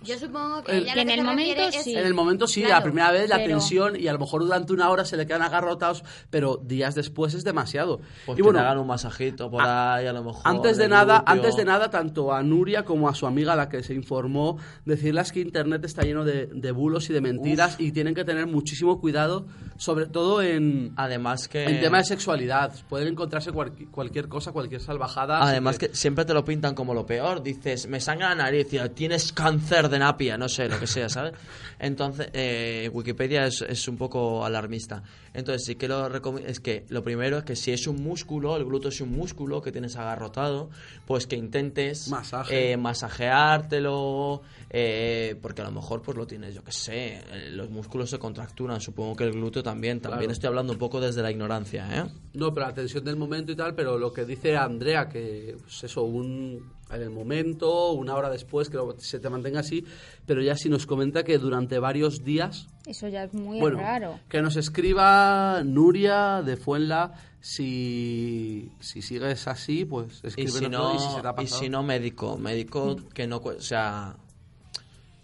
Yo 0.03 0.17
supongo 0.17 0.63
que 0.63 0.71
El- 0.77 0.85
Que 0.85 1.01
en 1.01 1.07
que 1.07 1.13
el 1.15 1.23
momento 1.23 1.61
es- 1.61 1.83
sí. 1.83 1.95
En 1.95 2.05
el 2.05 2.13
momento 2.13 2.47
sí, 2.47 2.61
Claro, 2.61 2.75
la 2.77 2.83
primera 2.83 3.11
vez 3.11 3.29
la 3.29 3.37
pero- 3.37 3.49
tensión 3.49 3.95
y 3.99 4.07
a 4.07 4.13
lo 4.13 4.19
mejor 4.19 4.41
durante 4.43 4.73
una 4.73 4.89
hora 4.89 5.03
se 5.05 5.17
le 5.17 5.25
quedan 5.27 5.41
agarrotados, 5.41 6.03
pero 6.29 6.57
días 6.63 6.95
después 6.95 7.33
es 7.33 7.43
demasiado. 7.43 7.99
Pues 8.25 8.35
y 8.37 8.41
que 8.41 8.41
bueno, 8.43 8.59
hagan 8.59 8.77
un 8.77 8.87
masajito 8.87 9.49
por 9.51 9.61
a- 9.61 9.95
ahí, 9.95 10.07
a 10.07 10.13
lo 10.13 10.23
mejor... 10.23 10.41
antes 10.45 10.77
de 10.77 10.87
nada, 10.87 11.17
glúteo. 11.17 11.33
antes 11.33 11.55
de 11.57 11.65
nada, 11.65 11.89
tanto 11.89 12.33
a 12.33 12.41
Nuria 12.43 12.85
como 12.85 13.09
a 13.09 13.15
su 13.15 13.27
amiga, 13.27 13.55
la 13.55 13.67
que 13.69 13.83
se 13.83 13.93
informó, 13.93 14.57
decirles 14.85 15.31
que 15.31 15.41
internet 15.41 15.83
está 15.85 16.03
lleno 16.03 16.23
de, 16.23 16.45
de 16.47 16.71
bulos 16.71 17.09
y 17.09 17.13
de 17.13 17.21
mentiras 17.21 17.75
y 17.79 17.91
tienen 17.91 18.15
que 18.15 18.23
tener 18.23 18.47
muchísimo 18.47 18.99
cuidado, 19.01 19.45
sobre 19.77 20.05
todo 20.05 20.41
en, 20.41 20.93
Además 20.95 21.47
que... 21.47 21.65
en 21.65 21.81
tema 21.81 21.97
de 21.99 22.05
sexualidad. 22.05 22.73
Pueden 22.87 23.09
encontrarse 23.09 23.51
cualqui- 23.51 23.89
cualquier 23.91 24.27
cosa, 24.29 24.51
cualquier 24.51 24.81
salvajada. 24.81 25.41
Además 25.41 25.77
que 25.77 25.89
siempre 25.93 26.25
te 26.25 26.33
lo 26.33 26.45
pintan 26.45 26.73
como 26.75 26.93
lo 26.93 27.05
peor. 27.05 27.43
Dices, 27.43 27.87
me 27.87 27.99
sangra 27.99 28.29
la 28.29 28.35
nariz, 28.35 28.67
tienes 28.95 29.33
cáncer 29.33 29.88
de 29.89 29.99
napia, 29.99 30.37
no 30.37 30.47
sé, 30.49 30.67
lo 30.69 30.79
que 30.79 30.87
sea, 30.87 31.09
¿sabes? 31.09 31.33
Entonces, 31.79 32.29
eh, 32.33 32.89
Wikipedia 32.93 33.45
es, 33.45 33.61
es 33.61 33.87
un 33.87 33.97
poco 33.97 34.45
alarmista. 34.45 35.01
Entonces, 35.33 35.65
sí 35.65 35.75
que 35.75 35.87
lo 35.87 36.09
recomiendo, 36.09 36.49
es 36.49 36.59
que 36.59 36.85
lo 36.89 37.03
primero 37.03 37.37
es 37.39 37.43
que 37.43 37.55
si 37.55 37.71
es 37.71 37.87
un 37.87 38.03
músculo, 38.03 38.57
el 38.57 38.65
glúteo 38.65 38.89
es 38.89 38.99
un 39.01 39.11
músculo 39.11 39.61
que 39.61 39.71
tienes 39.71 39.95
agarrotado, 39.95 40.69
pues 41.05 41.27
que 41.27 41.35
intentes 41.35 42.07
Masaje. 42.09 42.71
eh, 42.73 42.77
masajeártelo, 42.77 44.41
eh, 44.69 45.35
porque 45.41 45.61
a 45.61 45.65
lo 45.65 45.71
mejor 45.71 46.01
pues 46.01 46.17
lo 46.17 46.27
tienes, 46.27 46.53
yo 46.55 46.63
que 46.63 46.71
sé, 46.71 47.17
eh, 47.31 47.49
los 47.51 47.69
músculos 47.69 48.09
se 48.09 48.19
contracturan, 48.19 48.81
supongo 48.81 49.15
que 49.15 49.23
el 49.23 49.31
glúteo 49.31 49.63
también. 49.63 49.99
También 49.99 50.19
Claro. 50.21 50.31
estoy 50.33 50.47
hablando 50.47 50.73
un 50.73 50.79
poco 50.79 50.99
desde 50.99 51.21
la 51.21 51.31
ignorancia, 51.31 51.87
¿eh? 51.91 52.09
No, 52.33 52.53
pero 52.53 52.67
la 52.67 52.73
tensión 52.73 53.03
del 53.03 53.15
momento 53.15 53.51
y 53.51 53.55
tal, 53.55 53.75
pero 53.75 53.97
lo 53.97 54.11
que 54.13 54.25
dice 54.25 54.55
Andrea, 54.57 55.07
que 55.09 55.55
pues 55.61 55.83
eso, 55.83 56.03
un, 56.03 56.71
en 56.91 57.01
el 57.03 57.09
momento, 57.11 57.91
una 57.91 58.15
hora 58.15 58.29
después, 58.29 58.69
que 58.69 58.77
se 58.97 59.19
te 59.19 59.29
mantenga 59.29 59.59
así, 59.59 59.85
pero 60.25 60.41
ya 60.41 60.55
si 60.55 60.69
nos 60.69 60.85
comenta 60.85 61.23
que 61.23 61.37
durante 61.37 61.77
varios 61.79 62.23
días, 62.23 62.67
Eso 62.85 63.07
ya 63.07 63.23
es 63.25 63.33
muy 63.33 63.59
bueno, 63.59 63.77
raro. 63.79 64.19
que 64.27 64.41
nos 64.41 64.55
escriba 64.55 65.61
Nuria 65.63 66.41
de 66.43 66.57
Fuenla, 66.57 67.13
si, 67.41 68.71
si 68.79 69.01
sigues 69.01 69.47
así, 69.47 69.85
pues 69.85 70.21
y 70.23 70.27
escríbenos 70.27 70.59
si 70.59 70.69
no, 70.69 70.95
y 70.95 70.99
si 70.99 71.15
se 71.15 71.21
te 71.21 71.27
ha 71.27 71.35
y 71.43 71.47
si 71.47 71.69
no 71.69 71.83
médico 71.83 72.37
médico 72.37 72.97
que 73.13 73.27
no 73.27 73.37
o 73.37 73.59
sea 73.61 74.15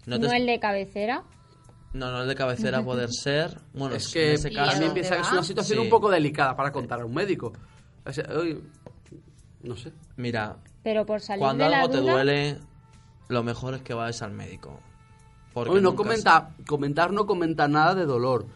no, 0.06 0.18
No, 0.18 0.28
te- 0.28 0.36
el 0.36 0.46
de 0.46 0.58
cabecera. 0.60 1.24
no 1.92 2.10
no 2.10 2.22
el 2.22 2.28
de 2.28 2.34
cabecera 2.34 2.82
poder 2.84 3.08
ser 3.12 3.58
bueno 3.74 3.96
es 3.96 4.06
en 4.06 4.12
que 4.12 4.32
ese 4.34 4.52
¿Y 4.52 4.56
a 4.56 4.64
caso 4.64 4.78
mí 4.78 4.84
dónde 4.86 4.94
piensa 5.00 5.16
que 5.16 5.22
es 5.22 5.32
una 5.32 5.42
situación 5.42 5.78
Sí. 5.78 5.84
un 5.84 5.90
poco 5.90 6.10
delicada 6.10 6.56
para 6.56 6.70
contar 6.72 7.00
a 7.00 7.04
un 7.04 7.12
médico. 7.14 7.52
O 8.04 8.12
sea, 8.12 8.24
oye, 8.38 8.60
no 9.62 9.76
sé. 9.76 9.92
mira 10.16 10.56
Pero 10.86 11.04
por 11.04 11.20
salir 11.20 11.40
cuando 11.40 11.64
de 11.64 11.70
la 11.70 11.80
algo 11.80 11.90
te 11.90 11.98
duda, 11.98 12.12
duele 12.12 12.58
lo 13.26 13.42
mejor 13.42 13.74
es 13.74 13.82
que 13.82 13.92
vayas 13.92 14.22
al 14.22 14.30
médico 14.30 14.78
porque 15.52 15.70
Oye, 15.72 15.80
no 15.80 15.90
nunca 15.90 16.04
comenta, 16.04 16.50
comentar 16.64 17.12
no 17.12 17.26
comenta 17.26 17.66
nada 17.66 17.96
de 17.96 18.04
dolor. 18.04 18.46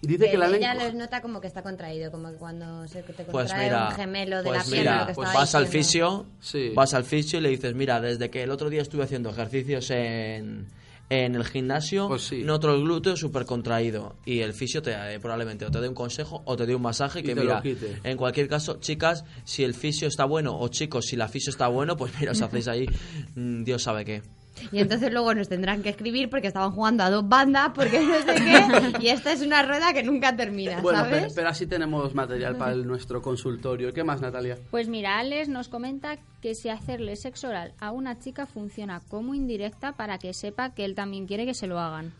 Dice 0.00 0.30
que 0.30 0.38
la 0.38 0.46
Pero 0.46 0.56
ella 0.56 0.72
lengua... 0.72 0.88
los 0.88 0.94
nota 0.94 1.20
como 1.20 1.42
que 1.42 1.48
está 1.48 1.62
contraído, 1.62 2.10
como 2.10 2.30
que 2.30 2.36
cuando 2.36 2.88
se 2.88 3.02
te 3.02 3.12
pues 3.24 3.50
contrae 3.50 3.66
mira, 3.66 3.88
un 3.88 3.94
gemelo 3.96 4.36
de 4.38 4.48
pues 4.48 4.58
la 4.66 4.72
pierna, 4.72 4.90
mira, 4.92 5.00
lo 5.02 5.06
que 5.08 5.14
pues 5.14 5.34
vas 5.34 5.54
al 5.54 5.64
diciendo. 5.64 5.84
fisio, 5.84 6.26
Sí. 6.40 6.72
vas 6.74 6.94
al 6.94 7.04
fisio 7.04 7.38
y 7.38 7.42
le 7.42 7.48
dices, 7.50 7.74
mira, 7.74 8.00
desde 8.00 8.30
que 8.30 8.42
el 8.44 8.50
otro 8.50 8.70
día 8.70 8.80
estuve 8.80 9.04
haciendo 9.04 9.28
ejercicios 9.28 9.90
en, 9.90 10.68
en 11.12 11.34
el 11.34 11.44
gimnasio, 11.44 12.08
Pues 12.08 12.22
sí. 12.22 12.42
noto 12.42 12.74
el 12.74 12.82
glúteo 12.82 13.16
súper 13.16 13.44
contraído. 13.44 14.16
Y 14.24 14.40
el 14.40 14.54
fisio 14.54 14.80
te 14.80 14.92
eh, 14.92 15.20
probablemente 15.20 15.66
o 15.66 15.70
te 15.70 15.78
dé 15.78 15.86
un 15.88 15.94
consejo 15.94 16.42
o 16.46 16.56
te 16.56 16.64
dé 16.64 16.74
un 16.74 16.80
masaje 16.80 17.20
Y 17.20 17.22
que 17.22 17.34
mira, 17.34 17.62
en 18.02 18.16
cualquier 18.16 18.48
caso, 18.48 18.78
chicas, 18.80 19.24
si 19.44 19.62
el 19.62 19.74
fisio 19.74 20.08
está 20.08 20.24
bueno 20.24 20.58
o 20.58 20.68
chicos, 20.68 21.04
si 21.06 21.16
la 21.16 21.28
fisio 21.28 21.50
está 21.50 21.68
bueno, 21.68 21.96
pues 21.98 22.12
mira, 22.18 22.32
os 22.32 22.40
hacéis 22.40 22.66
ahí, 22.66 22.86
mm, 23.34 23.62
Dios 23.64 23.82
sabe 23.82 24.06
qué. 24.06 24.22
Y 24.70 24.80
entonces 24.80 25.12
luego 25.12 25.34
nos 25.34 25.48
tendrán 25.48 25.82
que 25.82 25.88
escribir 25.88 26.28
porque 26.30 26.46
estaban 26.46 26.72
jugando 26.72 27.02
a 27.02 27.10
dos 27.10 27.28
bandas, 27.28 27.70
porque 27.74 28.00
no 28.00 28.14
sé 28.22 28.34
qué. 28.42 29.04
Y 29.04 29.08
esta 29.08 29.32
es 29.32 29.40
una 29.42 29.62
rueda 29.62 29.92
que 29.92 30.02
nunca 30.02 30.36
termina, 30.36 30.80
Bueno, 30.80 31.00
pero, 31.04 31.16
¿sabes? 31.20 31.32
pero 31.34 31.48
así 31.48 31.66
tenemos 31.66 32.14
material 32.14 32.56
para 32.56 32.72
el- 32.72 32.86
nuestro 32.86 33.22
consultorio. 33.22 33.92
¿Qué 33.92 34.04
más, 34.04 34.20
Natalia? 34.20 34.58
Pues 34.70 34.88
mira, 34.88 35.18
Alex 35.18 35.48
nos 35.48 35.68
comenta 35.68 36.18
que 36.40 36.54
si 36.54 36.68
hacerle 36.68 37.16
sexo 37.16 37.48
oral 37.48 37.72
a 37.80 37.90
una 37.92 38.18
chica 38.18 38.46
funciona 38.46 39.00
como 39.08 39.34
indirecta 39.34 39.92
para 39.92 40.18
que 40.18 40.32
sepa 40.34 40.74
que 40.74 40.84
él 40.84 40.94
también 40.94 41.26
quiere 41.26 41.46
que 41.46 41.54
se 41.54 41.66
lo 41.66 41.78
hagan. 41.80 42.12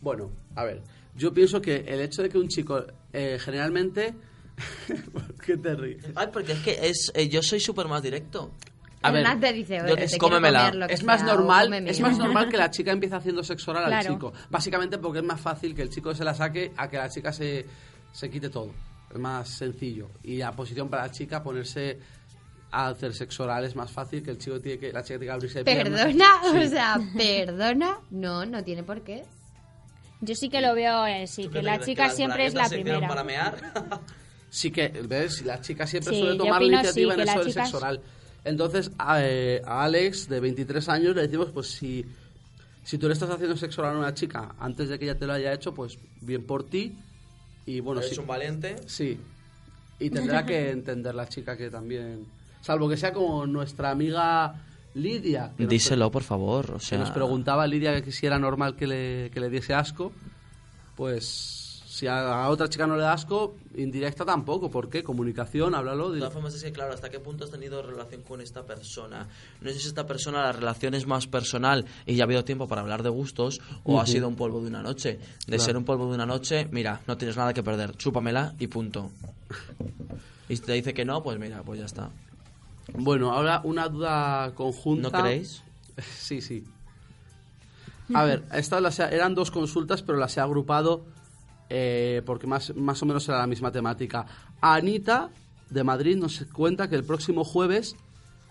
Bueno, 0.00 0.30
a 0.56 0.64
ver, 0.64 0.82
yo 1.16 1.32
pienso 1.32 1.60
que 1.62 1.84
el 1.88 2.00
hecho 2.00 2.22
de 2.22 2.28
que 2.28 2.38
un 2.38 2.48
chico 2.48 2.84
eh, 3.12 3.38
generalmente... 3.40 4.14
¿Por 5.12 5.34
qué 5.36 5.56
te 5.56 5.74
ríes? 5.74 6.04
Ay, 6.16 6.28
porque 6.32 6.52
es 6.52 6.58
que 6.60 6.78
es, 6.88 7.12
eh, 7.14 7.28
yo 7.28 7.42
soy 7.42 7.60
súper 7.60 7.86
más 7.86 8.02
directo. 8.02 8.50
A 9.08 9.12
ver, 9.12 9.22
Hernán 9.22 9.40
te 9.40 9.52
dice, 9.52 9.76
yo- 9.78 9.84
oye, 9.84 9.94
te 9.96 10.06
quiero 10.06 10.18
cómemela. 10.18 10.58
comer 10.60 10.74
lo 10.76 10.86
que 10.86 10.94
Es 10.94 11.04
más 11.04 11.20
sea, 11.20 11.26
normal, 11.34 11.72
es 11.88 12.00
más 12.00 12.18
normal 12.18 12.48
que 12.48 12.56
la 12.56 12.70
chica 12.70 12.92
empiece 12.92 13.14
haciendo 13.16 13.42
sexo 13.42 13.70
oral 13.72 13.92
al 13.92 14.06
chico. 14.06 14.32
Básicamente 14.50 14.98
porque 14.98 15.18
es 15.18 15.24
más 15.24 15.40
fácil 15.40 15.74
que 15.74 15.82
el 15.82 15.90
chico 15.90 16.14
se 16.14 16.24
la 16.24 16.34
saque 16.34 16.72
a 16.76 16.88
que 16.88 16.96
la 16.98 17.08
chica 17.08 17.32
se, 17.32 17.66
se 18.12 18.30
quite 18.30 18.48
todo. 18.50 18.72
Es 19.10 19.18
más 19.18 19.48
sencillo. 19.48 20.08
Y 20.22 20.36
la 20.36 20.52
posición 20.52 20.88
para 20.88 21.02
la 21.06 21.10
chica 21.10 21.42
ponerse 21.42 21.98
a 22.70 22.88
hacer 22.88 23.14
sexo 23.14 23.44
oral 23.44 23.64
es 23.64 23.74
más 23.74 23.90
fácil 23.90 24.22
que 24.22 24.30
el 24.30 24.38
chico 24.38 24.60
tiene 24.60 24.78
que 24.78 24.92
la 24.92 25.02
chica 25.02 25.18
tiene 25.18 25.24
que 25.26 25.30
abrirse 25.30 25.58
de 25.60 25.64
piernas. 25.64 26.02
Perdona, 26.04 26.26
Sí. 26.52 26.58
o 26.58 26.68
sea, 26.68 27.00
perdona. 27.16 27.98
No, 28.10 28.44
no 28.44 28.62
tiene 28.62 28.82
por 28.82 29.02
qué. 29.02 29.24
Yo 30.20 30.34
sí 30.34 30.48
que 30.50 30.60
lo 30.60 30.74
veo 30.74 30.98
así, 31.22 31.44
¿Tú 31.44 31.50
que 31.52 31.62
la 31.62 31.78
chica 31.80 32.10
siempre 32.10 32.44
es 32.46 32.52
la 32.54 32.68
primera. 32.68 33.06
para 33.08 33.22
mear? 33.24 33.56
Sí 34.50 34.70
que, 34.70 34.88
¿ves? 34.88 35.42
La 35.44 35.60
chica 35.60 35.86
siempre 35.86 36.14
Sí, 36.14 36.20
suele 36.20 36.36
tomar 36.38 36.60
la 36.60 36.66
iniciativa 36.66 37.14
sí, 37.14 37.20
en 37.20 37.28
eso 37.28 37.38
del 37.38 37.52
sexo 37.52 37.68
es- 37.68 37.74
oral. 37.82 38.00
Entonces, 38.48 38.90
a, 38.98 39.22
eh, 39.22 39.62
a 39.64 39.84
Alex, 39.84 40.28
de 40.28 40.40
23 40.40 40.88
años, 40.88 41.14
le 41.14 41.22
decimos, 41.22 41.50
pues 41.52 41.70
si, 41.70 42.04
si 42.82 42.98
tú 42.98 43.06
le 43.06 43.12
estás 43.12 43.30
haciendo 43.30 43.56
sexo 43.56 43.84
a 43.84 43.92
una 43.92 44.14
chica 44.14 44.54
antes 44.58 44.88
de 44.88 44.98
que 44.98 45.04
ella 45.04 45.18
te 45.18 45.26
lo 45.26 45.34
haya 45.34 45.52
hecho, 45.52 45.74
pues 45.74 45.98
bien 46.20 46.44
por 46.44 46.64
ti. 46.64 46.96
Y 47.66 47.80
bueno, 47.80 48.00
Eres 48.00 48.14
sí, 48.14 48.20
un 48.20 48.26
valiente. 48.26 48.76
sí. 48.86 49.18
Y 50.00 50.10
tendrá 50.10 50.46
que 50.46 50.70
entender 50.70 51.12
la 51.14 51.28
chica 51.28 51.56
que 51.56 51.70
también... 51.70 52.24
Salvo 52.60 52.88
que 52.88 52.96
sea 52.96 53.12
como 53.12 53.46
nuestra 53.46 53.90
amiga 53.90 54.54
Lidia. 54.94 55.52
nos 55.58 55.68
Díselo, 55.68 56.10
por 56.10 56.22
favor. 56.22 56.70
O 56.70 56.78
que 56.78 56.84
sea, 56.84 56.98
nos 56.98 57.10
preguntaba 57.10 57.66
Lidia 57.66 58.00
que 58.00 58.12
si 58.12 58.24
era 58.26 58.38
normal 58.38 58.76
que 58.76 58.86
le, 58.86 59.30
que 59.32 59.40
le 59.40 59.50
diese 59.50 59.74
asco, 59.74 60.12
pues 60.96 61.57
si 61.98 62.06
a, 62.06 62.44
a 62.44 62.48
otra 62.50 62.68
chica 62.68 62.86
no 62.86 62.94
le 62.96 63.02
da 63.02 63.12
asco, 63.12 63.56
indirecta 63.76 64.24
tampoco. 64.24 64.70
¿Por 64.70 64.88
qué? 64.88 65.02
Comunicación, 65.02 65.74
háblalo. 65.74 66.10
De 66.12 66.20
todas 66.20 66.32
formas 66.32 66.54
es 66.54 66.62
que, 66.62 66.70
claro, 66.70 66.92
¿hasta 66.94 67.10
qué 67.10 67.18
punto 67.18 67.42
has 67.44 67.50
tenido 67.50 67.82
relación 67.82 68.22
con 68.22 68.40
esta 68.40 68.62
persona? 68.64 69.26
No 69.60 69.70
sé 69.70 69.80
si 69.80 69.88
esta 69.88 70.06
persona, 70.06 70.42
la 70.44 70.52
relación 70.52 70.94
es 70.94 71.06
más 71.08 71.26
personal 71.26 71.86
y 72.06 72.14
ya 72.14 72.22
ha 72.22 72.26
habido 72.26 72.44
tiempo 72.44 72.68
para 72.68 72.82
hablar 72.82 73.02
de 73.02 73.08
gustos 73.08 73.60
o 73.82 74.00
ha 74.00 74.06
sido 74.06 74.28
un 74.28 74.36
polvo 74.36 74.60
de 74.60 74.68
una 74.68 74.80
noche. 74.82 75.18
De 75.48 75.58
ser 75.58 75.76
un 75.76 75.84
polvo 75.84 76.08
de 76.08 76.14
una 76.14 76.26
noche, 76.26 76.68
mira, 76.70 77.00
no 77.08 77.16
tienes 77.16 77.36
nada 77.36 77.52
que 77.52 77.64
perder, 77.64 77.96
chúpamela 77.96 78.54
y 78.60 78.68
punto. 78.68 79.10
Y 80.50 80.56
si 80.56 80.62
te 80.62 80.72
dice 80.72 80.94
que 80.94 81.04
no, 81.04 81.22
pues 81.22 81.38
mira, 81.38 81.62
pues 81.62 81.78
ya 81.80 81.84
está. 81.86 82.08
Bueno, 82.94 83.32
ahora 83.32 83.60
una 83.64 83.86
duda 83.88 84.52
conjunta. 84.54 85.02
¿No 85.02 85.12
creéis? 85.12 85.62
Sí, 86.16 86.40
sí. 86.40 86.64
A 88.14 88.24
ver, 88.24 88.44
estas 88.52 88.80
las 88.80 88.98
he- 89.00 89.14
eran 89.14 89.34
dos 89.34 89.50
consultas, 89.50 90.02
pero 90.02 90.16
las 90.16 90.36
he 90.36 90.40
agrupado 90.40 91.04
eh, 91.70 92.22
porque 92.26 92.46
más, 92.46 92.74
más 92.76 93.02
o 93.02 93.06
menos 93.06 93.28
era 93.28 93.38
la 93.38 93.46
misma 93.46 93.70
temática. 93.72 94.26
Anita, 94.60 95.30
de 95.70 95.84
Madrid, 95.84 96.16
nos 96.16 96.44
cuenta 96.52 96.88
que 96.88 96.96
el 96.96 97.04
próximo 97.04 97.44
jueves, 97.44 97.96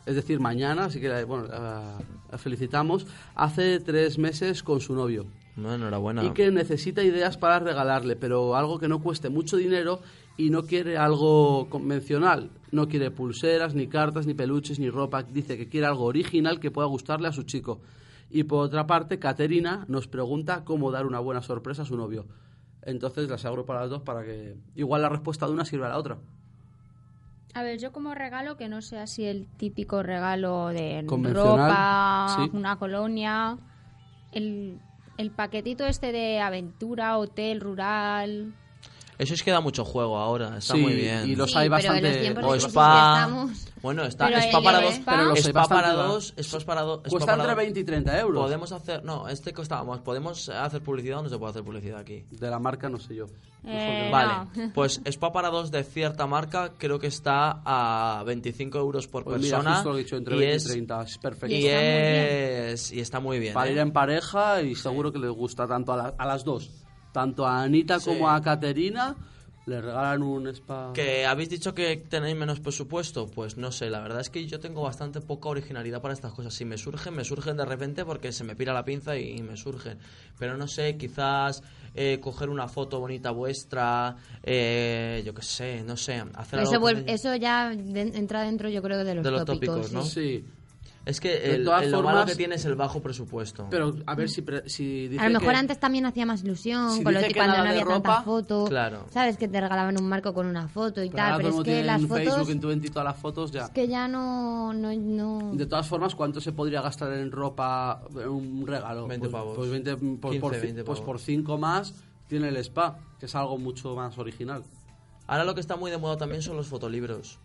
es 0.05 0.15
decir, 0.15 0.39
mañana, 0.39 0.85
así 0.85 0.99
que 1.01 1.23
bueno, 1.23 1.47
la- 1.47 1.97
la 2.31 2.37
felicitamos, 2.37 3.05
hace 3.35 3.79
tres 3.79 4.17
meses 4.17 4.61
con 4.63 4.79
su 4.81 4.93
novio. 4.93 5.25
No, 5.55 5.73
enhorabuena. 5.73 6.23
Y 6.23 6.29
que 6.31 6.51
necesita 6.51 7.01
ideas 7.03 7.37
para 7.37 7.57
regalarle, 7.59 8.15
pero 8.15 8.55
algo 8.55 8.77
que 8.77 8.87
no 8.87 9.01
cueste 9.01 9.29
mucho 9.29 9.57
dinero 9.57 9.99
y 10.37 10.51
no 10.51 10.63
quiere 10.63 10.97
algo 10.99 11.67
convencional. 11.69 12.51
No 12.71 12.87
quiere 12.87 13.09
pulseras, 13.09 13.73
ni 13.73 13.87
cartas, 13.87 14.27
ni 14.27 14.35
peluches, 14.35 14.77
ni 14.77 14.91
ropa. 14.91 15.23
Dice 15.23 15.57
que 15.57 15.67
quiere 15.67 15.87
algo 15.87 16.03
original 16.05 16.59
que 16.59 16.69
pueda 16.69 16.87
gustarle 16.87 17.27
a 17.27 17.31
su 17.31 17.41
chico. 17.43 17.79
Y 18.29 18.43
por 18.43 18.65
otra 18.65 18.85
parte, 18.85 19.17
Caterina 19.17 19.83
nos 19.87 20.07
pregunta 20.07 20.63
cómo 20.63 20.91
dar 20.91 21.07
una 21.07 21.19
buena 21.19 21.41
sorpresa 21.41 21.81
a 21.81 21.85
su 21.85 21.97
novio. 21.97 22.25
Entonces 22.87 23.29
las 23.29 23.43
agrupo 23.43 23.73
a 23.73 23.81
las 23.81 23.89
dos 23.89 24.01
para 24.01 24.23
que 24.23 24.55
igual 24.75 25.01
la 25.01 25.09
respuesta 25.09 25.45
de 25.45 25.51
una 25.51 25.65
sirve 25.65 25.85
a 25.85 25.89
la 25.89 25.97
otra. 25.97 26.17
A 27.53 27.61
ver, 27.61 27.79
yo 27.79 27.91
como 27.91 28.15
regalo 28.15 28.55
que 28.55 28.69
no 28.69 28.81
sea 28.81 29.03
así 29.03 29.25
el 29.25 29.45
típico 29.57 30.03
regalo 30.03 30.67
de 30.67 31.03
ropa, 31.05 32.27
sí. 32.37 32.49
una 32.53 32.79
colonia, 32.79 33.57
el, 34.31 34.79
el 35.17 35.31
paquetito 35.31 35.85
este 35.85 36.13
de 36.13 36.39
aventura, 36.39 37.17
hotel 37.17 37.59
rural. 37.59 38.53
Eso 39.19 39.33
es 39.33 39.41
que 39.41 39.49
da 39.51 39.61
mucho 39.61 39.83
juego 39.83 40.17
ahora, 40.17 40.57
está 40.59 40.75
Sí, 40.75 40.79
muy 40.79 40.93
bien. 40.93 41.27
y 41.27 41.35
los 41.35 41.51
Sí, 41.51 41.57
hay 41.57 41.69
los 41.69 41.71
bastante... 41.83 42.35
o 42.43 42.55
spa. 42.55 43.15
estamos- 43.23 43.65
Bueno, 43.81 44.03
está 44.05 44.27
Pero 44.27 44.39
spa 44.41 44.61
para 44.61 44.81
dos, 44.81 44.93
spa- 44.95 45.11
Pero 45.11 45.23
los 45.29 45.39
spa 45.39 45.67
para 45.67 45.93
dos, 45.93 46.33
spa 46.37 46.59
para 46.65 46.81
dos, 46.81 46.99
spa 46.99 47.09
Cuesta 47.09 47.25
para 47.25 47.33
entre 47.43 47.47
dos. 47.55 47.57
20 47.57 47.79
y 47.79 47.83
30 47.83 48.19
euros. 48.19 48.43
Podemos 48.43 48.71
hacer, 48.71 49.03
no, 49.03 49.27
este 49.27 49.53
costaba 49.53 49.83
más. 49.83 50.01
Podemos 50.01 50.49
hacer 50.49 50.81
publicidad 50.81 51.19
o 51.19 51.23
no 51.23 51.29
se 51.29 51.37
puede 51.39 51.49
hacer 51.51 51.63
publicidad 51.63 51.99
aquí. 51.99 52.25
De 52.29 52.49
la 52.49 52.59
marca 52.59 52.89
no 52.89 52.99
sé 52.99 53.15
yo. 53.15 53.25
Eh, 53.65 54.09
Vale, 54.11 54.49
no. 54.55 54.71
pues 54.75 55.01
spa 55.05 55.31
para 55.31 55.49
dos 55.49 55.71
de 55.71 55.83
cierta 55.83 56.27
marca 56.27 56.73
creo 56.77 56.99
que 56.99 57.07
está 57.07 57.61
a 57.65 58.23
25 58.25 58.77
euros 58.77 59.07
por 59.07 59.23
Pues 59.23 59.41
mira, 59.41 59.57
persona 59.57 59.75
justo 59.77 59.89
lo 59.91 59.95
he 59.97 60.03
dicho, 60.03 60.15
entre 60.17 60.35
y 60.35 60.39
20 60.39 60.55
es 60.55 60.65
y 60.65 60.69
30. 60.69 61.01
Es 61.03 61.17
perfecto. 61.17 61.55
y 61.55 61.67
es 61.67 62.91
y 62.91 62.99
está 62.99 63.19
muy 63.19 63.39
bien. 63.39 63.53
Para 63.53 63.69
¿eh? 63.69 63.73
ir 63.73 63.79
en 63.79 63.91
pareja 63.91 64.61
y 64.61 64.75
seguro 64.75 65.11
que 65.11 65.19
les 65.19 65.31
gusta 65.31 65.67
tanto 65.67 65.93
a, 65.93 65.97
la- 65.97 66.13
a 66.17 66.25
las 66.25 66.43
dos. 66.43 66.69
Tanto 67.17 67.47
a 67.47 67.63
Anita 67.63 67.99
Sí. 67.99 68.05
como 68.11 68.29
a 68.29 68.39
Caterina 68.43 69.15
le 69.65 69.81
regalan 69.81 70.21
un 70.21 70.45
spa. 70.49 70.91
Que 70.93 71.25
habéis 71.25 71.49
dicho 71.49 71.73
que 71.73 71.97
tenéis 71.97 72.37
menos 72.37 72.59
presupuesto, 72.59 73.25
pues 73.25 73.57
no 73.57 73.71
sé, 73.71 73.89
la 73.89 74.01
verdad 74.01 74.21
es 74.21 74.29
que 74.29 74.45
yo 74.45 74.59
tengo 74.59 74.83
bastante 74.83 75.19
poca 75.19 75.49
originalidad 75.49 75.99
para 75.99 76.13
estas 76.13 76.31
cosas. 76.31 76.53
Si 76.53 76.63
me 76.63 76.77
surgen, 76.77 77.15
me 77.15 77.23
surgen 77.25 77.57
de 77.57 77.65
repente 77.65 78.05
porque 78.05 78.31
se 78.31 78.43
me 78.43 78.55
pira 78.55 78.71
la 78.71 78.85
pinza 78.85 79.17
y, 79.17 79.41
me 79.41 79.57
surgen. 79.57 79.97
Pero 80.37 80.57
no 80.57 80.67
sé, 80.67 80.95
quizás 80.95 81.63
eh, 81.95 82.19
coger 82.21 82.49
una 82.49 82.67
foto 82.67 82.99
bonita 82.99 83.31
vuestra, 83.31 84.15
eh, 84.43 85.23
yo 85.25 85.33
qué 85.33 85.41
sé, 85.41 85.81
no 85.83 85.97
sé, 85.97 86.23
hacer 86.35 86.59
algo 86.59 86.71
Eso, 86.71 86.79
vuelve- 86.79 87.01
ella. 87.01 87.13
eso 87.13 87.35
ya 87.35 87.69
de- 87.75 88.01
entra 88.15 88.43
dentro, 88.43 88.69
yo 88.69 88.83
creo, 88.83 89.03
de 89.03 89.15
los, 89.15 89.23
De 89.23 89.31
los 89.31 89.43
tópicos. 89.43 89.75
tópicos, 89.77 89.91
¿no? 89.91 90.03
sí. 90.05 90.45
Es 91.07 91.21
que 91.21 91.29
De 91.29 91.55
el, 91.55 91.63
todas 91.63 91.83
el- 91.83 91.91
lo 91.91 92.03
malo 92.03 92.17
formas- 92.17 92.31
que 92.31 92.35
tiene 92.37 92.55
es 92.55 92.65
el 92.65 92.75
bajo 92.75 93.01
presupuesto. 93.01 93.67
Pero 93.69 93.95
a 94.05 94.13
ver 94.13 94.29
si, 94.29 94.41
pre- 94.41 94.67
si 94.69 95.07
dice 95.07 95.23
A 95.23 95.29
lo 95.29 95.39
mejor 95.39 95.53
que- 95.53 95.59
antes 95.59 95.79
también 95.79 96.05
hacía 96.05 96.25
más 96.25 96.43
ilusión, 96.43 96.91
Si 96.91 97.03
con 97.03 97.13
lo 97.13 97.21
que 97.21 97.33
cuando 97.33 97.55
no 97.55 97.61
había 97.63 97.85
tanta 97.85 97.95
ropa, 97.95 98.21
foto. 98.23 98.65
claro. 98.65 99.05
Sabes 99.09 99.37
que 99.37 99.47
te 99.47 99.61
regalaban 99.61 99.97
un 99.97 100.07
marco 100.09 100.33
con 100.33 100.45
una 100.47 100.67
foto 100.67 101.01
y 101.01 101.09
Pero 101.09 101.23
ahora 101.23 101.33
tal, 101.35 101.37
pero 101.37 101.49
como 101.51 101.61
es 101.63 101.65
que 101.69 101.83
las 101.83 102.01
en 102.01 102.07
fotos 102.09 102.23
Facebook, 102.25 102.49
en 102.51 102.59
Twenty, 102.59 102.89
todas 102.89 103.05
las 103.05 103.17
fotos 103.17 103.51
ya. 103.51 103.63
es 103.63 103.69
que 103.69 103.87
ya 103.87 104.07
no, 104.09 104.73
no, 104.73 104.93
no- 104.93 105.51
De 105.55 105.65
todas 105.65 105.87
formas, 105.87 106.13
¿cuánto 106.13 106.41
se 106.41 106.51
podría 106.51 106.81
gastar 106.81 107.13
en 107.13 107.31
ropa, 107.31 108.01
en 108.13 108.27
un 108.27 108.67
regalo? 108.67 109.07
20 109.07 109.29
pues, 109.29 109.31
pavos. 109.31 109.55
Pues, 109.57 109.69
20, 109.71 109.95
pues 109.95 110.31
15, 110.33 110.39
por, 110.41 110.53
ci- 110.55 110.61
20 110.61 110.83
pues 110.83 110.99
pavos. 110.99 111.05
por 111.05 111.19
5 111.21 111.57
más 111.57 111.93
tiene 112.27 112.49
el 112.49 112.57
spa, 112.57 112.97
que 113.17 113.27
es 113.27 113.35
algo 113.35 113.57
mucho 113.57 113.95
más 113.95 114.17
original. 114.17 114.61
Ahora 115.25 115.45
lo 115.45 115.55
que 115.55 115.61
está 115.61 115.77
muy 115.77 115.89
de 115.89 115.97
moda 115.97 116.17
también 116.17 116.41
son 116.41 116.57
los 116.57 116.67
fotolibros 116.67 117.39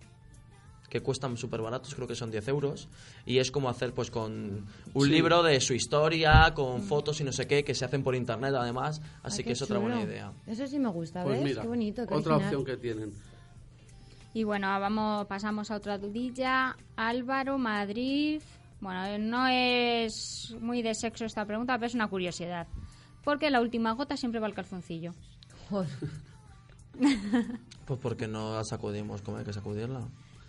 que 0.93 1.01
cuestan 1.01 1.39
súper 1.39 1.63
baratos, 1.63 1.95
creo 1.95 2.07
que 2.07 2.15
son 2.15 2.31
10 2.31 2.49
euros, 2.49 2.87
y 3.25 3.39
es 3.39 3.51
como 3.51 3.71
hacer 3.71 3.95
pues 3.95 4.11
con 4.11 4.67
un 4.93 5.05
Sí. 5.07 5.11
libro 5.11 5.43
de 5.43 5.59
su 5.63 5.73
historia, 5.73 6.53
con 6.55 6.83
fotos 6.83 7.19
y 7.23 7.25
no 7.25 7.33
sé 7.33 7.47
qué, 7.47 7.65
que 7.65 7.75
se 7.75 7.87
hacen 7.87 8.03
por 8.03 8.15
internet 8.15 8.53
además, 8.55 9.01
así 9.23 9.39
Ay, 9.41 9.45
que 9.47 9.53
es 9.53 9.63
otra 9.63 9.79
buena 9.79 10.03
idea. 10.03 10.31
Eso 10.47 10.67
sí 10.67 10.79
me 10.79 10.91
gusta, 10.91 11.23
Pues 11.23 11.37
¿ves? 11.39 11.45
mira, 11.49 11.63
qué 11.63 11.69
bonito, 11.69 12.07
qué 12.07 12.13
otra 12.15 12.35
original. 12.37 12.57
opción 12.57 12.65
que 12.67 12.77
tienen. 12.83 13.13
Y 14.35 14.45
bueno, 14.45 14.67
vamos, 14.81 15.27
pasamos 15.29 15.71
a 15.71 15.77
otra 15.77 15.97
dudilla. 15.97 16.77
Álvaro, 16.97 17.57
Madrid. 17.57 18.43
Bueno, 18.83 19.17
no 19.19 19.47
es 19.47 20.55
muy 20.61 20.83
de 20.83 20.95
sexo 20.95 21.25
esta 21.25 21.47
pregunta, 21.47 21.75
pero 21.77 21.87
es 21.87 21.95
una 21.95 22.09
curiosidad. 22.09 22.67
Porque 23.25 23.49
la 23.51 23.63
última 23.63 23.93
gota 23.93 24.17
siempre 24.19 24.41
va 24.41 24.47
al 24.47 24.55
calzoncillo. 24.55 25.13
Joder. 25.71 25.89
Pues 27.87 27.99
porque 28.01 28.29
no 28.29 28.55
la 28.55 28.65
sacudimos 28.65 29.23
como 29.23 29.39
hay 29.39 29.45
que 29.45 29.53
sacudirla. 29.53 30.01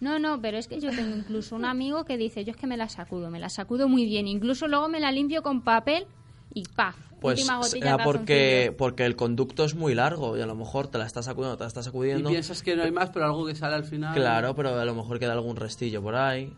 No, 0.03 0.19
no, 0.19 0.41
pero 0.41 0.57
es 0.57 0.67
que 0.67 0.79
yo 0.81 0.89
tengo 0.91 1.15
incluso 1.15 1.55
un 1.55 1.63
amigo 1.63 2.03
que 2.03 2.17
dice, 2.17 2.43
yo 2.43 2.51
es 2.51 2.57
que 2.57 2.67
me 2.67 2.75
la 2.75 2.89
sacudo, 2.89 3.29
me 3.29 3.39
la 3.39 3.47
sacudo 3.47 3.87
muy 3.87 4.05
bien. 4.05 4.27
Incluso 4.27 4.67
luego 4.67 4.89
me 4.89 4.99
la 4.99 5.11
limpio 5.13 5.41
con 5.41 5.61
papel 5.61 6.05
y 6.53 6.63
¡paf! 6.63 6.97
Pues 7.21 7.49
al 7.49 8.03
porque, 8.03 8.75
porque 8.77 9.05
el 9.05 9.15
conducto 9.15 9.63
es 9.63 9.75
muy 9.75 9.95
largo 9.95 10.37
y 10.37 10.41
a 10.41 10.45
lo 10.45 10.55
mejor 10.55 10.89
te 10.89 10.97
la 10.97 11.05
estás 11.05 11.23
sacudiendo, 11.23 11.55
te 11.55 11.63
la 11.63 11.67
estás 11.69 11.85
Y 11.85 11.87
sacudiendo. 11.87 12.29
piensas 12.29 12.61
que 12.61 12.75
no 12.75 12.83
hay 12.83 12.91
más, 12.91 13.11
pero 13.11 13.23
algo 13.25 13.45
que 13.45 13.55
sale 13.55 13.75
al 13.75 13.85
final. 13.85 14.13
Claro, 14.13 14.53
pero 14.55 14.77
a 14.77 14.83
lo 14.83 14.93
mejor 14.93 15.19
queda 15.19 15.31
algún 15.31 15.55
restillo 15.55 16.01
por 16.01 16.15
ahí. 16.15 16.53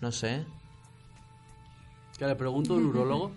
No 0.00 0.10
sé. 0.10 0.46
Que 2.18 2.26
le 2.26 2.34
pregunto 2.34 2.72
a 2.72 2.76
un 2.78 2.86
urólogo. 2.86 3.30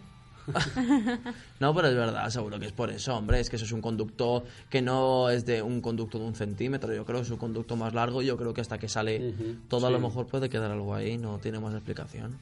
No, 1.60 1.74
pero 1.76 1.88
es 1.88 1.96
verdad, 1.96 2.30
seguro 2.30 2.60
que 2.60 2.68
es 2.68 2.72
por 2.72 2.90
eso, 2.90 3.16
hombre. 3.16 3.40
Es 3.40 3.50
que 3.50 3.56
eso 3.56 3.66
es 3.66 3.72
un 3.72 3.82
conducto 3.82 4.44
que 4.70 4.82
no 4.82 5.30
es 5.30 5.46
de 5.46 5.62
un 5.62 5.82
conducto 5.82 6.20
de 6.20 6.26
un 6.26 6.36
centímetro. 6.36 6.94
Yo 6.94 7.06
creo 7.06 7.18
que 7.20 7.24
es 7.26 7.32
un 7.32 7.38
conducto 7.38 7.76
más 7.76 7.94
largo. 7.94 8.22
y 8.22 8.26
Yo 8.28 8.38
creo 8.38 8.54
que 8.54 8.62
hasta 8.62 8.78
que 8.78 8.88
sale 8.88 9.34
todo, 9.68 9.88
a 9.88 9.90
lo 9.90 10.00
mejor 10.00 10.28
puede 10.28 10.50
quedar 10.50 10.72
algo 10.72 10.94
ahí. 10.96 11.18
No 11.18 11.38
tiene 11.40 11.60
más 11.60 11.74
explicación. 11.74 12.38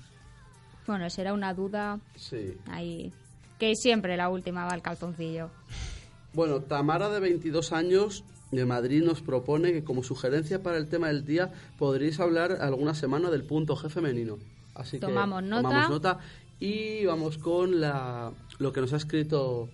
Bueno, 0.88 1.10
será 1.10 1.34
una 1.34 1.54
duda 1.54 2.00
Sí. 2.16 2.58
ahí. 2.70 3.12
Que 3.60 3.76
siempre 3.76 4.18
la 4.18 4.30
última 4.30 4.66
va 4.66 4.72
al 4.72 4.82
calzoncillo. 4.82 5.50
Bueno, 6.34 6.60
Tamara, 6.62 7.10
de 7.10 7.20
22 7.22 7.72
años, 7.72 8.24
de 8.52 8.66
Madrid, 8.66 9.02
nos 9.04 9.22
propone 9.22 9.72
que 9.72 9.84
como 9.84 10.04
sugerencia 10.04 10.62
para 10.62 10.78
el 10.78 10.88
tema 10.90 11.08
del 11.08 11.26
día 11.26 11.52
podréis 11.80 12.20
hablar 12.20 12.58
alguna 12.60 12.94
semana 12.94 13.30
del 13.32 13.44
punto 13.46 13.76
G 13.78 13.90
femenino. 13.90 14.38
Así 14.76 15.00
que 15.00 15.06
Tomamos 15.08 15.42
nota. 15.42 15.62
tomamos 15.62 15.90
nota 15.90 16.20
y 16.60 17.06
vamos 17.06 17.38
con 17.38 17.80
la, 17.82 18.32
lo 18.60 18.72
que 18.74 18.82
nos 18.82 18.94
ha 18.94 18.98
escrito 18.98 19.70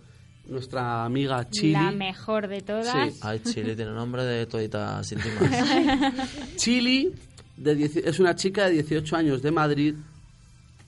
nuestra 0.47 1.05
amiga 1.05 1.49
Chili. 1.49 1.73
La 1.73 1.91
mejor 1.91 2.47
de 2.47 2.61
todas. 2.61 3.13
Sí. 3.13 3.19
Ay, 3.21 3.39
Chile 3.43 3.75
tiene 3.75 3.91
nombre 3.91 4.23
de 4.25 4.45
toditas 4.47 5.11
íntimas. 5.11 5.39
Chili 6.55 7.13
de 7.57 7.77
dieci- 7.77 8.01
es 8.03 8.19
una 8.19 8.35
chica 8.35 8.65
de 8.65 8.71
18 8.73 9.15
años 9.15 9.41
de 9.41 9.51
Madrid. 9.51 9.95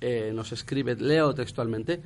eh, 0.01 0.31
nos 0.33 0.51
escribe, 0.51 0.95
leo 0.95 1.33
textualmente. 1.33 2.01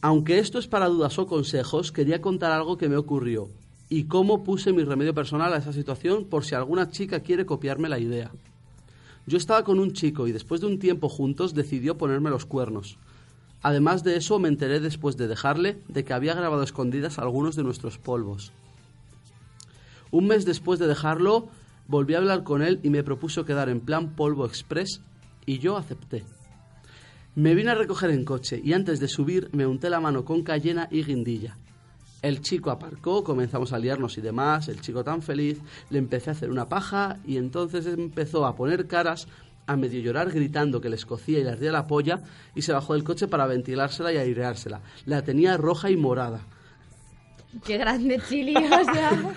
Aunque 0.00 0.38
esto 0.38 0.58
es 0.58 0.66
para 0.66 0.86
dudas 0.86 1.18
o 1.18 1.26
consejos, 1.26 1.90
quería 1.92 2.20
contar 2.22 2.52
algo 2.52 2.78
que 2.78 2.88
me 2.88 2.96
ocurrió 2.96 3.48
y 3.88 4.04
cómo 4.04 4.44
puse 4.44 4.72
mi 4.72 4.82
remedio 4.84 5.12
personal 5.14 5.52
a 5.52 5.58
esa 5.58 5.72
situación 5.72 6.24
por 6.26 6.44
si 6.44 6.54
alguna 6.54 6.90
chica 6.90 7.20
quiere 7.20 7.44
copiarme 7.44 7.88
la 7.88 7.98
idea. 7.98 8.30
Yo 9.26 9.38
estaba 9.38 9.64
con 9.64 9.80
un 9.80 9.92
chico 9.92 10.28
y 10.28 10.32
después 10.32 10.60
de 10.60 10.68
un 10.68 10.78
tiempo 10.78 11.08
juntos 11.08 11.52
decidió 11.52 11.98
ponerme 11.98 12.30
los 12.30 12.46
cuernos. 12.46 12.96
Además 13.60 14.04
de 14.04 14.16
eso, 14.16 14.38
me 14.38 14.48
enteré 14.48 14.78
después 14.78 15.16
de 15.16 15.26
dejarle 15.26 15.82
de 15.88 16.04
que 16.04 16.12
había 16.12 16.34
grabado 16.34 16.62
escondidas 16.62 17.18
algunos 17.18 17.56
de 17.56 17.64
nuestros 17.64 17.98
polvos. 17.98 18.52
Un 20.12 20.28
mes 20.28 20.44
después 20.44 20.78
de 20.78 20.86
dejarlo, 20.86 21.48
volví 21.88 22.14
a 22.14 22.18
hablar 22.18 22.44
con 22.44 22.62
él 22.62 22.78
y 22.84 22.90
me 22.90 23.02
propuso 23.02 23.44
quedar 23.44 23.68
en 23.68 23.80
plan 23.80 24.14
polvo 24.14 24.46
express 24.46 25.00
y 25.44 25.58
yo 25.58 25.76
acepté. 25.76 26.24
Me 27.34 27.54
vine 27.54 27.70
a 27.70 27.74
recoger 27.74 28.10
en 28.10 28.24
coche 28.24 28.60
y 28.62 28.72
antes 28.72 29.00
de 29.00 29.08
subir 29.08 29.50
me 29.52 29.66
unté 29.66 29.90
la 29.90 30.00
mano 30.00 30.24
con 30.24 30.42
cayena 30.42 30.88
y 30.90 31.02
guindilla. 31.02 31.58
El 32.22 32.40
chico 32.40 32.70
aparcó, 32.70 33.22
comenzamos 33.22 33.72
a 33.72 33.78
liarnos 33.78 34.16
y 34.18 34.20
demás, 34.20 34.68
el 34.68 34.80
chico 34.80 35.04
tan 35.04 35.22
feliz, 35.22 35.60
le 35.90 35.98
empecé 35.98 36.30
a 36.30 36.32
hacer 36.32 36.50
una 36.50 36.68
paja 36.68 37.18
y 37.24 37.36
entonces 37.36 37.86
empezó 37.86 38.46
a 38.46 38.56
poner 38.56 38.86
caras, 38.86 39.28
a 39.66 39.76
medio 39.76 40.00
llorar 40.00 40.30
gritando 40.30 40.80
que 40.80 40.88
le 40.88 40.96
escocía 40.96 41.38
y 41.40 41.44
le 41.44 41.50
ardía 41.50 41.72
la 41.72 41.86
polla 41.86 42.20
y 42.54 42.62
se 42.62 42.72
bajó 42.72 42.94
del 42.94 43.04
coche 43.04 43.28
para 43.28 43.46
ventilársela 43.46 44.12
y 44.12 44.16
aireársela. 44.16 44.80
La 45.04 45.22
tenía 45.22 45.56
roja 45.56 45.90
y 45.90 45.96
morada. 45.96 46.40
Qué 47.64 47.76
grande 47.78 48.20
chili, 48.28 48.54
o 48.56 48.92
sea. 48.92 49.10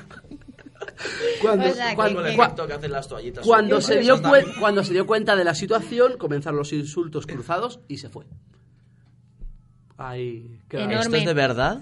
Cuando, 1.41 1.69
O 1.69 1.73
sea, 1.73 1.89
que- 1.89 1.95
cuando- 1.95 2.23
que- 2.23 2.35
cua- 2.37 2.67
que 2.67 2.73
hacen 2.73 2.91
las 2.91 3.07
toallitas. 3.07 3.45
cuando 3.45 3.81
se, 3.81 3.99
dio 3.99 4.19
cuando 4.59 4.83
se 4.83 4.93
dio 4.93 5.05
cuenta 5.05 5.35
de 5.35 5.43
la 5.43 5.53
situación, 5.55 6.17
comenzaron 6.17 6.57
los 6.57 6.73
insultos 6.73 7.25
cruzados 7.27 7.79
y 7.87 7.97
se 7.97 8.09
fue. 8.09 8.25
Ay, 9.97 10.59
qué. 10.69 10.77
¿Esto 10.83 11.15
es 11.15 11.25
de 11.25 11.33
verdad? 11.33 11.81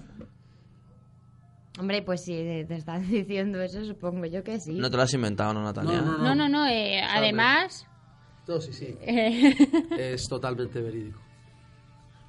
Hombre, 1.80 2.02
pues 2.02 2.24
si 2.24 2.34
te 2.68 2.76
están 2.76 3.08
diciendo 3.10 3.62
eso, 3.62 3.84
supongo 3.86 4.26
yo 4.26 4.44
que 4.44 4.60
sí. 4.60 4.74
No 4.74 4.90
te 4.90 4.98
lo 4.98 5.04
has 5.04 5.14
inventado, 5.14 5.54
¿no, 5.54 5.64
Natalia? 5.64 6.02
No, 6.02 6.18
no, 6.18 6.24
No, 6.24 6.36
no, 6.36 6.49
no. 6.49 6.68
eh, 6.68 7.02
además, 7.02 7.86
No, 8.48 8.60
sí, 8.62 8.74
sí. 8.74 8.95
eh, 9.02 9.56
Es 10.14 10.28
totalmente 10.28 10.82
verídico. 10.82 11.20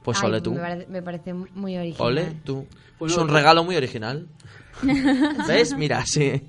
Pues 0.03 0.19
Ay, 0.23 0.29
ole 0.29 0.41
tú. 0.41 0.53
Me 0.55 0.61
parece, 0.61 0.87
me 0.87 1.03
parece 1.03 1.35
muy 1.35 1.77
original. 1.77 2.07
Ole 2.09 2.33
tú. 2.45 2.67
Bueno, 2.99 3.15
es 3.15 3.19
un 3.21 3.29
regalo 3.29 3.65
muy 3.65 3.77
original. 3.77 4.27
¿Ves? 5.49 5.77
Mira, 5.77 6.05
sí. 6.07 6.41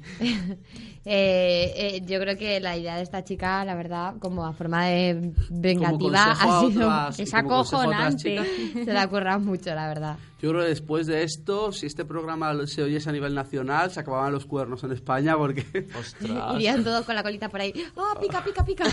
Eh, 1.06 1.74
eh, 1.76 2.02
yo 2.06 2.20
creo 2.20 2.38
que 2.38 2.60
la 2.60 2.76
idea 2.78 2.98
de 2.98 3.04
esta 3.04 3.24
chica, 3.24 3.64
la 3.66 3.74
verdad, 3.76 4.16
como 4.20 4.46
a 4.46 4.54
forma 4.54 4.86
de 4.88 5.32
vengativa, 5.50 6.24
ha 6.32 6.60
sido. 6.62 6.88
otras- 6.88 7.20
Es 7.20 7.34
acojonante. 7.34 8.40
Se 8.86 8.94
la 8.94 9.08
curran 9.08 9.44
mucho, 9.46 9.74
la 9.74 9.88
verdad. 9.88 10.18
Yo 10.42 10.50
creo 10.52 10.62
que 10.64 10.70
después 10.70 11.08
de 11.08 11.24
esto, 11.24 11.72
si 11.72 11.86
este 11.86 12.06
programa 12.06 12.54
se 12.68 12.84
oyese 12.84 13.10
a 13.10 13.14
nivel 13.14 13.34
nacional, 13.34 13.92
se 13.92 14.00
acababan 14.02 14.32
los 14.34 14.46
cuernos 14.46 14.84
en 14.84 14.92
España 14.92 15.36
porque... 15.38 15.88
Ostras. 16.00 16.56
Irían 16.56 16.84
todos 16.84 17.06
con 17.06 17.16
la 17.16 17.24
colita 17.24 17.50
por 17.50 17.62
ahí. 17.62 17.74
¡Oh, 17.96 18.20
pica, 18.20 18.44
pica, 18.44 18.64
pica! 18.64 18.86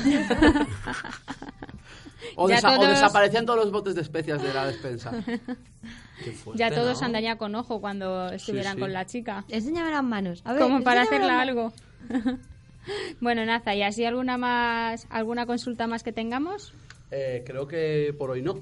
O, 2.37 2.49
desa- 2.49 2.77
o 2.79 2.87
desaparecían 2.87 3.47
todos 3.47 3.61
los 3.61 3.71
botes 3.73 3.95
de 3.95 4.01
especias 4.03 4.43
de 4.43 4.53
la 4.53 4.67
despensa. 4.67 5.11
Fuerte, 5.13 6.59
Ya 6.59 6.71
todos 6.75 7.01
¿no? 7.01 7.07
andarían 7.07 7.37
con 7.39 7.55
ojo 7.55 7.81
cuando 7.81 8.31
estuvieran 8.33 8.75
sí. 8.75 8.81
con 8.81 8.93
la 8.93 9.07
chica. 9.07 9.45
Enséñame 9.49 9.91
las 9.91 10.03
manos. 10.03 10.43
A 10.45 10.53
ver, 10.53 10.63
Como 10.63 10.83
para 10.83 11.03
hacerla 11.03 11.41
algo. 11.41 11.73
bueno, 13.21 13.45
Naza, 13.45 13.75
¿y 13.75 13.83
así 13.83 14.05
alguna 14.05 14.37
más, 14.39 15.07
alguna 15.11 15.47
consulta 15.47 15.87
más 15.87 16.03
que 16.03 16.13
tengamos? 16.13 16.73
Eh, 17.11 17.43
creo 17.47 17.67
que 17.67 18.15
por 18.19 18.31
hoy 18.31 18.43
no. 18.43 18.55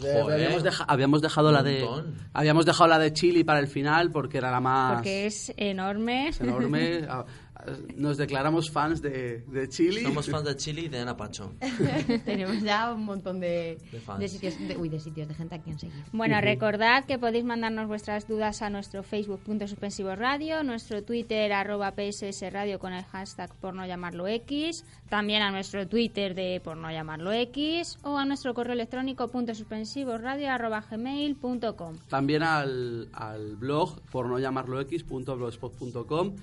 Eh, 0.00 0.20
Joder. 0.22 0.34
habíamos, 0.36 0.62
deja- 0.62 0.84
habíamos 0.84 1.22
dejado 1.22 1.50
la 1.50 1.64
de 1.64 1.84
habíamos 2.32 2.64
dejado 2.66 2.88
la 2.88 3.00
de 3.00 3.12
Chile 3.12 3.44
para 3.44 3.58
el 3.58 3.66
final 3.66 4.12
porque 4.12 4.38
era 4.38 4.48
la 4.52 4.60
más 4.60 4.94
Porque 4.94 5.26
es 5.26 5.52
enorme. 5.56 6.28
es 6.28 6.40
enorme. 6.40 7.00
Nos 7.96 8.16
declaramos 8.16 8.70
fans 8.70 9.02
de, 9.02 9.40
de 9.48 9.68
Chile. 9.68 10.02
Somos 10.02 10.30
fans 10.30 10.44
de 10.44 10.56
Chile 10.56 10.82
y 10.82 10.88
de 10.88 11.00
Ana 11.00 11.16
Pacho. 11.16 11.52
Tenemos 12.24 12.62
ya 12.62 12.92
un 12.94 13.04
montón 13.04 13.40
de, 13.40 13.78
De 13.90 14.00
fans. 14.00 14.20
de 14.20 14.28
sitios, 14.28 14.58
de, 14.58 14.76
uy, 14.76 14.88
de 14.88 15.00
sitios 15.00 15.26
de 15.28 15.34
gente 15.34 15.56
a 15.56 15.58
quien 15.60 15.78
seguir. 15.78 16.04
Bueno, 16.12 16.40
recordad 16.40 17.04
que 17.04 17.18
podéis 17.18 17.44
mandarnos 17.44 17.88
vuestras 17.88 18.28
dudas 18.28 18.62
a 18.62 18.70
nuestro 18.70 19.02
Facebook 19.02 19.40
punto 19.40 19.66
suspensivo 19.66 20.14
radio, 20.14 20.62
nuestro 20.62 21.02
Twitter 21.02 21.52
arroba 21.52 21.92
PSS 21.96 22.52
radio 22.52 22.78
con 22.78 22.92
el 22.92 23.04
hashtag 23.04 23.52
por 23.56 23.74
no 23.74 23.84
llamarlo 23.86 24.26
X, 24.28 24.84
también 25.08 25.42
a 25.42 25.50
nuestro 25.50 25.86
Twitter 25.88 26.34
de 26.34 26.60
por 26.62 26.76
no 26.76 26.90
llamarlo 26.90 27.32
X 27.32 27.98
o 28.02 28.18
a 28.18 28.24
nuestro 28.24 28.54
correo 28.54 28.74
electrónico 28.74 29.28
punto 29.28 29.54
suspensivo 29.54 30.16
radio 30.18 30.50
arroba 30.50 30.84
gmail 30.88 31.36
punto 31.36 31.76
com. 31.76 31.96
También 32.08 32.42
al, 32.42 33.08
al 33.12 33.56
blog 33.56 34.00
por 34.12 34.26
no 34.26 34.38
llamarlo 34.38 34.80
x.blogspot.com 34.80 36.34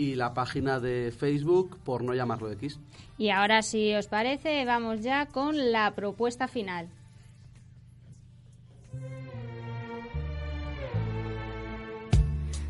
y 0.00 0.14
la 0.14 0.32
página 0.32 0.80
de 0.80 1.12
Facebook 1.12 1.78
por 1.84 2.02
no 2.02 2.14
llamarlo 2.14 2.50
x. 2.52 2.80
Y 3.18 3.28
ahora, 3.28 3.60
si 3.60 3.94
os 3.94 4.06
parece, 4.06 4.64
vamos 4.64 5.02
ya 5.02 5.26
con 5.26 5.72
la 5.72 5.94
propuesta 5.94 6.48
final. 6.48 6.88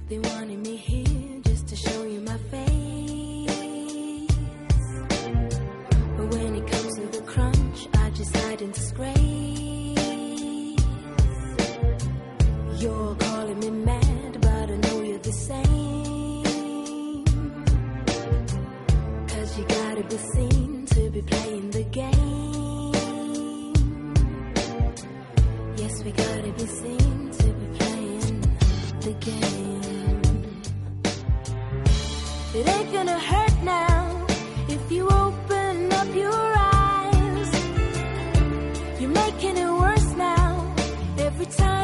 They 0.08 0.18
wanted 0.18 0.58
me 0.58 0.76
here 0.76 1.40
just 1.44 1.68
to 1.68 1.76
show 1.76 2.04
you 2.04 2.20
my 2.22 2.36
face. 2.50 4.26
But 6.16 6.34
when 6.34 6.56
it 6.56 6.66
comes 6.66 6.94
to 6.96 7.06
the 7.16 7.22
crunch, 7.24 7.88
I 7.94 8.10
just 8.10 8.36
hide 8.36 8.60
and 8.60 8.74
disgrace. 8.74 9.20
You're 12.80 13.14
calling 13.14 13.60
me 13.60 13.70
mad, 13.70 14.19
To 20.00 21.10
be 21.10 21.20
playing 21.20 21.70
the 21.72 21.82
game. 21.84 22.92
Yes, 25.76 26.02
we 26.02 26.10
gotta 26.12 26.52
be 26.52 26.66
seen 26.66 27.30
to 27.30 27.44
be 27.44 27.66
playing 27.78 28.40
the 29.00 29.12
game. 29.20 30.62
It 32.54 32.66
ain't 32.66 32.92
gonna 32.94 33.18
hurt 33.18 33.62
now 33.62 34.26
if 34.68 34.90
you 34.90 35.06
open 35.06 35.92
up 35.92 36.14
your 36.14 36.52
eyes. 36.56 37.50
You're 38.98 39.10
making 39.10 39.58
it 39.58 39.70
worse 39.70 40.12
now 40.16 40.74
every 41.18 41.46
time 41.46 41.79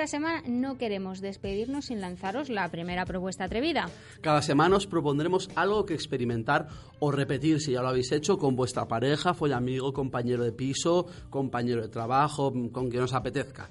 Esta 0.00 0.16
semana 0.16 0.42
no 0.46 0.78
queremos 0.78 1.20
despedirnos 1.20 1.84
sin 1.84 2.00
lanzaros 2.00 2.48
la 2.48 2.66
primera 2.70 3.04
propuesta 3.04 3.44
atrevida. 3.44 3.90
Cada 4.22 4.40
semana 4.40 4.76
os 4.76 4.86
propondremos 4.86 5.50
algo 5.56 5.84
que 5.84 5.92
experimentar 5.92 6.68
o 7.00 7.12
repetir 7.12 7.60
si 7.60 7.72
ya 7.72 7.82
lo 7.82 7.88
habéis 7.88 8.10
hecho 8.10 8.38
con 8.38 8.56
vuestra 8.56 8.88
pareja, 8.88 9.36
amigo, 9.54 9.92
compañero 9.92 10.42
de 10.42 10.52
piso, 10.52 11.04
compañero 11.28 11.82
de 11.82 11.88
trabajo, 11.90 12.50
con 12.72 12.88
quien 12.88 13.02
os 13.02 13.12
apetezca. 13.12 13.68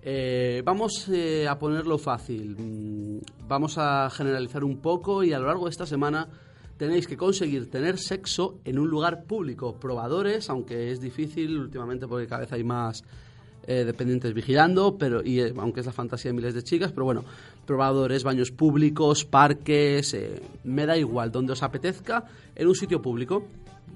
Eh, 0.00 0.62
vamos 0.64 1.08
eh, 1.08 1.48
a 1.48 1.58
ponerlo 1.58 1.98
fácil, 1.98 2.54
Mm, 2.56 3.18
vamos 3.48 3.76
a 3.76 4.08
generalizar 4.10 4.62
un 4.62 4.76
poco 4.76 5.24
y 5.24 5.32
a 5.32 5.40
lo 5.40 5.46
largo 5.48 5.64
de 5.64 5.70
esta 5.70 5.86
semana 5.86 6.28
tenéis 6.78 7.08
que 7.08 7.16
conseguir 7.16 7.68
tener 7.68 7.98
sexo 7.98 8.60
en 8.64 8.78
un 8.78 8.88
lugar 8.88 9.24
público. 9.24 9.74
Probadores, 9.80 10.48
aunque 10.50 10.92
es 10.92 11.00
difícil 11.00 11.58
últimamente 11.58 12.06
porque 12.06 12.28
cada 12.28 12.42
vez 12.42 12.52
hay 12.52 12.62
más 12.62 13.02
eh, 13.66 13.84
dependientes 13.84 14.32
vigilando, 14.34 14.96
pero 14.98 15.22
y 15.24 15.40
eh, 15.40 15.52
aunque 15.56 15.80
es 15.80 15.86
la 15.86 15.92
fantasía 15.92 16.30
de 16.30 16.36
miles 16.36 16.54
de 16.54 16.62
chicas, 16.62 16.92
pero 16.92 17.04
bueno, 17.04 17.24
probadores, 17.66 18.24
baños 18.24 18.50
públicos, 18.50 19.24
parques, 19.24 20.14
eh, 20.14 20.40
me 20.64 20.86
da 20.86 20.96
igual, 20.96 21.30
donde 21.32 21.52
os 21.52 21.62
apetezca, 21.62 22.24
en 22.54 22.68
un 22.68 22.74
sitio 22.74 23.00
público. 23.02 23.44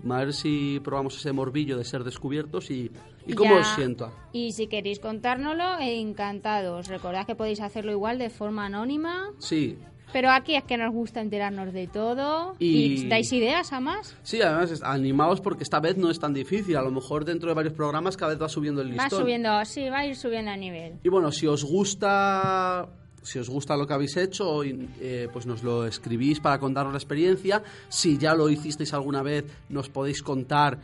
A 0.08 0.18
ver 0.18 0.32
si 0.32 0.80
probamos 0.84 1.16
ese 1.16 1.32
morbillo 1.32 1.76
de 1.76 1.84
ser 1.84 2.04
descubiertos 2.04 2.70
y, 2.70 2.90
y 3.26 3.32
cómo 3.34 3.54
Ya- 3.54 3.60
os 3.60 3.66
sienta. 3.74 4.12
Y 4.32 4.52
si 4.52 4.68
queréis 4.68 5.00
contárnoslo, 5.00 5.64
encantados. 5.80 6.86
Recordad 6.88 7.26
que 7.26 7.34
podéis 7.34 7.60
hacerlo 7.60 7.90
igual 7.92 8.18
de 8.18 8.30
forma 8.30 8.66
anónima. 8.66 9.26
Sí, 9.38 9.76
Pero 10.12 10.30
aquí 10.30 10.54
es 10.56 10.64
que 10.64 10.76
nos 10.76 10.92
gusta 10.92 11.20
enterarnos 11.20 11.72
de 11.72 11.86
todo. 11.86 12.54
Y- 12.58 13.02
¿Y 13.04 13.08
dais 13.08 13.32
ideas 13.32 13.72
a 13.72 13.80
más? 13.80 14.16
sí, 14.22 14.40
además 14.40 14.82
animaos 14.82 15.40
porque 15.40 15.62
esta 15.64 15.80
vez 15.80 15.96
no 15.96 16.10
es 16.10 16.18
tan 16.18 16.32
difícil. 16.32 16.76
A 16.76 16.82
lo 16.82 16.90
mejor 16.90 17.24
dentro 17.24 17.48
de 17.48 17.54
varios 17.54 17.74
programas 17.74 18.16
cada 18.16 18.32
vez 18.32 18.40
va 18.42 18.48
subiendo 18.48 18.80
el 18.80 18.88
Va 18.98 19.02
listón. 19.04 19.20
subiendo, 19.20 19.64
sí, 19.64 19.88
va 19.88 19.98
a 20.00 20.06
ir 20.06 20.16
subiendo 20.16 20.50
a 20.50 20.56
nivel. 20.56 20.94
Y 21.04 21.08
bueno, 21.08 21.30
si 21.32 21.46
os 21.46 21.64
gusta 21.64 22.88
si 23.22 23.38
os 23.38 23.50
gusta 23.50 23.76
lo 23.76 23.86
que 23.86 23.92
habéis 23.92 24.16
hecho, 24.16 24.62
eh, 24.64 25.28
pues 25.30 25.44
nos 25.44 25.62
lo 25.62 25.84
escribís 25.86 26.40
para 26.40 26.58
contaros 26.58 26.92
la 26.92 26.98
experiencia. 26.98 27.62
Si 27.88 28.16
ya 28.16 28.34
lo 28.34 28.48
hicisteis 28.48 28.94
alguna 28.94 29.22
vez, 29.22 29.44
nos 29.68 29.90
podéis 29.90 30.22
contar 30.22 30.78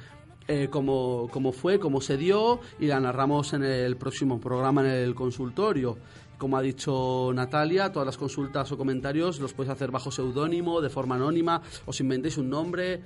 eh, 0.46 0.68
cómo, 0.70 1.28
cómo 1.30 1.52
fue, 1.52 1.78
cómo 1.78 2.02
se 2.02 2.18
dio 2.18 2.60
y 2.78 2.86
la 2.86 3.00
narramos 3.00 3.54
en 3.54 3.62
el 3.62 3.96
próximo 3.96 4.38
programa 4.40 4.82
en 4.82 4.88
el 4.88 5.14
consultorio. 5.14 5.96
Como 6.44 6.58
ha 6.58 6.60
dicho 6.60 7.32
Natalia, 7.32 7.90
todas 7.90 8.04
las 8.04 8.18
consultas 8.18 8.70
o 8.70 8.76
comentarios 8.76 9.40
los 9.40 9.54
podéis 9.54 9.72
hacer 9.72 9.90
bajo 9.90 10.10
seudónimo, 10.10 10.82
de 10.82 10.90
forma 10.90 11.14
anónima, 11.14 11.62
os 11.86 11.98
inventéis 12.00 12.36
un 12.36 12.50
nombre, 12.50 13.00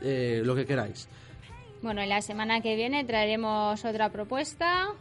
eh, 0.00 0.40
lo 0.44 0.54
que 0.54 0.64
queráis. 0.64 1.08
Bueno, 1.82 2.00
y 2.00 2.06
la 2.06 2.22
semana 2.22 2.60
que 2.60 2.76
viene 2.76 3.02
traeremos 3.02 3.84
otra 3.84 4.12
propuesta 4.12 4.94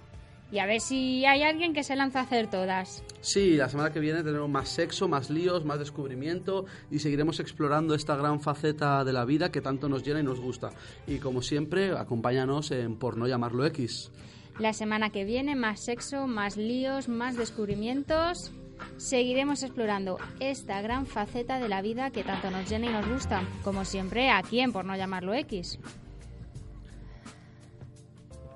y 0.52 0.58
a 0.58 0.66
ver 0.66 0.82
si 0.82 1.28
hay 1.28 1.44
alguien 1.44 1.76
que 1.76 1.84
se 1.84 1.96
lanza 1.96 2.22
a 2.22 2.24
hacer 2.24 2.50
todas. 2.50 3.04
Sí, 3.22 3.56
la 3.56 3.70
semana 3.70 3.94
que 3.94 4.00
viene 4.00 4.24
tendremos 4.24 4.50
más 4.50 4.70
sexo, 4.70 5.08
más 5.08 5.30
líos, 5.30 5.64
más 5.64 5.78
descubrimiento 5.78 6.66
y 6.90 6.98
seguiremos 6.98 7.40
explorando 7.40 7.94
esta 7.94 8.16
gran 8.16 8.42
faceta 8.42 9.04
de 9.04 9.14
la 9.14 9.26
vida 9.26 9.52
que 9.52 9.62
tanto 9.62 9.88
nos 9.88 10.02
llena 10.04 10.22
y 10.22 10.24
nos 10.24 10.40
gusta. 10.40 10.72
Y 11.06 11.20
como 11.20 11.44
siempre, 11.44 11.92
acompáñanos 11.92 12.72
en 12.72 12.96
Por 12.96 13.16
no 13.16 13.28
llamarlo 13.28 13.64
X. 13.68 14.10
La 14.58 14.72
semana 14.72 15.10
que 15.10 15.26
viene 15.26 15.56
más 15.56 15.82
sexo, 15.82 16.28
más 16.28 16.56
líos, 16.56 17.10
más 17.10 17.36
descubrimientos. 17.36 18.54
Seguiremos 18.96 19.64
explorando 19.64 20.18
esta 20.40 20.82
gran 20.82 21.06
faceta 21.06 21.60
de 21.60 21.68
la 21.68 21.82
vida 21.82 22.12
que 22.12 22.24
tanto 22.24 22.50
nos 22.52 22.70
llena 22.70 22.86
y 22.88 22.90
nos 22.90 23.08
gusta, 23.08 23.44
como 23.64 23.84
siempre 23.84 24.30
aquí 24.30 24.62
en 24.62 24.72
Por 24.72 24.86
no 24.86 24.96
llamarlo 24.96 25.34
X. 25.34 25.80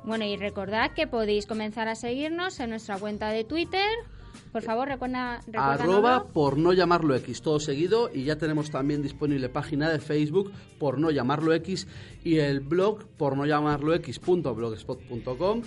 Bueno, 0.05 0.23
y 0.23 0.37
recordad 0.37 0.91
que 0.93 1.05
podéis 1.05 1.45
comenzar 1.45 1.89
a 1.89 1.95
seguirnos 1.95 2.61
en 2.61 2.69
nuestra 2.69 2.97
cuenta 2.97 3.29
de 3.29 3.43
Twitter. 3.43 3.87
Por 4.53 4.63
favor, 4.63 4.87
recuerda, 4.87 5.41
Arroba 5.53 6.23
por 6.23 6.57
no 6.57 6.71
llamarlo 6.71 7.13
X, 7.15 7.41
todo 7.41 7.59
seguido. 7.59 8.09
Y 8.13 8.23
ya 8.23 8.37
tenemos 8.37 8.71
también 8.71 9.01
disponible 9.01 9.49
página 9.49 9.89
de 9.89 9.99
Facebook 9.99 10.51
por 10.79 10.97
no 10.97 11.11
llamarlo 11.11 11.53
X 11.53 11.87
y 12.23 12.37
el 12.37 12.61
blog 12.61 13.05
por 13.17 13.35
no 13.35 13.45
llamarlo 13.45 13.93
X.blogspot.com 13.93 15.61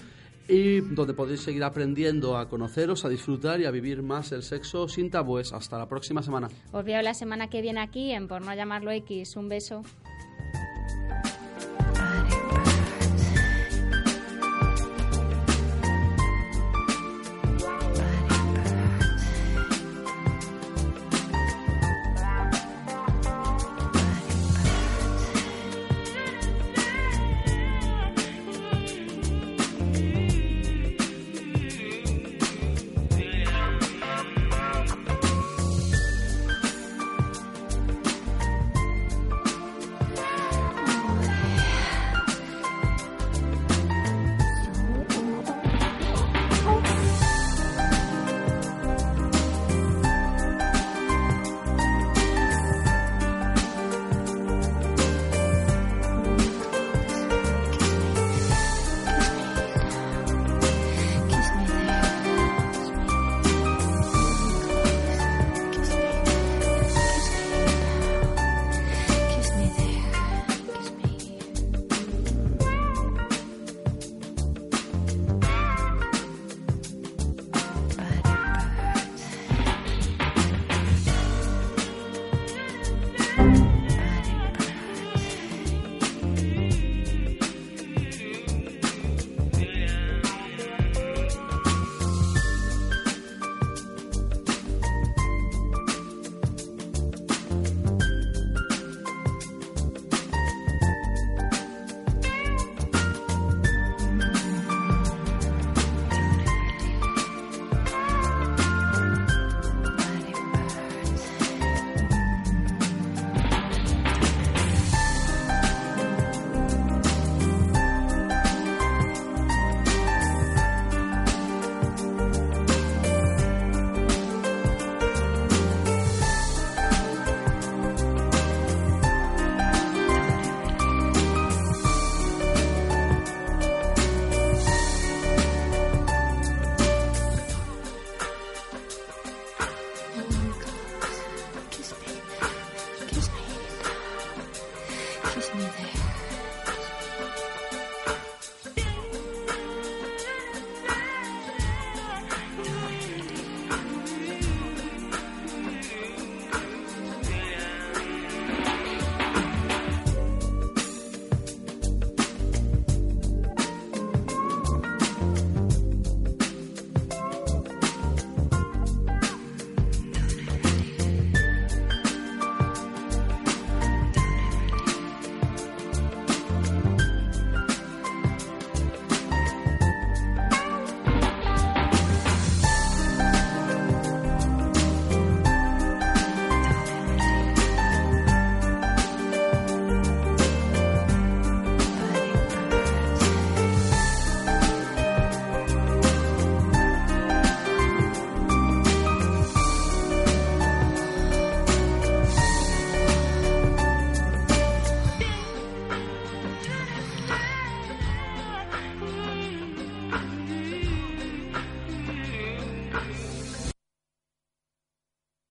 y 0.53 0.83
donde 0.83 1.15
podéis 1.15 1.41
seguir 1.41 1.65
aprendiendo 1.65 2.37
a 2.37 2.47
conoceros, 2.47 3.07
a 3.07 3.09
disfrutar 3.09 3.59
y 3.61 3.65
a 3.65 3.71
vivir 3.71 4.03
más 4.03 4.33
el 4.33 4.43
sexo 4.43 4.87
sin 4.87 5.11
tabúes. 5.11 5.55
Hasta 5.55 5.79
la 5.79 5.89
próxima 5.89 6.23
semana. 6.23 6.49
Os 6.73 6.85
veo 6.85 7.01
la 7.01 7.15
semana 7.15 7.49
que 7.49 7.63
viene 7.63 7.81
aquí 7.81 8.13
en 8.13 8.29
Por 8.29 8.43
no 8.43 8.55
llamarlo 8.55 8.91
X. 8.91 9.37
Un 9.37 9.49
beso. 9.49 9.83